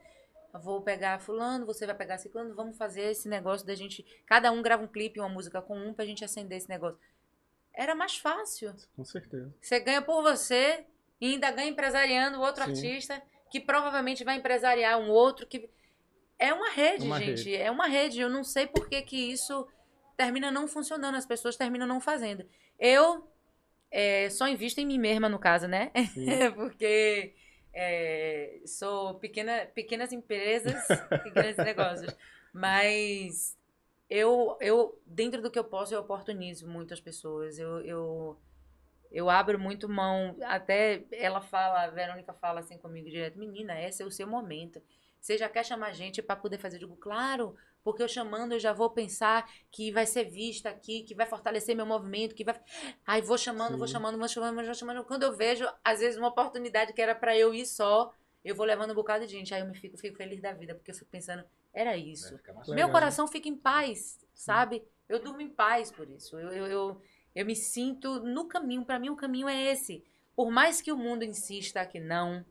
Vou 0.60 0.82
pegar 0.82 1.18
fulano, 1.18 1.64
você 1.64 1.86
vai 1.86 1.94
pegar 1.94 2.18
ciclano, 2.18 2.54
vamos 2.54 2.76
fazer 2.76 3.10
esse 3.10 3.28
negócio 3.28 3.66
da 3.66 3.74
gente. 3.74 4.04
Cada 4.26 4.52
um 4.52 4.60
grava 4.60 4.82
um 4.82 4.88
clipe, 4.88 5.18
uma 5.18 5.28
música 5.28 5.62
com 5.62 5.76
um 5.76 5.94
pra 5.94 6.04
gente 6.04 6.24
acender 6.24 6.58
esse 6.58 6.68
negócio. 6.68 6.98
Era 7.74 7.94
mais 7.94 8.16
fácil. 8.16 8.74
Com 8.94 9.04
certeza. 9.04 9.52
Você 9.60 9.80
ganha 9.80 10.02
por 10.02 10.22
você 10.22 10.84
e 11.20 11.32
ainda 11.32 11.50
ganha 11.50 11.70
empresariando 11.70 12.40
outro 12.40 12.64
Sim. 12.64 12.70
artista 12.70 13.22
que 13.50 13.60
provavelmente 13.60 14.24
vai 14.24 14.36
empresariar 14.36 14.98
um 14.98 15.10
outro 15.10 15.46
que 15.46 15.70
é 16.38 16.52
uma 16.52 16.70
rede, 16.70 17.06
Uma 17.06 17.18
gente, 17.18 17.50
rede. 17.50 17.56
é 17.56 17.70
uma 17.70 17.86
rede. 17.86 18.20
Eu 18.20 18.28
não 18.28 18.42
sei 18.42 18.66
por 18.66 18.88
que 18.88 19.00
que 19.02 19.16
isso 19.16 19.66
termina 20.16 20.50
não 20.50 20.66
funcionando, 20.66 21.14
as 21.14 21.24
pessoas 21.24 21.56
terminam 21.56 21.86
não 21.86 22.00
fazendo. 22.00 22.44
Eu 22.78 23.26
é, 23.90 24.28
só 24.30 24.48
invisto 24.48 24.80
em 24.80 24.86
mim 24.86 24.98
mesma 24.98 25.28
no 25.28 25.38
caso, 25.38 25.68
né? 25.68 25.92
Porque 26.56 27.34
é, 27.72 28.60
sou 28.66 29.14
pequena, 29.14 29.66
pequenas 29.74 30.12
empresas 30.12 30.74
e 31.26 31.30
grandes 31.30 31.56
negócios. 31.56 32.14
Mas 32.52 33.56
eu, 34.08 34.56
eu, 34.60 35.00
dentro 35.06 35.40
do 35.40 35.50
que 35.50 35.58
eu 35.58 35.64
posso, 35.64 35.94
eu 35.94 36.00
oportunizo 36.00 36.68
muito 36.68 36.92
as 36.92 37.00
pessoas. 37.00 37.58
Eu, 37.58 37.80
eu, 37.80 38.38
eu 39.10 39.30
abro 39.30 39.58
muito 39.58 39.88
mão. 39.88 40.36
Até 40.42 41.04
ela 41.12 41.40
fala, 41.40 41.84
a 41.84 41.90
Verônica 41.90 42.32
fala 42.34 42.60
assim 42.60 42.76
comigo 42.76 43.08
direto: 43.08 43.38
Menina, 43.38 43.80
esse 43.80 44.02
é 44.02 44.06
o 44.06 44.10
seu 44.10 44.26
momento. 44.26 44.82
Você 45.18 45.38
já 45.38 45.48
quer 45.48 45.64
chamar 45.64 45.92
gente 45.92 46.20
para 46.20 46.36
poder 46.36 46.58
fazer? 46.58 46.76
Eu 46.76 46.80
digo, 46.80 46.96
claro, 46.96 47.56
porque 47.84 48.02
eu 48.02 48.08
chamando 48.08 48.52
eu 48.52 48.60
já 48.60 48.72
vou 48.72 48.90
pensar 48.90 49.48
que 49.70 49.90
vai 49.90 50.06
ser 50.06 50.24
vista 50.24 50.68
aqui, 50.68 51.02
que 51.02 51.14
vai 51.14 51.26
fortalecer 51.26 51.74
meu 51.74 51.86
movimento, 51.86 52.34
que 52.34 52.44
vai. 52.44 52.58
Aí 53.06 53.20
vou 53.20 53.36
chamando, 53.36 53.76
vou 53.76 53.86
chamando, 53.86 54.18
vou 54.18 54.28
chamando, 54.28 54.64
vou 54.64 54.74
chamando. 54.74 55.04
Quando 55.04 55.24
eu 55.24 55.36
vejo, 55.36 55.66
às 55.84 56.00
vezes, 56.00 56.18
uma 56.18 56.28
oportunidade 56.28 56.92
que 56.92 57.02
era 57.02 57.14
para 57.14 57.36
eu 57.36 57.52
ir 57.54 57.66
só, 57.66 58.12
eu 58.44 58.54
vou 58.54 58.66
levando 58.66 58.92
um 58.92 58.94
bocado 58.94 59.26
de 59.26 59.32
gente. 59.32 59.54
Aí 59.54 59.60
eu 59.60 59.66
me 59.66 59.74
fico, 59.74 59.96
fico 59.96 60.16
feliz 60.16 60.40
da 60.40 60.52
vida, 60.52 60.74
porque 60.74 60.90
eu 60.90 60.94
fico 60.94 61.10
pensando, 61.10 61.44
era 61.72 61.96
isso. 61.96 62.28
Vai 62.30 62.38
ficar 62.38 62.52
mais 62.52 62.68
Legal. 62.68 62.86
Meu 62.86 62.92
coração 62.92 63.26
fica 63.26 63.48
em 63.48 63.56
paz, 63.56 64.18
sabe? 64.34 64.84
Eu 65.08 65.20
durmo 65.20 65.40
em 65.40 65.48
paz 65.50 65.90
por 65.90 66.08
isso. 66.08 66.38
Eu, 66.38 66.52
eu, 66.52 66.66
eu, 66.66 67.02
eu 67.34 67.46
me 67.46 67.56
sinto 67.56 68.20
no 68.20 68.46
caminho. 68.46 68.84
Pra 68.84 68.98
mim, 68.98 69.10
o 69.10 69.16
caminho 69.16 69.48
é 69.48 69.72
esse. 69.72 70.04
Por 70.34 70.50
mais 70.50 70.80
que 70.80 70.92
o 70.92 70.96
mundo 70.96 71.24
insista 71.24 71.84
que 71.84 72.00
não, 72.00 72.44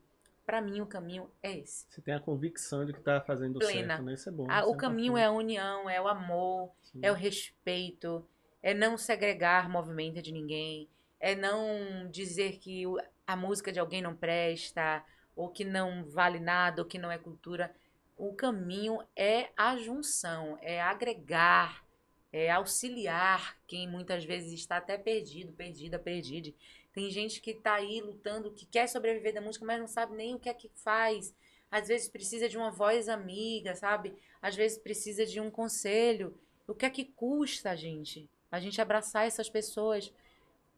pra 0.46 0.62
mim, 0.62 0.82
o 0.82 0.86
caminho 0.86 1.30
é 1.42 1.58
esse. 1.58 1.86
Você 1.90 2.02
tem 2.02 2.14
a 2.14 2.20
convicção 2.20 2.86
de 2.86 2.94
que 2.94 3.02
tá 3.02 3.22
fazendo 3.22 3.60
Plena. 3.60 3.98
certo, 3.98 4.04
né? 4.04 4.14
Isso 4.14 4.30
é 4.30 4.32
bom. 4.32 4.46
Ah, 4.50 4.60
isso 4.62 4.70
o 4.70 4.76
caminho 4.76 5.18
importante. 5.18 5.24
é 5.24 5.26
a 5.26 5.32
união, 5.32 5.90
é 5.90 6.02
o 6.02 6.08
amor, 6.08 6.72
Sim. 6.84 7.00
é 7.02 7.12
o 7.12 7.16
respeito, 7.16 8.28
é 8.62 8.74
não 8.74 8.98
segregar 8.98 9.70
movimento 9.70 10.22
de 10.22 10.32
ninguém, 10.32 10.90
é 11.20 11.36
não 11.36 12.10
dizer 12.10 12.58
que 12.60 12.84
a 13.26 13.36
música 13.36 13.72
de 13.72 13.80
alguém 13.80 14.02
não 14.02 14.16
presta, 14.16 15.04
ou 15.36 15.50
que 15.50 15.64
não 15.64 16.04
vale 16.06 16.40
nada, 16.40 16.82
ou 16.82 16.88
que 16.88 16.98
não 17.00 17.12
é 17.12 17.18
cultura. 17.18 17.74
O 18.18 18.34
caminho 18.34 19.00
é 19.16 19.50
a 19.58 19.78
junção, 19.78 20.58
é 20.62 20.82
agregar, 20.82 21.84
é 22.32 22.50
auxiliar 22.52 23.58
quem 23.68 23.88
muitas 23.88 24.24
vezes 24.24 24.54
está 24.54 24.78
até 24.78 24.98
perdido, 24.98 25.54
perdida, 25.54 25.98
perdida. 26.00 26.54
Tem 26.94 27.10
gente 27.10 27.40
que 27.42 27.52
está 27.52 27.76
aí 27.76 28.02
lutando, 28.02 28.52
que 28.52 28.66
quer 28.66 28.88
sobreviver 28.88 29.34
da 29.34 29.42
música, 29.42 29.66
mas 29.66 29.80
não 29.80 29.88
sabe 29.88 30.16
nem 30.16 30.36
o 30.36 30.40
que 30.40 30.50
é 30.50 30.54
que 30.54 30.70
faz. 30.76 31.34
Às 31.70 31.88
vezes 31.88 32.10
precisa 32.10 32.50
de 32.50 32.58
uma 32.58 32.70
voz 32.72 33.08
amiga, 33.08 33.74
sabe? 33.76 34.14
Às 34.42 34.56
vezes 34.56 34.78
precisa 34.78 35.26
de 35.26 35.40
um 35.40 35.50
conselho. 35.50 36.38
O 36.68 36.74
que 36.76 36.86
é 36.86 36.90
que 36.90 37.06
custa, 37.06 37.76
gente? 37.78 38.30
A 38.52 38.60
gente 38.60 38.82
abraçar 38.82 39.26
essas 39.26 39.50
pessoas. 39.50 40.12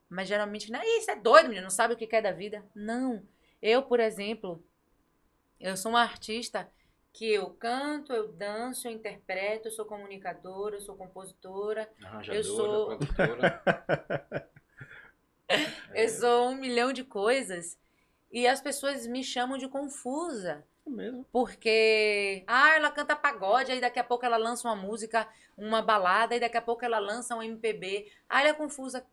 Mas 0.07 0.27
geralmente, 0.27 0.72
não, 0.72 0.80
"Ih, 0.84 0.99
isso 0.99 1.10
é 1.10 1.15
doido, 1.15 1.45
menino, 1.48 1.64
não 1.64 1.69
sabe 1.72 1.95
o 1.95 1.98
que 1.98 2.06
quer 2.06 2.22
da 2.22 2.31
vida. 2.31 2.64
Não. 2.76 3.23
Eu, 3.60 3.81
por 3.81 3.99
exemplo, 3.99 4.64
eu 5.60 5.76
sou 5.76 5.91
uma 5.91 6.02
artista 6.03 6.69
que 7.11 7.31
eu 7.31 7.49
canto, 7.52 8.14
eu 8.14 8.27
danço, 8.27 8.88
eu 8.88 8.91
interpreto, 8.91 9.68
eu 9.68 9.72
sou 9.72 9.85
comunicadora, 9.85 10.76
eu 10.76 10.81
sou 10.81 10.95
compositora, 10.95 11.90
Eu 12.27 12.44
sou- 12.44 12.85
produtora. 12.98 13.64
eu 15.94 16.10
sou 16.10 16.49
um 16.49 16.56
milhão 16.56 16.94
de 16.94 17.03
coisas. 17.03 17.78
E 18.32 18.48
as 18.48 18.61
pessoas 18.61 19.06
me 19.06 19.24
chamam 19.24 19.57
de 19.57 19.68
confusa. 19.68 20.65
É 20.86 20.90
mesmo. 20.90 21.26
Porque, 21.32 22.44
ah, 22.48 22.76
ela 22.76 22.91
canta 22.91 23.15
pagode, 23.15 23.72
aí 23.72 23.80
daqui 23.80 23.99
a 23.99 24.03
pouco 24.03 24.26
ela 24.26 24.38
lança 24.38 24.68
uma 24.68 24.76
música, 24.76 25.28
uma 25.57 25.82
balada, 25.82 26.34
aí 26.34 26.40
daqui 26.40 26.57
a 26.57 26.61
pouco 26.61 26.84
ela 26.84 26.99
lança 26.99 27.36
um 27.36 27.44
MPB. 27.44 28.11
Ah, 28.28 28.41
ela 28.41 28.49
é 28.49 28.53
confusa. 28.53 29.06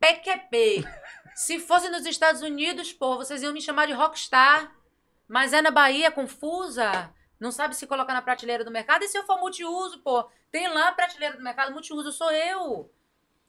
PQP. 0.00 0.84
Se 1.34 1.58
fosse 1.58 1.88
nos 1.88 2.04
Estados 2.04 2.42
Unidos, 2.42 2.92
pô, 2.92 3.16
vocês 3.16 3.42
iam 3.42 3.52
me 3.52 3.60
chamar 3.60 3.86
de 3.86 3.92
rockstar. 3.92 4.74
Mas 5.28 5.52
é 5.52 5.62
na 5.62 5.70
Bahia, 5.70 6.10
confusa. 6.10 7.12
Não 7.38 7.50
sabe 7.50 7.74
se 7.74 7.86
colocar 7.86 8.12
na 8.12 8.22
prateleira 8.22 8.64
do 8.64 8.70
mercado. 8.70 9.02
E 9.04 9.08
se 9.08 9.16
eu 9.16 9.24
for 9.24 9.38
multiuso, 9.38 10.00
pô? 10.00 10.28
Tem 10.50 10.68
lá 10.68 10.88
a 10.88 10.92
prateleira 10.92 11.36
do 11.36 11.42
mercado, 11.42 11.72
multiuso 11.72 12.12
sou 12.12 12.30
eu. 12.30 12.90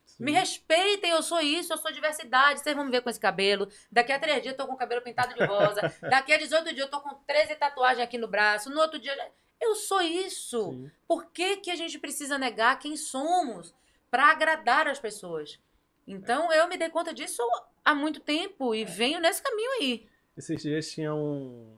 Sim. 0.06 0.26
Me 0.26 0.32
respeitem, 0.32 1.12
eu 1.12 1.24
sou 1.24 1.40
isso, 1.42 1.74
eu 1.74 1.78
sou 1.78 1.92
diversidade. 1.92 2.60
Vocês 2.60 2.76
vão 2.76 2.86
me 2.86 2.92
ver 2.92 3.02
com 3.02 3.10
esse 3.10 3.20
cabelo. 3.20 3.68
Daqui 3.92 4.12
a 4.12 4.20
três 4.20 4.42
dias 4.42 4.54
eu 4.54 4.58
tô 4.58 4.68
com 4.68 4.74
o 4.74 4.78
cabelo 4.78 5.02
pintado 5.02 5.34
de 5.34 5.44
rosa. 5.44 5.82
Daqui 6.02 6.34
a 6.34 6.38
18 6.38 6.74
dias 6.74 6.86
eu 6.86 6.90
tô 6.90 7.02
com 7.02 7.16
13 7.26 7.56
tatuagens 7.56 8.04
aqui 8.04 8.18
no 8.18 8.28
braço. 8.28 8.70
No 8.70 8.80
outro 8.80 9.00
dia. 9.00 9.16
Eu 9.60 9.76
sou 9.76 10.02
isso. 10.02 10.72
Sim. 10.72 10.92
Por 11.08 11.32
que, 11.32 11.58
que 11.58 11.72
a 11.72 11.76
gente 11.76 11.98
precisa 11.98 12.38
negar 12.38 12.78
quem 12.80 12.96
somos 12.96 13.74
para 14.12 14.30
agradar 14.30 14.88
as 14.88 15.00
pessoas? 15.00 15.60
Então 16.06 16.52
eu 16.52 16.68
me 16.68 16.78
dei 16.78 16.90
conta 16.90 17.14
disso 17.14 17.42
há 17.84 17.96
muito 17.96 18.20
tempo 18.20 18.76
e 18.76 18.86
venho 18.86 19.20
nesse 19.20 19.42
caminho 19.42 19.72
aí. 19.80 20.08
Esses 20.38 20.62
dias 20.62 20.92
tinha 20.92 21.14
um. 21.14 21.78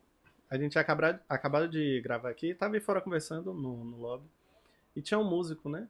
A 0.49 0.57
gente 0.57 0.77
acabado, 0.77 1.19
acabado 1.27 1.67
de 1.67 2.01
gravar 2.01 2.29
aqui, 2.29 2.53
tava 2.53 2.75
aí 2.75 2.79
fora 2.79 3.01
conversando 3.01 3.53
no, 3.53 3.83
no 3.83 3.97
lobby. 3.97 4.29
E 4.95 5.01
tinha 5.01 5.19
um 5.19 5.23
músico, 5.23 5.69
né? 5.69 5.87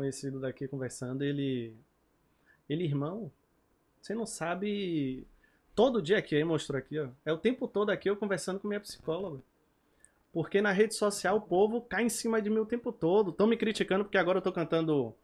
Conhecido 0.00 0.40
daqui 0.40 0.66
conversando. 0.66 1.22
Ele. 1.22 1.76
Ele, 2.66 2.84
irmão, 2.84 3.30
você 4.00 4.14
não 4.14 4.24
sabe. 4.24 5.26
Todo 5.74 6.00
dia 6.00 6.16
aqui, 6.16 6.34
aí 6.34 6.42
mostrou 6.42 6.78
aqui, 6.78 6.98
ó. 6.98 7.10
É 7.22 7.30
o 7.30 7.36
tempo 7.36 7.68
todo 7.68 7.90
aqui 7.90 8.08
eu 8.08 8.16
conversando 8.16 8.58
com 8.58 8.66
minha 8.66 8.80
psicóloga. 8.80 9.42
Porque 10.32 10.62
na 10.62 10.72
rede 10.72 10.94
social 10.94 11.36
o 11.36 11.40
povo 11.42 11.82
cai 11.82 12.04
em 12.04 12.08
cima 12.08 12.40
de 12.40 12.48
mim 12.48 12.60
o 12.60 12.64
tempo 12.64 12.90
todo. 12.92 13.30
Estão 13.30 13.46
me 13.46 13.58
criticando 13.58 14.04
porque 14.04 14.16
agora 14.16 14.38
eu 14.38 14.42
tô 14.42 14.50
cantando 14.50 15.14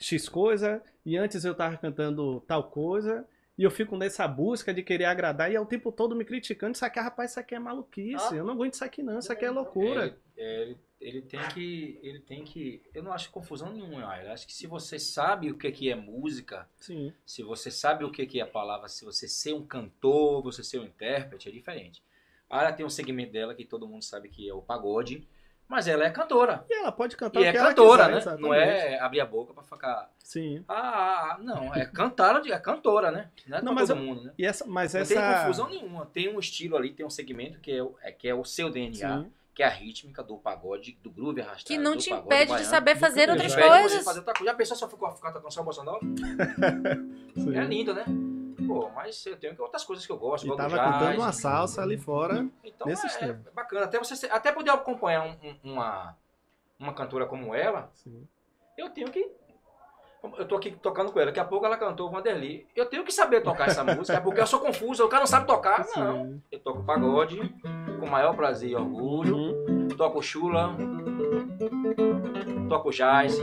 X 0.00 0.28
coisa 0.28 0.82
e 1.06 1.16
antes 1.16 1.44
eu 1.44 1.54
tava 1.54 1.76
cantando 1.76 2.40
tal 2.40 2.64
coisa. 2.64 3.24
E 3.56 3.62
eu 3.62 3.70
fico 3.70 3.96
nessa 3.96 4.26
busca 4.26 4.74
de 4.74 4.82
querer 4.82 5.04
agradar 5.04 5.52
e 5.52 5.54
é 5.54 5.60
o 5.60 5.66
tempo 5.66 5.92
todo 5.92 6.16
me 6.16 6.24
criticando. 6.24 6.72
Isso 6.72 6.84
aqui, 6.84 6.98
rapaz, 6.98 7.30
isso 7.30 7.38
aqui 7.38 7.54
é 7.54 7.60
maluquice. 7.60 8.34
Eu 8.34 8.44
não 8.44 8.54
aguento 8.54 8.74
isso 8.74 8.84
aqui, 8.84 9.00
não. 9.00 9.20
Isso 9.20 9.32
aqui 9.32 9.44
é 9.44 9.50
loucura. 9.50 10.06
É, 10.08 10.14
é, 10.38 10.62
ele, 10.62 10.78
ele 11.00 11.22
tem 11.22 11.40
que. 11.48 11.98
Ele 12.02 12.20
tem 12.20 12.44
que. 12.44 12.82
Eu 12.94 13.02
não 13.02 13.12
acho 13.12 13.30
confusão 13.30 13.72
nenhuma. 13.72 14.16
Eu 14.16 14.32
acho 14.32 14.46
que 14.46 14.52
se 14.54 14.66
você 14.66 14.98
sabe 14.98 15.50
o 15.50 15.58
que, 15.58 15.70
que 15.72 15.90
é 15.90 15.94
música, 15.94 16.68
Sim. 16.76 17.12
se 17.26 17.42
você 17.42 17.70
sabe 17.70 18.04
o 18.04 18.10
que, 18.10 18.24
que 18.26 18.40
é 18.40 18.42
a 18.44 18.46
palavra, 18.46 18.88
se 18.88 19.04
você 19.04 19.26
ser 19.28 19.52
um 19.54 19.66
cantor, 19.66 20.42
você 20.42 20.62
ser 20.62 20.78
um 20.78 20.84
intérprete, 20.84 21.48
é 21.48 21.52
diferente. 21.52 22.02
Ela 22.50 22.72
tem 22.72 22.86
um 22.86 22.90
segmento 22.90 23.32
dela 23.32 23.54
que 23.54 23.64
todo 23.64 23.86
mundo 23.86 24.02
sabe 24.02 24.28
que 24.30 24.48
é 24.48 24.54
o 24.54 24.62
pagode, 24.62 25.28
mas 25.68 25.86
ela 25.86 26.04
é 26.06 26.10
cantora. 26.10 26.64
E 26.70 26.72
ela 26.74 26.90
pode 26.90 27.14
cantar 27.14 27.40
E 27.40 27.42
o 27.42 27.46
é 27.46 27.52
cantora, 27.52 28.04
quiser, 28.04 28.12
né? 28.12 28.18
exatamente. 28.18 28.42
Não 28.42 28.54
é 28.54 28.98
abrir 29.00 29.20
a 29.20 29.26
boca 29.26 29.52
pra 29.52 29.62
ficar. 29.62 30.10
Sim. 30.24 30.64
Ah, 30.66 31.32
Ah, 31.34 31.38
não, 31.42 31.74
é 31.74 31.84
cantar, 31.84 32.40
é 32.46 32.58
cantora, 32.58 33.10
né? 33.10 33.30
Não 33.46 33.58
é 33.58 33.62
Não, 33.62 33.74
todo 33.76 33.90
eu- 33.90 33.96
mundo, 33.96 34.22
né? 34.24 34.32
E 34.38 34.46
essa, 34.46 34.64
mas 34.66 34.94
Não 34.94 35.00
essa. 35.02 35.14
tem 35.14 35.22
confusão 35.42 35.68
nenhuma. 35.68 36.06
Tem 36.06 36.34
um 36.34 36.38
estilo 36.40 36.74
ali, 36.76 36.90
tem 36.94 37.04
um 37.04 37.10
segmento 37.10 37.60
que 37.60 37.70
é, 37.70 37.82
o- 37.82 37.94
é, 38.02 38.10
que 38.12 38.26
é 38.26 38.34
o 38.34 38.44
seu 38.44 38.70
DNA, 38.70 39.24
Sim. 39.24 39.32
Que 39.58 39.62
é 39.64 39.66
a 39.66 39.70
rítmica 39.70 40.22
do 40.22 40.38
pagode, 40.38 40.96
do 41.02 41.10
groove 41.10 41.40
arrastado. 41.40 41.64
Que 41.66 41.76
não 41.76 41.96
do 41.96 41.98
te 41.98 42.10
pagode 42.10 42.26
impede 42.26 42.42
de 42.44 42.48
baiano. 42.52 42.70
saber 42.70 42.94
fazer 42.94 43.28
outras 43.28 43.52
coisas. 43.56 44.04
fazer 44.04 44.18
outra 44.20 44.32
coisa. 44.34 44.52
Já 44.52 44.56
pensou 44.56 44.76
se 44.76 44.84
eu 44.84 44.88
ficar 44.88 45.10
ficar 45.10 45.32
tocando 45.32 45.52
só 45.52 45.64
bossa 45.64 45.82
nova? 45.82 45.98
É 47.56 47.64
lindo, 47.64 47.92
né? 47.92 48.04
Pô, 48.68 48.88
mas 48.94 49.26
eu 49.26 49.36
tenho 49.36 49.56
outras 49.58 49.82
coisas 49.82 50.06
que 50.06 50.12
eu 50.12 50.16
gosto. 50.16 50.44
E 50.44 50.48
gosto 50.48 50.58
tava 50.58 50.76
jazz, 50.76 50.92
cantando 50.92 51.20
uma 51.20 51.32
salsa 51.32 51.82
ali 51.82 51.98
fora. 51.98 52.46
Então 52.62 52.86
nesse 52.86 53.04
é, 53.06 53.08
estilo. 53.08 53.32
é 53.32 53.50
bacana. 53.50 53.86
Até 53.86 53.98
você 53.98 54.26
até 54.28 54.52
poder 54.52 54.70
acompanhar 54.70 55.24
um- 55.26 55.48
um- 55.48 55.72
uma, 55.72 56.16
uma 56.78 56.92
cantora 56.94 57.26
como 57.26 57.52
ela, 57.52 57.90
Sim. 57.94 58.28
eu 58.76 58.90
tenho 58.90 59.10
que. 59.10 59.28
Eu 60.36 60.46
tô 60.46 60.54
aqui 60.56 60.70
tocando 60.70 61.10
com 61.10 61.18
ela. 61.18 61.26
Daqui 61.26 61.40
a 61.40 61.44
pouco 61.44 61.66
ela 61.66 61.76
cantou 61.76 62.06
o 62.08 62.10
Vanderly. 62.12 62.64
Eu 62.76 62.86
tenho 62.86 63.02
que 63.04 63.10
saber 63.12 63.40
tocar 63.40 63.66
essa 63.68 63.82
música, 63.84 64.20
porque 64.20 64.40
eu 64.40 64.46
sou 64.46 64.60
confuso. 64.60 65.04
O 65.04 65.08
cara 65.08 65.20
não 65.22 65.26
sabe 65.26 65.48
tocar. 65.48 65.84
Não. 65.96 66.24
Sim. 66.26 66.42
Eu 66.52 66.60
toco 66.60 66.84
pagode 66.84 67.40
com 67.98 68.06
o 68.06 68.10
maior 68.10 68.34
prazer 68.34 68.70
e 68.70 68.74
orgulho. 68.76 69.36
Uhum. 69.36 69.88
Toco 69.88 70.22
chula. 70.22 70.74
Toco 72.68 72.90
jazz. 72.90 73.36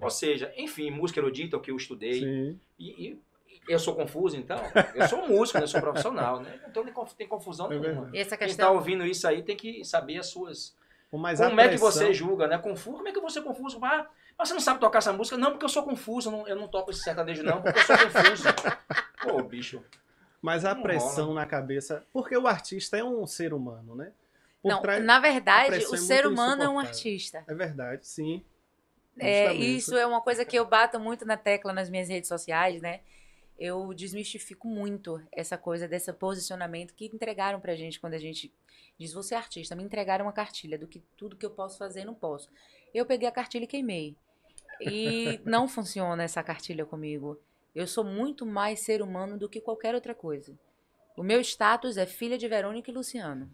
Ou 0.00 0.10
seja, 0.10 0.52
enfim, 0.56 0.90
música 0.90 1.20
erudita, 1.20 1.56
o 1.56 1.60
que 1.60 1.70
eu 1.70 1.76
estudei. 1.76 2.20
Sim. 2.20 2.60
E, 2.78 2.88
e 3.08 3.20
eu 3.68 3.78
sou 3.78 3.94
confuso, 3.94 4.36
então. 4.36 4.58
Eu 4.94 5.06
sou 5.08 5.26
músico, 5.28 5.58
né? 5.58 5.64
eu 5.64 5.68
sou 5.68 5.80
profissional, 5.80 6.40
né? 6.40 6.58
Então 6.68 6.84
tem 6.84 6.92
conf- 6.92 7.12
tem 7.14 7.26
confusão 7.28 7.70
É 7.70 7.78
nenhuma. 7.78 8.10
Quem 8.10 8.20
está 8.20 8.36
questão. 8.36 8.74
ouvindo 8.74 9.04
isso 9.04 9.26
aí 9.26 9.42
tem 9.42 9.56
que 9.56 9.84
saber 9.84 10.18
as 10.18 10.26
suas. 10.26 10.76
Como 11.10 11.26
é 11.26 11.68
que 11.68 11.76
você 11.78 12.12
julga, 12.12 12.46
né? 12.46 12.58
Confuso? 12.58 12.96
Como 12.98 13.08
é 13.08 13.12
que 13.12 13.20
você 13.20 13.38
é 13.38 13.42
confuso? 13.42 13.78
Ah, 13.82 14.06
mas 14.38 14.48
você 14.48 14.54
não 14.54 14.60
sabe 14.60 14.78
tocar 14.78 14.98
essa 14.98 15.12
música? 15.12 15.36
Não, 15.38 15.50
porque 15.52 15.64
eu 15.64 15.68
sou 15.68 15.82
confuso. 15.82 16.28
Eu 16.28 16.32
não, 16.32 16.48
eu 16.48 16.56
não 16.56 16.68
toco 16.68 16.90
esse 16.90 17.00
sertanejo, 17.02 17.42
não, 17.42 17.62
porque 17.62 17.78
eu 17.78 17.82
sou 17.84 17.96
confuso. 17.98 18.44
Pô, 19.22 19.42
bicho. 19.42 19.82
Mas 20.40 20.64
a 20.64 20.74
Não 20.74 20.82
pressão 20.82 21.34
na 21.34 21.44
cabeça. 21.44 22.04
Porque 22.12 22.36
o 22.36 22.46
artista 22.46 22.96
é 22.96 23.04
um 23.04 23.26
ser 23.26 23.52
humano, 23.52 23.94
né? 23.94 24.12
Por 24.62 24.70
Não, 24.70 24.82
trás- 24.82 25.04
na 25.04 25.20
verdade, 25.20 25.84
o 25.86 25.94
é 25.94 25.96
ser 25.96 26.26
humano 26.26 26.62
é 26.62 26.68
um 26.68 26.78
artista. 26.78 27.44
É 27.46 27.54
verdade, 27.54 28.06
sim. 28.06 28.44
É, 29.18 29.52
isso 29.54 29.96
é 29.96 30.06
uma 30.06 30.20
coisa 30.20 30.44
que 30.44 30.56
eu 30.56 30.64
bato 30.64 30.98
muito 31.00 31.24
na 31.24 31.36
tecla 31.36 31.72
nas 31.72 31.90
minhas 31.90 32.08
redes 32.08 32.28
sociais, 32.28 32.80
né? 32.80 33.00
Eu 33.58 33.92
desmistifico 33.92 34.68
muito 34.68 35.20
essa 35.32 35.58
coisa 35.58 35.88
desse 35.88 36.12
posicionamento 36.12 36.94
que 36.94 37.06
entregaram 37.06 37.60
pra 37.60 37.74
gente 37.74 37.98
quando 37.98 38.14
a 38.14 38.18
gente 38.18 38.52
diz 38.96 39.12
você 39.12 39.34
é 39.34 39.38
artista, 39.38 39.74
me 39.74 39.82
entregaram 39.82 40.26
uma 40.26 40.32
cartilha 40.32 40.78
do 40.78 40.86
que 40.86 41.00
tudo 41.16 41.36
que 41.36 41.44
eu 41.44 41.50
posso 41.50 41.76
fazer 41.76 42.04
não 42.04 42.14
posso. 42.14 42.48
Eu 42.94 43.04
peguei 43.04 43.28
a 43.28 43.32
cartilha 43.32 43.64
e 43.64 43.68
queimei. 43.68 44.16
E 44.80 45.40
não 45.44 45.66
funciona 45.66 46.22
essa 46.22 46.42
cartilha 46.42 46.86
comigo. 46.86 47.40
Eu 47.74 47.86
sou 47.86 48.04
muito 48.04 48.44
mais 48.46 48.80
ser 48.80 49.02
humano 49.02 49.38
do 49.38 49.48
que 49.48 49.60
qualquer 49.60 49.94
outra 49.94 50.14
coisa. 50.14 50.58
O 51.16 51.22
meu 51.22 51.40
status 51.40 51.96
é 51.96 52.06
filha 52.06 52.38
de 52.38 52.46
Verônica 52.46 52.90
e 52.90 52.94
Luciano. 52.94 53.50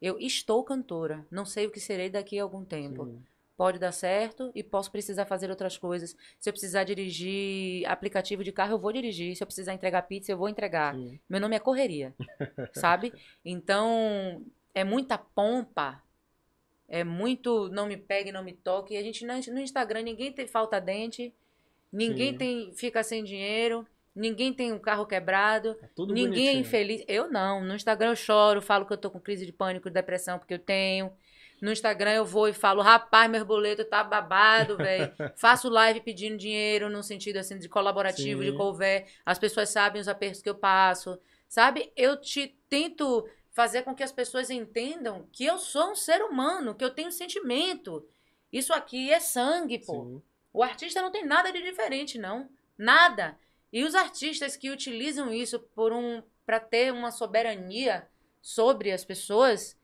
Eu 0.00 0.18
estou 0.18 0.62
cantora, 0.62 1.26
não 1.30 1.44
sei 1.44 1.66
o 1.66 1.70
que 1.70 1.80
serei 1.80 2.08
daqui 2.08 2.38
a 2.38 2.42
algum 2.42 2.64
tempo 2.64 3.06
sim. 3.06 3.24
pode 3.56 3.78
dar 3.78 3.90
certo 3.90 4.52
e 4.54 4.62
posso 4.62 4.92
precisar 4.92 5.26
fazer 5.26 5.50
outras 5.50 5.76
coisas. 5.76 6.16
Se 6.38 6.48
eu 6.48 6.52
precisar 6.52 6.84
dirigir 6.84 7.84
aplicativo 7.88 8.44
de 8.44 8.52
carro, 8.52 8.74
eu 8.74 8.78
vou 8.78 8.92
dirigir. 8.92 9.34
Se 9.34 9.42
eu 9.42 9.46
precisar 9.46 9.74
entregar 9.74 10.02
pizza, 10.02 10.30
eu 10.30 10.38
vou 10.38 10.48
entregar. 10.48 10.94
sim. 10.94 11.18
Meu 11.28 11.40
nome 11.40 11.56
é 11.56 11.58
correria, 11.58 12.14
sabe? 12.74 13.12
Então, 13.44 14.44
é 14.72 14.84
muita 14.84 15.18
pompa, 15.18 16.00
é 16.86 17.02
muito 17.02 17.68
não 17.70 17.86
me 17.86 17.96
pegue, 17.96 18.30
não 18.30 18.44
me 18.44 18.52
toque. 18.52 18.96
A 18.96 19.02
gente 19.02 19.26
no 19.26 19.34
no 19.52 19.60
Instagram, 19.60 20.02
ninguém 20.02 20.32
tem 20.32 20.46
falta 20.46 20.80
dente, 20.80 21.34
ninguém 21.92 22.32
Sim. 22.32 22.38
tem 22.38 22.72
fica 22.74 23.02
sem 23.02 23.24
dinheiro, 23.24 23.86
ninguém 24.14 24.52
tem 24.52 24.72
um 24.72 24.78
carro 24.78 25.06
quebrado. 25.06 25.76
Tudo 25.94 26.12
Ninguém 26.12 26.48
é 26.48 26.52
bonitinho. 26.52 26.60
infeliz. 26.60 27.04
Eu 27.06 27.30
não. 27.30 27.62
No 27.64 27.74
Instagram 27.74 28.10
eu 28.10 28.16
choro, 28.16 28.60
falo 28.62 28.84
que 28.86 28.92
eu 28.92 28.96
tô 28.98 29.10
com 29.10 29.20
crise 29.20 29.46
de 29.46 29.52
pânico, 29.52 29.88
depressão, 29.90 30.38
porque 30.38 30.54
eu 30.54 30.58
tenho. 30.58 31.12
No 31.60 31.72
Instagram 31.72 32.12
eu 32.12 32.24
vou 32.24 32.48
e 32.48 32.52
falo, 32.52 32.82
rapaz, 32.82 33.28
meu 33.28 33.44
boleto 33.44 33.84
tá 33.84 34.04
babado, 34.04 34.76
velho. 34.76 35.12
Faço 35.36 35.68
live 35.68 36.00
pedindo 36.00 36.36
dinheiro, 36.36 36.88
no 36.88 37.02
sentido 37.02 37.38
assim 37.38 37.58
de 37.58 37.68
colaborativo, 37.68 38.42
Sim. 38.42 38.50
de 38.50 38.56
couver. 38.56 39.06
As 39.26 39.38
pessoas 39.40 39.68
sabem 39.68 40.00
os 40.00 40.06
apertos 40.08 40.40
que 40.40 40.48
eu 40.48 40.54
passo. 40.54 41.18
Sabe? 41.48 41.92
Eu 41.96 42.20
te 42.20 42.56
tento 42.68 43.28
fazer 43.50 43.82
com 43.82 43.92
que 43.92 44.04
as 44.04 44.12
pessoas 44.12 44.50
entendam 44.50 45.26
que 45.32 45.44
eu 45.44 45.58
sou 45.58 45.90
um 45.90 45.96
ser 45.96 46.22
humano, 46.22 46.76
que 46.76 46.84
eu 46.84 46.90
tenho 46.90 47.10
sentimento. 47.10 48.06
Isso 48.52 48.72
aqui 48.72 49.10
é 49.10 49.18
sangue, 49.18 49.80
pô. 49.84 50.04
Sim. 50.04 50.22
O 50.52 50.62
artista 50.62 51.02
não 51.02 51.10
tem 51.10 51.24
nada 51.24 51.52
de 51.52 51.62
diferente, 51.62 52.18
não. 52.18 52.48
Nada. 52.76 53.38
E 53.72 53.84
os 53.84 53.94
artistas 53.94 54.56
que 54.56 54.70
utilizam 54.70 55.32
isso 55.32 55.60
por 55.60 55.92
um 55.92 56.22
para 56.46 56.58
ter 56.58 56.92
uma 56.92 57.10
soberania 57.10 58.08
sobre 58.40 58.90
as 58.90 59.04
pessoas, 59.04 59.76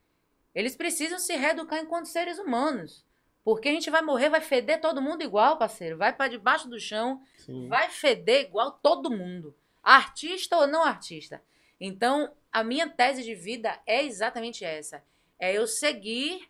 eles 0.54 0.74
precisam 0.74 1.18
se 1.18 1.36
reeducar 1.36 1.78
enquanto 1.78 2.06
seres 2.06 2.38
humanos. 2.38 3.04
Porque 3.44 3.68
a 3.68 3.72
gente 3.72 3.90
vai 3.90 4.00
morrer, 4.00 4.30
vai 4.30 4.40
feder 4.40 4.80
todo 4.80 5.02
mundo 5.02 5.22
igual, 5.22 5.58
parceiro. 5.58 5.98
Vai 5.98 6.14
para 6.14 6.30
debaixo 6.30 6.66
do 6.66 6.80
chão, 6.80 7.20
Sim. 7.36 7.68
vai 7.68 7.90
feder 7.90 8.46
igual 8.46 8.72
todo 8.72 9.10
mundo. 9.10 9.54
Artista 9.82 10.56
ou 10.56 10.66
não 10.66 10.82
artista. 10.82 11.42
Então, 11.78 12.32
a 12.50 12.64
minha 12.64 12.88
tese 12.88 13.22
de 13.22 13.34
vida 13.34 13.78
é 13.86 14.02
exatamente 14.02 14.64
essa. 14.64 15.04
É 15.38 15.52
eu 15.52 15.66
seguir 15.66 16.48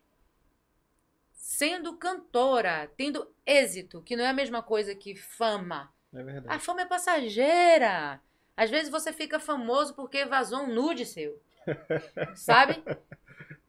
sendo 1.44 1.98
cantora, 1.98 2.90
tendo 2.96 3.30
êxito, 3.44 4.00
que 4.00 4.16
não 4.16 4.24
é 4.24 4.28
a 4.28 4.32
mesma 4.32 4.62
coisa 4.62 4.94
que 4.94 5.14
fama. 5.14 5.92
É 6.10 6.22
verdade. 6.22 6.46
A 6.48 6.58
fama 6.58 6.80
é 6.80 6.86
passageira. 6.86 8.18
Às 8.56 8.70
vezes 8.70 8.90
você 8.90 9.12
fica 9.12 9.38
famoso 9.38 9.94
porque 9.94 10.24
vazou 10.24 10.60
um 10.60 10.74
nude 10.74 11.04
seu. 11.04 11.38
Sabe? 12.34 12.82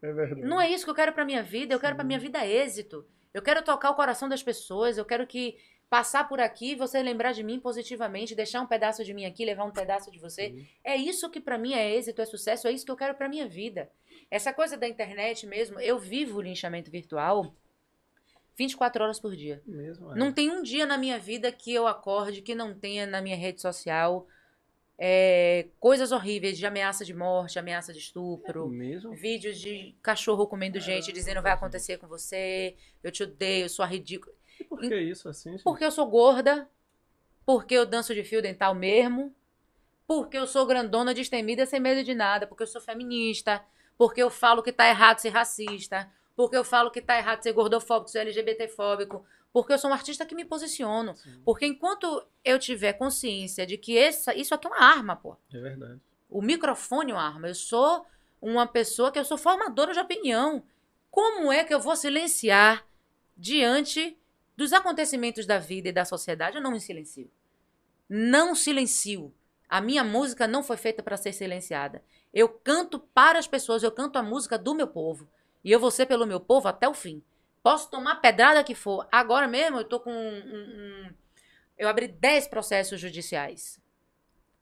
É 0.02 0.14
verdade. 0.14 0.42
Não 0.42 0.62
é 0.62 0.72
isso 0.72 0.86
que 0.86 0.90
eu 0.90 0.96
quero 0.96 1.12
pra 1.12 1.26
minha 1.26 1.44
vida. 1.44 1.76
Eu 1.76 1.80
quero 1.80 1.96
pra 1.96 2.06
minha 2.06 2.18
vida 2.18 2.48
êxito. 2.48 3.06
Eu 3.34 3.42
quero 3.42 3.62
tocar 3.62 3.92
o 3.92 3.96
coração 3.96 4.30
das 4.30 4.42
pessoas. 4.42 4.98
Eu 4.98 5.04
quero 5.04 5.28
que 5.28 5.58
passar 5.90 6.30
por 6.30 6.40
aqui, 6.40 6.76
você 6.76 7.04
lembrar 7.04 7.34
de 7.34 7.44
mim 7.44 7.60
positivamente, 7.60 8.34
deixar 8.34 8.62
um 8.62 8.68
pedaço 8.68 9.04
de 9.04 9.14
mim 9.14 9.26
aqui, 9.26 9.44
levar 9.44 9.66
um 9.66 9.72
pedaço 9.72 10.10
de 10.10 10.18
você. 10.18 10.50
Sim. 10.50 10.68
É 10.82 10.96
isso 10.96 11.30
que 11.30 11.42
pra 11.42 11.58
mim 11.58 11.74
é 11.74 11.94
êxito, 11.94 12.22
é 12.22 12.26
sucesso, 12.26 12.70
é 12.70 12.72
isso 12.72 12.86
que 12.86 12.92
eu 12.92 12.96
quero 12.96 13.16
pra 13.16 13.28
minha 13.28 13.48
vida. 13.48 13.92
Essa 14.32 14.54
coisa 14.54 14.78
da 14.78 14.88
internet 14.88 15.46
mesmo, 15.46 15.80
eu 15.80 16.00
vivo 16.00 16.40
o 16.40 16.42
linchamento 16.42 16.90
virtual 16.90 17.54
24 18.57 19.03
horas 19.03 19.19
por 19.19 19.36
dia. 19.36 19.61
Mesmo, 19.65 20.11
é. 20.11 20.15
Não 20.15 20.32
tem 20.32 20.52
um 20.52 20.64
dia 20.64 20.86
na 20.86 20.98
minha 20.98 21.19
vida 21.19 21.52
que 21.52 21.73
eu 21.73 21.88
acorde 21.88 22.41
que 22.41 22.56
não 22.56 22.73
tenha 22.73 23.06
na 23.06 23.22
minha 23.22 23.36
rede 23.36 23.61
social 23.61 24.27
é, 24.98 25.68
coisas 25.80 26.11
horríveis 26.11 26.57
de 26.57 26.65
ameaça 26.65 27.03
de 27.03 27.14
morte, 27.14 27.60
ameaça 27.60 27.91
de 27.91 27.99
estupro, 27.99 28.69
Mesmo? 28.69 29.14
vídeos 29.14 29.60
de 29.60 29.95
cachorro 30.02 30.48
comendo 30.48 30.80
gente 30.80 31.11
dizendo 31.11 31.41
vai 31.41 31.52
acontecer 31.52 31.98
com 31.98 32.07
você, 32.07 32.76
eu 33.03 33.11
te 33.11 33.23
odeio, 33.23 33.65
eu 33.65 33.69
sou 33.69 33.86
ridícula. 33.86 34.34
E 34.60 34.64
por 34.64 34.80
que 34.80 34.98
isso 34.98 35.27
assim? 35.27 35.52
gente? 35.52 35.64
Porque 35.64 35.84
eu 35.84 35.91
sou 35.91 36.07
gorda, 36.07 36.69
porque 37.45 37.76
eu 37.76 37.86
danço 37.86 38.14
de 38.14 38.23
fio 38.23 38.41
dental 38.41 38.73
mesmo, 38.73 39.36
porque 40.07 40.38
eu 40.38 40.48
sou 40.48 40.65
grandona, 40.65 41.14
destemida, 41.14 41.65
sem 41.65 41.80
medo 41.80 42.03
de 42.03 42.14
nada, 42.14 42.48
porque 42.48 42.64
eu 42.64 42.68
sou 42.68 42.80
feminista, 42.80 43.61
porque 43.98 44.23
eu 44.23 44.30
falo 44.30 44.64
que 44.64 44.72
tá 44.72 44.88
errado 44.88 45.19
ser 45.19 45.30
racista, 45.30 46.10
porque 46.36 46.57
eu 46.57 46.64
falo 46.64 46.91
que 46.91 47.02
tá 47.02 47.18
errado 47.18 47.41
ser 47.41 47.53
gordofóbico, 47.53 48.10
ser 48.10 48.20
LGBTfóbico, 48.20 49.26
porque 49.53 49.72
eu 49.72 49.78
sou 49.78 49.90
um 49.90 49.94
artista 49.94 50.26
que 50.26 50.36
me 50.36 50.44
posiciono. 50.44 51.16
Sim. 51.16 51.41
Porque 51.45 51.66
enquanto 51.66 52.26
eu 52.44 52.60
tiver 52.60 52.94
consciência 52.94 53.66
de 53.66 53.78
que 53.78 53.98
essa, 53.98 54.36
isso 54.36 54.53
aqui 54.53 54.68
é 54.68 54.70
uma 54.70 54.82
arma, 54.82 55.16
pô. 55.16 55.38
É 55.53 55.60
verdade. 55.60 56.02
O 56.30 56.41
microfone 56.41 57.12
é 57.12 57.16
uma 57.16 57.26
arma. 57.26 57.48
Eu 57.48 57.56
sou 57.56 58.06
uma 58.41 58.68
pessoa 58.68 59.12
que 59.12 59.18
eu 59.18 59.24
sou 59.24 59.38
formadora 59.38 59.94
de 59.94 59.99
opinião. 59.99 60.62
Como 61.10 61.52
é 61.52 61.64
que 61.64 61.74
eu 61.74 61.80
vou 61.80 61.95
silenciar 61.95 62.86
diante 63.38 64.18
dos 64.57 64.74
acontecimentos 64.74 65.45
da 65.45 65.57
vida 65.57 65.88
e 65.88 65.94
da 65.94 66.03
sociedade? 66.03 66.57
Eu 66.57 66.62
não 66.62 66.72
me 66.72 66.82
silencio. 66.82 67.32
Não 68.10 68.53
silencio. 68.53 69.34
A 69.70 69.80
minha 69.80 70.03
música 70.03 70.48
não 70.48 70.64
foi 70.64 70.76
feita 70.76 71.02
para 71.02 71.16
ser 71.16 71.32
silenciada. 71.32 72.03
Eu 72.34 72.49
canto 72.49 72.99
para 72.99 73.40
as 73.40 73.48
pessoas, 73.48 73.84
eu 73.84 73.91
canto 73.91 74.20
a 74.20 74.24
música 74.24 74.57
do 74.57 74.76
meu 74.76 74.88
povo. 74.88 75.30
E 75.66 75.72
eu 75.72 75.80
vou 75.80 75.90
ser 75.90 76.06
pelo 76.06 76.28
meu 76.28 76.40
povo 76.40 76.68
até 76.68 76.88
o 76.88 76.94
fim. 76.94 77.24
Posso 77.64 77.90
tomar 77.90 78.22
pedrada 78.22 78.64
que 78.64 78.76
for. 78.76 79.08
Agora 79.12 79.48
mesmo 79.48 79.80
eu 79.80 79.84
tô 79.84 80.00
com 80.00 80.12
um, 80.12 80.16
um, 80.16 81.10
um 81.10 81.14
eu 81.76 81.90
abri 81.90 82.08
10 82.08 82.48
processos 82.48 83.02
judiciais. 83.02 83.82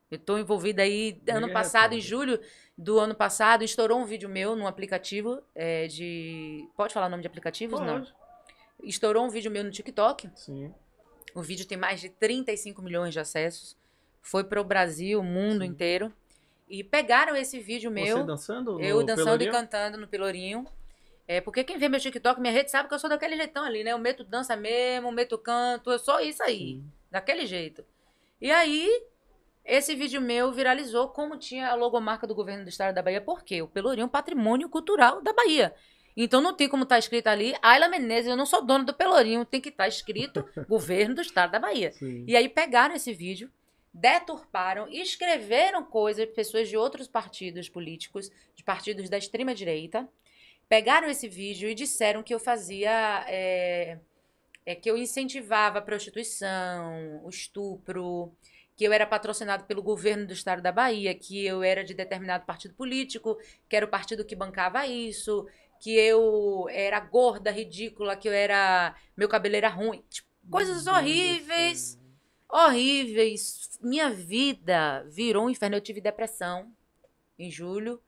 Eu 0.10 0.16
estou 0.16 0.40
envolvida 0.40 0.84
aí 0.84 1.22
ano 1.28 1.52
passado, 1.52 1.94
em 1.94 2.00
julho 2.00 2.40
do 2.78 3.00
ano 3.00 3.14
passado, 3.14 3.64
estourou 3.64 4.00
um 4.00 4.06
vídeo 4.06 4.30
meu 4.30 4.56
num 4.56 4.66
aplicativo 4.66 5.42
é, 5.54 5.88
de. 5.88 6.70
Pode 6.78 6.94
falar 6.94 7.08
o 7.08 7.10
nome 7.10 7.22
de 7.22 7.28
aplicativos? 7.28 7.80
Pode. 7.80 7.92
Não. 7.92 8.08
Estourou 8.84 9.26
um 9.26 9.30
vídeo 9.30 9.52
meu 9.52 9.64
no 9.64 9.72
TikTok. 9.72 10.30
Sim. 10.36 10.74
O 11.36 11.42
vídeo 11.42 11.68
tem 11.68 11.78
mais 11.78 12.00
de 12.00 12.10
35 12.10 12.82
milhões 12.82 13.12
de 13.12 13.20
acessos. 13.20 13.76
Foi 14.22 14.44
para 14.44 14.62
o 14.62 14.64
Brasil, 14.64 15.20
o 15.20 15.24
mundo 15.24 15.64
Sim. 15.64 15.72
inteiro. 15.72 16.14
E 16.70 16.82
pegaram 16.82 17.36
esse 17.36 17.60
vídeo 17.60 17.92
meu. 17.92 18.20
Você 18.20 18.24
dançando? 18.24 18.80
Eu 18.80 19.04
dançando 19.04 19.26
Pelourinho? 19.26 19.50
e 19.50 19.52
cantando 19.52 19.98
no 19.98 20.08
Pelourinho. 20.08 20.66
É, 21.28 21.40
porque 21.40 21.64
quem 21.64 21.78
vê 21.78 21.88
meu 21.88 22.00
TikTok, 22.00 22.40
minha 22.40 22.54
rede, 22.54 22.70
sabe 22.70 22.90
que 22.90 22.96
eu 22.96 23.00
sou 23.00 23.10
daquele 23.10 23.38
jeitão 23.38 23.64
ali, 23.64 23.84
né? 23.84 23.92
Eu 23.92 23.98
meto 23.98 24.24
dança 24.24 24.56
mesmo, 24.56 25.12
meto 25.12 25.38
canto, 25.38 25.92
eu 25.92 26.00
sou 26.00 26.20
isso 26.20 26.44
aí. 26.44 26.58
Sim. 26.58 26.92
Daquele 27.10 27.46
jeito. 27.46 27.86
E 28.42 28.52
aí, 28.52 28.90
esse 29.64 29.96
vídeo 29.96 30.20
meu 30.20 30.52
viralizou 30.52 31.08
como 31.10 31.38
tinha 31.38 31.70
a 31.70 31.76
logomarca 31.76 32.28
do 32.28 32.36
governo 32.36 32.64
do 32.64 32.70
estado 32.70 32.94
da 32.94 33.02
Bahia. 33.02 33.22
Por 33.22 33.44
quê? 33.44 33.62
O 33.62 33.68
Pelourinho 33.68 34.04
é 34.04 34.06
um 34.06 34.10
patrimônio 34.10 34.68
cultural 34.68 35.22
da 35.22 35.32
Bahia. 35.32 35.74
Então 36.16 36.42
não 36.42 36.54
tem 36.54 36.70
como 36.70 36.84
estar 36.84 37.00
escrito 37.00 37.28
ali, 37.28 37.56
Ayla 37.62 37.88
Menezes, 37.88 38.30
eu 38.30 38.38
não 38.38 38.46
sou 38.46 38.64
dono 38.64 38.86
do 38.86 38.94
Pelourinho, 38.94 39.46
tem 39.46 39.60
que 39.60 39.70
estar 39.70 39.88
escrito 39.88 40.46
governo 40.70 41.16
do 41.16 41.22
estado 41.22 41.52
da 41.52 41.60
Bahia. 41.60 41.92
Sim. 41.94 42.24
E 42.28 42.36
aí 42.36 42.48
pegaram 42.48 42.94
esse 42.94 43.14
vídeo, 43.14 43.50
deturparam, 43.92 44.88
escreveram 44.90 45.84
coisas, 45.84 46.26
pessoas 46.28 46.70
de 46.70 46.78
outros 46.78 47.08
partidos 47.08 47.68
políticos, 47.68 48.30
de 48.54 48.64
partidos 48.64 49.10
da 49.10 49.18
extrema 49.18 49.56
direita, 49.56 50.08
pegaram 50.74 51.08
esse 51.08 51.30
vídeo 51.30 51.70
e 51.70 51.76
disseram 51.76 52.24
que 52.24 52.34
eu 52.34 52.40
fazia, 52.40 53.24
é, 53.28 54.00
é, 54.66 54.74
que 54.74 54.90
eu 54.90 54.98
incentivava 54.98 55.78
a 55.78 55.82
prostituição, 55.84 57.22
o 57.24 57.30
estupro, 57.30 58.34
que 58.76 58.84
eu 58.84 58.92
era 58.92 59.06
patrocinado 59.06 59.66
pelo 59.66 59.84
governo 59.84 60.26
do 60.26 60.34
estado 60.34 60.64
da 60.64 60.72
Bahia, 60.72 61.14
que 61.14 61.46
eu 61.46 61.62
era 61.62 61.84
de 61.84 61.94
determinado 61.94 62.44
partido 62.48 62.74
político, 62.74 63.38
que 63.70 63.76
era 63.76 63.86
o 63.86 63.90
partido 63.90 64.26
que 64.26 64.36
bancava 64.36 64.88
isso, 64.88 65.48
que 65.80 65.94
eu 65.94 66.68
era 66.72 67.00
gorda, 67.00 67.52
ridícula, 67.52 68.16
que 68.16 68.28
eu 68.28 68.34
era 68.34 68.96
meu 69.16 69.30
cabelo 69.30 69.56
era 69.56 69.70
ruim, 69.70 70.04
tipo, 70.10 70.28
coisas 70.50 70.88
horríveis 70.88 72.00
horríveis. 72.50 73.80
Minha 73.80 74.10
vida 74.10 75.04
virou 75.08 75.46
um 75.46 75.50
inferno. 75.52 75.76
Eu 75.76 75.82
tive 75.82 76.02
depressão 76.02 76.72
em 77.38 77.52
julho 77.52 78.02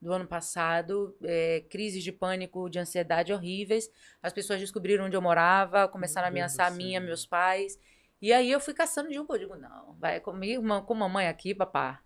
do 0.00 0.12
ano 0.12 0.26
passado, 0.26 1.14
é, 1.22 1.64
crises 1.68 2.02
de 2.02 2.10
pânico, 2.10 2.70
de 2.70 2.78
ansiedade 2.78 3.32
horríveis. 3.32 3.90
As 4.22 4.32
pessoas 4.32 4.58
descobriram 4.58 5.06
onde 5.06 5.16
eu 5.16 5.22
morava, 5.22 5.86
começaram 5.88 6.28
a 6.28 6.30
Meu 6.30 6.42
Deus 6.42 6.54
ameaçar 6.54 6.72
a 6.72 6.76
minha, 6.76 7.00
meus 7.00 7.26
pais. 7.26 7.78
E 8.20 8.32
aí 8.32 8.50
eu 8.50 8.60
fui 8.60 8.74
caçando 8.74 9.10
de 9.10 9.18
um 9.18 9.26
por 9.26 9.34
um. 9.34 9.36
Eu 9.36 9.40
digo, 9.40 9.56
não, 9.56 9.94
vai 9.98 10.20
comigo, 10.20 10.62
com 10.82 10.94
mamãe 10.94 11.28
aqui, 11.28 11.54
papá. 11.54 12.00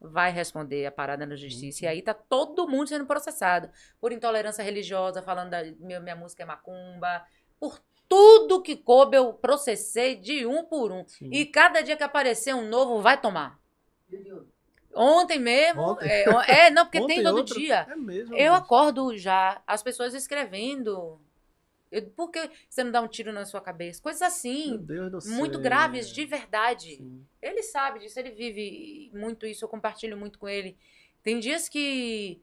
Vai 0.00 0.32
responder 0.32 0.86
a 0.86 0.92
parada 0.92 1.24
na 1.24 1.36
justiça. 1.36 1.84
E 1.84 1.88
aí 1.88 2.02
tá 2.02 2.12
todo 2.12 2.68
mundo 2.68 2.88
sendo 2.88 3.06
processado 3.06 3.70
por 4.00 4.12
intolerância 4.12 4.62
religiosa, 4.62 5.22
falando 5.22 5.50
da 5.50 5.62
minha, 5.78 6.00
minha 6.00 6.16
música 6.16 6.42
é 6.42 6.46
macumba, 6.46 7.24
por 7.58 7.80
tudo 8.08 8.62
que 8.62 8.76
coube 8.76 9.16
eu 9.16 9.32
processei 9.32 10.16
de 10.16 10.46
um 10.46 10.64
por 10.64 10.92
um. 10.92 11.06
Sim. 11.06 11.30
E 11.32 11.46
cada 11.46 11.80
dia 11.80 11.96
que 11.96 12.02
aparecer 12.02 12.54
um 12.54 12.68
novo, 12.68 13.00
vai 13.00 13.20
tomar. 13.20 13.58
Júlio, 14.08 14.48
Ontem 14.94 15.38
mesmo. 15.38 15.82
Ontem? 15.82 16.08
É, 16.08 16.66
é, 16.66 16.70
não, 16.70 16.84
porque 16.84 16.98
Ontem 17.02 17.16
tem 17.16 17.24
todo 17.24 17.36
outro? 17.38 17.54
dia. 17.54 17.86
É 17.90 17.96
mesmo. 17.96 18.34
Eu 18.34 18.52
Deus. 18.52 18.58
acordo 18.58 19.16
já, 19.16 19.62
as 19.66 19.82
pessoas 19.82 20.14
escrevendo. 20.14 21.20
Eu, 21.90 22.02
por 22.10 22.30
que 22.30 22.50
você 22.68 22.82
não 22.82 22.90
dá 22.90 23.00
um 23.00 23.06
tiro 23.08 23.32
na 23.32 23.44
sua 23.46 23.60
cabeça? 23.60 24.02
Coisas 24.02 24.22
assim, 24.22 24.84
muito 25.26 25.60
graves, 25.60 26.08
de 26.08 26.24
verdade. 26.26 26.96
Sim. 26.96 27.24
Ele 27.40 27.62
sabe 27.62 28.00
disso, 28.00 28.18
ele 28.18 28.30
vive 28.30 29.10
muito 29.14 29.46
isso, 29.46 29.64
eu 29.64 29.68
compartilho 29.68 30.16
muito 30.16 30.38
com 30.38 30.48
ele. 30.48 30.76
Tem 31.22 31.38
dias 31.38 31.68
que. 31.68 32.40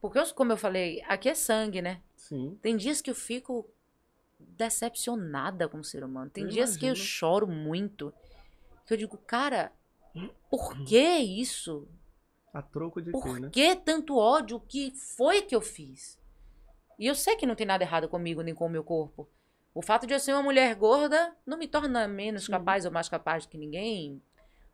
Porque, 0.00 0.18
eu, 0.18 0.24
como 0.34 0.52
eu 0.52 0.56
falei, 0.56 1.02
aqui 1.06 1.28
é 1.28 1.34
sangue, 1.34 1.82
né? 1.82 2.00
Sim. 2.16 2.58
Tem 2.62 2.76
dias 2.76 3.00
que 3.00 3.10
eu 3.10 3.14
fico 3.14 3.68
decepcionada 4.38 5.68
com 5.68 5.78
o 5.78 5.84
ser 5.84 6.04
humano. 6.04 6.30
Tem 6.30 6.44
Eu 6.44 6.50
dias 6.50 6.76
que 6.76 6.84
eu 6.84 6.88
imagino. 6.90 7.06
choro 7.06 7.46
muito. 7.46 8.12
Que 8.86 8.94
eu 8.94 8.96
digo, 8.98 9.16
cara, 9.18 9.72
por 10.50 10.76
que 10.84 10.98
isso? 11.18 11.88
A 12.52 12.60
troco 12.60 13.00
de 13.00 13.10
quê, 13.12 13.18
Por 13.18 13.40
né? 13.40 13.48
que 13.50 13.76
tanto 13.76 14.16
ódio? 14.16 14.58
O 14.58 14.60
que 14.60 14.90
foi 15.16 15.42
que 15.42 15.54
eu 15.56 15.60
fiz? 15.60 16.18
E 16.98 17.06
eu 17.06 17.14
sei 17.14 17.34
que 17.36 17.46
não 17.46 17.54
tem 17.54 17.66
nada 17.66 17.82
errado 17.82 18.08
comigo 18.08 18.42
nem 18.42 18.54
com 18.54 18.66
o 18.66 18.70
meu 18.70 18.84
corpo. 18.84 19.28
O 19.74 19.80
fato 19.80 20.06
de 20.06 20.12
eu 20.12 20.20
ser 20.20 20.32
uma 20.34 20.42
mulher 20.42 20.74
gorda 20.74 21.34
não 21.46 21.56
me 21.56 21.66
torna 21.66 22.06
menos 22.06 22.46
capaz 22.46 22.84
ou 22.84 22.90
mais 22.92 23.08
capaz 23.08 23.46
que 23.46 23.56
ninguém. 23.56 24.22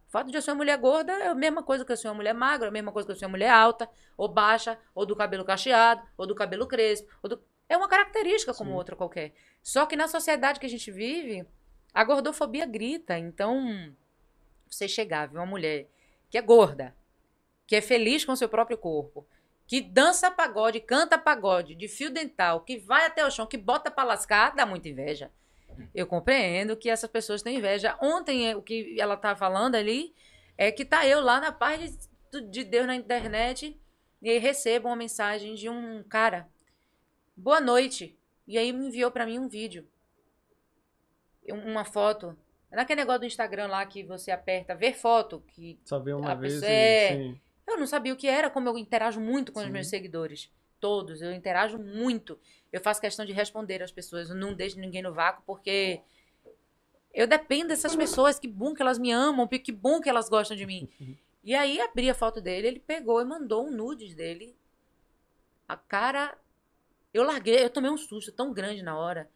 O 0.08 0.10
fato 0.10 0.30
de 0.30 0.36
eu 0.36 0.42
ser 0.42 0.50
uma 0.50 0.56
mulher 0.56 0.76
gorda 0.78 1.12
é 1.12 1.28
a 1.28 1.34
mesma 1.34 1.62
coisa 1.62 1.84
que 1.84 1.92
eu 1.92 1.96
ser 1.96 2.08
uma 2.08 2.14
mulher 2.14 2.34
magra, 2.34 2.66
é 2.66 2.70
a 2.70 2.72
mesma 2.72 2.90
coisa 2.90 3.06
que 3.06 3.12
eu 3.12 3.16
ser 3.16 3.26
uma 3.26 3.30
mulher 3.32 3.50
alta, 3.50 3.88
ou 4.16 4.26
baixa, 4.26 4.76
ou 4.94 5.06
do 5.06 5.14
cabelo 5.14 5.44
cacheado, 5.44 6.02
ou 6.16 6.26
do 6.26 6.34
cabelo 6.34 6.66
crespo. 6.66 7.08
ou 7.22 7.28
do- 7.30 7.42
É 7.68 7.76
uma 7.76 7.86
característica 7.88 8.52
como 8.54 8.70
Sim. 8.70 8.76
outra 8.76 8.96
qualquer. 8.96 9.34
Só 9.62 9.86
que 9.86 9.94
na 9.94 10.08
sociedade 10.08 10.58
que 10.58 10.66
a 10.66 10.70
gente 10.70 10.90
vive, 10.90 11.46
a 11.94 12.02
gordofobia 12.02 12.66
grita. 12.66 13.16
Então, 13.18 13.94
você 14.74 14.88
chegar, 14.88 15.26
ver 15.28 15.38
uma 15.38 15.46
mulher 15.46 15.88
que 16.30 16.36
é 16.38 16.42
gorda, 16.42 16.94
que 17.66 17.76
é 17.76 17.80
feliz 17.80 18.24
com 18.24 18.34
seu 18.36 18.48
próprio 18.48 18.76
corpo, 18.78 19.26
que 19.66 19.80
dança 19.80 20.30
pagode, 20.30 20.80
canta 20.80 21.18
pagode, 21.18 21.74
de 21.74 21.88
fio 21.88 22.10
dental, 22.10 22.60
que 22.62 22.78
vai 22.78 23.04
até 23.06 23.24
o 23.26 23.30
chão, 23.30 23.46
que 23.46 23.56
bota 23.58 23.90
pra 23.90 24.04
lascar, 24.04 24.54
dá 24.54 24.64
muita 24.64 24.88
inveja. 24.88 25.30
Eu 25.94 26.06
compreendo 26.06 26.76
que 26.76 26.88
essas 26.90 27.08
pessoas 27.10 27.42
têm 27.42 27.58
inveja. 27.58 27.96
Ontem, 28.02 28.48
eh, 28.48 28.56
o 28.56 28.62
que 28.62 28.98
ela 29.00 29.16
tá 29.16 29.36
falando 29.36 29.74
ali 29.76 30.14
é 30.56 30.72
que 30.72 30.84
tá 30.84 31.06
eu 31.06 31.20
lá 31.20 31.38
na 31.40 31.52
paz 31.52 32.08
de, 32.32 32.40
de 32.40 32.64
Deus 32.64 32.86
na 32.86 32.96
internet 32.96 33.78
e 34.20 34.38
recebo 34.38 34.88
uma 34.88 34.96
mensagem 34.96 35.54
de 35.54 35.68
um 35.68 36.02
cara. 36.02 36.48
Boa 37.36 37.60
noite. 37.60 38.18
E 38.46 38.58
aí 38.58 38.72
me 38.72 38.86
enviou 38.88 39.10
pra 39.10 39.24
mim 39.26 39.38
um 39.38 39.48
vídeo. 39.48 39.86
Um- 41.48 41.70
Uma 41.70 41.84
foto. 41.84 42.36
Naquele 42.70 43.00
negócio 43.00 43.20
do 43.20 43.26
Instagram 43.26 43.66
lá 43.68 43.84
que 43.86 44.02
você 44.02 44.30
aperta 44.30 44.74
ver 44.74 44.94
foto, 44.94 45.42
que 45.48 45.78
Só 45.84 45.98
vê 45.98 46.12
uma 46.12 46.34
vez 46.34 46.54
pessoa 46.54 46.70
é- 46.70 47.16
Sim. 47.16 47.40
eu 47.66 47.78
não 47.78 47.86
sabia 47.86 48.12
o 48.12 48.16
que 48.16 48.26
era, 48.28 48.50
como 48.50 48.68
eu 48.68 48.76
interajo 48.76 49.20
muito 49.20 49.52
com 49.52 49.60
os 49.60 49.66
Sim. 49.66 49.72
meus 49.72 49.88
seguidores. 49.88 50.50
Todos, 50.78 51.22
eu 51.22 51.32
interajo 51.32 51.78
muito. 51.78 52.38
Eu 52.72 52.80
faço 52.80 53.00
questão 53.00 53.24
de 53.24 53.32
responder 53.32 53.82
às 53.82 53.90
pessoas. 53.90 54.28
Eu 54.30 54.36
não 54.36 54.54
deixo 54.54 54.78
ninguém 54.78 55.02
no 55.02 55.12
vácuo, 55.12 55.42
porque 55.46 56.00
eu 57.12 57.26
dependo 57.26 57.68
dessas 57.68 57.96
pessoas. 57.96 58.38
Que 58.38 58.46
bom 58.46 58.74
que 58.74 58.82
elas 58.82 58.98
me 58.98 59.10
amam, 59.10 59.48
que 59.48 59.72
bom 59.72 60.00
que 60.00 60.08
elas 60.08 60.28
gostam 60.28 60.56
de 60.56 60.66
mim. 60.66 60.88
E 61.44 61.54
aí 61.54 61.80
abri 61.80 62.10
a 62.10 62.14
foto 62.14 62.42
dele, 62.42 62.66
ele 62.66 62.80
pegou 62.80 63.22
e 63.22 63.24
mandou 63.24 63.66
um 63.66 63.70
nudes 63.70 64.14
dele. 64.14 64.54
A 65.66 65.76
cara. 65.78 66.36
Eu 67.14 67.22
larguei, 67.22 67.64
eu 67.64 67.70
tomei 67.70 67.90
um 67.90 67.96
susto 67.96 68.30
tão 68.30 68.52
grande 68.52 68.82
na 68.82 68.98
hora. 68.98 69.30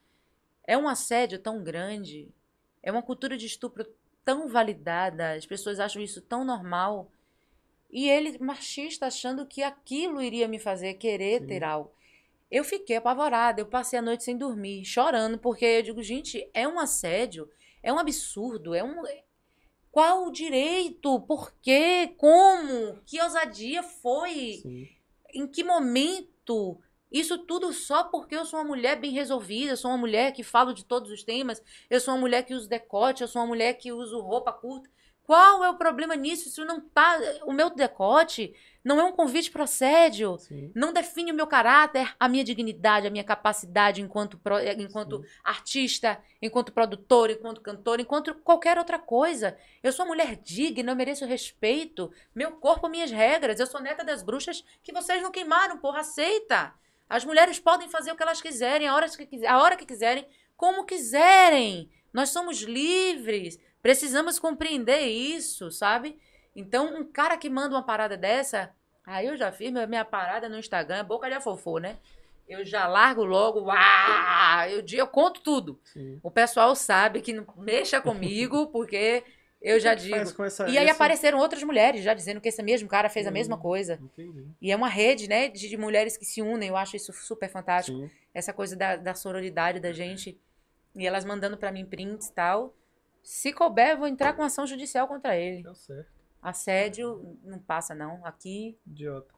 É 0.67 0.77
um 0.77 0.87
assédio 0.89 1.39
tão 1.39 1.63
grande. 1.65 2.29
É 2.83 2.91
uma 2.91 3.03
cultura 3.03 3.37
de 3.37 3.47
estupro 3.47 3.87
tão 4.25 4.49
validada. 4.49 5.33
As 5.35 5.47
pessoas 5.47 5.79
acham 5.79 6.03
isso 6.03 6.21
tão 6.21 6.45
normal. 6.45 7.11
E 7.91 8.09
ele, 8.09 8.39
machista, 8.39 9.07
achando 9.07 9.47
que 9.47 9.63
aquilo 9.63 10.23
iria 10.23 10.49
me 10.49 10.59
fazer 10.59 10.95
querer 10.95 11.41
Sim. 11.41 11.47
ter 11.47 11.65
algo. 11.65 11.93
Eu 12.51 12.65
fiquei 12.65 12.97
apavorada, 12.97 13.61
eu 13.61 13.67
passei 13.67 13.99
a 13.99 14.03
noite 14.03 14.25
sem 14.25 14.37
dormir, 14.37 14.85
chorando, 14.85 15.39
porque 15.39 15.65
eu 15.65 15.83
digo, 15.83 16.03
gente, 16.03 16.49
é 16.53 16.69
um 16.69 16.79
assédio, 16.79 17.49
é 17.83 17.93
um 17.93 17.99
absurdo, 17.99 18.75
é 18.75 18.85
um. 18.85 19.03
Qual 19.91 20.27
o 20.27 20.31
direito? 20.31 21.21
Por 21.21 21.53
quê? 21.63 22.15
Como? 22.17 22.99
Que 23.07 23.23
ousadia 23.23 23.83
foi? 23.83 24.61
Sim. 24.63 24.89
Em 25.35 25.47
que 25.47 25.65
momento? 25.65 26.79
Isso 27.13 27.39
tudo 27.39 27.73
só 27.73 28.05
porque 28.05 28.35
eu 28.35 28.45
sou 28.47 28.59
uma 28.61 28.69
mulher 28.69 28.97
bem 28.97 29.11
resolvida, 29.11 29.73
eu 29.73 29.77
sou 29.77 29.91
uma 29.91 29.99
mulher 29.99 30.33
que 30.33 30.43
falo 30.43 30.73
de 30.73 30.85
todos 30.85 31.11
os 31.11 31.23
temas, 31.23 31.63
eu 31.91 32.01
sou 32.01 32.15
uma 32.15 32.21
mulher 32.21 32.43
que 32.45 32.55
uso 32.55 32.69
decote, 32.69 33.23
eu 33.23 33.29
sou 33.29 33.43
uma 33.43 33.49
mulher 33.49 33.75
que 33.75 33.93
uso 33.93 34.19
roupa 34.21 34.53
curta. 34.53 34.89
Qual 35.25 35.63
é 35.63 35.71
o 35.71 35.77
problema 35.77 36.17
nisso? 36.17 36.49
Isso 36.49 36.65
não 36.65 36.81
tá. 36.81 37.17
O 37.47 37.53
meu 37.53 37.71
decote 37.71 38.53
não 38.85 38.99
é 38.99 39.05
um 39.05 39.13
convite 39.13 39.53
para 39.53 39.63
assédio. 39.63 40.37
Sim. 40.39 40.73
Não 40.75 40.93
define 40.93 41.31
o 41.31 41.35
meu 41.35 41.47
caráter, 41.47 42.13
a 42.19 42.29
minha 42.29 42.43
dignidade, 42.43 43.07
a 43.07 43.11
minha 43.11 43.23
capacidade 43.23 44.03
enquanto, 44.03 44.37
pro- 44.37 44.59
enquanto 44.59 45.23
Sim. 45.23 45.29
artista, 45.45 46.21
enquanto 46.43 46.73
produtor, 46.73 47.31
enquanto 47.31 47.61
cantor, 47.61 48.01
enquanto 48.01 48.35
qualquer 48.35 48.77
outra 48.79 48.99
coisa. 48.99 49.57
Eu 49.81 49.93
sou 49.93 50.05
mulher 50.05 50.35
digna, 50.37 50.91
eu 50.91 50.97
mereço 50.97 51.25
respeito. 51.25 52.11
Meu 52.35 52.53
corpo, 52.57 52.89
minhas 52.89 53.13
regras. 53.13 53.61
Eu 53.61 53.67
sou 53.69 53.81
neta 53.81 54.05
das 54.05 54.25
bruxas 54.25 54.65
que 54.83 54.93
vocês 54.93 55.23
não 55.23 55.31
queimaram, 55.31 55.79
porra, 55.79 56.01
aceita. 56.01 56.75
As 57.13 57.27
mulheres 57.27 57.61
podem 57.61 57.91
fazer 57.91 58.11
o 58.11 58.17
que 58.17 58.23
elas 58.23 58.41
quiserem, 58.41 58.89
a 58.89 58.95
hora 58.95 59.07
que, 59.07 59.47
a 59.47 59.59
hora 59.63 59.77
que 59.77 59.85
quiserem, 59.85 60.27
como 60.57 60.87
quiserem. 60.87 61.91
Nós 62.11 62.31
somos 62.31 62.63
livres. 62.63 63.59
Precisamos 63.83 64.39
compreender 64.39 65.01
isso, 65.01 65.71
sabe? 65.71 66.19
Então, 66.57 66.99
um 66.99 67.05
cara 67.05 67.37
que 67.37 67.51
manda 67.51 67.75
uma 67.75 67.83
parada 67.83 68.17
dessa, 68.17 68.75
aí 69.05 69.27
eu 69.27 69.37
já 69.37 69.53
fiz 69.53 69.71
minha, 69.71 69.87
minha 69.87 70.07
parada 70.07 70.49
no 70.49 70.59
Instagram, 70.59 70.97
é 70.97 71.03
boca 71.03 71.29
de 71.29 71.35
afofô, 71.35 71.77
né? 71.77 71.99
Eu 72.49 72.65
já 72.65 72.89
largo 72.89 73.25
logo, 73.25 73.61
uau, 73.61 74.69
eu, 74.71 74.83
eu 74.91 75.07
conto 75.07 75.43
tudo. 75.43 75.79
Sim. 75.85 76.19
O 76.23 76.31
pessoal 76.31 76.75
sabe 76.75 77.21
que 77.21 77.35
não 77.35 77.45
mexa 77.59 78.01
comigo, 78.01 78.69
porque 78.69 79.23
eu 79.63 79.79
já 79.81 79.91
faz 79.91 80.03
digo. 80.03 80.35
com 80.35 80.45
essa- 80.45 80.69
E 80.69 80.77
aí 80.77 80.85
esse- 80.85 80.93
apareceram 80.95 81.39
outras 81.39 81.63
mulheres 81.63 82.03
já 82.03 82.13
dizendo 82.15 82.41
que 82.41 82.49
esse 82.49 82.63
mesmo 82.63 82.89
cara 82.89 83.09
fez 83.09 83.27
a 83.27 83.31
mesma 83.31 83.57
Hum. 83.57 83.61
coisa. 83.61 83.99
Entendi. 84.03 84.47
E 84.61 84.71
é 84.73 84.77
uma 84.77 84.89
rede, 84.89 85.29
né, 85.29 85.49
de, 85.49 85.69
de 85.69 85.77
mulheres 85.77 86.17
que 86.17 86.25
se 86.25 86.43
unem. 86.43 86.69
Eu 86.69 86.77
acho 86.77 86.97
isso 86.97 87.13
super 87.13 87.49
fantástico. 87.49 87.97
Sim. 87.99 88.11
Essa 88.35 88.53
coisa 88.53 88.75
da, 88.77 88.97
da 88.97 89.15
sororidade 89.15 89.79
da 89.81 89.93
gente. 89.93 90.39
E 90.95 91.07
elas 91.07 91.25
mandando 91.25 91.57
pra 91.57 91.71
mim 91.73 91.85
prints 91.87 92.29
e 92.29 92.33
tal. 92.33 92.75
Se 93.23 93.53
couber, 93.53 93.91
eu 93.91 93.99
vou 93.99 94.07
entrar 94.09 94.33
com 94.35 94.43
ação 94.43 94.67
judicial 94.67 95.07
contra 95.09 95.37
ele. 95.37 95.63
Deu 95.63 95.75
certo. 95.75 96.11
Assédio 96.41 97.39
não 97.45 97.59
passa, 97.59 97.95
não. 97.95 98.25
Aqui. 98.27 98.77
Idiota. 98.87 99.33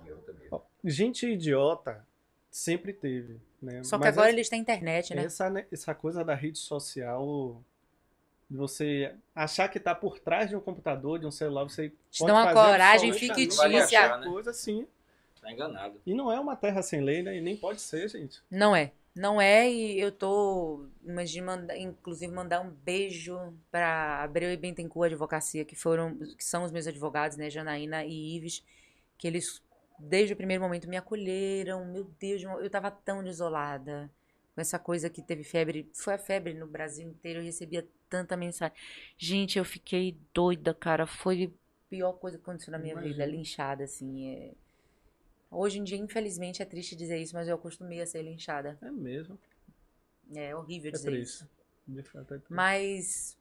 Idiota 0.00 0.32
mesmo. 0.34 0.48
Ó, 0.52 0.60
gente 0.84 1.26
idiota 1.26 2.06
sempre 2.50 2.92
teve, 2.92 3.40
né? 3.60 3.82
Só 3.84 3.98
que 3.98 4.04
Mas 4.04 4.14
agora 4.14 4.28
essa, 4.28 4.36
eles 4.36 4.48
têm 4.48 4.60
internet, 4.60 5.14
né? 5.14 5.24
essa, 5.24 5.50
né, 5.50 5.66
essa 5.70 5.94
coisa 5.94 6.24
da 6.24 6.34
rede 6.34 6.58
social, 6.58 7.62
você 8.50 9.14
achar 9.34 9.68
que 9.68 9.78
tá 9.78 9.94
por 9.94 10.18
trás 10.18 10.48
de 10.48 10.56
um 10.56 10.60
computador, 10.60 11.18
de 11.18 11.26
um 11.26 11.30
celular, 11.30 11.64
você 11.64 11.90
Te 12.10 12.20
pode 12.20 12.32
dá 12.32 12.38
uma 12.38 12.52
fazer 12.52 12.70
coragem 12.70 13.12
fictícia. 13.12 13.68
qualquer 13.68 14.24
coisa 14.24 14.50
assim. 14.50 14.86
Tá 15.40 15.52
enganado. 15.52 16.00
E 16.04 16.14
não 16.14 16.32
é 16.32 16.40
uma 16.40 16.56
terra 16.56 16.82
sem 16.82 17.00
lei, 17.02 17.22
né? 17.22 17.36
E 17.36 17.40
nem 17.40 17.56
pode 17.56 17.80
ser, 17.80 18.08
gente. 18.08 18.42
Não 18.50 18.74
é. 18.74 18.92
Não 19.14 19.40
é, 19.40 19.68
e 19.68 19.98
eu 20.00 20.12
tô, 20.12 20.86
imagina, 21.04 21.66
inclusive 21.76 22.32
mandar 22.32 22.60
um 22.60 22.70
beijo 22.70 23.52
pra 23.68 24.22
Abreu 24.22 24.52
e 24.52 24.56
Bentencourt 24.56 25.10
Advocacia, 25.10 25.64
que 25.64 25.74
foram, 25.74 26.16
que 26.36 26.44
são 26.44 26.62
os 26.62 26.70
meus 26.70 26.86
advogados, 26.86 27.36
né, 27.36 27.50
Janaína 27.50 28.04
e 28.04 28.36
Ives, 28.36 28.62
que 29.16 29.26
eles, 29.26 29.60
desde 29.98 30.34
o 30.34 30.36
primeiro 30.36 30.62
momento, 30.62 30.88
me 30.88 30.96
acolheram, 30.96 31.84
meu 31.86 32.04
Deus, 32.20 32.42
eu 32.42 32.70
tava 32.70 32.92
tão 32.92 33.24
desolada, 33.24 34.08
com 34.58 34.62
essa 34.62 34.76
coisa 34.78 35.08
que 35.08 35.22
teve 35.22 35.44
febre, 35.44 35.88
foi 35.94 36.14
a 36.14 36.18
febre 36.18 36.52
no 36.52 36.66
Brasil 36.66 37.08
inteiro, 37.08 37.38
eu 37.38 37.44
recebia 37.44 37.86
tanta 38.10 38.36
mensagem. 38.36 38.76
Gente, 39.16 39.56
eu 39.56 39.64
fiquei 39.64 40.18
doida, 40.34 40.74
cara, 40.74 41.06
foi 41.06 41.44
a 41.44 41.50
pior 41.88 42.14
coisa 42.14 42.36
que 42.36 42.42
aconteceu 42.42 42.72
na 42.72 42.78
minha 42.78 42.96
vida, 42.96 43.08
Imagino. 43.22 43.36
linchada, 43.36 43.84
assim, 43.84 44.34
é... 44.34 44.52
Hoje 45.48 45.78
em 45.78 45.84
dia, 45.84 45.96
infelizmente, 45.96 46.60
é 46.60 46.64
triste 46.64 46.96
dizer 46.96 47.18
isso, 47.18 47.34
mas 47.36 47.46
eu 47.46 47.54
acostumei 47.54 48.00
a 48.02 48.06
ser 48.06 48.20
linchada. 48.22 48.76
É 48.82 48.90
mesmo. 48.90 49.38
É 50.34 50.54
horrível 50.56 50.88
É 50.88 50.92
dizer 50.92 51.10
triste. 51.10 51.34
isso. 51.34 51.48
De 51.86 52.02
fato, 52.02 52.34
é 52.34 52.38
triste. 52.38 52.52
Mas 52.52 53.37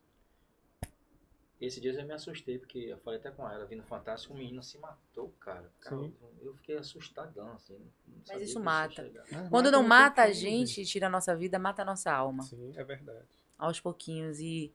Esse 1.59 1.81
dia 1.81 1.91
eu 1.91 2.05
me 2.05 2.13
assustei, 2.13 2.59
porque 2.59 2.77
eu 2.77 2.97
falei 2.99 3.19
até 3.19 3.31
com 3.31 3.49
ela, 3.49 3.65
vi 3.65 3.75
no 3.75 3.83
Fantástico, 3.83 4.33
um 4.33 4.37
menino 4.37 4.61
se 4.61 4.77
matou, 4.77 5.29
cara. 5.39 5.71
Cara, 5.79 6.11
eu 6.39 6.53
fiquei 6.55 6.77
assustadão, 6.77 7.51
assim. 7.53 7.79
não 8.07 8.23
sabia 8.23 8.43
isso 8.43 8.59
mata. 8.59 9.11
Ah, 9.31 9.47
quando 9.49 9.65
mata 9.65 9.71
não 9.71 9.83
mata 9.83 10.21
a 10.23 10.31
gente, 10.31 10.85
tira 10.85 11.07
a 11.07 11.09
nossa 11.09 11.35
vida, 11.35 11.57
mata 11.57 11.81
a 11.81 11.85
nossa 11.85 12.11
alma. 12.11 12.43
Sim, 12.43 12.73
é 12.75 12.83
verdade. 12.83 13.25
Aos 13.57 13.79
pouquinhos. 13.79 14.39
E 14.39 14.71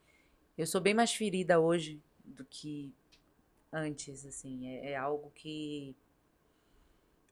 eu 0.58 0.66
sou 0.66 0.80
bem 0.80 0.92
mais 0.92 1.14
ferida 1.14 1.60
hoje 1.60 2.02
do 2.24 2.44
que 2.44 2.92
antes, 3.72 4.26
assim. 4.26 4.66
É, 4.66 4.90
é 4.90 4.96
algo 4.96 5.30
que 5.30 5.94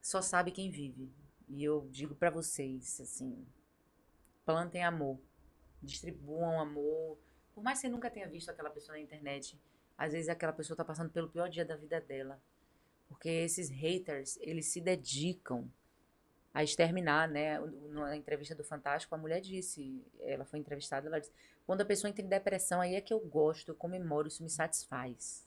só 0.00 0.22
sabe 0.22 0.52
quem 0.52 0.70
vive. 0.70 1.10
E 1.48 1.64
eu 1.64 1.88
digo 1.90 2.14
pra 2.14 2.30
vocês, 2.30 3.00
assim, 3.00 3.44
plantem 4.46 4.84
amor. 4.84 5.18
Distribuam 5.82 6.60
amor. 6.60 7.18
Por 7.54 7.62
mais 7.62 7.78
que 7.78 7.82
você 7.82 7.88
nunca 7.88 8.10
tenha 8.10 8.28
visto 8.28 8.48
aquela 8.48 8.70
pessoa 8.70 8.96
na 8.96 9.02
internet, 9.02 9.58
às 9.96 10.12
vezes 10.12 10.28
aquela 10.28 10.52
pessoa 10.52 10.76
tá 10.76 10.84
passando 10.84 11.10
pelo 11.10 11.28
pior 11.28 11.48
dia 11.48 11.64
da 11.64 11.76
vida 11.76 12.00
dela. 12.00 12.40
Porque 13.08 13.28
esses 13.28 13.68
haters, 13.68 14.38
eles 14.40 14.66
se 14.66 14.80
dedicam 14.80 15.68
a 16.54 16.62
exterminar, 16.62 17.28
né? 17.28 17.60
Na 17.90 18.16
entrevista 18.16 18.54
do 18.54 18.64
Fantástico, 18.64 19.14
a 19.14 19.18
mulher 19.18 19.40
disse, 19.40 20.02
ela 20.20 20.44
foi 20.44 20.58
entrevistada, 20.58 21.06
ela 21.06 21.18
disse, 21.18 21.32
quando 21.66 21.82
a 21.82 21.84
pessoa 21.84 22.10
entra 22.10 22.24
em 22.24 22.28
depressão, 22.28 22.80
aí 22.80 22.94
é 22.94 23.00
que 23.00 23.12
eu 23.12 23.20
gosto, 23.20 23.70
eu 23.70 23.74
comemoro, 23.74 24.28
isso 24.28 24.42
me 24.42 24.50
satisfaz. 24.50 25.46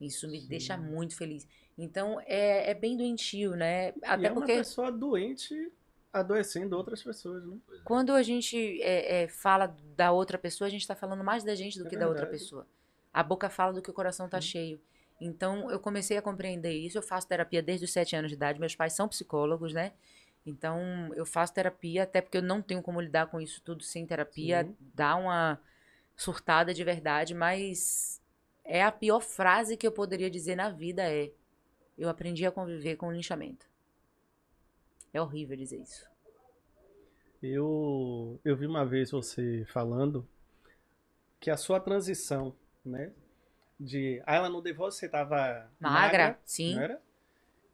Isso 0.00 0.28
me 0.28 0.40
Sim. 0.40 0.48
deixa 0.48 0.76
muito 0.76 1.16
feliz. 1.16 1.46
Então, 1.76 2.20
é, 2.20 2.70
é 2.70 2.74
bem 2.74 2.96
doentio, 2.96 3.56
né? 3.56 3.90
e 3.90 4.04
Até 4.04 4.26
é 4.26 4.30
uma 4.30 4.40
porque 4.40 4.56
pessoa 4.56 4.92
doente 4.92 5.72
adoecendo 6.12 6.76
outras 6.76 7.02
pessoas, 7.02 7.44
né? 7.44 7.56
É. 7.72 7.78
quando 7.84 8.12
a 8.12 8.22
gente 8.22 8.80
é, 8.82 9.22
é, 9.22 9.28
fala 9.28 9.74
da 9.96 10.10
outra 10.10 10.38
pessoa, 10.38 10.66
a 10.66 10.70
gente 10.70 10.80
está 10.82 10.94
falando 10.94 11.22
mais 11.22 11.44
da 11.44 11.54
gente 11.54 11.78
do 11.78 11.86
É 11.86 11.90
que 11.90 11.96
da 11.96 12.06
outra 12.08 12.22
verdade. 12.24 12.42
pessoa. 12.42 12.66
A 13.12 13.22
boca 13.22 13.48
fala 13.48 13.72
do 13.72 13.82
que 13.82 13.90
o 13.90 13.94
coração 13.94 14.28
tá 14.28 14.40
Sim. 14.40 14.48
cheio. 14.48 14.80
Então, 15.20 15.70
eu 15.70 15.80
comecei 15.80 16.16
a 16.16 16.22
compreender 16.22 16.72
isso. 16.72 16.96
Eu 16.96 17.02
faço 17.02 17.26
terapia 17.26 17.62
desde 17.62 17.84
os 17.84 17.92
sete 17.92 18.14
anos 18.14 18.30
de 18.30 18.36
idade. 18.36 18.60
Meus 18.60 18.76
pais 18.76 18.92
são 18.92 19.08
psicólogos, 19.08 19.72
né? 19.72 19.92
Então, 20.46 21.12
eu 21.14 21.26
faço 21.26 21.52
terapia, 21.52 22.04
até 22.04 22.20
porque 22.20 22.38
eu 22.38 22.42
não 22.42 22.62
tenho 22.62 22.80
como 22.82 23.00
lidar 23.00 23.26
com 23.26 23.40
isso 23.40 23.60
tudo 23.62 23.82
sem 23.82 24.06
terapia. 24.06 24.64
Sim. 24.64 24.76
Dá 24.94 25.16
uma 25.16 25.60
surtada 26.16 26.72
de 26.72 26.82
verdade, 26.84 27.34
mas 27.34 28.20
é 28.64 28.82
a 28.82 28.92
pior 28.92 29.20
frase 29.20 29.76
que 29.76 29.86
eu 29.86 29.92
poderia 29.92 30.30
dizer 30.30 30.56
na 30.56 30.68
vida 30.68 31.02
é 31.02 31.30
eu 31.96 32.08
aprendi 32.08 32.46
a 32.46 32.52
conviver 32.52 32.96
com 32.96 33.08
o 33.08 33.12
linchamento. 33.12 33.67
É 35.12 35.20
horrível 35.20 35.56
dizer 35.56 35.80
isso. 35.80 36.06
Eu, 37.42 38.40
eu 38.44 38.56
vi 38.56 38.66
uma 38.66 38.84
vez 38.84 39.10
você 39.10 39.64
falando 39.72 40.26
que 41.40 41.50
a 41.50 41.56
sua 41.56 41.78
transição, 41.80 42.54
né? 42.84 43.12
De. 43.78 44.20
Ah, 44.26 44.36
ela 44.36 44.48
no 44.48 44.60
The 44.60 44.72
Voice 44.72 44.98
você 44.98 45.06
estava 45.06 45.70
Magra, 45.78 46.38
sim. 46.44 46.74
não 46.74 46.82
era? 46.82 47.02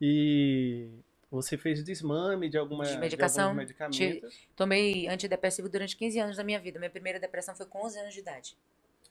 E 0.01 0.91
você 1.31 1.57
fez 1.57 1.83
desmame 1.83 2.51
de 2.51 2.59
alguma 2.59 2.85
De 2.85 2.99
medicação. 2.99 3.45
alguns 3.45 3.57
medicamentos. 3.57 4.47
Tomei 4.55 5.09
antidepressivo 5.09 5.69
durante 5.69 5.97
15 5.97 6.19
anos 6.21 6.37
da 6.37 6.45
minha 6.45 6.61
vida. 6.61 6.79
Minha 6.79 6.91
primeira 6.91 7.19
depressão 7.19 7.55
foi 7.57 7.65
com 7.67 7.85
11 7.87 7.99
anos 8.01 8.15
de 8.15 8.21
idade. 8.21 8.59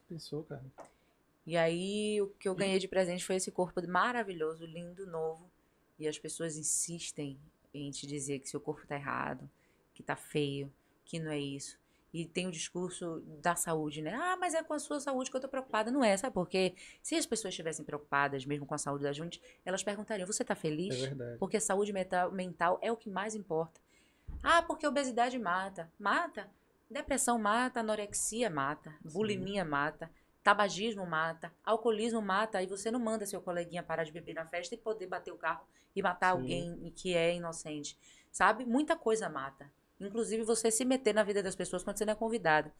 Pensou, 0.07 0.43
cara? 0.43 0.63
E 1.47 1.57
aí 1.57 2.21
o 2.21 2.27
que 2.39 2.47
eu 2.47 2.53
ganhei 2.55 2.77
de 2.77 2.87
presente 2.87 3.25
foi 3.25 3.37
esse 3.37 3.51
corpo 3.51 3.85
maravilhoso, 3.87 4.65
lindo, 4.65 5.07
novo. 5.07 5.49
E 5.99 6.07
as 6.07 6.17
pessoas 6.19 6.57
insistem 6.57 7.39
em 7.73 7.89
te 7.91 8.05
dizer 8.07 8.39
que 8.39 8.49
seu 8.49 8.59
corpo 8.59 8.85
tá 8.87 8.95
errado, 8.95 9.49
que 9.93 10.03
tá 10.03 10.15
feio, 10.15 10.71
que 11.05 11.19
não 11.19 11.31
é 11.31 11.39
isso. 11.39 11.77
E 12.13 12.25
tem 12.27 12.45
o 12.45 12.51
discurso 12.51 13.21
da 13.41 13.55
saúde, 13.55 13.99
né? 14.01 14.13
Ah, 14.13 14.37
mas 14.39 14.53
é 14.53 14.61
com 14.61 14.73
a 14.73 14.79
sua 14.79 14.99
saúde 14.99 15.31
que 15.31 15.35
eu 15.35 15.41
tô 15.41 15.47
preocupada. 15.47 15.89
Não 15.89 16.03
é, 16.03 16.15
sabe? 16.15 16.31
Porque 16.31 16.75
se 17.01 17.15
as 17.15 17.25
pessoas 17.25 17.53
estivessem 17.53 17.83
preocupadas 17.83 18.45
mesmo 18.45 18.67
com 18.67 18.75
a 18.75 18.77
saúde 18.77 19.03
da 19.03 19.11
gente, 19.11 19.41
elas 19.65 19.81
perguntariam: 19.81 20.27
você 20.27 20.43
tá 20.43 20.53
É 20.53 20.55
feliz? 20.55 20.95
verdade. 20.99 21.39
Porque 21.39 21.59
saúde 21.59 21.91
mental, 21.91 22.31
mental 22.31 22.77
é 22.83 22.91
o 22.91 22.97
que 22.97 23.09
mais 23.09 23.33
importa. 23.33 23.81
Ah, 24.43 24.61
porque 24.61 24.85
obesidade 24.85 25.39
mata. 25.39 25.91
Mata. 25.97 26.47
Depressão 26.87 27.39
mata, 27.39 27.79
anorexia 27.79 28.47
mata, 28.51 28.93
bulimia 29.03 29.65
mata, 29.65 30.11
tabagismo 30.43 31.05
mata, 31.05 31.51
alcoolismo 31.63 32.21
mata. 32.21 32.57
Aí 32.57 32.67
você 32.67 32.91
não 32.91 32.99
manda 32.99 33.25
seu 33.25 33.41
coleguinha 33.41 33.81
parar 33.81 34.03
de 34.03 34.11
beber 34.11 34.33
na 34.33 34.45
festa 34.45 34.75
e 34.75 34.77
poder 34.77 35.07
bater 35.07 35.31
o 35.31 35.37
carro 35.37 35.65
e 35.95 36.01
matar 36.01 36.33
Sim. 36.33 36.39
alguém 36.39 36.93
que 36.95 37.15
é 37.15 37.35
inocente. 37.35 37.97
Sabe? 38.31 38.65
Muita 38.65 38.95
coisa 38.95 39.29
mata. 39.29 39.71
Inclusive 39.99 40.43
você 40.43 40.69
se 40.69 40.83
meter 40.83 41.13
na 41.13 41.23
vida 41.23 41.41
das 41.41 41.55
pessoas 41.55 41.83
quando 41.83 41.97
você 41.97 42.05
não 42.05 42.13
é 42.13 42.15
convidado. 42.15 42.71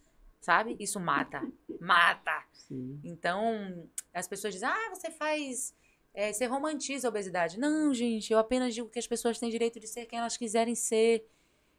Sabe? 0.41 0.75
Isso 0.79 0.99
mata. 0.99 1.41
Mata. 1.79 2.45
Sim. 2.53 2.99
Então, 3.03 3.89
as 4.13 4.27
pessoas 4.27 4.53
dizem, 4.53 4.69
ah, 4.69 4.89
você 4.93 5.11
faz. 5.11 5.75
é, 6.13 6.31
você 6.31 6.45
romantiza 6.45 7.07
a 7.07 7.09
obesidade. 7.09 7.59
Não, 7.59 7.93
gente, 7.93 8.31
eu 8.31 8.39
apenas 8.39 8.73
digo 8.73 8.89
que 8.89 8.99
as 8.99 9.07
pessoas 9.07 9.37
têm 9.37 9.49
direito 9.49 9.79
de 9.79 9.87
ser 9.87 10.05
quem 10.05 10.19
elas 10.19 10.37
quiserem 10.37 10.75
ser. 10.75 11.25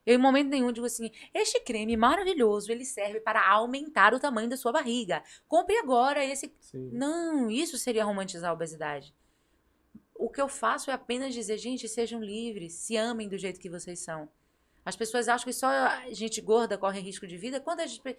Eu, 0.07 0.15
em 0.15 0.19
momento 0.19 0.49
nenhum, 0.51 0.73
digo 0.73 0.87
assim: 0.87 1.11
este 1.33 1.61
creme 1.61 1.97
maravilhoso, 1.97 2.71
ele 2.71 2.85
serve 2.85 3.21
para 3.21 3.49
aumentar 3.49 4.13
o 4.13 4.21
tamanho 4.21 4.49
da 4.49 4.57
sua 4.57 4.73
barriga. 4.73 5.23
Compre 5.49 5.77
agora 5.79 6.25
esse. 6.25 6.55
Sim. 6.61 6.91
Não, 6.93 7.51
isso 7.51 7.79
seria 7.79 8.05
romantizar 8.05 8.51
a 8.51 8.55
obesidade. 8.55 9.15
O 10.15 10.29
que 10.29 10.41
eu 10.41 10.49
faço 10.49 10.91
é 10.91 10.95
apenas 10.95 11.35
dizer, 11.35 11.59
gente, 11.59 11.89
sejam 11.89 12.23
livres, 12.23 12.75
se 12.75 12.97
amem 12.97 13.29
do 13.29 13.37
jeito 13.37 13.61
que 13.61 13.69
vocês 13.69 13.99
são. 14.01 14.29
As 14.85 14.95
pessoas 14.95 15.29
acham 15.29 15.47
que 15.47 15.53
só 15.53 15.67
a 15.67 16.13
gente 16.13 16.41
gorda 16.41 16.77
corre 16.77 17.01
risco 17.01 17.27
de 17.27 17.37
vida. 17.37 17.63
Gente. 17.87 18.17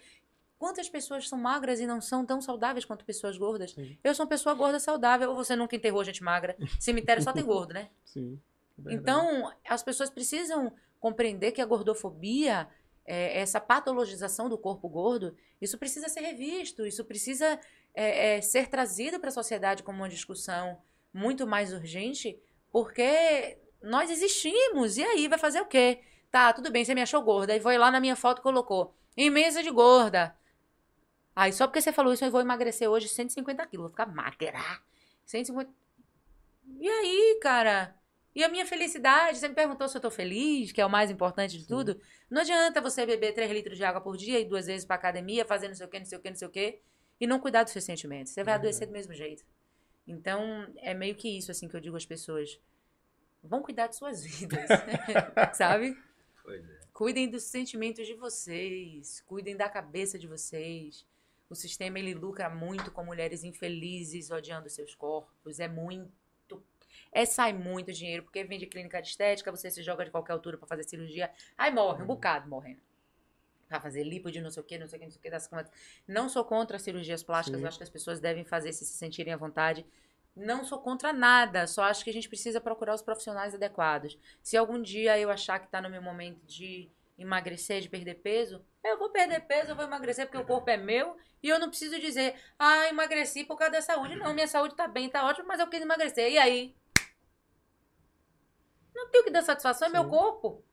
Quantas 0.58 0.88
pessoas 0.88 1.28
são 1.28 1.38
magras 1.38 1.80
e 1.80 1.86
não 1.86 2.00
são 2.00 2.24
tão 2.24 2.40
saudáveis 2.40 2.84
quanto 2.84 3.04
pessoas 3.04 3.36
gordas? 3.36 3.72
Sim. 3.72 3.96
Eu 4.02 4.14
sou 4.14 4.24
uma 4.24 4.28
pessoa 4.28 4.54
gorda 4.54 4.80
saudável. 4.80 5.30
Ou 5.30 5.36
você 5.36 5.54
nunca 5.54 5.76
enterrou 5.76 6.02
gente 6.02 6.24
magra? 6.24 6.56
Cemitério 6.80 7.22
só 7.22 7.32
tem 7.32 7.44
gordo, 7.44 7.74
né? 7.74 7.90
Sim. 8.04 8.40
é 8.78 8.82
verdade. 8.82 9.00
Então, 9.00 9.52
as 9.68 9.82
pessoas 9.82 10.10
precisam 10.10 10.72
compreender 11.06 11.52
que 11.52 11.62
a 11.62 11.66
gordofobia, 11.66 12.68
é, 13.04 13.38
essa 13.38 13.60
patologização 13.60 14.48
do 14.48 14.58
corpo 14.58 14.88
gordo, 14.88 15.36
isso 15.60 15.78
precisa 15.78 16.08
ser 16.08 16.20
revisto, 16.20 16.84
isso 16.84 17.04
precisa 17.04 17.60
é, 17.94 18.34
é, 18.34 18.40
ser 18.40 18.66
trazido 18.66 19.20
para 19.20 19.28
a 19.28 19.32
sociedade 19.32 19.84
como 19.84 19.98
uma 19.98 20.08
discussão 20.08 20.82
muito 21.14 21.46
mais 21.46 21.72
urgente, 21.72 22.36
porque 22.72 23.56
nós 23.80 24.10
existimos. 24.10 24.96
E 24.96 25.04
aí, 25.04 25.28
vai 25.28 25.38
fazer 25.38 25.60
o 25.60 25.66
quê? 25.66 26.00
Tá, 26.28 26.52
tudo 26.52 26.72
bem, 26.72 26.84
você 26.84 26.92
me 26.92 27.02
achou 27.02 27.22
gorda. 27.22 27.52
Aí 27.52 27.60
foi 27.60 27.78
lá 27.78 27.88
na 27.88 28.00
minha 28.00 28.16
foto 28.16 28.40
e 28.40 28.42
colocou 28.42 28.92
imensa 29.16 29.62
de 29.62 29.70
gorda. 29.70 30.36
Aí, 31.36 31.52
só 31.52 31.68
porque 31.68 31.80
você 31.80 31.92
falou 31.92 32.12
isso, 32.12 32.24
eu 32.24 32.32
vou 32.32 32.40
emagrecer 32.40 32.90
hoje 32.90 33.08
150 33.08 33.64
quilos. 33.66 33.84
Vou 33.84 33.90
ficar 33.90 34.06
magra. 34.06 34.80
150. 35.24 35.70
E 36.80 36.88
aí, 36.88 37.38
cara? 37.40 37.94
E 38.36 38.44
a 38.44 38.50
minha 38.50 38.66
felicidade? 38.66 39.38
Você 39.38 39.48
me 39.48 39.54
perguntou 39.54 39.88
se 39.88 39.96
eu 39.96 40.00
tô 40.00 40.10
feliz, 40.10 40.70
que 40.70 40.78
é 40.78 40.84
o 40.84 40.90
mais 40.90 41.10
importante 41.10 41.56
de 41.56 41.62
Sim. 41.62 41.68
tudo. 41.68 41.98
Não 42.28 42.42
adianta 42.42 42.82
você 42.82 43.06
beber 43.06 43.32
3 43.32 43.50
litros 43.50 43.78
de 43.78 43.82
água 43.82 43.98
por 43.98 44.14
dia 44.14 44.38
e 44.38 44.44
duas 44.44 44.66
vezes 44.66 44.84
pra 44.84 44.94
academia, 44.94 45.42
fazer 45.46 45.68
não 45.68 45.74
sei 45.74 45.86
o 45.86 45.88
que, 45.88 45.98
não 45.98 46.04
sei 46.04 46.18
o 46.18 46.20
que, 46.20 46.28
não 46.28 46.36
sei 46.36 46.48
o 46.48 46.50
que, 46.50 46.78
e 47.18 47.26
não 47.26 47.40
cuidar 47.40 47.62
dos 47.62 47.72
seus 47.72 47.86
sentimentos. 47.86 48.34
Você 48.34 48.44
vai 48.44 48.52
É 48.52 48.56
adoecer 48.58 48.86
do 48.86 48.92
mesmo 48.92 49.14
jeito. 49.14 49.42
Então, 50.06 50.70
é 50.76 50.92
meio 50.92 51.14
que 51.14 51.38
isso, 51.38 51.50
assim, 51.50 51.66
que 51.66 51.74
eu 51.74 51.80
digo 51.80 51.96
às 51.96 52.04
pessoas. 52.04 52.60
Vão 53.42 53.62
cuidar 53.62 53.86
de 53.86 53.96
suas 53.96 54.22
vidas, 54.28 54.68
sabe? 55.56 55.96
Pois 56.44 56.62
é. 56.62 56.78
Cuidem 56.92 57.30
dos 57.30 57.44
sentimentos 57.44 58.06
de 58.06 58.12
vocês, 58.12 59.22
cuidem 59.22 59.56
da 59.56 59.70
cabeça 59.70 60.18
de 60.18 60.26
vocês. 60.26 61.06
O 61.48 61.54
sistema 61.54 61.98
ele 61.98 62.12
lucra 62.12 62.50
muito 62.50 62.90
com 62.90 63.02
mulheres 63.02 63.44
infelizes 63.44 64.30
odiando 64.30 64.68
seus 64.68 64.94
corpos. 64.94 65.58
É 65.58 65.68
muito. 65.68 66.12
É 67.12 67.24
sai 67.24 67.52
muito 67.52 67.92
dinheiro, 67.92 68.22
porque 68.22 68.42
vende 68.44 68.66
clínica 68.66 69.00
de 69.00 69.08
estética, 69.08 69.50
você 69.50 69.70
se 69.70 69.82
joga 69.82 70.04
de 70.04 70.10
qualquer 70.10 70.32
altura 70.32 70.58
pra 70.58 70.66
fazer 70.66 70.84
cirurgia. 70.84 71.30
Aí 71.56 71.70
morre, 71.70 72.02
um 72.02 72.06
bocado 72.06 72.48
morrendo. 72.48 72.80
Pra 73.68 73.80
fazer 73.80 74.04
lipo 74.04 74.30
de 74.30 74.40
não 74.40 74.50
sei 74.50 74.62
o 74.62 74.66
que, 74.66 74.78
não 74.78 74.86
sei 74.86 74.96
o 74.96 75.00
que, 75.00 75.06
não 75.06 75.12
sei 75.12 75.18
o 75.18 75.22
que. 75.22 75.30
Das... 75.30 75.46
contas. 75.46 75.72
Não 76.06 76.28
sou 76.28 76.44
contra 76.44 76.78
cirurgias 76.78 77.22
plásticas, 77.22 77.58
Sim. 77.58 77.64
eu 77.64 77.68
acho 77.68 77.78
que 77.78 77.84
as 77.84 77.90
pessoas 77.90 78.20
devem 78.20 78.44
fazer 78.44 78.72
se 78.72 78.84
se 78.84 78.96
sentirem 78.96 79.32
à 79.32 79.36
vontade. 79.36 79.84
Não 80.36 80.64
sou 80.64 80.78
contra 80.78 81.12
nada, 81.12 81.66
só 81.66 81.84
acho 81.84 82.04
que 82.04 82.10
a 82.10 82.12
gente 82.12 82.28
precisa 82.28 82.60
procurar 82.60 82.94
os 82.94 83.00
profissionais 83.00 83.54
adequados. 83.54 84.18
Se 84.42 84.56
algum 84.56 84.80
dia 84.80 85.18
eu 85.18 85.30
achar 85.30 85.58
que 85.58 85.66
tá 85.66 85.80
no 85.80 85.88
meu 85.88 86.02
momento 86.02 86.44
de 86.44 86.90
emagrecer, 87.18 87.80
de 87.80 87.88
perder 87.88 88.16
peso, 88.16 88.62
eu 88.84 88.98
vou 88.98 89.08
perder 89.08 89.40
peso, 89.40 89.70
eu 89.70 89.76
vou 89.76 89.84
emagrecer 89.84 90.26
porque 90.26 90.38
o 90.38 90.44
corpo 90.44 90.68
é 90.68 90.76
meu 90.76 91.16
e 91.42 91.48
eu 91.48 91.58
não 91.58 91.68
preciso 91.68 91.98
dizer, 91.98 92.34
ah, 92.58 92.86
emagreci 92.88 93.44
por 93.44 93.56
causa 93.56 93.72
da 93.72 93.82
saúde. 93.82 94.16
Não, 94.16 94.34
minha 94.34 94.46
saúde 94.46 94.74
tá 94.74 94.86
bem, 94.86 95.08
tá 95.08 95.24
ótimo, 95.24 95.48
mas 95.48 95.60
eu 95.60 95.66
quis 95.68 95.80
emagrecer. 95.80 96.30
E 96.30 96.38
aí? 96.38 96.74
Não 98.96 99.10
tenho 99.10 99.24
que 99.24 99.30
dar 99.30 99.42
satisfação, 99.42 99.88
é 99.88 99.90
meu 99.90 100.04
Sim. 100.04 100.08
corpo. 100.10 100.64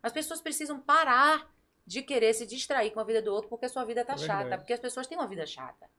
As 0.00 0.12
pessoas 0.12 0.40
precisam 0.40 0.80
parar 0.80 1.52
de 1.84 2.00
querer 2.00 2.32
se 2.32 2.46
distrair 2.46 2.92
com 2.92 3.00
a 3.00 3.04
vida 3.04 3.20
do 3.20 3.32
outro 3.32 3.48
porque 3.50 3.66
a 3.66 3.68
sua 3.68 3.84
vida 3.84 4.04
tá 4.04 4.14
É 4.14 4.18
chata, 4.18 4.38
verdade. 4.42 4.62
porque 4.62 4.72
as 4.72 4.80
pessoas 4.80 5.06
têm 5.06 5.18
uma 5.18 5.26
vida 5.26 5.44
chata. 5.44 5.90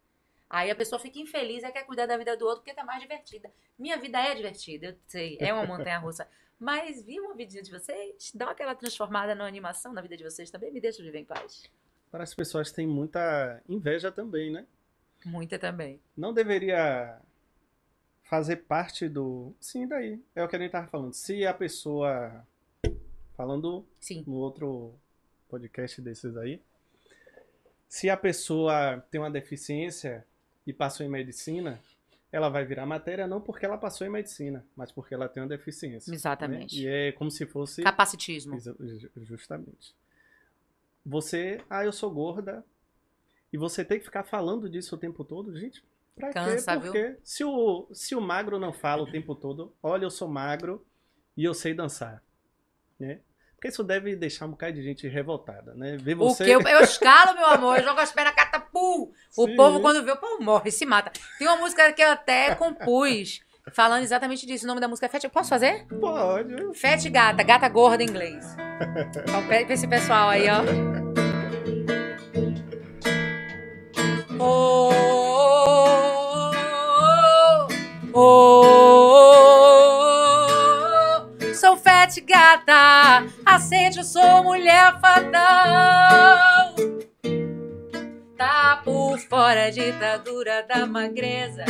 Aí 0.49 0.72
a 0.72 0.76
pessoa 0.76 0.99
fica 0.99 1.19
infeliz 1.19 1.64
e 1.64 1.72
quer 1.72 1.84
cuidar 1.84 2.05
da 2.05 2.15
vida 2.15 2.38
do 2.38 2.45
outro 2.45 2.61
porque 2.61 2.73
tá 2.73 2.85
mais 2.85 3.01
divertida. 3.01 3.51
Minha 3.77 3.97
vida 3.97 4.18
é 4.19 4.34
divertida, 4.34 4.88
eu 4.88 4.97
sei, 5.07 5.38
é 5.41 5.53
uma 5.53 5.65
montanha 5.65 5.99
russa. 5.99 6.27
Mas 6.60 7.03
vi 7.03 7.19
um 7.19 7.35
vídeo 7.35 7.61
de 7.61 7.72
vocês, 7.72 8.31
dá 8.34 8.51
aquela 8.51 8.73
transformada 8.73 9.35
na 9.35 9.45
animação 9.45 9.91
na 9.91 10.01
vida 10.01 10.15
de 10.15 10.23
vocês 10.23 10.49
também, 10.49 10.72
me 10.72 10.80
deixa 10.80 11.03
viver 11.03 11.19
em 11.19 11.26
paz. 11.26 11.69
Para 12.10 12.23
as 12.23 12.34
pessoas 12.34 12.72
têm 12.72 12.88
muita 12.88 13.61
inveja 13.68 14.11
também, 14.11 14.51
né? 14.51 14.65
Muita 15.26 15.57
também. 15.60 15.99
Não 16.15 16.31
deveria 16.34 17.19
fazer 18.34 18.55
parte 18.55 19.07
do. 19.07 19.53
Sim, 19.60 19.88
daí. 19.88 20.19
É 20.35 20.43
o 20.43 20.47
que 20.47 20.55
a 20.55 20.60
gente 20.60 20.72
tava 20.72 20.88
falando. 20.88 21.14
Se 21.14 21.45
a 21.45 21.53
pessoa. 21.53 22.43
Falando 23.38 23.85
Sim. 23.99 24.23
no 24.26 24.38
outro 24.38 24.95
podcast 25.47 26.01
desses 26.01 26.35
aí. 26.35 26.60
Se 27.88 28.10
a 28.10 28.18
pessoa 28.18 29.05
tem 29.11 29.22
uma 29.22 29.30
deficiência 29.30 30.26
e 30.65 30.73
passou 30.73 31.05
em 31.05 31.10
medicina, 31.10 31.80
ela 32.31 32.49
vai 32.49 32.65
virar 32.65 32.88
matéria 32.88 33.27
não 33.27 33.39
porque 33.39 33.68
ela 33.68 33.77
passou 33.77 34.07
em 34.07 34.10
medicina, 34.10 34.65
mas 34.76 34.91
porque 34.91 35.14
ela 35.14 35.30
tem 35.30 35.43
uma 35.43 35.49
deficiência. 35.49 36.10
né? 36.10 36.15
Exatamente. 36.15 36.81
E 36.81 36.88
é 36.88 37.11
como 37.11 37.30
se 37.30 37.45
fosse. 37.45 37.84
Capacitismo. 37.84 38.57
Justamente. 39.18 39.93
Você, 41.05 41.61
ah, 41.69 41.85
eu 41.85 41.91
sou 41.91 42.10
gorda, 42.10 42.65
e 43.51 43.57
você 43.57 43.85
tem 43.85 43.99
que 43.99 44.05
ficar 44.05 44.23
falando 44.23 44.68
disso 44.68 44.95
o 44.95 44.97
tempo 44.97 45.23
todo, 45.23 45.55
gente. 45.55 45.84
Pra 46.15 46.31
Cansa, 46.31 46.73
quê? 46.73 46.80
Porque 46.80 47.18
se 47.23 47.44
o, 47.44 47.88
se 47.91 48.15
o 48.15 48.22
magro 48.22 48.60
não 48.60 48.72
fala 48.72 49.03
o 49.03 49.11
tempo 49.11 49.34
todo, 49.35 49.76
olha, 49.81 50.06
eu 50.06 50.11
sou 50.11 50.27
magro 50.27 50.85
e 51.35 51.44
eu 51.44 51.53
sei 51.53 51.73
dançar, 51.73 52.22
né? 52.99 53.19
Porque 53.56 53.69
isso 53.69 53.84
deve 53.84 54.15
deixar 54.15 54.45
um 54.45 54.52
bocado 54.52 54.73
de 54.73 54.84
gente 54.84 55.07
revoltada, 55.07 55.73
né? 55.73 55.95
Ver 55.95 56.15
O 56.15 56.30
você... 56.30 56.44
que 56.44 56.52
eu, 56.52 56.61
eu 56.61 56.81
escalo, 56.84 57.34
meu 57.34 57.45
amor, 57.45 57.77
eu 57.77 57.84
jogo 57.84 57.99
as 57.99 58.11
pernas 58.11 58.35
catapu. 58.35 59.14
O 59.38 59.48
Sim. 59.48 59.56
povo, 59.56 59.80
quando 59.80 60.03
vê, 60.03 60.11
o 60.11 60.18
povo 60.18 60.44
morre, 60.44 60.69
se 60.69 60.85
mata. 60.85 61.11
Tem 61.40 61.48
uma 61.48 61.56
música 61.57 61.91
que 61.94 62.02
eu 62.02 62.11
até 62.11 62.53
compus, 62.56 63.40
falando 63.72 64.03
exatamente 64.03 64.45
disso. 64.45 64.65
O 64.65 64.68
nome 64.68 64.81
da 64.81 64.88
música 64.90 65.06
é 65.06 65.10
Fat. 65.10 65.23
Posso 65.30 65.49
fazer? 65.49 65.88
Pode. 65.88 66.77
Fat 66.77 67.10
Gata, 67.10 67.41
gata 67.41 67.69
gorda 67.69 68.03
em 68.03 68.07
inglês. 68.07 68.45
Então, 69.23 69.48
pra 69.48 69.61
esse 69.61 69.88
pessoal 69.88 70.30
aí, 70.30 70.45
ó. 70.49 71.02
Fat 82.14 82.22
gata, 82.22 83.26
aceite, 83.45 83.98
eu 83.98 84.03
sou 84.03 84.44
mulher 84.44 84.99
fatal. 84.99 86.76
Tá 88.38 88.81
por 88.84 89.18
fora 89.19 89.65
a 89.65 89.69
ditadura 89.69 90.65
da 90.68 90.85
magreza. 90.85 91.64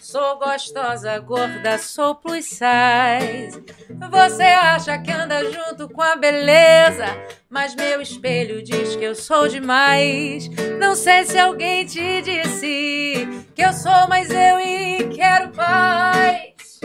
Sou 0.00 0.38
gostosa, 0.38 1.18
gorda, 1.18 1.78
sou 1.78 2.14
plus 2.14 2.46
size. 2.46 3.62
Você 4.10 4.42
acha 4.42 4.98
que 4.98 5.10
anda 5.10 5.50
junto 5.50 5.88
com 5.88 6.02
a 6.02 6.16
beleza, 6.16 7.06
mas 7.50 7.74
meu 7.74 8.00
espelho 8.00 8.62
diz 8.62 8.96
que 8.96 9.04
eu 9.04 9.14
sou 9.14 9.48
demais. 9.48 10.48
Não 10.78 10.94
sei 10.94 11.24
se 11.24 11.38
alguém 11.38 11.84
te 11.84 12.22
disse 12.22 13.28
que 13.54 13.62
eu 13.62 13.72
sou, 13.72 14.08
mas 14.08 14.30
eu 14.30 14.58
e 14.60 15.08
quero 15.14 15.50
paz. 15.50 16.80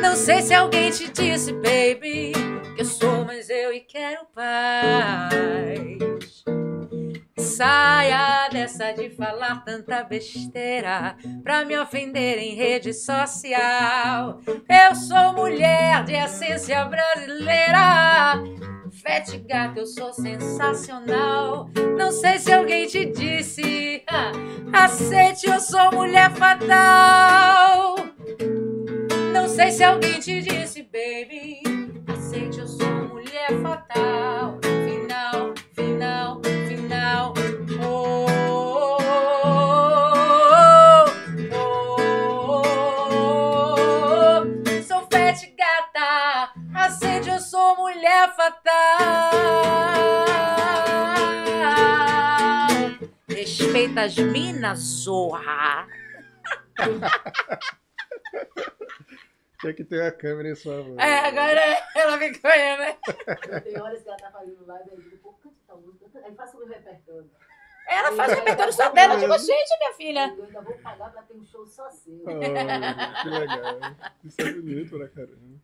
Não 0.00 0.14
sei 0.14 0.42
se 0.42 0.54
alguém 0.54 0.90
te 0.90 1.10
disse, 1.10 1.52
baby, 1.52 2.32
que 2.76 2.82
eu 2.82 2.84
sou, 2.84 3.24
mas 3.24 3.50
eu 3.50 3.72
e 3.72 3.80
quero 3.80 4.26
paz. 4.34 6.44
Saia 7.36 8.48
dessa 8.50 8.92
de 8.92 9.10
falar 9.10 9.64
tanta 9.64 10.04
besteira 10.04 11.16
pra 11.42 11.64
me 11.64 11.76
ofender 11.78 12.38
em 12.38 12.54
rede 12.54 12.92
social. 12.92 14.40
Eu 14.68 14.94
sou 14.94 15.32
mulher 15.32 16.04
de 16.04 16.12
essência 16.12 16.84
brasileira. 16.84 18.34
Fete 19.02 19.38
gata, 19.38 19.80
eu 19.80 19.86
sou 19.86 20.12
sensacional. 20.12 21.68
Não 21.96 22.12
sei 22.12 22.38
se 22.38 22.52
alguém 22.52 22.86
te 22.86 23.06
disse. 23.06 24.04
Aceite, 24.72 25.48
eu 25.48 25.60
sou 25.60 25.92
mulher 25.92 26.30
fatal. 26.32 27.96
Sei 29.58 29.72
se 29.72 29.82
alguém 29.82 30.20
te 30.20 30.40
disse, 30.40 30.84
baby. 30.84 31.64
Aceite, 32.06 32.60
eu 32.60 32.66
sou 32.68 32.88
mulher 33.08 33.48
fatal. 33.60 34.56
Final, 34.86 35.52
final, 35.74 36.40
final. 36.68 37.34
Oh, 37.82 38.26
oh, 39.02 39.44
oh, 41.52 42.62
oh. 43.72 44.82
Sou 44.84 45.08
fete 45.10 45.52
gata. 45.58 46.52
Aceite, 46.72 47.28
eu 47.28 47.40
sou 47.40 47.74
mulher 47.78 48.32
fatal. 48.36 49.32
Respeita 53.28 54.02
as 54.02 54.16
minas, 54.18 54.78
zorra. 54.78 55.88
Tinha 59.60 59.74
que 59.74 59.84
ter 59.84 60.02
a 60.02 60.12
câmera 60.12 60.50
em 60.50 60.54
sua 60.54 60.82
mão. 60.84 60.98
É, 61.00 61.18
agora 61.26 61.60
ela 61.96 62.18
ficou 62.18 62.50
aí, 62.50 62.78
né? 62.78 62.98
Tem 63.64 63.80
horas 63.80 64.02
que 64.02 64.08
ela 64.08 64.16
tá 64.16 64.30
fazendo 64.30 64.64
live 64.66 64.90
aí, 64.90 64.96
eu 64.96 65.02
digo, 65.02 65.16
pô, 65.18 65.32
cante 65.34 65.56
tal 65.66 65.80
música, 65.80 66.04
canta- 66.12 66.26
aí 66.26 66.34
faça 66.34 66.56
o 66.56 66.60
meu 66.60 66.68
repertório. 66.68 67.30
Ela 67.88 68.12
faz 68.12 68.32
o 68.32 68.36
repertório 68.36 68.72
só 68.72 68.90
dela 68.90 69.16
de 69.16 69.26
vocês, 69.26 69.68
minha 69.78 69.92
filha. 69.94 70.34
Eu 70.36 70.44
ainda 70.44 70.60
vou 70.60 70.74
pagar 70.78 71.10
pra 71.10 71.22
ter 71.22 71.34
um 71.34 71.44
show 71.44 71.66
só 71.66 71.90
seu. 71.90 72.22
Oh, 72.22 72.38
que 72.38 73.28
legal. 73.28 73.78
Isso 74.24 74.40
é 74.42 74.52
bonito 74.52 74.96
pra 74.98 75.08
caramba. 75.08 75.58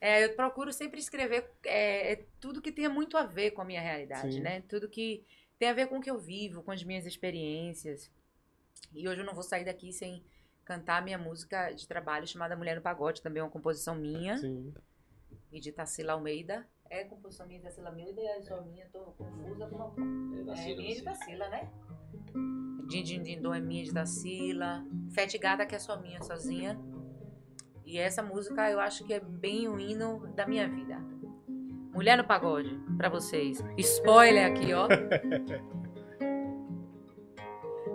É, 0.00 0.24
eu 0.24 0.34
procuro 0.34 0.72
sempre 0.72 1.00
escrever 1.00 1.50
é, 1.64 2.12
é 2.12 2.24
tudo 2.40 2.60
que 2.60 2.70
tenha 2.72 2.90
muito 2.90 3.16
a 3.16 3.22
ver 3.24 3.52
com 3.52 3.62
a 3.62 3.64
minha 3.64 3.80
realidade, 3.80 4.34
Sim. 4.34 4.40
né? 4.40 4.62
Tudo 4.68 4.88
que 4.88 5.24
tem 5.58 5.68
a 5.68 5.72
ver 5.72 5.86
com 5.86 5.98
o 5.98 6.00
que 6.02 6.10
eu 6.10 6.18
vivo, 6.18 6.62
com 6.62 6.72
as 6.72 6.82
minhas 6.84 7.06
experiências. 7.06 8.10
E 8.92 9.08
hoje 9.08 9.20
eu 9.20 9.24
não 9.24 9.32
vou 9.34 9.42
sair 9.44 9.64
daqui 9.64 9.92
sem 9.92 10.22
cantar 10.64 10.98
a 10.98 11.00
minha 11.00 11.18
música 11.18 11.70
de 11.72 11.86
trabalho 11.86 12.26
chamada 12.26 12.56
Mulher 12.56 12.76
no 12.76 12.82
Pagode, 12.82 13.22
também 13.22 13.40
é 13.40 13.44
uma 13.44 13.50
composição 13.50 13.94
minha 13.94 14.38
Sim. 14.38 14.72
e 15.50 15.60
de 15.60 15.72
Tarsila 15.72 16.12
Almeida. 16.14 16.66
É 16.88 17.04
composição 17.04 17.46
minha 17.46 17.58
de 17.58 17.64
Tarsila 17.64 17.88
Almeida 17.88 18.20
e 18.20 18.26
é 18.26 18.42
só 18.42 18.60
minha, 18.62 18.86
tô 18.92 19.00
confusa 19.00 19.66
com 19.66 19.76
uma 19.76 19.94
É 20.36 20.40
é 20.40 20.74
minha 20.74 20.94
de. 20.94 21.02
Tarsila, 21.02 21.48
né? 21.48 21.70
Din 22.88 23.02
Din 23.02 23.22
Din 23.22 23.40
Dom 23.40 23.54
é 23.54 23.60
minha 23.60 23.84
de 23.84 23.92
Tarsila. 23.92 24.84
Fete 25.12 25.38
Gata 25.38 25.64
que 25.64 25.74
é 25.74 25.78
só 25.78 26.00
minha, 26.00 26.22
sozinha. 26.22 26.78
E 27.84 27.98
essa 27.98 28.22
música 28.22 28.70
eu 28.70 28.78
acho 28.80 29.04
que 29.04 29.12
é 29.14 29.20
bem 29.20 29.68
o 29.68 29.78
hino 29.78 30.26
da 30.34 30.46
minha 30.46 30.68
vida. 30.68 30.98
Mulher 31.92 32.16
no 32.16 32.24
Pagode, 32.24 32.78
pra 32.96 33.08
vocês. 33.08 33.62
Spoiler 33.76 34.50
aqui, 34.50 34.72
ó. 34.72 34.88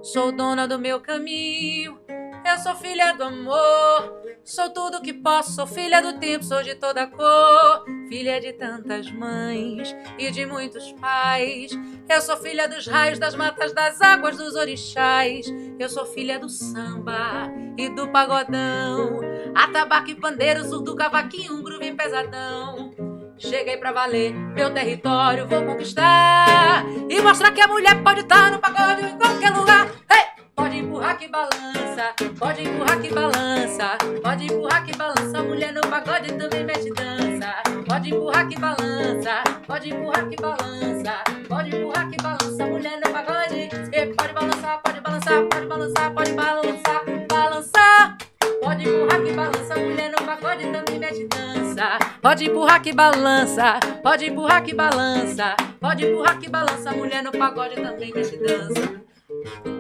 Sou 0.04 0.32
dona 0.32 0.68
do 0.68 0.78
meu 0.78 1.02
caminho, 1.02 2.00
eu 2.48 2.58
sou 2.58 2.76
filha 2.76 3.14
do 3.14 3.24
amor. 3.24 4.22
Sou 4.44 4.70
tudo 4.70 5.02
que 5.02 5.14
posso, 5.14 5.52
sou 5.52 5.68
filha 5.68 6.02
do 6.02 6.18
tempo, 6.18 6.44
sou 6.44 6.64
de 6.64 6.76
toda 6.76 7.06
cor. 7.08 7.86
Filha 8.08 8.40
de 8.40 8.54
tantas 8.54 9.12
mães 9.12 9.94
e 10.18 10.32
de 10.32 10.46
muitos 10.46 10.94
pais. 10.94 11.72
Eu 12.08 12.22
sou 12.22 12.38
filha 12.38 12.68
dos 12.68 12.88
raios, 12.88 13.20
das 13.20 13.36
matas, 13.36 13.74
das 13.74 14.00
águas, 14.02 14.38
dos 14.38 14.56
orixás. 14.56 15.46
Eu 15.78 15.90
sou 15.90 16.06
filha 16.06 16.40
do 16.40 16.48
samba 16.48 17.52
e 17.78 17.90
do 17.90 18.08
pagodão. 18.08 19.20
Atabaque, 19.54 20.16
pandeiro, 20.16 20.64
surdo, 20.64 20.96
cavaquinho, 20.96 21.54
um 21.54 21.62
groove 21.62 21.92
pesadão. 21.94 22.94
Cheguei 23.38 23.78
pra 23.78 23.92
valer, 23.92 24.34
meu 24.34 24.74
território 24.74 25.48
vou 25.48 25.64
conquistar 25.64 26.84
e 27.08 27.22
mostrar 27.22 27.52
que 27.52 27.62
a 27.62 27.68
mulher 27.68 28.02
pode 28.02 28.22
estar 28.22 28.52
no 28.52 28.58
pagode 28.58 29.06
em 29.06 29.18
qualquer 29.18 29.52
lugar. 29.52 29.86
Hey! 30.12 30.47
Pode 30.58 30.76
empurrar 30.80 31.16
que 31.20 31.28
balança, 31.28 32.16
pode 32.40 32.64
empurrar 32.64 33.00
que 33.00 33.14
balança, 33.14 33.98
pode 34.24 34.46
empurrar 34.46 34.84
que 34.84 34.98
balança. 34.98 35.44
Mulher 35.44 35.72
no 35.72 35.82
pagode 35.82 36.34
também 36.34 36.64
mete 36.66 36.92
dança. 36.94 37.54
Pode 37.88 38.10
empurrar 38.10 38.48
que 38.48 38.60
balança, 38.60 39.44
pode 39.68 39.90
empurrar 39.94 40.28
que 40.28 40.36
balança, 40.36 41.24
pode 41.48 41.76
empurrar 41.76 42.10
que 42.10 42.18
balança. 42.18 42.66
Mulher 42.66 43.00
no 43.06 43.14
pagode, 43.14 43.70
e 43.94 44.06
pode 44.16 44.34
balançar, 44.34 44.82
pode 44.82 45.00
balançar, 45.02 45.44
pode 45.48 45.66
balançar, 45.68 46.14
pode 46.14 46.32
balançar, 46.34 47.04
balançar. 47.30 48.18
Pode 48.60 48.90
empurrar 48.90 49.22
que 49.24 49.34
balança, 49.34 49.76
mulher 49.76 50.10
no 50.10 50.26
pagode 50.26 50.72
também 50.72 51.00
mete 51.00 51.28
dança. 51.28 52.00
Pode 52.20 52.50
empurrar 52.50 52.82
que 52.82 52.94
balança, 52.94 53.80
pode 54.02 54.26
empurrar 54.26 54.64
que 54.64 54.74
balança, 54.74 55.56
pode 55.80 56.04
empurrar 56.04 56.40
que 56.40 56.50
balança, 56.50 56.92
mulher 56.94 57.24
no 57.24 57.32
pagode 57.32 57.76
também 57.76 58.12
mete 58.12 58.38
dança. 58.38 59.77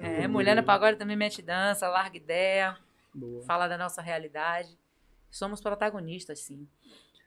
É, 0.00 0.28
mulher 0.28 0.54
no 0.54 0.62
pagode 0.62 0.96
também 0.96 1.16
mete 1.16 1.42
dança, 1.42 1.88
larga 1.88 2.16
ideia, 2.16 2.78
Boa. 3.12 3.42
fala 3.44 3.66
da 3.66 3.76
nossa 3.76 4.00
realidade. 4.00 4.78
Somos 5.30 5.60
protagonistas, 5.60 6.40
sim. 6.40 6.68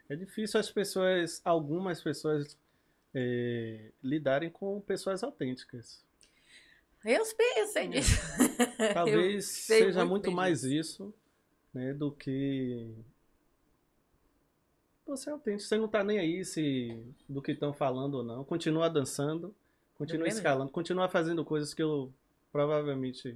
É 0.08 0.16
difícil 0.16 0.60
as 0.60 0.72
pessoas, 0.72 1.42
algumas 1.44 2.02
pessoas, 2.02 2.58
é, 3.14 3.92
lidarem 4.02 4.50
com 4.50 4.80
pessoas 4.82 5.24
autênticas. 5.24 6.04
Eu 7.04 7.24
sei, 7.26 7.68
sei 7.68 7.88
disso. 7.88 8.20
Talvez 8.94 9.46
sei 9.46 9.84
seja 9.84 10.00
muito 10.00 10.10
muito 10.10 10.32
mais 10.32 10.64
isso, 10.64 11.14
né, 11.74 11.94
do 11.94 12.12
que 12.12 12.94
você 15.10 15.30
é 15.30 15.34
autêntico. 15.34 15.68
Você 15.68 15.78
não 15.78 15.88
tá 15.88 16.04
nem 16.04 16.20
aí 16.20 16.46
se 16.46 17.04
do 17.28 17.42
que 17.42 17.52
estão 17.52 17.74
falando 17.74 18.16
ou 18.16 18.24
não. 18.24 18.44
Continua 18.44 18.90
dançando, 18.90 19.54
continua 19.96 20.26
mesmo 20.26 20.38
escalando, 20.38 20.72
continua 20.72 21.10
fazendo 21.10 21.44
coisas 21.44 21.74
que 21.74 21.82
eu 21.82 22.14
provavelmente 22.52 23.36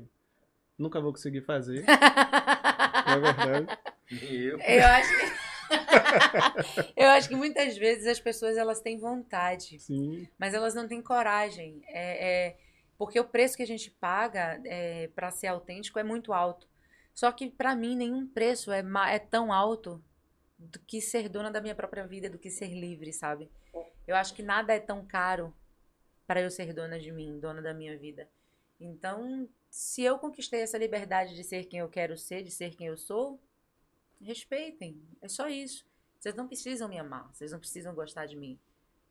nunca 0.78 1.02
vou 1.02 1.12
conseguir 1.12 1.42
fazer. 1.42 1.84
não 3.06 3.14
é 3.14 3.20
verdade? 3.20 3.80
Eu. 4.12 4.60
Eu 4.60 4.86
acho 4.86 5.10
que... 5.18 5.44
eu 6.96 7.10
acho 7.10 7.30
que 7.30 7.36
muitas 7.36 7.78
vezes 7.78 8.06
as 8.08 8.20
pessoas 8.20 8.58
elas 8.58 8.80
têm 8.80 9.00
vontade, 9.00 9.80
Sim, 9.80 10.28
mas 10.38 10.54
elas 10.54 10.76
não 10.76 10.88
têm 10.88 11.02
coragem. 11.02 11.82
É, 11.88 12.48
é- 12.48 12.58
porque 12.98 13.20
o 13.20 13.26
preço 13.26 13.58
que 13.58 13.64
a 13.64 13.68
gente 13.68 13.90
paga 13.90 14.62
é, 14.66 15.10
para 15.16 15.32
ser 15.32 15.48
autêntico 15.48 16.00
é 16.00 16.04
muito 16.04 16.32
alto. 16.32 16.68
Só 17.14 17.32
que 17.32 17.50
para 17.50 17.76
mim 17.76 17.96
nenhum 17.96 18.28
preço 18.28 18.72
é, 18.72 18.84
é 19.10 19.20
tão 19.20 19.52
alto 19.52 20.02
do 20.64 20.80
que 20.80 21.02
ser 21.02 21.30
dona 21.30 21.52
da 21.52 21.62
minha 21.62 21.76
própria 21.76 22.06
vida, 22.06 22.30
do 22.30 22.40
que 22.40 22.50
ser 22.50 22.74
livre, 22.74 23.12
sabe? 23.12 23.50
Eu 24.08 24.16
acho 24.16 24.34
que 24.34 24.44
nada 24.44 24.74
é 24.74 24.80
tão 24.80 25.06
caro 25.06 25.54
para 26.26 26.42
eu 26.42 26.50
ser 26.50 26.74
dona 26.74 27.00
de 27.00 27.12
mim, 27.12 27.40
dona 27.40 27.62
da 27.62 27.74
minha 27.74 27.98
vida. 27.98 28.28
Então, 28.80 29.48
se 29.70 30.04
eu 30.04 30.18
conquistei 30.18 30.62
essa 30.62 30.78
liberdade 30.78 31.36
de 31.36 31.44
ser 31.44 31.66
quem 31.66 31.80
eu 31.80 31.90
quero 31.90 32.18
ser, 32.18 32.44
de 32.44 32.52
ser 32.52 32.76
quem 32.76 32.88
eu 32.88 32.98
sou, 32.98 33.40
respeitem. 34.22 35.02
É 35.22 35.28
só 35.28 35.48
isso. 35.48 35.86
Vocês 36.20 36.36
não 36.36 36.48
precisam 36.48 36.88
me 36.88 36.98
amar, 36.98 37.30
vocês 37.34 37.52
não 37.52 37.60
precisam 37.60 37.94
gostar 37.94 38.26
de 38.26 38.36
mim, 38.36 38.58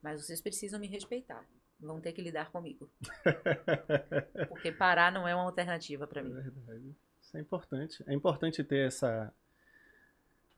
mas 0.00 0.24
vocês 0.24 0.40
precisam 0.40 0.80
me 0.80 0.86
respeitar. 0.86 1.46
Vão 1.78 2.00
ter 2.00 2.12
que 2.12 2.22
lidar 2.22 2.50
comigo. 2.50 2.90
Porque 4.48 4.72
parar 4.72 5.12
não 5.12 5.26
é 5.26 5.34
uma 5.34 5.44
alternativa 5.44 6.06
para 6.06 6.20
é 6.20 6.24
mim. 6.24 6.32
verdade. 6.32 6.96
Isso 7.20 7.36
é 7.36 7.40
importante. 7.40 8.04
É 8.06 8.14
importante 8.14 8.64
ter 8.64 8.86
essa 8.86 9.32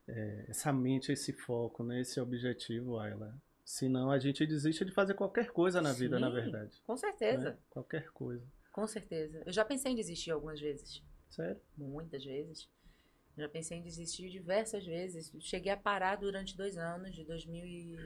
é, 0.07 0.47
essa 0.49 0.73
mente, 0.73 1.13
esse 1.13 1.33
foco, 1.33 1.83
né, 1.83 2.01
esse 2.01 2.21
objetivo, 2.21 2.99
Ayla. 2.99 3.35
Senão 3.65 4.11
a 4.11 4.19
gente 4.19 4.47
desiste 4.47 4.85
de 4.85 4.93
fazer 4.93 5.15
qualquer 5.15 5.51
coisa 5.51 5.81
na 5.81 5.93
vida, 5.93 6.19
na 6.19 6.29
Sim. 6.29 6.35
verdade. 6.35 6.83
Com 6.87 6.97
certeza, 6.97 7.51
né? 7.51 7.59
Qualquer 7.71 8.11
coisa. 8.11 8.47
com 8.73 8.87
certeza. 8.87 9.43
Eu 9.47 9.53
já 9.53 9.65
pensei 9.65 9.93
em 9.93 9.97
desistir 9.97 10.31
algumas 10.31 10.61
vezes. 10.61 11.03
Sério? 11.31 11.61
muitas 11.77 12.25
vezes. 12.25 12.69
Já 13.37 13.49
pensei 13.49 13.79
em 13.79 13.83
desistir 13.83 14.31
diversas 14.31 14.87
vezes. 14.87 15.33
Cheguei 15.41 15.73
a 15.73 15.77
parar 15.77 16.17
durante 16.17 16.57
dois 16.57 16.77
anos, 16.77 17.15
de 17.15 17.25
2000 17.25 17.67
e... 17.67 17.97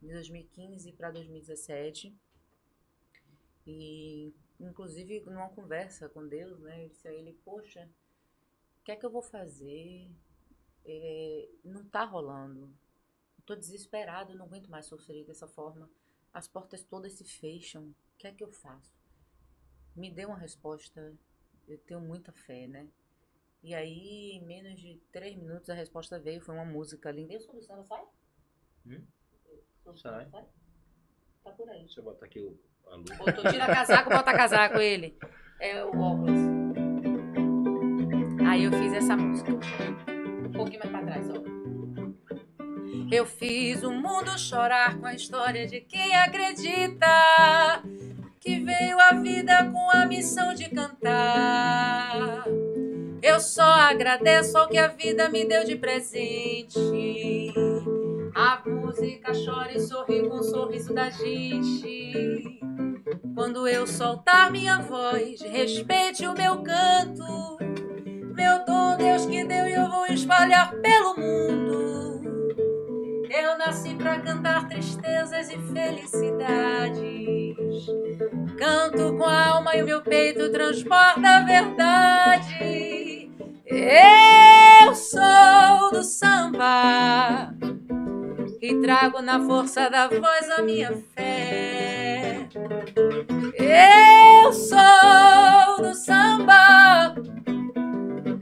de 0.00 0.12
2015 0.12 0.92
para 0.92 1.10
2017. 1.10 2.14
E, 3.66 4.32
inclusive, 4.60 5.20
numa 5.26 5.48
conversa 5.48 6.08
com 6.08 6.26
Deus, 6.28 6.60
né, 6.60 6.84
eu 6.84 6.88
disse 6.88 7.08
a 7.08 7.12
ele: 7.12 7.32
Poxa, 7.44 7.90
o 8.80 8.84
que 8.84 8.92
é 8.92 8.96
que 8.96 9.04
eu 9.04 9.10
vou 9.10 9.22
fazer? 9.22 10.08
É, 10.86 11.48
não 11.64 11.84
tá 11.84 12.04
rolando. 12.04 12.72
Tô 13.44 13.54
desesperado, 13.54 14.34
não 14.34 14.46
aguento 14.46 14.70
mais 14.70 14.86
sofrer 14.86 15.24
dessa 15.24 15.46
forma. 15.46 15.90
As 16.32 16.48
portas 16.48 16.82
todas 16.82 17.12
se 17.12 17.24
fecham. 17.24 17.84
O 17.84 18.18
que 18.18 18.26
é 18.26 18.32
que 18.32 18.42
eu 18.42 18.50
faço? 18.50 18.94
Me 19.94 20.10
dê 20.10 20.24
uma 20.24 20.36
resposta 20.36 21.16
eu 21.68 21.78
tenho 21.78 22.00
muita 22.00 22.32
fé, 22.32 22.66
né? 22.66 22.86
E 23.62 23.74
aí, 23.74 24.32
em 24.32 24.44
menos 24.44 24.80
de 24.80 25.00
três 25.10 25.34
minutos, 25.36 25.68
a 25.68 25.74
resposta 25.74 26.18
veio. 26.18 26.40
Foi 26.40 26.54
uma 26.54 26.64
música 26.64 27.10
linda. 27.10 27.38
Sou 27.40 27.54
do 27.54 27.62
samba, 27.62 27.84
sai? 27.84 28.04
Hum? 28.86 29.04
Sai. 29.96 30.28
sai? 30.30 30.44
Tá 31.42 31.50
por 31.50 31.68
aí. 31.68 31.80
Deixa 31.80 32.00
eu 32.00 32.04
botar 32.04 32.26
aqui 32.26 32.40
o, 32.40 32.56
a 32.86 32.94
luz. 32.94 33.18
Botou, 33.18 33.50
tira 33.50 33.66
casaco, 33.66 34.10
bota 34.10 34.32
casaco, 34.32 34.78
ele. 34.78 35.18
É 35.58 35.84
o 35.84 35.88
óculos. 35.88 36.38
Aí 38.48 38.64
eu 38.64 38.70
fiz 38.70 38.92
essa 38.92 39.16
música. 39.16 39.50
Pouquinho 40.56 40.80
mais 40.80 40.90
pra 40.90 41.02
trás, 41.02 41.30
ó. 41.30 41.56
Eu 43.10 43.24
fiz 43.24 43.82
o 43.82 43.92
mundo 43.92 44.38
chorar 44.38 44.98
com 44.98 45.06
a 45.06 45.14
história 45.14 45.66
de 45.66 45.80
quem 45.80 46.14
acredita 46.16 47.06
que 48.40 48.60
veio 48.60 48.98
à 48.98 49.12
vida 49.12 49.70
com 49.72 49.90
a 49.90 50.06
missão 50.06 50.54
de 50.54 50.68
cantar. 50.70 52.44
Eu 53.22 53.40
só 53.40 53.62
agradeço 53.62 54.56
ao 54.56 54.68
que 54.68 54.78
a 54.78 54.88
vida 54.88 55.28
me 55.28 55.44
deu 55.44 55.64
de 55.64 55.76
presente. 55.76 57.52
A 58.34 58.62
música 58.68 59.32
chora 59.32 59.72
e 59.72 59.80
sorri 59.80 60.28
com 60.28 60.36
o 60.36 60.42
sorriso 60.42 60.94
da 60.94 61.10
gente. 61.10 62.60
Quando 63.34 63.66
eu 63.66 63.86
soltar 63.86 64.50
minha 64.50 64.78
voz, 64.78 65.40
respeite 65.42 66.26
o 66.26 66.34
meu 66.34 66.62
canto. 66.62 67.56
Meu 68.36 68.64
dom, 68.66 68.96
Deus 68.98 69.24
que 69.24 69.44
deu 69.44 69.66
e 69.66 69.72
eu 69.72 69.90
vou 69.90 70.06
espalhar 70.06 70.70
pelo 70.76 71.16
mundo. 71.16 72.20
Eu 73.30 73.56
nasci 73.58 73.94
pra 73.94 74.20
cantar 74.20 74.68
tristezas 74.68 75.48
e 75.50 75.58
felicidades. 75.72 77.06
Canto 78.58 79.16
com 79.16 79.24
a 79.24 79.46
alma 79.48 79.74
e 79.74 79.82
o 79.82 79.86
meu 79.86 80.02
peito 80.02 80.52
transporta 80.52 81.26
a 81.26 81.40
verdade. 81.40 83.30
Eu 83.64 84.94
sou 84.94 85.90
do 85.92 86.04
samba 86.04 87.54
e 88.60 88.74
trago 88.82 89.22
na 89.22 89.40
força 89.40 89.88
da 89.88 90.08
voz 90.08 90.50
a 90.50 90.62
minha 90.62 90.92
fé. 91.14 92.48
Eu 93.54 94.52
sou 94.52 95.82
do 95.82 95.94
samba, 95.94 97.14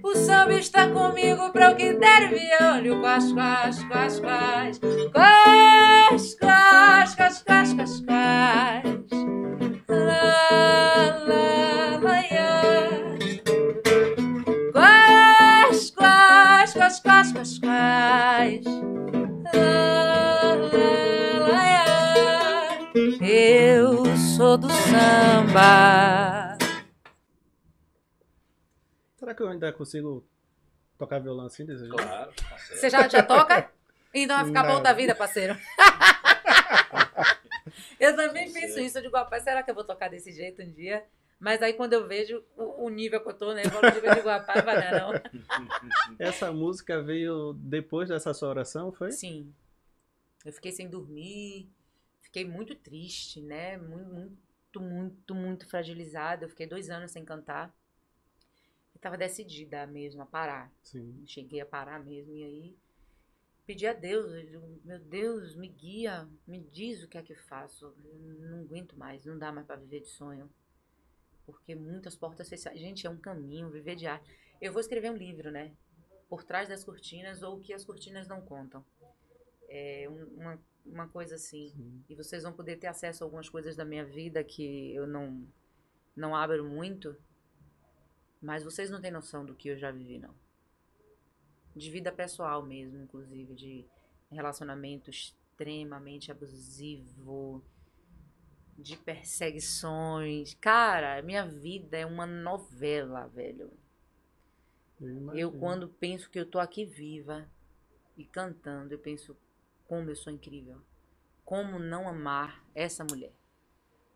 o 0.05 0.14
samba 0.14 0.52
está 0.55 0.86
comigo 0.89 1.51
pra 1.51 1.70
o 1.70 1.76
que 1.76 1.94
der 1.94 2.28
vier. 2.28 2.59
Olha 2.60 2.94
o 2.94 3.01
quais, 3.01 3.32
quais, 3.32 3.82
quais, 3.85 4.20
quais. 4.20 4.78
Quais, 5.12 6.35
quais, 6.35 7.14
quais, 7.14 7.43
quais, 7.43 7.72
quais, 7.72 8.01
quais. 8.01 8.85
Lá, 9.89 11.24
lá, 11.26 11.98
lá, 12.02 12.20
ia. 12.20 12.60
Quais, 14.72 15.90
quais, 15.90 16.72
quais, 16.74 17.01
quais, 17.01 17.32
quais, 17.32 17.59
quais. 17.59 18.64
Lá, 19.55 20.55
lá, 20.72 20.89
lá, 21.48 21.64
ia. 22.94 23.26
Eu 23.26 24.05
sou 24.16 24.59
do 24.59 24.68
samba. 24.70 26.53
Será 29.24 29.34
que 29.34 29.42
eu 29.42 29.48
ainda 29.48 29.72
consigo 29.72 30.22
tocar 30.98 31.18
violão 31.18 31.46
assim 31.46 31.64
desse 31.64 31.80
jeito? 31.80 31.96
Claro, 31.96 32.30
certo. 32.36 32.78
Você 32.78 32.90
já, 32.90 33.09
já 33.09 33.22
toca? 33.22 33.70
Então 34.16 34.36
vai 34.36 34.46
ficar 34.46 34.62
bom 34.62 34.74
Não. 34.74 34.82
da 34.82 34.92
vida, 34.92 35.12
parceiro. 35.12 35.55
eu 37.98 38.14
também 38.14 38.52
penso 38.52 38.78
isso. 38.78 38.98
Eu 38.98 39.02
digo, 39.02 39.16
rapaz, 39.16 39.42
será 39.42 39.60
que 39.60 39.68
eu 39.68 39.74
vou 39.74 39.82
tocar 39.82 40.09
desse 40.09 40.30
jeito 40.30 40.62
um 40.62 40.70
dia? 40.70 41.05
Mas 41.40 41.60
aí 41.60 41.72
quando 41.72 41.94
eu 41.94 42.06
vejo 42.06 42.40
o, 42.56 42.84
o 42.84 42.88
nível 42.90 43.20
que 43.20 43.28
eu 43.28 43.34
tô, 43.34 43.52
né? 43.52 43.62
Eu 43.64 44.14
digo, 44.14 44.28
rapaz, 44.28 44.64
vai 44.64 44.76
dar 44.76 45.01
não. 45.01 45.10
Essa 46.16 46.52
música 46.52 47.02
veio 47.02 47.55
depois 47.55 48.09
dessa 48.09 48.32
sua 48.32 48.51
oração, 48.51 48.92
foi? 48.92 49.10
Sim. 49.10 49.52
Eu 50.44 50.52
fiquei 50.52 50.70
sem 50.70 50.88
dormir, 50.88 51.68
fiquei 52.20 52.44
muito 52.44 52.76
triste, 52.76 53.40
né? 53.40 53.76
Muito, 53.78 54.14
muito, 54.14 54.80
muito, 54.80 55.34
muito 55.34 55.68
fragilizada. 55.68 56.44
Eu 56.44 56.48
fiquei 56.48 56.68
dois 56.68 56.88
anos 56.88 57.10
sem 57.10 57.24
cantar. 57.24 57.74
E 59.05 59.06
tava 59.06 59.18
decidida 59.18 59.86
mesmo 59.86 60.22
a 60.22 60.26
parar. 60.26 60.72
Sim. 60.82 61.22
Cheguei 61.26 61.60
a 61.60 61.66
parar 61.66 62.02
mesmo. 62.02 62.35
E 62.35 62.43
aí 62.43 62.76
pedi 63.66 63.86
a 63.86 63.93
Deus, 63.93 64.32
eu 64.32 64.47
digo, 64.47 64.81
meu 64.82 64.98
Deus, 64.98 65.55
me 65.55 65.68
guia, 65.68 66.26
me 66.47 66.59
diz 66.60 67.02
o 67.02 67.09
que 67.09 67.18
é 67.18 67.22
que 67.22 67.35
eu 67.35 67.36
faço. 67.36 67.94
Eu 68.02 68.48
não 68.48 68.60
aguento 68.60 68.97
mais, 68.97 69.22
não 69.26 69.39
dá 69.39 69.52
mais 69.52 69.66
para 69.66 69.76
viver 69.76 70.01
de 70.01 70.09
sonho. 70.09 70.48
Porque 71.44 71.74
muitas 71.74 72.16
portas 72.16 72.48
fechadas. 72.48 72.81
Gente, 72.81 73.06
é 73.06 73.10
um 73.10 73.18
caminho, 73.18 73.68
viver 73.70 73.94
de 73.97 74.06
arte. 74.06 74.26
Eu 74.60 74.72
vou 74.72 74.81
escrever 74.81 75.10
um 75.10 75.16
livro, 75.16 75.51
né? 75.51 75.72
Por 76.28 76.43
trás 76.43 76.70
das 76.70 76.82
cortinas 76.82 77.43
ou 77.43 77.56
o 77.59 77.60
que 77.60 77.74
as 77.74 77.85
cortinas 77.85 78.26
não 78.26 78.40
contam. 78.40 78.82
É 79.68 80.09
um- 80.09 80.40
uma, 80.40 80.60
uma 80.86 81.09
coisa 81.09 81.35
assim. 81.35 81.68
Sim. 81.76 82.05
E 82.09 82.14
vocês 82.14 82.43
vão 82.43 82.52
poder 82.55 82.76
ter 82.78 82.86
acesso 82.86 83.22
a 83.22 83.26
algumas 83.26 83.51
coisas 83.51 83.76
da 83.76 83.85
minha 83.85 84.05
vida 84.05 84.44
que 84.44 84.94
eu 84.94 85.06
não, 85.06 85.47
não 86.16 86.35
abro 86.36 86.64
muito. 86.64 87.16
Mas 88.44 88.62
vocês 88.62 88.90
não 88.90 89.00
têm 89.00 89.10
noção 89.10 89.42
do 89.42 89.54
que 89.54 89.68
eu 89.68 89.78
já 89.78 89.90
vivi, 89.90 90.18
não. 90.18 90.34
De 91.74 91.90
vida 91.90 92.12
pessoal 92.12 92.62
mesmo, 92.62 93.02
inclusive. 93.02 93.54
De 93.54 93.86
relacionamento 94.30 95.08
extremamente 95.08 96.30
abusivo. 96.30 97.64
De 98.76 98.98
perseguições. 98.98 100.52
Cara, 100.60 101.22
minha 101.22 101.46
vida 101.46 101.96
é 101.96 102.04
uma 102.04 102.26
novela, 102.26 103.26
velho. 103.28 103.72
Eu, 105.00 105.34
Eu, 105.34 105.52
quando 105.52 105.88
penso 105.88 106.28
que 106.28 106.38
eu 106.38 106.44
tô 106.44 106.58
aqui 106.58 106.84
viva 106.84 107.48
e 108.14 108.26
cantando, 108.26 108.92
eu 108.92 108.98
penso 108.98 109.34
como 109.88 110.10
eu 110.10 110.16
sou 110.16 110.30
incrível. 110.30 110.82
Como 111.46 111.78
não 111.78 112.06
amar 112.06 112.62
essa 112.74 113.04
mulher. 113.04 113.32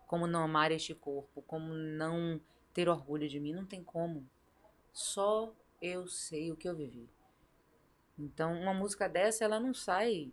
Como 0.06 0.26
não 0.26 0.42
amar 0.42 0.70
este 0.70 0.94
corpo. 0.94 1.40
Como 1.42 1.72
não 1.72 2.38
ter 2.78 2.88
orgulho 2.88 3.28
de 3.28 3.40
mim. 3.40 3.52
Não 3.52 3.66
tem 3.66 3.82
como. 3.82 4.24
Só 4.92 5.52
eu 5.82 6.06
sei 6.06 6.52
o 6.52 6.56
que 6.56 6.68
eu 6.68 6.76
vivi. 6.76 7.09
Então, 8.16 8.52
uma 8.52 8.72
música 8.72 9.09
dessa, 9.09 9.44
ela 9.44 9.59
não 9.59 9.74
sai 9.74 10.32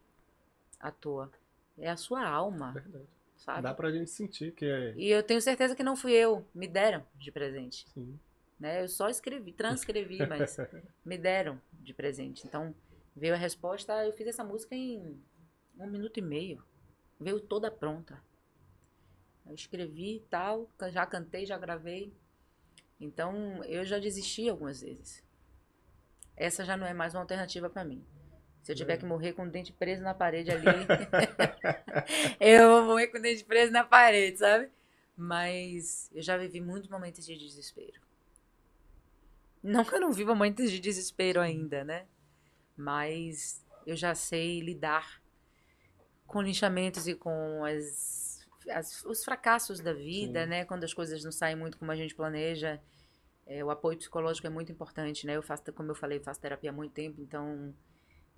à 0.80 0.92
toa. 0.92 1.32
É 1.76 1.90
a 1.90 1.98
sua 1.98 2.24
alma, 2.24 2.72
Verdade. 2.72 3.06
sabe? 3.36 3.62
Dá 3.64 3.74
pra 3.74 3.92
gente 3.92 4.12
sentir 4.12 4.52
que 4.54 4.64
é. 4.64 4.94
E 4.96 5.10
eu 5.10 5.24
tenho 5.24 5.42
certeza 5.42 5.76
que 5.76 5.82
não 5.82 5.96
fui 5.96 6.12
eu. 6.12 6.46
Me 6.54 6.68
deram 6.68 7.04
de 7.16 7.32
presente 7.32 7.90
Sim. 7.90 8.20
né? 8.60 8.84
Eu 8.84 8.90
só 8.90 9.10
escrevi, 9.10 9.52
transcrevi, 9.52 10.20
mas 10.28 10.56
me 11.04 11.18
deram 11.18 11.60
de 11.74 11.96
presente. 11.96 12.46
Então, 12.46 12.76
veio 13.16 13.34
a 13.34 13.38
resposta, 13.38 14.06
eu 14.06 14.14
fiz 14.14 14.28
essa 14.28 14.44
música 14.44 14.76
em 14.76 15.20
um 15.80 15.88
minuto 15.90 16.18
e 16.20 16.22
meio. 16.22 16.64
Veio 17.20 17.40
toda 17.40 17.72
pronta. 17.72 18.22
Eu 19.48 19.56
escrevi 19.56 20.18
e 20.18 20.20
tal, 20.22 20.70
já 20.92 21.08
cantei, 21.08 21.44
já 21.48 21.58
gravei. 21.58 22.14
Então, 23.00 23.64
eu 23.66 23.86
já 23.86 24.00
desisti 24.00 24.50
algumas 24.50 24.82
vezes. 24.82 25.24
Essa 26.36 26.66
já 26.66 26.76
não 26.76 26.86
é 26.86 26.94
mais 26.94 27.14
uma 27.14 27.22
alternativa 27.22 27.70
pra 27.70 27.84
mim. 27.84 28.06
Se 28.62 28.72
eu 28.72 28.76
tiver 28.76 28.98
que 28.98 29.06
morrer 29.06 29.34
com 29.34 29.44
o 29.44 29.50
dente 29.50 29.72
preso 29.72 30.02
na 30.02 30.14
parede 30.14 30.50
ali, 30.52 30.66
eu 32.40 32.68
vou 32.68 32.86
morrer 32.86 33.08
com 33.08 33.18
o 33.18 33.22
dente 33.22 33.44
preso 33.44 33.72
na 33.72 33.84
parede, 33.84 34.40
sabe? 34.40 34.70
Mas 35.16 36.10
eu 36.14 36.22
já 36.22 36.36
vivi 36.36 36.60
muitos 36.60 36.90
momentos 36.90 37.26
de 37.26 37.38
desespero. 37.38 38.02
Não 39.62 39.86
que 39.86 39.96
eu 39.96 40.02
não 40.02 40.12
viva 40.12 40.34
momentos 40.34 40.72
de 40.72 40.80
desespero 40.80 41.40
ainda, 41.40 41.84
né? 41.84 42.06
Mas 42.76 43.64
eu 43.86 43.96
já 43.96 44.14
sei 44.16 44.60
lidar 44.62 45.22
com 46.26 46.42
linchamentos 46.42 47.08
e 47.08 47.16
com 47.16 47.64
as, 47.64 48.25
as- 48.70 49.04
os 49.06 49.24
fracassos 49.24 49.80
da 49.80 49.94
vida, 49.94 50.44
Sim. 50.44 50.50
né? 50.50 50.66
Quando 50.66 50.84
as 50.84 50.94
coisas 50.94 51.24
não 51.24 51.32
saem 51.32 51.56
muito 51.56 51.78
como 51.78 51.92
a 51.92 51.96
gente 51.96 52.16
planeja. 52.16 52.82
É, 53.48 53.64
o 53.64 53.70
apoio 53.70 53.98
psicológico 53.98 54.48
é 54.48 54.50
muito 54.50 54.72
importante, 54.72 55.28
né? 55.28 55.36
Eu 55.36 55.44
faço, 55.44 55.72
como 55.74 55.92
eu 55.92 55.96
falei, 55.96 56.20
faço 56.20 56.42
terapia 56.42 56.72
há 56.72 56.74
muito 56.74 56.94
tempo, 56.94 57.22
então 57.22 57.76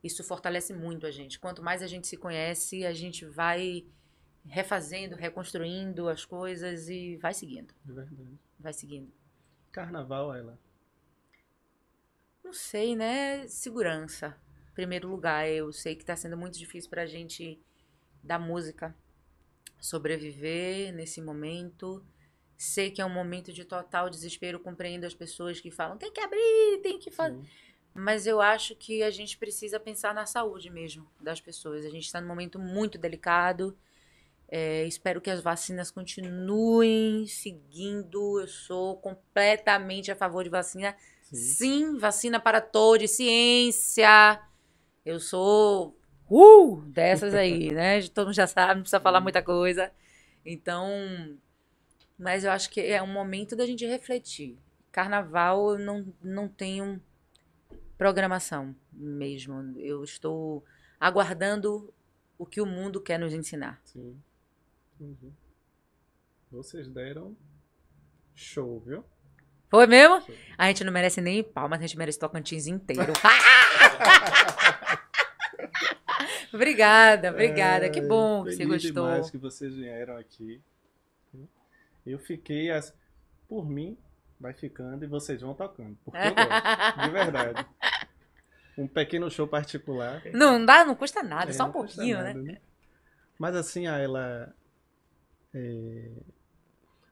isso 0.03 0.21
fortalece 0.23 0.73
muito 0.73 1.05
a 1.07 1.11
gente. 1.11 1.39
Quanto 1.39 1.63
mais 1.63 1.81
a 1.81 1.87
gente 1.87 2.07
se 2.07 2.17
conhece, 2.17 2.85
a 2.85 2.93
gente 2.93 3.25
vai 3.25 3.85
refazendo, 4.45 5.15
reconstruindo 5.15 6.09
as 6.09 6.25
coisas 6.25 6.89
e 6.89 7.15
vai 7.17 7.33
seguindo, 7.33 7.73
De 7.85 7.93
verdade. 7.93 8.37
vai 8.59 8.73
seguindo. 8.73 9.11
Carnaval, 9.71 10.33
ela. 10.33 10.59
Não 12.43 12.53
sei, 12.53 12.95
né? 12.95 13.47
Segurança. 13.47 14.35
Primeiro 14.73 15.09
lugar, 15.09 15.47
eu 15.49 15.71
sei 15.73 15.95
que 15.95 16.03
está 16.03 16.15
sendo 16.15 16.37
muito 16.37 16.57
difícil 16.57 16.89
para 16.89 17.01
a 17.03 17.05
gente 17.07 17.59
da 18.23 18.37
música 18.37 18.95
sobreviver 19.79 20.93
nesse 20.93 21.21
momento. 21.21 22.03
Sei 22.57 22.89
que 22.89 23.01
é 23.01 23.05
um 23.05 23.13
momento 23.13 23.53
de 23.53 23.63
total 23.63 24.09
desespero, 24.09 24.59
compreendo 24.59 25.05
as 25.05 25.13
pessoas 25.13 25.59
que 25.59 25.69
falam 25.69 25.97
tem 25.97 26.11
que 26.11 26.19
abrir, 26.19 26.79
tem 26.81 26.97
que 26.97 27.11
fazer. 27.11 27.37
Sim. 27.37 27.47
Mas 27.93 28.27
eu 28.27 28.39
acho 28.39 28.75
que 28.75 29.01
a 29.01 29.09
gente 29.09 29.37
precisa 29.37 29.79
pensar 29.79 30.13
na 30.13 30.25
saúde 30.25 30.69
mesmo 30.69 31.09
das 31.19 31.41
pessoas. 31.41 31.83
A 31.83 31.89
gente 31.89 32.05
está 32.05 32.21
num 32.21 32.27
momento 32.27 32.59
muito 32.59 32.97
delicado. 32.97 33.75
É, 34.47 34.85
espero 34.85 35.19
que 35.19 35.31
as 35.31 35.41
vacinas 35.41 35.89
continuem 35.89 37.25
seguindo. 37.27 38.39
Eu 38.39 38.47
sou 38.47 38.97
completamente 38.97 40.11
a 40.11 40.15
favor 40.15 40.43
de 40.43 40.49
vacina. 40.49 40.95
Sim. 41.23 41.35
Sim, 41.35 41.97
vacina 41.97 42.39
para 42.39 42.61
todos, 42.61 43.11
ciência. 43.11 44.41
Eu 45.03 45.19
sou 45.19 45.97
uh, 46.29 46.81
dessas 46.87 47.33
aí, 47.33 47.71
né? 47.71 48.01
Todo 48.09 48.27
mundo 48.27 48.35
já 48.35 48.47
sabe, 48.47 48.75
não 48.75 48.81
precisa 48.81 48.99
falar 48.99 49.19
muita 49.19 49.41
coisa. 49.41 49.91
Então, 50.45 50.87
mas 52.17 52.43
eu 52.43 52.51
acho 52.51 52.69
que 52.69 52.81
é 52.81 53.01
um 53.01 53.07
momento 53.07 53.55
da 53.55 53.65
gente 53.65 53.85
refletir. 53.85 54.57
Carnaval 54.91 55.71
eu 55.71 55.79
não, 55.79 56.13
não 56.21 56.47
tenho 56.47 57.01
programação 57.97 58.75
mesmo. 58.91 59.73
Eu 59.77 60.03
estou 60.03 60.63
aguardando 60.99 61.93
o 62.37 62.45
que 62.45 62.61
o 62.61 62.65
mundo 62.65 63.01
quer 63.01 63.19
nos 63.19 63.33
ensinar. 63.33 63.79
Sim. 63.83 64.19
Entendi. 64.99 65.31
Vocês 66.51 66.87
deram 66.87 67.35
show, 68.33 68.79
viu? 68.79 69.03
Foi 69.69 69.85
mesmo? 69.85 70.21
Show. 70.21 70.35
A 70.57 70.67
gente 70.67 70.83
não 70.83 70.93
merece 70.93 71.19
nem 71.19 71.43
palmas, 71.43 71.79
a 71.79 71.81
gente 71.81 71.97
merece 71.97 72.17
Tocantins 72.17 72.67
inteiro. 72.67 73.13
obrigada, 76.57 77.29
obrigada. 77.31 77.89
Que 77.89 77.99
É, 77.99 78.07
bom 78.07 78.43
que 78.43 78.51
você 78.51 78.65
gostou. 78.65 78.91
demais 78.91 79.29
que 79.31 79.37
vocês 79.37 79.75
vieram 79.75 80.17
aqui. 80.17 80.61
Eu 82.05 82.19
fiquei, 82.19 82.71
as- 82.71 82.93
por 83.49 83.67
mim, 83.67 83.97
vai 84.39 84.53
ficando 84.53 85.03
e 85.03 85.07
vocês 85.07 85.41
vão 85.41 85.53
tocando. 85.53 85.97
Porque 86.05 86.17
eu 86.17 86.33
gosto, 86.35 87.01
de 87.03 87.09
verdade. 87.11 87.65
Um 88.77 88.87
pequeno 88.87 89.29
show 89.29 89.47
particular. 89.47 90.21
Não, 90.33 90.59
não 90.59 90.65
dá, 90.65 90.85
não 90.85 90.95
custa 90.95 91.23
nada, 91.23 91.49
É, 91.49 91.53
só 91.53 91.65
um 91.65 91.71
pouquinho, 91.71 92.17
nada, 92.17 92.33
né? 92.33 92.59
Mas 93.39 93.55
assim, 93.55 93.87
a 93.87 93.97
ela. 93.97 94.53
é, 95.53 96.09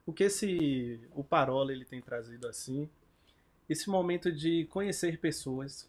O 0.06 0.12
que 0.12 0.24
esse. 0.24 1.00
O 1.14 1.22
Parola 1.24 1.72
ele 1.72 1.84
tem 1.84 2.00
trazido 2.00 2.46
assim. 2.48 2.88
Esse 3.68 3.90
momento 3.90 4.30
de 4.32 4.64
conhecer 4.66 5.18
pessoas, 5.18 5.88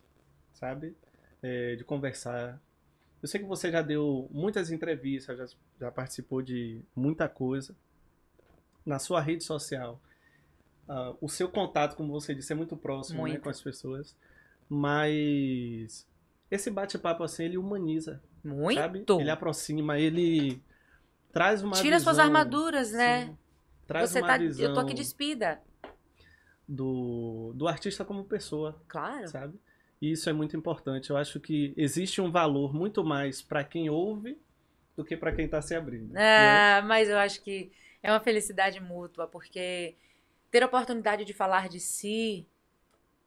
sabe? 0.54 0.96
É, 1.44 1.76
de 1.76 1.84
conversar. 1.84 2.60
Eu 3.28 3.30
sei 3.30 3.42
que 3.42 3.46
você 3.46 3.70
já 3.70 3.82
deu 3.82 4.30
muitas 4.32 4.72
entrevistas, 4.72 5.38
já, 5.38 5.46
já 5.82 5.92
participou 5.92 6.42
de 6.42 6.82
muita 6.96 7.28
coisa 7.28 7.76
na 8.86 9.00
sua 9.00 9.20
rede 9.20 9.44
social. 9.44 10.00
ah, 10.88 11.14
o 11.20 11.28
seu 11.28 11.50
contato, 11.50 11.98
como 11.98 12.10
você 12.14 12.34
disse, 12.34 12.54
é 12.54 12.56
muito 12.56 12.78
próximo 12.78 13.18
né, 13.24 13.32
Muito. 13.32 13.42
com 13.44 13.50
as 13.50 13.60
pessoas. 13.62 14.16
Mas 14.70 16.08
esse 16.50 16.72
bate-papo 16.72 17.22
assim, 17.22 17.44
ele 17.44 17.58
humaniza, 17.58 18.24
Muito. 18.42 18.80
sabe? 18.80 19.04
Ele 19.20 19.30
aproxima, 19.30 20.00
ele 20.00 20.62
traz 21.34 21.62
uma 21.62 21.74
Tira 21.74 21.98
visão, 21.98 22.14
suas 22.14 22.20
armaduras, 22.20 22.94
né? 22.94 23.26
Sim. 23.26 23.38
Traz 23.86 24.10
Você 24.10 24.20
uma 24.22 24.28
tá. 24.28 24.38
visão 24.38 24.66
Eu 24.68 24.74
tô 24.74 24.80
aqui 24.80 24.94
despida. 24.94 25.62
do, 26.66 27.52
do 27.56 27.68
artista 27.68 28.06
como 28.06 28.24
pessoa, 28.24 28.82
Claro. 28.88 29.28
sabe? 29.28 29.60
E 30.02 30.12
isso 30.12 30.30
é 30.30 30.34
muito 30.34 30.56
importante. 30.56 31.10
Eu 31.10 31.18
acho 31.18 31.40
que 31.40 31.74
existe 31.76 32.22
um 32.22 32.32
valor 32.32 32.74
muito 32.74 33.04
mais 33.04 33.42
para 33.42 33.64
quem 33.64 33.90
ouve 33.90 34.38
do 34.96 35.04
que 35.04 35.16
para 35.16 35.32
quem 35.32 35.46
está 35.46 35.62
se 35.62 35.76
abrindo. 35.76 36.14
né? 36.14 36.22
Ah, 36.22 36.82
mas 36.84 37.10
eu 37.10 37.18
acho 37.18 37.42
que 37.42 37.72
é 38.02 38.12
uma 38.12 38.20
felicidade 38.20 38.80
mútua, 38.80 39.28
porque 39.28 39.96
ter 40.50 40.64
a 40.64 40.66
oportunidade 40.66 41.26
de 41.26 41.34
falar 41.34 41.68
de 41.70 41.80
si 41.80 42.48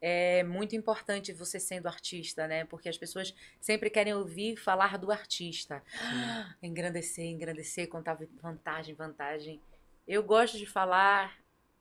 é 0.00 0.42
muito 0.42 0.74
importante 0.74 1.32
você 1.32 1.60
sendo 1.60 1.86
artista, 1.86 2.46
né? 2.46 2.64
Porque 2.64 2.88
as 2.88 2.96
pessoas 2.96 3.34
sempre 3.60 3.90
querem 3.90 4.14
ouvir 4.14 4.56
falar 4.56 4.96
do 4.96 5.12
artista. 5.12 5.82
Engrandecer, 6.62 7.26
engrandecer, 7.26 7.88
contar 7.88 8.18
vantagem, 8.40 8.94
vantagem. 8.94 9.60
Eu 10.08 10.22
gosto 10.22 10.56
de 10.56 10.66
falar 10.66 11.38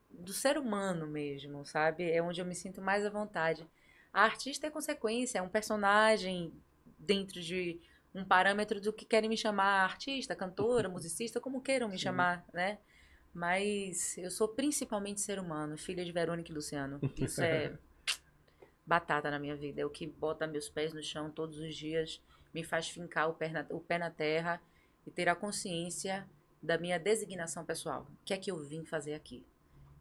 do 0.10 0.34
ser 0.34 0.58
humano 0.58 1.08
mesmo, 1.08 1.66
sabe? 1.66 2.12
É 2.12 2.22
onde 2.22 2.42
eu 2.42 2.46
me 2.46 2.56
sinto 2.56 2.82
mais 2.82 3.06
à 3.06 3.10
vontade. 3.10 3.66
A 4.14 4.24
artista 4.24 4.68
é 4.68 4.70
consequência, 4.70 5.40
é 5.40 5.42
um 5.42 5.50
personagem 5.50 6.54
dentro 6.98 7.42
de 7.42 7.80
um 8.14 8.26
parâmetro 8.26 8.82
do 8.82 8.92
que 8.92 9.06
querem 9.06 9.30
me 9.30 9.38
chamar 9.38 9.84
artista, 9.84 10.36
cantora, 10.36 10.90
musicista, 10.90 11.40
como 11.40 11.62
queiram 11.62 11.88
me 11.88 11.98
Sim. 11.98 12.04
chamar, 12.04 12.46
né? 12.54 12.80
Mas 13.34 14.18
eu 14.18 14.32
sou 14.32 14.48
principalmente 14.48 15.22
ser 15.22 15.40
humano, 15.40 15.78
filha 15.78 16.04
de 16.04 16.12
Verônica 16.12 16.52
e 16.52 16.56
Luciano. 16.56 17.00
Isso 17.16 17.42
é 17.42 17.78
batata 18.86 19.30
na 19.30 19.38
minha 19.38 19.56
vida. 19.56 19.82
É 19.82 19.86
o 19.86 19.90
que 19.90 20.08
bota 20.08 20.48
meus 20.48 20.68
pés 20.68 20.94
no 20.94 21.04
chão 21.04 21.30
todos 21.30 21.60
os 21.60 21.76
dias, 21.76 22.22
me 22.54 22.64
faz 22.64 22.90
fincar 22.90 23.30
o 23.30 23.34
pé 23.34 23.50
na, 23.50 23.66
o 23.70 23.80
pé 23.80 24.00
na 24.00 24.10
terra 24.10 24.60
e 25.06 25.12
ter 25.12 25.30
a 25.30 25.36
consciência 25.36 26.28
da 26.62 26.78
minha 26.78 27.00
designação 27.00 27.64
pessoal. 27.64 28.08
O 28.22 28.26
que 28.26 28.34
é 28.34 28.38
que 28.38 28.50
eu 28.52 28.60
vim 28.60 28.84
fazer 28.84 29.14
aqui? 29.14 29.46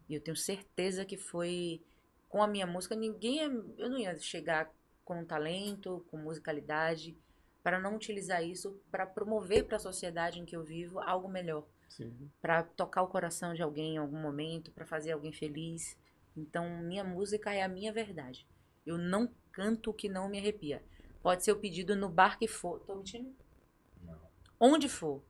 E 0.09 0.15
eu 0.15 0.21
tenho 0.21 0.35
certeza 0.35 1.05
que 1.05 1.15
foi 1.15 1.81
com 2.29 2.41
a 2.41 2.47
minha 2.47 2.65
música, 2.67 2.95
ninguém, 2.95 3.39
eu 3.77 3.89
não 3.89 3.97
ia 3.97 4.17
chegar 4.17 4.71
com 5.03 5.25
talento, 5.25 6.05
com 6.09 6.17
musicalidade, 6.17 7.17
para 7.61 7.79
não 7.79 7.95
utilizar 7.95 8.43
isso 8.43 8.79
para 8.89 9.05
promover 9.05 9.65
para 9.65 9.75
a 9.75 9.79
sociedade 9.79 10.39
em 10.39 10.45
que 10.45 10.55
eu 10.55 10.63
vivo 10.63 10.99
algo 10.99 11.27
melhor 11.27 11.65
para 12.41 12.63
tocar 12.63 13.01
o 13.01 13.07
coração 13.07 13.53
de 13.53 13.61
alguém 13.61 13.95
em 13.95 13.97
algum 13.97 14.19
momento, 14.21 14.71
para 14.71 14.85
fazer 14.85 15.11
alguém 15.11 15.33
feliz. 15.33 15.97
Então, 16.35 16.81
minha 16.81 17.03
música 17.03 17.53
é 17.53 17.61
a 17.61 17.67
minha 17.67 17.91
verdade. 17.91 18.47
Eu 18.85 18.97
não 18.97 19.29
canto 19.51 19.89
o 19.89 19.93
que 19.93 20.07
não 20.07 20.29
me 20.29 20.37
arrepia. 20.37 20.83
Pode 21.21 21.43
ser 21.43 21.51
o 21.51 21.59
pedido 21.59 21.95
no 21.95 22.07
bar 22.07 22.37
que 22.37 22.47
for. 22.47 22.79
Tô 22.81 22.95
mentindo? 22.95 23.35
Não. 24.01 24.19
Onde 24.59 24.87
for. 24.87 25.21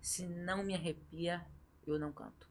Se 0.00 0.26
não 0.26 0.64
me 0.64 0.74
arrepia, 0.74 1.44
eu 1.86 1.98
não 1.98 2.12
canto. 2.12 2.48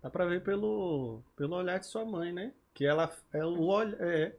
Dá 0.00 0.08
pra 0.08 0.26
ver 0.26 0.42
pelo, 0.44 1.22
pelo 1.34 1.56
olhar 1.56 1.78
de 1.78 1.86
sua 1.86 2.04
mãe, 2.04 2.32
né? 2.32 2.54
Que 2.78 2.86
ela 2.86 3.12
é 3.32 3.44
o 3.44 3.60
olho. 3.60 3.96
É. 4.00 4.36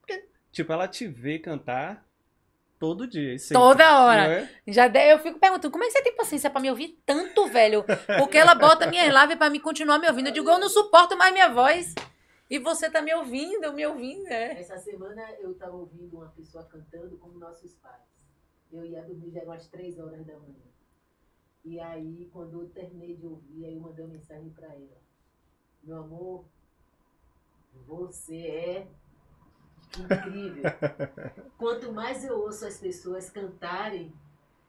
Porque, 0.00 0.26
tipo, 0.50 0.72
ela 0.72 0.88
te 0.88 1.06
vê 1.06 1.38
cantar 1.38 2.02
todo 2.78 3.06
dia. 3.06 3.38
sempre, 3.38 3.60
Toda 3.62 4.04
hora. 4.06 4.40
é? 4.40 4.48
Já 4.66 4.88
de- 4.88 5.12
eu 5.12 5.18
fico 5.18 5.38
perguntando, 5.38 5.70
como 5.70 5.84
é 5.84 5.88
que 5.88 5.92
você 5.92 6.02
tem 6.02 6.16
paciência 6.16 6.48
pra 6.48 6.62
me 6.62 6.70
ouvir 6.70 6.98
tanto, 7.04 7.46
velho? 7.48 7.84
Porque 8.18 8.38
ela 8.38 8.54
bota 8.54 8.86
minhas 8.86 9.12
lives 9.14 9.36
pra 9.36 9.50
me 9.50 9.60
continuar 9.60 9.98
me 9.98 10.08
ouvindo. 10.08 10.28
Eu 10.28 10.32
digo, 10.32 10.48
eu 10.48 10.58
não 10.58 10.70
suporto 10.70 11.14
mais 11.14 11.30
minha 11.30 11.50
voz. 11.52 11.94
E 12.48 12.58
você 12.58 12.88
tá 12.88 13.02
me 13.02 13.12
ouvindo, 13.14 13.70
me 13.74 13.86
ouvindo, 13.86 14.26
é. 14.28 14.58
Essa 14.58 14.78
semana 14.78 15.22
eu 15.38 15.52
estava 15.52 15.76
ouvindo 15.76 16.16
uma 16.16 16.28
pessoa 16.28 16.64
cantando 16.64 17.18
como 17.18 17.38
nossos 17.38 17.74
pais. 17.74 18.00
Eu 18.72 18.82
ia 18.86 19.02
dormir 19.02 19.30
já 19.30 19.40
eram 19.40 19.50
umas 19.50 19.68
três 19.68 19.98
horas 19.98 20.24
da 20.24 20.38
manhã. 20.38 20.64
E 21.66 21.78
aí, 21.78 22.30
quando 22.32 22.62
eu 22.62 22.68
terminei 22.70 23.14
de 23.14 23.26
ouvir, 23.26 23.66
aí 23.66 23.74
eu 23.74 23.80
mandei 23.82 24.02
uma 24.06 24.14
mensagem 24.14 24.48
para 24.48 24.68
ela. 24.68 24.96
Meu 25.82 25.98
amor, 25.98 26.46
você 27.86 28.36
é 28.36 28.88
incrível. 29.98 30.62
Quanto 31.56 31.92
mais 31.92 32.24
eu 32.24 32.38
ouço 32.38 32.66
as 32.66 32.78
pessoas 32.78 33.30
cantarem, 33.30 34.12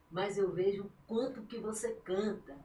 mais 0.10 0.38
eu 0.38 0.52
vejo 0.52 0.84
o 0.86 0.91
quanto 1.07 1.44
que 1.44 1.57
você 1.60 1.94
canta. 2.03 2.56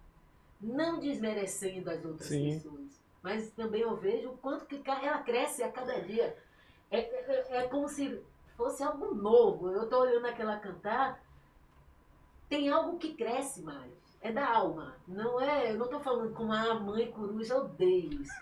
Não 0.60 0.98
desmerecendo 0.98 1.90
as 1.90 2.04
outras 2.04 2.28
Sim. 2.28 2.54
pessoas, 2.54 3.00
mas 3.22 3.50
também 3.50 3.82
eu 3.82 3.96
vejo 3.96 4.30
o 4.30 4.38
quanto 4.38 4.66
que 4.66 4.82
ela 4.88 5.22
cresce 5.22 5.62
a 5.62 5.70
cada 5.70 6.00
dia. 6.00 6.36
É, 6.90 7.00
é, 7.00 7.58
é 7.58 7.68
como 7.68 7.88
se 7.88 8.22
fosse 8.56 8.82
algo 8.82 9.14
novo. 9.14 9.70
Eu 9.70 9.84
estou 9.84 10.00
olhando 10.00 10.26
aquela 10.26 10.58
cantar, 10.58 11.22
tem 12.48 12.70
algo 12.70 12.98
que 12.98 13.14
cresce 13.14 13.62
mais. 13.62 13.92
É 14.22 14.32
da 14.32 14.48
alma. 14.48 14.96
Não 15.06 15.38
é, 15.38 15.72
eu 15.72 15.76
não 15.76 15.84
estou 15.84 16.00
falando 16.00 16.32
como 16.32 16.50
a 16.50 16.74
mãe 16.74 17.10
coruja, 17.12 17.54
eu 17.54 17.64
odeio 17.64 18.22
isso. 18.22 18.32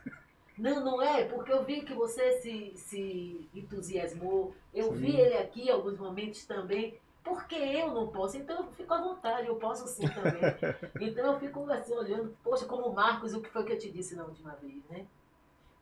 Não, 0.58 0.84
não 0.84 1.02
é, 1.02 1.24
porque 1.24 1.52
eu 1.52 1.64
vi 1.64 1.82
que 1.82 1.94
você 1.94 2.32
se, 2.40 2.72
se 2.76 3.48
entusiasmou. 3.54 4.54
Eu 4.72 4.88
Sim. 4.92 4.96
vi 4.98 5.16
ele 5.20 5.34
aqui 5.38 5.62
em 5.62 5.70
alguns 5.70 5.98
momentos 5.98 6.44
também. 6.44 6.98
Porque 7.24 7.54
eu 7.54 7.92
não 7.94 8.08
posso, 8.08 8.36
então 8.36 8.56
eu 8.64 8.72
fico 8.72 8.92
à 8.92 9.00
vontade, 9.00 9.46
eu 9.46 9.54
posso 9.54 9.86
sim 9.86 10.08
também. 10.08 10.42
Então 11.00 11.32
eu 11.32 11.38
fico 11.38 11.70
assim 11.70 11.94
olhando, 11.94 12.36
poxa, 12.42 12.66
como 12.66 12.86
o 12.88 12.92
Marcos, 12.94 13.32
o 13.32 13.40
que 13.40 13.48
foi 13.48 13.64
que 13.64 13.72
eu 13.72 13.78
te 13.78 13.88
disse 13.92 14.16
na 14.16 14.24
última 14.24 14.56
vez, 14.56 14.82
né? 14.90 15.06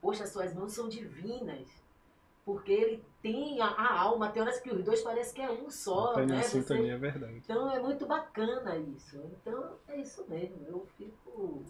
Poxa, 0.02 0.26
suas 0.26 0.52
mãos 0.54 0.72
são 0.74 0.86
divinas. 0.86 1.66
Porque 2.44 2.72
ele 2.72 3.04
tem 3.22 3.58
a, 3.60 3.68
a 3.68 4.00
alma, 4.00 4.28
tem 4.30 4.42
horas 4.42 4.60
que 4.60 4.70
os 4.70 4.84
dois 4.84 5.00
parecem 5.02 5.34
que 5.34 5.40
é 5.42 5.50
um 5.50 5.70
só, 5.70 6.12
Tem 6.12 6.26
né? 6.26 6.42
Você- 6.42 6.60
sintonia, 6.60 6.92
é 6.94 6.98
verdade. 6.98 7.36
então 7.42 7.70
é 7.70 7.80
muito 7.80 8.06
bacana 8.06 8.76
isso. 8.76 9.16
Então 9.40 9.76
é 9.88 9.96
isso 9.98 10.24
mesmo. 10.28 10.58
Eu 10.66 10.86
fico. 10.98 11.64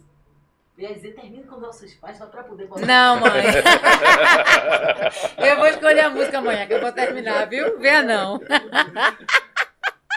Ia 0.81 0.93
dizer, 0.95 1.13
termino 1.13 1.43
com 1.43 1.59
nossos 1.59 1.93
pais 1.95 2.17
só 2.17 2.25
pra 2.25 2.43
poder 2.43 2.67
botar. 2.67 2.85
Não, 2.85 3.19
mãe. 3.19 3.43
eu 5.37 5.57
vou 5.57 5.67
escolher 5.67 5.99
a 6.01 6.09
música 6.09 6.39
amanhã, 6.39 6.65
que 6.65 6.73
eu 6.73 6.81
vou 6.81 6.91
terminar, 6.91 7.45
viu? 7.47 7.79
Venha 7.79 8.01
não. 8.01 8.39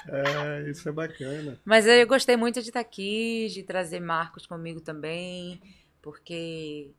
É, 0.09 0.71
isso 0.71 0.89
é 0.89 0.93
bacana. 0.93 1.59
Mas 1.65 1.87
eu 1.87 2.07
gostei 2.07 2.37
muito 2.37 2.63
de 2.63 2.69
estar 2.69 2.81
aqui, 2.81 3.49
de 3.49 3.63
trazer 3.63 4.01
Marcos 4.01 4.47
comigo 4.47 4.81
também, 4.81 5.61
porque 6.01 6.91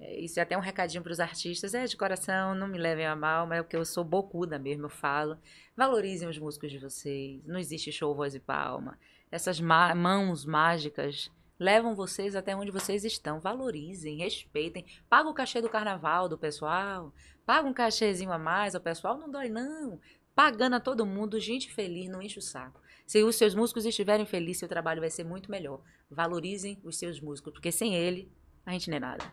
isso 0.00 0.38
é 0.38 0.42
até 0.42 0.56
um 0.56 0.60
recadinho 0.60 1.02
para 1.02 1.12
os 1.12 1.20
artistas. 1.20 1.74
É 1.74 1.84
de 1.84 1.96
coração, 1.96 2.54
não 2.54 2.68
me 2.68 2.78
levem 2.78 3.06
a 3.06 3.16
mal, 3.16 3.46
mas 3.46 3.60
é 3.60 3.62
porque 3.62 3.76
eu 3.76 3.84
sou 3.84 4.04
bocuda 4.04 4.58
mesmo, 4.58 4.86
eu 4.86 4.90
falo. 4.90 5.38
Valorizem 5.76 6.28
os 6.28 6.38
músicos 6.38 6.70
de 6.70 6.78
vocês. 6.78 7.40
Não 7.46 7.58
existe 7.58 7.90
show, 7.92 8.14
voz 8.14 8.34
e 8.34 8.40
palma. 8.40 8.98
Essas 9.30 9.60
mãos 9.60 10.44
mágicas 10.44 11.30
levam 11.58 11.94
vocês 11.94 12.34
até 12.36 12.54
onde 12.54 12.70
vocês 12.70 13.04
estão. 13.04 13.40
Valorizem, 13.40 14.18
respeitem. 14.18 14.84
Paga 15.08 15.28
o 15.28 15.34
cachê 15.34 15.60
do 15.60 15.68
carnaval 15.68 16.28
do 16.28 16.36
pessoal. 16.38 17.12
Paga 17.44 17.68
um 17.68 17.72
cachezinho 17.72 18.32
a 18.32 18.38
mais 18.38 18.74
ao 18.74 18.80
pessoal. 18.80 19.16
Não 19.16 19.30
dói, 19.30 19.48
não. 19.48 20.00
Pagando 20.34 20.76
a 20.76 20.80
todo 20.80 21.06
mundo, 21.06 21.40
gente 21.40 21.72
feliz, 21.72 22.08
não 22.10 22.20
enche 22.20 22.38
o 22.38 22.42
saco. 22.42 22.80
Se 23.06 23.22
os 23.22 23.36
seus 23.36 23.54
músicos 23.54 23.86
estiverem 23.86 24.26
felizes, 24.26 24.58
seu 24.58 24.68
trabalho 24.68 25.00
vai 25.00 25.10
ser 25.10 25.24
muito 25.24 25.50
melhor. 25.50 25.80
Valorizem 26.10 26.78
os 26.84 26.98
seus 26.98 27.20
músicos, 27.20 27.52
porque 27.52 27.70
sem 27.72 27.94
ele, 27.94 28.30
a 28.66 28.72
gente 28.72 28.90
não 28.90 28.96
é 28.96 29.00
nada. 29.00 29.24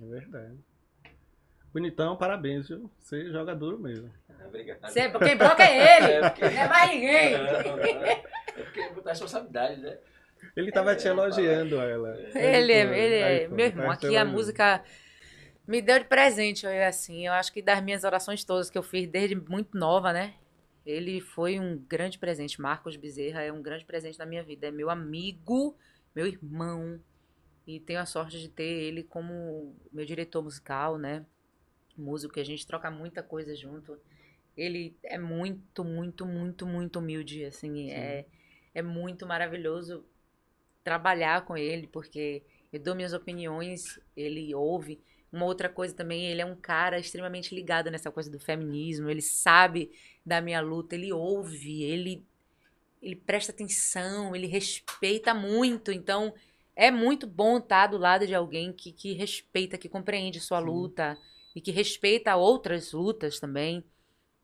É 0.00 0.04
verdade. 0.06 0.58
Bonitão, 1.72 2.16
parabéns, 2.16 2.68
viu? 2.68 2.90
Você 2.98 3.30
joga 3.30 3.54
duro 3.54 3.78
mesmo. 3.78 4.12
Obrigado. 4.46 4.88
Cê- 4.90 5.08
quem 5.18 5.36
broca 5.36 5.62
é 5.62 5.96
ele, 5.98 6.12
É 6.12 6.28
porque- 6.30 6.44
não 6.50 6.62
é 6.62 6.68
mais 6.68 6.90
ninguém. 6.90 7.34
É 8.50 8.62
porque 8.64 8.80
é 8.80 8.92
botar 8.92 9.10
responsabilidade, 9.10 9.80
né? 9.80 9.96
Ele 10.56 10.70
tava 10.72 10.94
te 10.96 11.08
elogiando 11.08 11.80
ela. 11.80 12.16
Ele, 12.34 12.72
é- 12.72 12.98
ele 12.98 13.14
é. 13.14 13.48
Meu 13.48 13.66
irmão, 13.66 13.90
aqui 13.90 14.16
a 14.16 14.24
música 14.24 14.82
me 15.66 15.80
deu 15.82 15.98
de 15.98 16.04
presente, 16.06 16.66
eu 16.66 16.84
assim. 16.84 17.26
Eu 17.26 17.32
acho 17.32 17.52
que 17.52 17.62
das 17.62 17.82
minhas 17.82 18.04
orações 18.04 18.44
todas 18.44 18.70
que 18.70 18.78
eu 18.78 18.82
fiz 18.82 19.08
desde 19.08 19.34
muito 19.36 19.76
nova, 19.76 20.12
né? 20.12 20.34
Ele 20.84 21.20
foi 21.20 21.60
um 21.60 21.78
grande 21.78 22.18
presente. 22.18 22.60
Marcos 22.60 22.96
Bezerra 22.96 23.42
é 23.42 23.52
um 23.52 23.62
grande 23.62 23.84
presente 23.84 24.18
na 24.18 24.26
minha 24.26 24.42
vida. 24.42 24.68
É 24.68 24.70
meu 24.70 24.90
amigo, 24.90 25.76
meu 26.14 26.26
irmão. 26.26 27.00
E 27.66 27.80
tenho 27.80 28.00
a 28.00 28.06
sorte 28.06 28.40
de 28.40 28.48
ter 28.48 28.64
ele 28.64 29.04
como 29.04 29.74
meu 29.92 30.04
diretor 30.04 30.42
musical, 30.42 30.98
né? 30.98 31.24
Músico, 31.96 32.34
que 32.34 32.40
a 32.40 32.44
gente 32.44 32.66
troca 32.66 32.90
muita 32.90 33.22
coisa 33.22 33.54
junto. 33.54 33.98
Ele 34.56 34.96
é 35.02 35.18
muito, 35.18 35.84
muito, 35.84 36.26
muito, 36.26 36.66
muito 36.66 36.98
humilde, 36.98 37.44
assim. 37.44 37.90
É, 37.90 38.26
é 38.74 38.82
muito 38.82 39.26
maravilhoso 39.26 40.04
trabalhar 40.90 41.44
com 41.44 41.56
ele, 41.56 41.86
porque 41.86 42.42
eu 42.72 42.80
dou 42.80 42.96
minhas 42.96 43.12
opiniões, 43.12 44.00
ele 44.16 44.52
ouve. 44.52 45.00
Uma 45.32 45.44
outra 45.46 45.68
coisa 45.68 45.94
também, 45.94 46.26
ele 46.26 46.40
é 46.40 46.44
um 46.44 46.56
cara 46.56 46.98
extremamente 46.98 47.54
ligado 47.54 47.92
nessa 47.92 48.10
coisa 48.10 48.28
do 48.28 48.40
feminismo, 48.40 49.08
ele 49.08 49.22
sabe 49.22 49.92
da 50.26 50.40
minha 50.40 50.60
luta, 50.60 50.96
ele 50.96 51.12
ouve, 51.12 51.84
ele 51.84 52.26
ele 53.00 53.14
presta 53.14 53.52
atenção, 53.52 54.34
ele 54.34 54.48
respeita 54.48 55.32
muito. 55.32 55.92
Então, 55.92 56.34
é 56.74 56.90
muito 56.90 57.26
bom 57.26 57.56
estar 57.58 57.86
do 57.86 57.96
lado 57.96 58.26
de 58.26 58.34
alguém 58.34 58.72
que, 58.72 58.92
que 58.92 59.12
respeita, 59.12 59.78
que 59.78 59.88
compreende 59.88 60.40
sua 60.40 60.58
Sim. 60.58 60.66
luta 60.66 61.16
e 61.54 61.60
que 61.60 61.70
respeita 61.70 62.34
outras 62.36 62.92
lutas 62.92 63.38
também. 63.38 63.84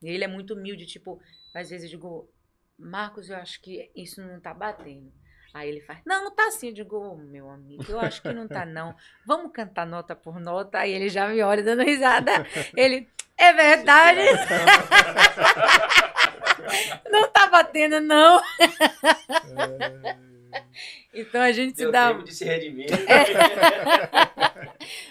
Ele 0.01 0.25
é 0.25 0.29
muito 0.29 0.55
humilde, 0.55 0.87
tipo, 0.87 1.21
às 1.53 1.69
vezes 1.69 1.91
eu 1.91 1.99
digo, 1.99 2.31
Marcos, 2.79 3.29
eu 3.29 3.37
acho 3.37 3.61
que 3.61 3.91
isso 3.95 4.23
não 4.23 4.41
tá 4.41 4.55
batendo. 4.55 5.13
Aí 5.57 5.71
ele 5.71 5.81
faz, 5.81 5.99
não, 6.05 6.25
não 6.25 6.31
tá 6.31 6.49
assim. 6.49 6.67
Eu 6.69 6.75
digo, 6.75 6.99
"Ô, 6.99 7.17
meu 7.17 7.49
amigo, 7.49 7.83
eu 7.89 7.99
acho 7.99 8.21
que 8.21 8.31
não 8.31 8.47
tá 8.47 8.67
não. 8.67 8.95
Vamos 9.25 9.51
cantar 9.53 9.87
nota 9.87 10.15
por 10.15 10.39
nota. 10.39 10.81
Aí 10.81 10.93
ele 10.93 11.09
já 11.09 11.27
me 11.29 11.41
olha 11.41 11.63
dando 11.63 11.83
risada. 11.83 12.47
Ele, 12.77 13.09
é 13.39 13.55
verdade. 13.55 14.21
não 17.11 17.27
tá 17.31 17.47
batendo, 17.47 18.01
não. 18.01 18.39
Então 21.15 21.41
a 21.41 21.53
gente 21.53 21.77
se 21.77 21.85
Deu 21.85 21.91
dá. 21.91 22.13
tempo 22.13 22.25
de 22.25 22.35
se 22.35 22.45
redimir. 22.45 22.91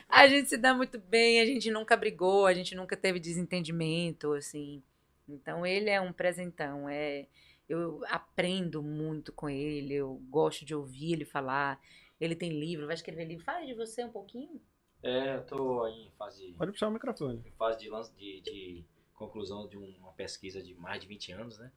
A 0.07 0.27
gente 0.27 0.47
se 0.47 0.57
dá 0.57 0.75
muito 0.75 0.99
bem, 0.99 1.41
a 1.41 1.45
gente 1.45 1.71
nunca 1.71 1.97
brigou, 1.97 2.45
a 2.45 2.53
gente 2.53 2.75
nunca 2.75 2.95
teve 2.95 3.19
desentendimento, 3.19 4.31
assim. 4.33 4.83
Então 5.27 5.65
ele 5.65 5.89
é 5.89 5.99
um 5.99 6.13
presentão, 6.13 6.87
é 6.87 7.25
eu 7.67 8.03
aprendo 8.07 8.81
muito 8.81 9.31
com 9.33 9.49
ele, 9.49 9.93
eu 9.93 10.15
gosto 10.29 10.65
de 10.65 10.75
ouvir 10.75 11.13
ele 11.13 11.25
falar. 11.25 11.79
Ele 12.19 12.35
tem 12.35 12.59
livro, 12.59 12.85
vai 12.85 12.95
escrever 12.95 13.25
livro. 13.25 13.43
Fala 13.43 13.65
de 13.65 13.73
você 13.73 14.03
um 14.03 14.11
pouquinho. 14.11 14.61
É, 15.03 15.35
eu 15.35 15.43
tô 15.45 15.83
aí 15.83 16.07
em 16.07 16.11
fase, 16.11 16.53
Pode 16.57 16.71
puxar 16.71 16.87
o 16.87 16.91
microfone. 16.91 17.43
em 17.45 17.51
fase 17.51 17.79
de, 17.79 17.89
de, 18.15 18.41
de 18.41 18.85
conclusão 19.13 19.67
de 19.67 19.77
uma 19.77 20.11
pesquisa 20.13 20.61
de 20.61 20.73
mais 20.75 21.01
de 21.01 21.07
20 21.07 21.31
anos, 21.33 21.57
né? 21.59 21.71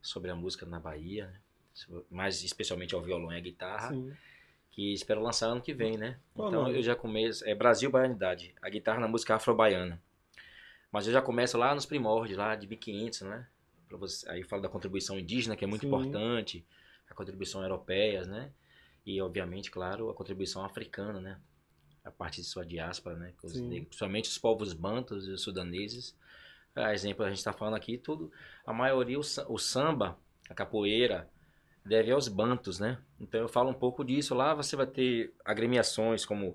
Sobre 0.00 0.30
a 0.30 0.36
música 0.36 0.64
na 0.66 0.78
Bahia, 0.78 1.26
né? 1.26 1.40
mais 2.10 2.42
especialmente 2.42 2.94
ao 2.94 3.02
violão 3.02 3.32
e 3.32 3.36
à 3.36 3.40
guitarra, 3.40 3.90
Sim. 3.90 4.12
que 4.70 4.92
espero 4.92 5.22
lançar 5.22 5.46
ano 5.48 5.60
que 5.62 5.72
vem, 5.72 5.96
né? 5.96 6.18
Qual 6.34 6.48
então 6.48 6.62
nome? 6.64 6.76
eu 6.76 6.82
já 6.82 6.94
começo, 6.94 7.44
é 7.48 7.54
Brasil 7.54 7.90
Baianidade, 7.90 8.54
a 8.60 8.68
guitarra 8.68 9.00
na 9.00 9.08
música 9.08 9.34
afro-baiana. 9.34 10.00
Mas 10.90 11.06
eu 11.06 11.12
já 11.12 11.20
começo 11.20 11.58
lá 11.58 11.74
nos 11.74 11.86
primórdios, 11.86 12.38
lá 12.38 12.56
de 12.56 12.66
1500, 12.66 13.22
né? 13.22 13.48
Você, 13.96 14.28
aí 14.30 14.42
falo 14.42 14.62
da 14.62 14.68
contribuição 14.68 15.18
indígena, 15.18 15.56
que 15.56 15.64
é 15.64 15.66
muito 15.68 15.82
Sim. 15.82 15.88
importante, 15.88 16.64
a 17.08 17.14
contribuição 17.14 17.62
europeia, 17.62 18.24
né? 18.24 18.52
E, 19.04 19.20
obviamente, 19.20 19.70
claro, 19.70 20.10
a 20.10 20.14
contribuição 20.14 20.64
africana, 20.64 21.20
né? 21.20 21.40
A 22.04 22.10
parte 22.10 22.40
de 22.40 22.46
sua 22.46 22.64
diáspora, 22.64 23.16
né? 23.16 23.32
os 23.42 23.60
negros, 23.60 23.88
principalmente 23.88 24.28
os 24.28 24.38
povos 24.38 24.72
bantos 24.72 25.26
e 25.26 25.30
os 25.30 25.42
sudaneses. 25.42 26.16
A 26.74 26.92
exemplo, 26.92 27.24
a 27.24 27.28
gente 27.28 27.38
está 27.38 27.52
falando 27.52 27.74
aqui, 27.74 27.98
tudo, 27.98 28.30
a 28.64 28.72
maioria, 28.72 29.18
o, 29.18 29.22
o 29.48 29.58
samba, 29.58 30.18
a 30.48 30.54
capoeira, 30.54 31.28
deve 31.84 32.10
aos 32.10 32.28
bantos, 32.28 32.78
né? 32.78 32.98
Então 33.18 33.40
eu 33.40 33.48
falo 33.48 33.70
um 33.70 33.74
pouco 33.74 34.04
disso. 34.04 34.34
Lá 34.34 34.54
você 34.54 34.76
vai 34.76 34.86
ter 34.86 35.34
agremiações, 35.44 36.24
como 36.24 36.54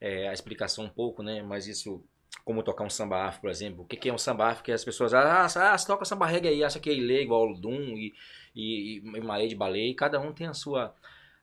é, 0.00 0.28
a 0.28 0.32
explicação 0.32 0.84
um 0.84 0.88
pouco, 0.88 1.22
né? 1.22 1.42
Mas 1.42 1.66
isso, 1.66 2.02
como 2.44 2.62
tocar 2.62 2.84
um 2.84 2.90
samba 2.90 3.24
afro, 3.26 3.42
por 3.42 3.50
exemplo. 3.50 3.82
O 3.82 3.86
que, 3.86 3.96
que 3.96 4.08
é 4.08 4.12
um 4.12 4.18
samba 4.18 4.50
afro? 4.50 4.64
Que 4.64 4.72
as 4.72 4.84
pessoas, 4.84 5.12
ah, 5.14 5.44
ah, 5.44 5.78
você 5.78 5.86
toca 5.86 6.04
samba 6.04 6.26
reggae 6.26 6.48
aí, 6.48 6.64
acha 6.64 6.80
que 6.80 6.90
é 6.90 6.94
ilê 6.94 7.22
igual 7.22 7.48
ao 7.48 7.54
Dum 7.54 7.96
e, 7.96 8.14
e, 8.54 8.98
e 8.98 9.20
Maré 9.20 9.46
de 9.46 9.54
Baleia. 9.54 9.90
E 9.90 9.94
cada 9.94 10.20
um 10.20 10.32
tem 10.32 10.46
a 10.46 10.54
sua, 10.54 10.94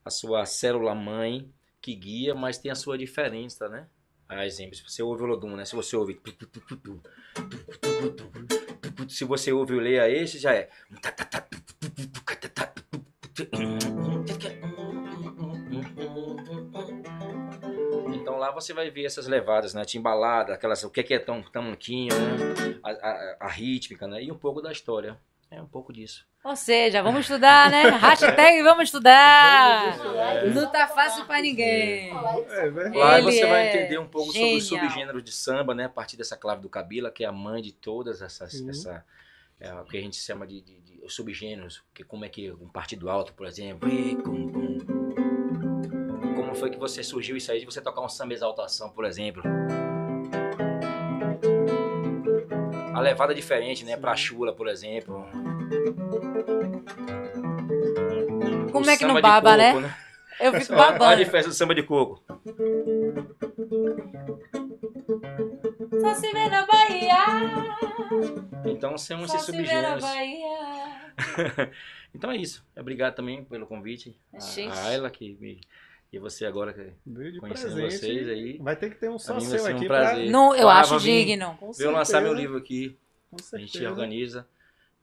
a 0.04 0.10
sua 0.10 0.46
célula 0.46 0.96
mãe 0.96 1.52
que 1.82 1.96
guia, 1.96 2.36
mas 2.36 2.58
tem 2.58 2.72
a 2.72 2.76
sua 2.76 2.98
diferença, 2.98 3.70
né? 3.70 3.88
A 4.28 4.46
exemplo, 4.46 4.76
se 4.76 4.84
você 4.84 5.02
ouve 5.02 5.24
o 5.24 5.26
Lodum, 5.26 5.56
né? 5.56 5.64
Se 5.64 5.76
você 5.76 5.96
ouve... 5.96 6.20
Se 9.08 9.24
você 9.24 9.54
ouve 9.54 9.74
o 9.74 9.80
Leia 9.80 10.10
esse, 10.10 10.38
já 10.38 10.54
é... 10.54 10.70
Então 18.38 18.46
lá 18.48 18.52
você 18.54 18.72
vai 18.72 18.92
ver 18.92 19.04
essas 19.06 19.26
levadas, 19.26 19.74
né? 19.74 19.84
Timbalada, 19.84 20.54
aquelas, 20.54 20.84
o 20.84 20.92
que 20.92 21.00
é 21.00 21.04
que 21.04 21.12
é 21.12 21.18
tão 21.18 21.42
tamanquinho, 21.42 22.14
né? 22.14 22.80
A, 22.84 22.92
a, 22.92 23.38
a 23.40 23.48
rítmica, 23.48 24.08
né? 24.08 24.22
E 24.22 24.32
um 24.32 24.38
pouco 24.38 24.62
da 24.62 24.72
história. 24.72 25.18
É 25.50 25.60
um 25.60 25.66
pouco 25.66 25.92
disso. 25.92 26.24
Ou 26.44 26.56
seja, 26.56 27.02
vamos 27.02 27.22
estudar, 27.22 27.72
né? 27.72 27.90
Hashtag 27.98 28.62
vamos 28.62 28.84
estudar. 28.84 29.98
Não 30.54 30.72
tá 30.72 30.88
fácil 30.88 31.26
pra 31.26 31.42
ninguém. 31.42 32.12
É 32.52 32.70
verdade. 32.70 32.98
Lá 32.98 33.22
você 33.22 33.44
vai 33.48 33.70
é 33.70 33.76
entender 33.76 33.98
um 33.98 34.08
pouco 34.08 34.32
sobre 34.32 34.56
os 34.58 34.68
subgêneros 34.68 35.24
de 35.24 35.32
samba, 35.32 35.74
né? 35.74 35.86
A 35.86 35.90
partir 35.90 36.16
dessa 36.16 36.38
clave 36.38 36.62
do 36.62 36.70
Kabila, 36.70 37.10
que 37.10 37.24
é 37.24 37.28
a 37.28 37.32
mãe 37.32 37.60
de 37.60 37.72
todas 37.72 38.22
essas, 38.22 38.52
Sim. 38.52 38.70
essa, 38.70 39.04
é, 39.60 39.74
o 39.74 39.84
que 39.86 39.98
a 39.98 40.02
gente 40.02 40.18
chama 40.18 40.46
de, 40.46 40.62
de- 40.62 40.80
de 40.82 41.00
os 41.04 41.16
subgêneros, 41.16 41.84
que 41.92 42.04
como 42.04 42.24
é 42.24 42.30
que 42.30 42.52
um 42.52 42.68
partido 42.68 43.10
alto, 43.10 43.34
por 43.34 43.48
exemplo, 43.48 43.90
e 43.90 44.16
cum, 44.18 44.52
cum. 44.52 44.97
Foi 46.60 46.70
que 46.70 46.78
você 46.78 47.04
surgiu 47.04 47.38
isso 47.38 47.52
aí 47.52 47.60
de 47.60 47.66
você 47.66 47.82
tocar 47.82 48.02
um 48.02 48.10
samba 48.10 48.34
exaltação, 48.34 48.90
por 48.90 49.06
exemplo? 49.06 49.44
A 52.94 53.00
levada 53.00 53.32
é 53.32 53.36
diferente, 53.36 53.86
né? 53.86 53.96
Pra 53.96 54.16
chula, 54.16 54.54
por 54.54 54.68
exemplo. 54.68 55.26
Como 58.72 58.86
O 58.86 58.90
é 58.90 58.98
que 58.98 59.06
não 59.06 59.22
baba, 59.22 59.56
coco, 59.56 59.80
né? 59.82 59.96
Eu 60.40 60.54
fico 60.54 60.74
Olha 60.74 60.84
a 60.84 60.92
babando. 60.94 61.18
diferença 61.18 61.50
do 61.50 61.54
samba 61.56 61.74
de 61.76 61.84
coco. 61.84 62.24
Só 66.02 66.14
se 66.16 66.32
vê 66.32 66.48
na 66.50 66.66
Bahia. 66.66 67.18
Então 68.66 68.98
são 68.98 69.28
Só 69.28 69.36
esses 69.36 69.46
subgêneros. 69.46 70.04
Bahia. 70.04 71.08
Então 72.16 72.32
é 72.32 72.38
isso. 72.38 72.66
Obrigado 72.76 73.14
também 73.16 73.44
pelo 73.44 73.68
convite. 73.68 74.16
A, 74.34 74.38
a 74.74 74.88
Ayla 74.88 75.10
que 75.12 75.38
me, 75.40 75.60
e 76.12 76.20
você 76.20 76.46
agora 76.46 76.74
conhecendo 77.40 77.76
presente. 77.76 78.00
vocês 78.00 78.28
aí. 78.30 78.58
Vai 78.60 78.76
ter 78.76 78.90
que 78.90 78.96
ter 78.98 79.10
um 79.10 79.20
só 79.20 79.40
seu 79.40 79.60
ser 79.60 79.74
um 79.74 79.76
aqui 79.78 79.88
prazer. 79.88 80.30
Não, 80.30 80.56
eu 80.56 80.70
Ah, 80.70 80.80
acho 80.80 80.92
vou 80.92 81.00
digno. 81.00 81.56
pra... 81.58 81.72
Veio 81.72 81.92
lançar 81.92 82.22
meu 82.22 82.34
livro 82.34 82.58
aqui. 82.58 82.98
Com 83.30 83.38
A 83.56 83.60
gente 83.60 83.86
organiza. 83.86 84.48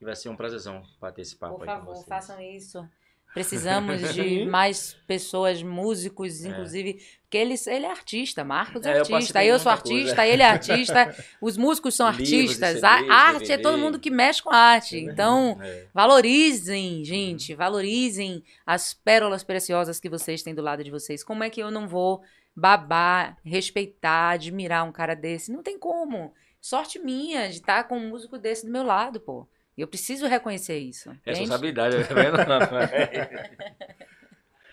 E 0.01 0.05
vai 0.05 0.17
ser 0.17 0.29
um 0.29 0.37
prazerzão 0.37 0.83
bater 1.01 1.23
esse 1.23 1.37
papo 1.37 1.59
Por 1.59 1.69
aí 1.69 1.79
com 1.79 1.87
favor, 1.87 2.05
façam 2.07 2.41
isso. 2.41 2.87
Precisamos 3.35 4.15
de 4.15 4.47
mais 4.47 4.97
pessoas, 5.09 5.61
músicos, 5.63 6.45
É. 6.45 6.49
inclusive. 6.49 7.03
Porque 7.23 7.37
ele, 7.37 7.55
ele 7.67 7.85
é 7.85 7.91
artista, 7.91 8.45
Marcos 8.45 8.87
é, 8.87 8.91
É, 8.93 8.95
eu 8.95 9.01
artista, 9.01 9.45
eu 9.45 9.57
de 9.57 9.63
sou 9.63 9.73
muita 9.73 9.83
coisa. 9.89 9.99
artista, 10.03 10.27
ele 10.27 10.43
é 10.43 10.47
artista, 10.47 11.17
os 11.43 11.57
músicos 11.57 11.95
são 11.97 12.07
artistas. 12.07 12.85
A 12.85 12.93
arte 13.13 13.51
é 13.51 13.59
todo 13.59 13.77
mundo 13.77 13.99
que 13.99 14.09
mexe 14.09 14.41
com 14.41 14.51
arte. 14.51 14.97
É 14.97 15.01
então, 15.01 15.59
É. 15.61 15.85
valorizem, 15.93 17.05
gente, 17.05 17.53
valorizem 17.55 18.43
as 18.65 18.95
pérolas 18.95 19.43
preciosas 19.43 19.99
que 19.99 20.09
vocês 20.09 20.43
têm 20.45 20.55
do 20.55 20.63
lado 20.63 20.85
de 20.85 20.91
vocês. 20.93 21.25
Como 21.25 21.43
é 21.43 21.51
que 21.51 21.61
eu 21.61 21.73
não 21.73 21.89
vou 21.89 22.23
babar, 22.55 23.37
respeitar, 23.45 24.31
admirar 24.31 24.85
um 24.85 24.93
cara 24.93 25.15
desse? 25.17 25.51
Não 25.51 25.61
tem 25.63 25.77
como. 25.77 26.33
Sorte 26.61 27.01
minha 27.01 27.49
de 27.49 27.57
estar 27.57 27.85
com 27.89 27.99
um 27.99 28.09
músico 28.11 28.39
desse 28.39 28.65
do 28.65 28.71
meu 28.71 28.85
lado, 28.85 29.19
pô. 29.21 29.47
E 29.77 29.81
eu 29.81 29.89
preciso 29.89 30.27
reconhecer 30.27 30.79
isso. 30.79 31.11
entende? 31.11 31.41
Responsabilidade, 31.41 31.97
tá 32.09 32.15
vendo? 32.15 32.37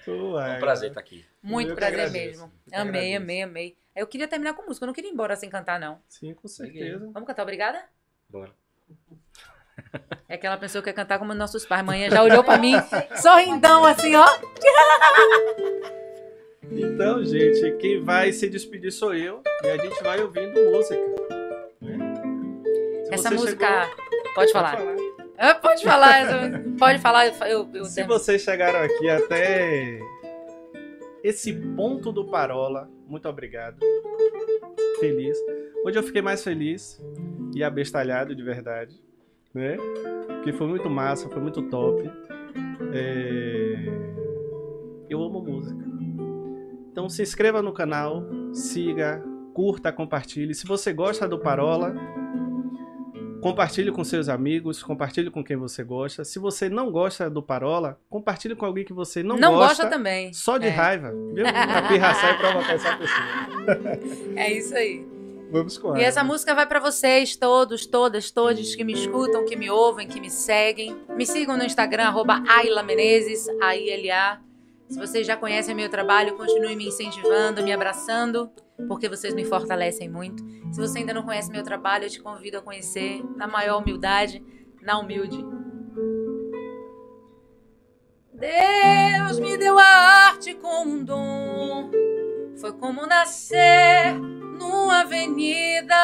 É 0.07 0.09
é, 0.09 0.57
um 0.57 0.59
prazer 0.59 0.89
estar 0.89 0.99
aqui. 0.99 1.23
Muito 1.43 1.69
Eu 1.69 1.75
prazer 1.75 1.99
agradeço. 1.99 2.41
mesmo. 2.41 2.51
Amei, 2.73 3.15
amei, 3.15 3.41
amei. 3.43 3.77
Eu 3.95 4.07
queria 4.07 4.27
terminar 4.27 4.53
com 4.55 4.63
música, 4.65 4.83
eu 4.83 4.87
não 4.87 4.93
queria 4.95 5.11
ir 5.11 5.13
embora 5.13 5.35
sem 5.35 5.47
cantar, 5.47 5.79
não. 5.79 5.99
Sim, 6.09 6.33
com 6.33 6.47
certeza. 6.47 7.07
Vamos 7.13 7.27
cantar 7.27 7.43
Obrigada? 7.43 7.83
Bora. 8.27 8.51
É 10.27 10.35
aquela 10.35 10.57
pessoa 10.57 10.81
que 10.81 10.89
quer 10.89 10.95
cantar 10.95 11.19
como 11.19 11.33
nossos 11.35 11.65
pais. 11.67 11.85
Manhã 11.85 12.09
já 12.09 12.23
olhou 12.23 12.43
pra 12.43 12.57
mim, 12.57 12.73
sorrindão 13.21 13.85
assim, 13.85 14.15
ó. 14.15 14.25
Então, 16.71 17.23
gente, 17.23 17.77
quem 17.77 18.01
vai 18.03 18.31
se 18.31 18.49
despedir 18.49 18.91
sou 18.91 19.13
eu. 19.13 19.43
E 19.63 19.67
a 19.69 19.77
gente 19.77 20.01
vai 20.03 20.19
ouvindo 20.21 20.59
música. 20.71 20.95
né? 21.81 21.97
Se 23.05 23.13
Essa 23.13 23.31
música. 23.31 23.87
chegou- 23.87 24.20
Pode 24.35 24.51
falar. 24.51 24.77
Ah, 25.37 25.55
Pode 25.55 25.83
falar, 25.83 26.21
eu- 26.53 26.75
pode 26.77 26.99
falar. 26.99 27.27
Eu, 27.27 27.33
eu, 27.47 27.69
eu 27.73 27.85
Se 27.85 27.95
termino. 27.95 28.17
vocês 28.19 28.41
chegaram 28.41 28.79
aqui 28.79 29.09
até 29.09 29.99
esse 31.23 31.51
ponto 31.75 32.11
do 32.11 32.25
Parola, 32.25 32.89
muito 33.07 33.27
obrigado. 33.27 33.77
Feliz. 34.99 35.37
Hoje 35.83 35.97
eu 35.97 36.03
fiquei 36.03 36.21
mais 36.21 36.43
feliz 36.43 37.03
e 37.55 37.63
abestalhado 37.63 38.35
de 38.35 38.43
verdade, 38.43 39.01
né? 39.53 39.77
Porque 40.27 40.53
foi 40.53 40.67
muito 40.67 40.89
massa, 40.89 41.27
foi 41.29 41.41
muito 41.41 41.63
top. 41.69 42.09
É, 42.93 43.75
Eu 45.09 45.23
amo 45.23 45.41
música. 45.41 45.83
Então 46.91 47.09
se 47.09 47.21
inscreva 47.23 47.61
no 47.61 47.73
canal, 47.73 48.23
siga, 48.53 49.23
curta, 49.53 49.91
compartilhe. 49.91 50.53
Se 50.53 50.65
você 50.67 50.93
gosta 50.93 51.27
do 51.27 51.39
Parola, 51.39 51.95
Compartilhe 53.41 53.91
com 53.91 54.03
seus 54.03 54.29
amigos, 54.29 54.83
compartilhe 54.83 55.31
com 55.31 55.43
quem 55.43 55.57
você 55.57 55.83
gosta. 55.83 56.23
Se 56.23 56.37
você 56.39 56.69
não 56.69 56.91
gosta 56.91 57.29
do 57.29 57.41
Parola, 57.41 57.99
compartilhe 58.09 58.55
com 58.55 58.65
alguém 58.65 58.85
que 58.85 58.93
você 58.93 59.23
não, 59.23 59.35
Não, 59.37 59.53
gosta, 59.55 59.83
gosta 59.83 59.89
também. 59.89 60.31
só 60.33 60.57
de 60.57 60.67
É. 60.67 60.69
raiva. 60.69 61.11
Viu? 61.33 61.43
Pra 61.51 61.87
pirraçar 61.87 62.35
e 62.35 62.37
provocar 62.37 62.73
essa 62.73 62.95
pessoa. 62.97 63.99
É 64.35 64.51
isso 64.53 64.75
aí. 64.75 65.05
Vamos 65.51 65.77
com 65.77 65.89
E 65.89 65.99
ela. 65.99 66.03
essa 66.07 66.23
música 66.23 66.55
vai 66.55 66.65
pra 66.65 66.79
vocês, 66.79 67.35
todos, 67.35 67.85
todas, 67.85 68.31
todos 68.31 68.73
que 68.75 68.83
me 68.85 68.93
escutam, 68.93 69.43
que 69.43 69.55
me 69.57 69.69
ouvem, 69.69 70.07
que 70.07 70.19
me 70.21 70.29
seguem. 70.29 70.95
Me 71.09 71.25
sigam 71.25 71.57
no 71.57 71.63
Instagram, 71.65 72.03
arroba 72.05 72.41
Ayla 72.47 72.83
Menezes, 72.83 73.47
A-I-L-A. 73.61 74.39
Se 74.87 74.97
vocês 74.99 75.25
já 75.27 75.35
conhecem 75.35 75.73
meu 75.75 75.89
trabalho, 75.89 76.35
continue 76.35 76.75
me 76.75 76.87
incentivando, 76.87 77.63
me 77.63 77.73
abraçando, 77.73 78.49
porque 78.87 79.09
vocês 79.09 79.33
me 79.33 79.45
fortalecem 79.45 80.09
muito. 80.09 80.43
Se 80.71 80.79
você 80.79 80.99
ainda 80.99 81.13
não 81.13 81.23
conhece 81.23 81.51
meu 81.51 81.63
trabalho, 81.63 82.05
eu 82.05 82.09
te 82.09 82.21
convido 82.21 82.57
a 82.57 82.61
conhecer 82.61 83.23
na 83.35 83.47
maior 83.47 83.81
humildade, 83.81 84.43
na 84.81 84.99
humilde. 84.99 85.43
Deus 88.33 89.39
me 89.39 89.57
deu 89.57 89.77
a 89.77 89.83
arte 89.83 90.55
como 90.55 90.91
um 90.91 91.03
dom. 91.03 91.91
Foi 92.59 92.73
como 92.73 93.05
nascer 93.05 94.19
numa 94.59 95.01
avenida. 95.01 95.95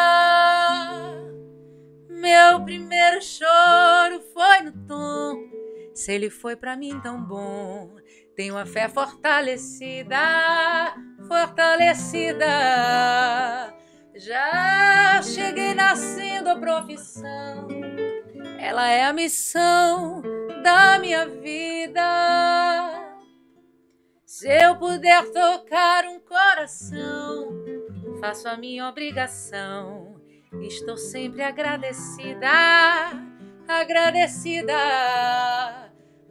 Meu 2.10 2.64
primeiro 2.64 3.22
choro 3.22 4.22
foi 4.34 4.62
no 4.62 4.72
tom. 4.88 5.48
Se 5.94 6.12
ele 6.12 6.30
foi 6.30 6.56
para 6.56 6.76
mim 6.76 6.99
tão 7.02 7.24
bom, 7.24 7.95
tenho 8.36 8.56
a 8.56 8.66
fé 8.66 8.88
fortalecida, 8.88 10.18
fortalecida. 11.28 12.48
Já 14.16 15.22
cheguei 15.22 15.74
nascendo 15.74 16.49
a 16.49 16.56
profissão, 16.56 17.68
ela 18.60 18.90
é 18.90 19.04
a 19.04 19.14
missão 19.14 20.22
da 20.64 20.98
minha 20.99 21.28
vida. 21.28 22.04
Se 24.26 24.48
eu 24.48 24.76
puder 24.78 25.32
tocar 25.32 26.06
um 26.06 26.20
coração, 26.20 27.49
faço 28.20 28.48
a 28.48 28.58
minha 28.58 28.90
obrigação. 28.90 30.20
Estou 30.62 30.98
sempre 30.98 31.44
agradecida, 31.44 32.49
agradecida. 33.68 34.74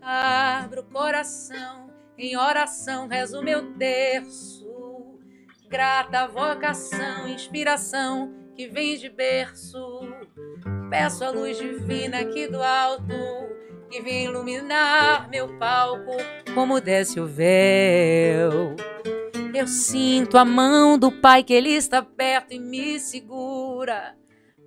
Abro 0.01 0.83
o 0.83 0.85
coração 0.85 1.87
em 2.19 2.37
oração 2.37 3.09
rezo 3.09 3.43
meu 3.43 3.75
terço, 3.75 4.67
grata 5.69 6.27
vocação, 6.27 7.29
inspiração 7.29 8.33
que 8.55 8.67
vem 8.69 8.97
de 8.97 9.09
berço. 9.09 9.79
Peço 10.89 11.25
a 11.25 11.31
luz 11.31 11.59
divina 11.59 12.21
aqui 12.21 12.47
do 12.47 12.63
alto 12.63 13.15
que 13.91 14.01
vem 14.01 14.25
iluminar 14.25 15.29
meu 15.29 15.59
palco 15.59 16.17
como 16.55 16.81
desce 16.81 17.21
o 17.21 17.27
véu. 17.27 18.75
Eu 19.55 19.67
sinto 19.67 20.39
a 20.39 20.45
mão 20.45 20.99
do 20.99 21.11
Pai 21.11 21.43
que 21.43 21.53
Ele 21.53 21.71
está 21.71 22.03
perto 22.03 22.53
e 22.53 22.59
me 22.59 22.99
segura. 23.01 24.15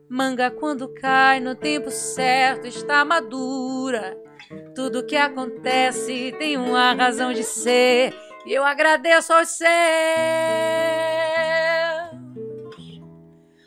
Manga 0.09 0.49
quando 0.49 0.91
cai 0.93 1.39
no 1.39 1.53
tempo 1.55 1.91
certo 1.91 2.67
está 2.67 3.05
madura. 3.05 4.17
Tudo 4.73 5.05
que 5.05 5.15
acontece 5.15 6.33
tem 6.39 6.57
uma 6.57 6.93
razão 6.93 7.31
de 7.33 7.43
ser. 7.43 8.13
Eu 8.51 8.65
agradeço 8.65 9.31
aos 9.31 9.49
céus. 9.49 9.69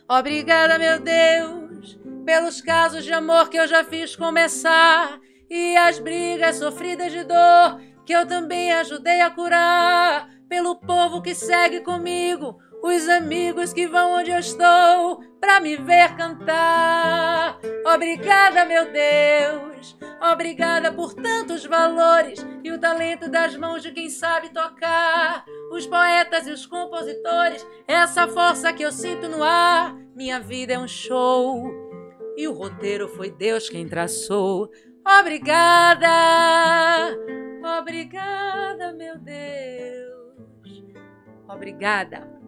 Obrigada, 0.08 0.76
meu 0.76 0.98
Deus, 0.98 1.96
pelos 2.26 2.60
casos 2.60 3.04
de 3.04 3.12
amor 3.12 3.48
que 3.48 3.56
eu 3.56 3.68
já 3.68 3.84
fiz 3.84 4.16
começar 4.16 5.20
e 5.48 5.76
as 5.76 6.00
brigas 6.00 6.56
sofridas 6.56 7.12
de 7.12 7.22
dor 7.22 7.80
que 8.04 8.12
eu 8.12 8.26
também 8.26 8.72
ajudei 8.72 9.20
a 9.20 9.30
curar. 9.30 10.28
Pelo 10.48 10.74
povo 10.74 11.22
que 11.22 11.32
segue 11.32 11.82
comigo, 11.82 12.58
os 12.82 13.08
amigos 13.08 13.72
que 13.72 13.86
vão 13.86 14.18
onde 14.18 14.32
eu 14.32 14.38
estou 14.40 15.22
para 15.42 15.58
me 15.58 15.74
ver 15.74 16.14
cantar. 16.16 17.58
Obrigada, 17.84 18.64
meu 18.64 18.92
Deus, 18.92 19.98
obrigada 20.32 20.92
por 20.92 21.14
tantos 21.14 21.66
valores 21.66 22.46
e 22.62 22.70
o 22.70 22.78
talento 22.78 23.28
das 23.28 23.56
mãos 23.56 23.82
de 23.82 23.90
quem 23.90 24.08
sabe 24.08 24.50
tocar. 24.50 25.44
Os 25.72 25.84
poetas 25.84 26.46
e 26.46 26.52
os 26.52 26.64
compositores, 26.64 27.66
essa 27.88 28.28
força 28.28 28.72
que 28.72 28.84
eu 28.84 28.92
sinto 28.92 29.28
no 29.28 29.42
ar. 29.42 29.96
Minha 30.14 30.38
vida 30.38 30.74
é 30.74 30.78
um 30.78 30.86
show 30.86 31.68
e 32.36 32.46
o 32.46 32.52
roteiro 32.52 33.08
foi 33.08 33.28
Deus 33.28 33.68
quem 33.68 33.88
traçou. 33.88 34.70
Obrigada, 35.18 36.06
obrigada, 37.80 38.92
meu 38.92 39.18
Deus. 39.18 40.84
Obrigada. 41.48 42.41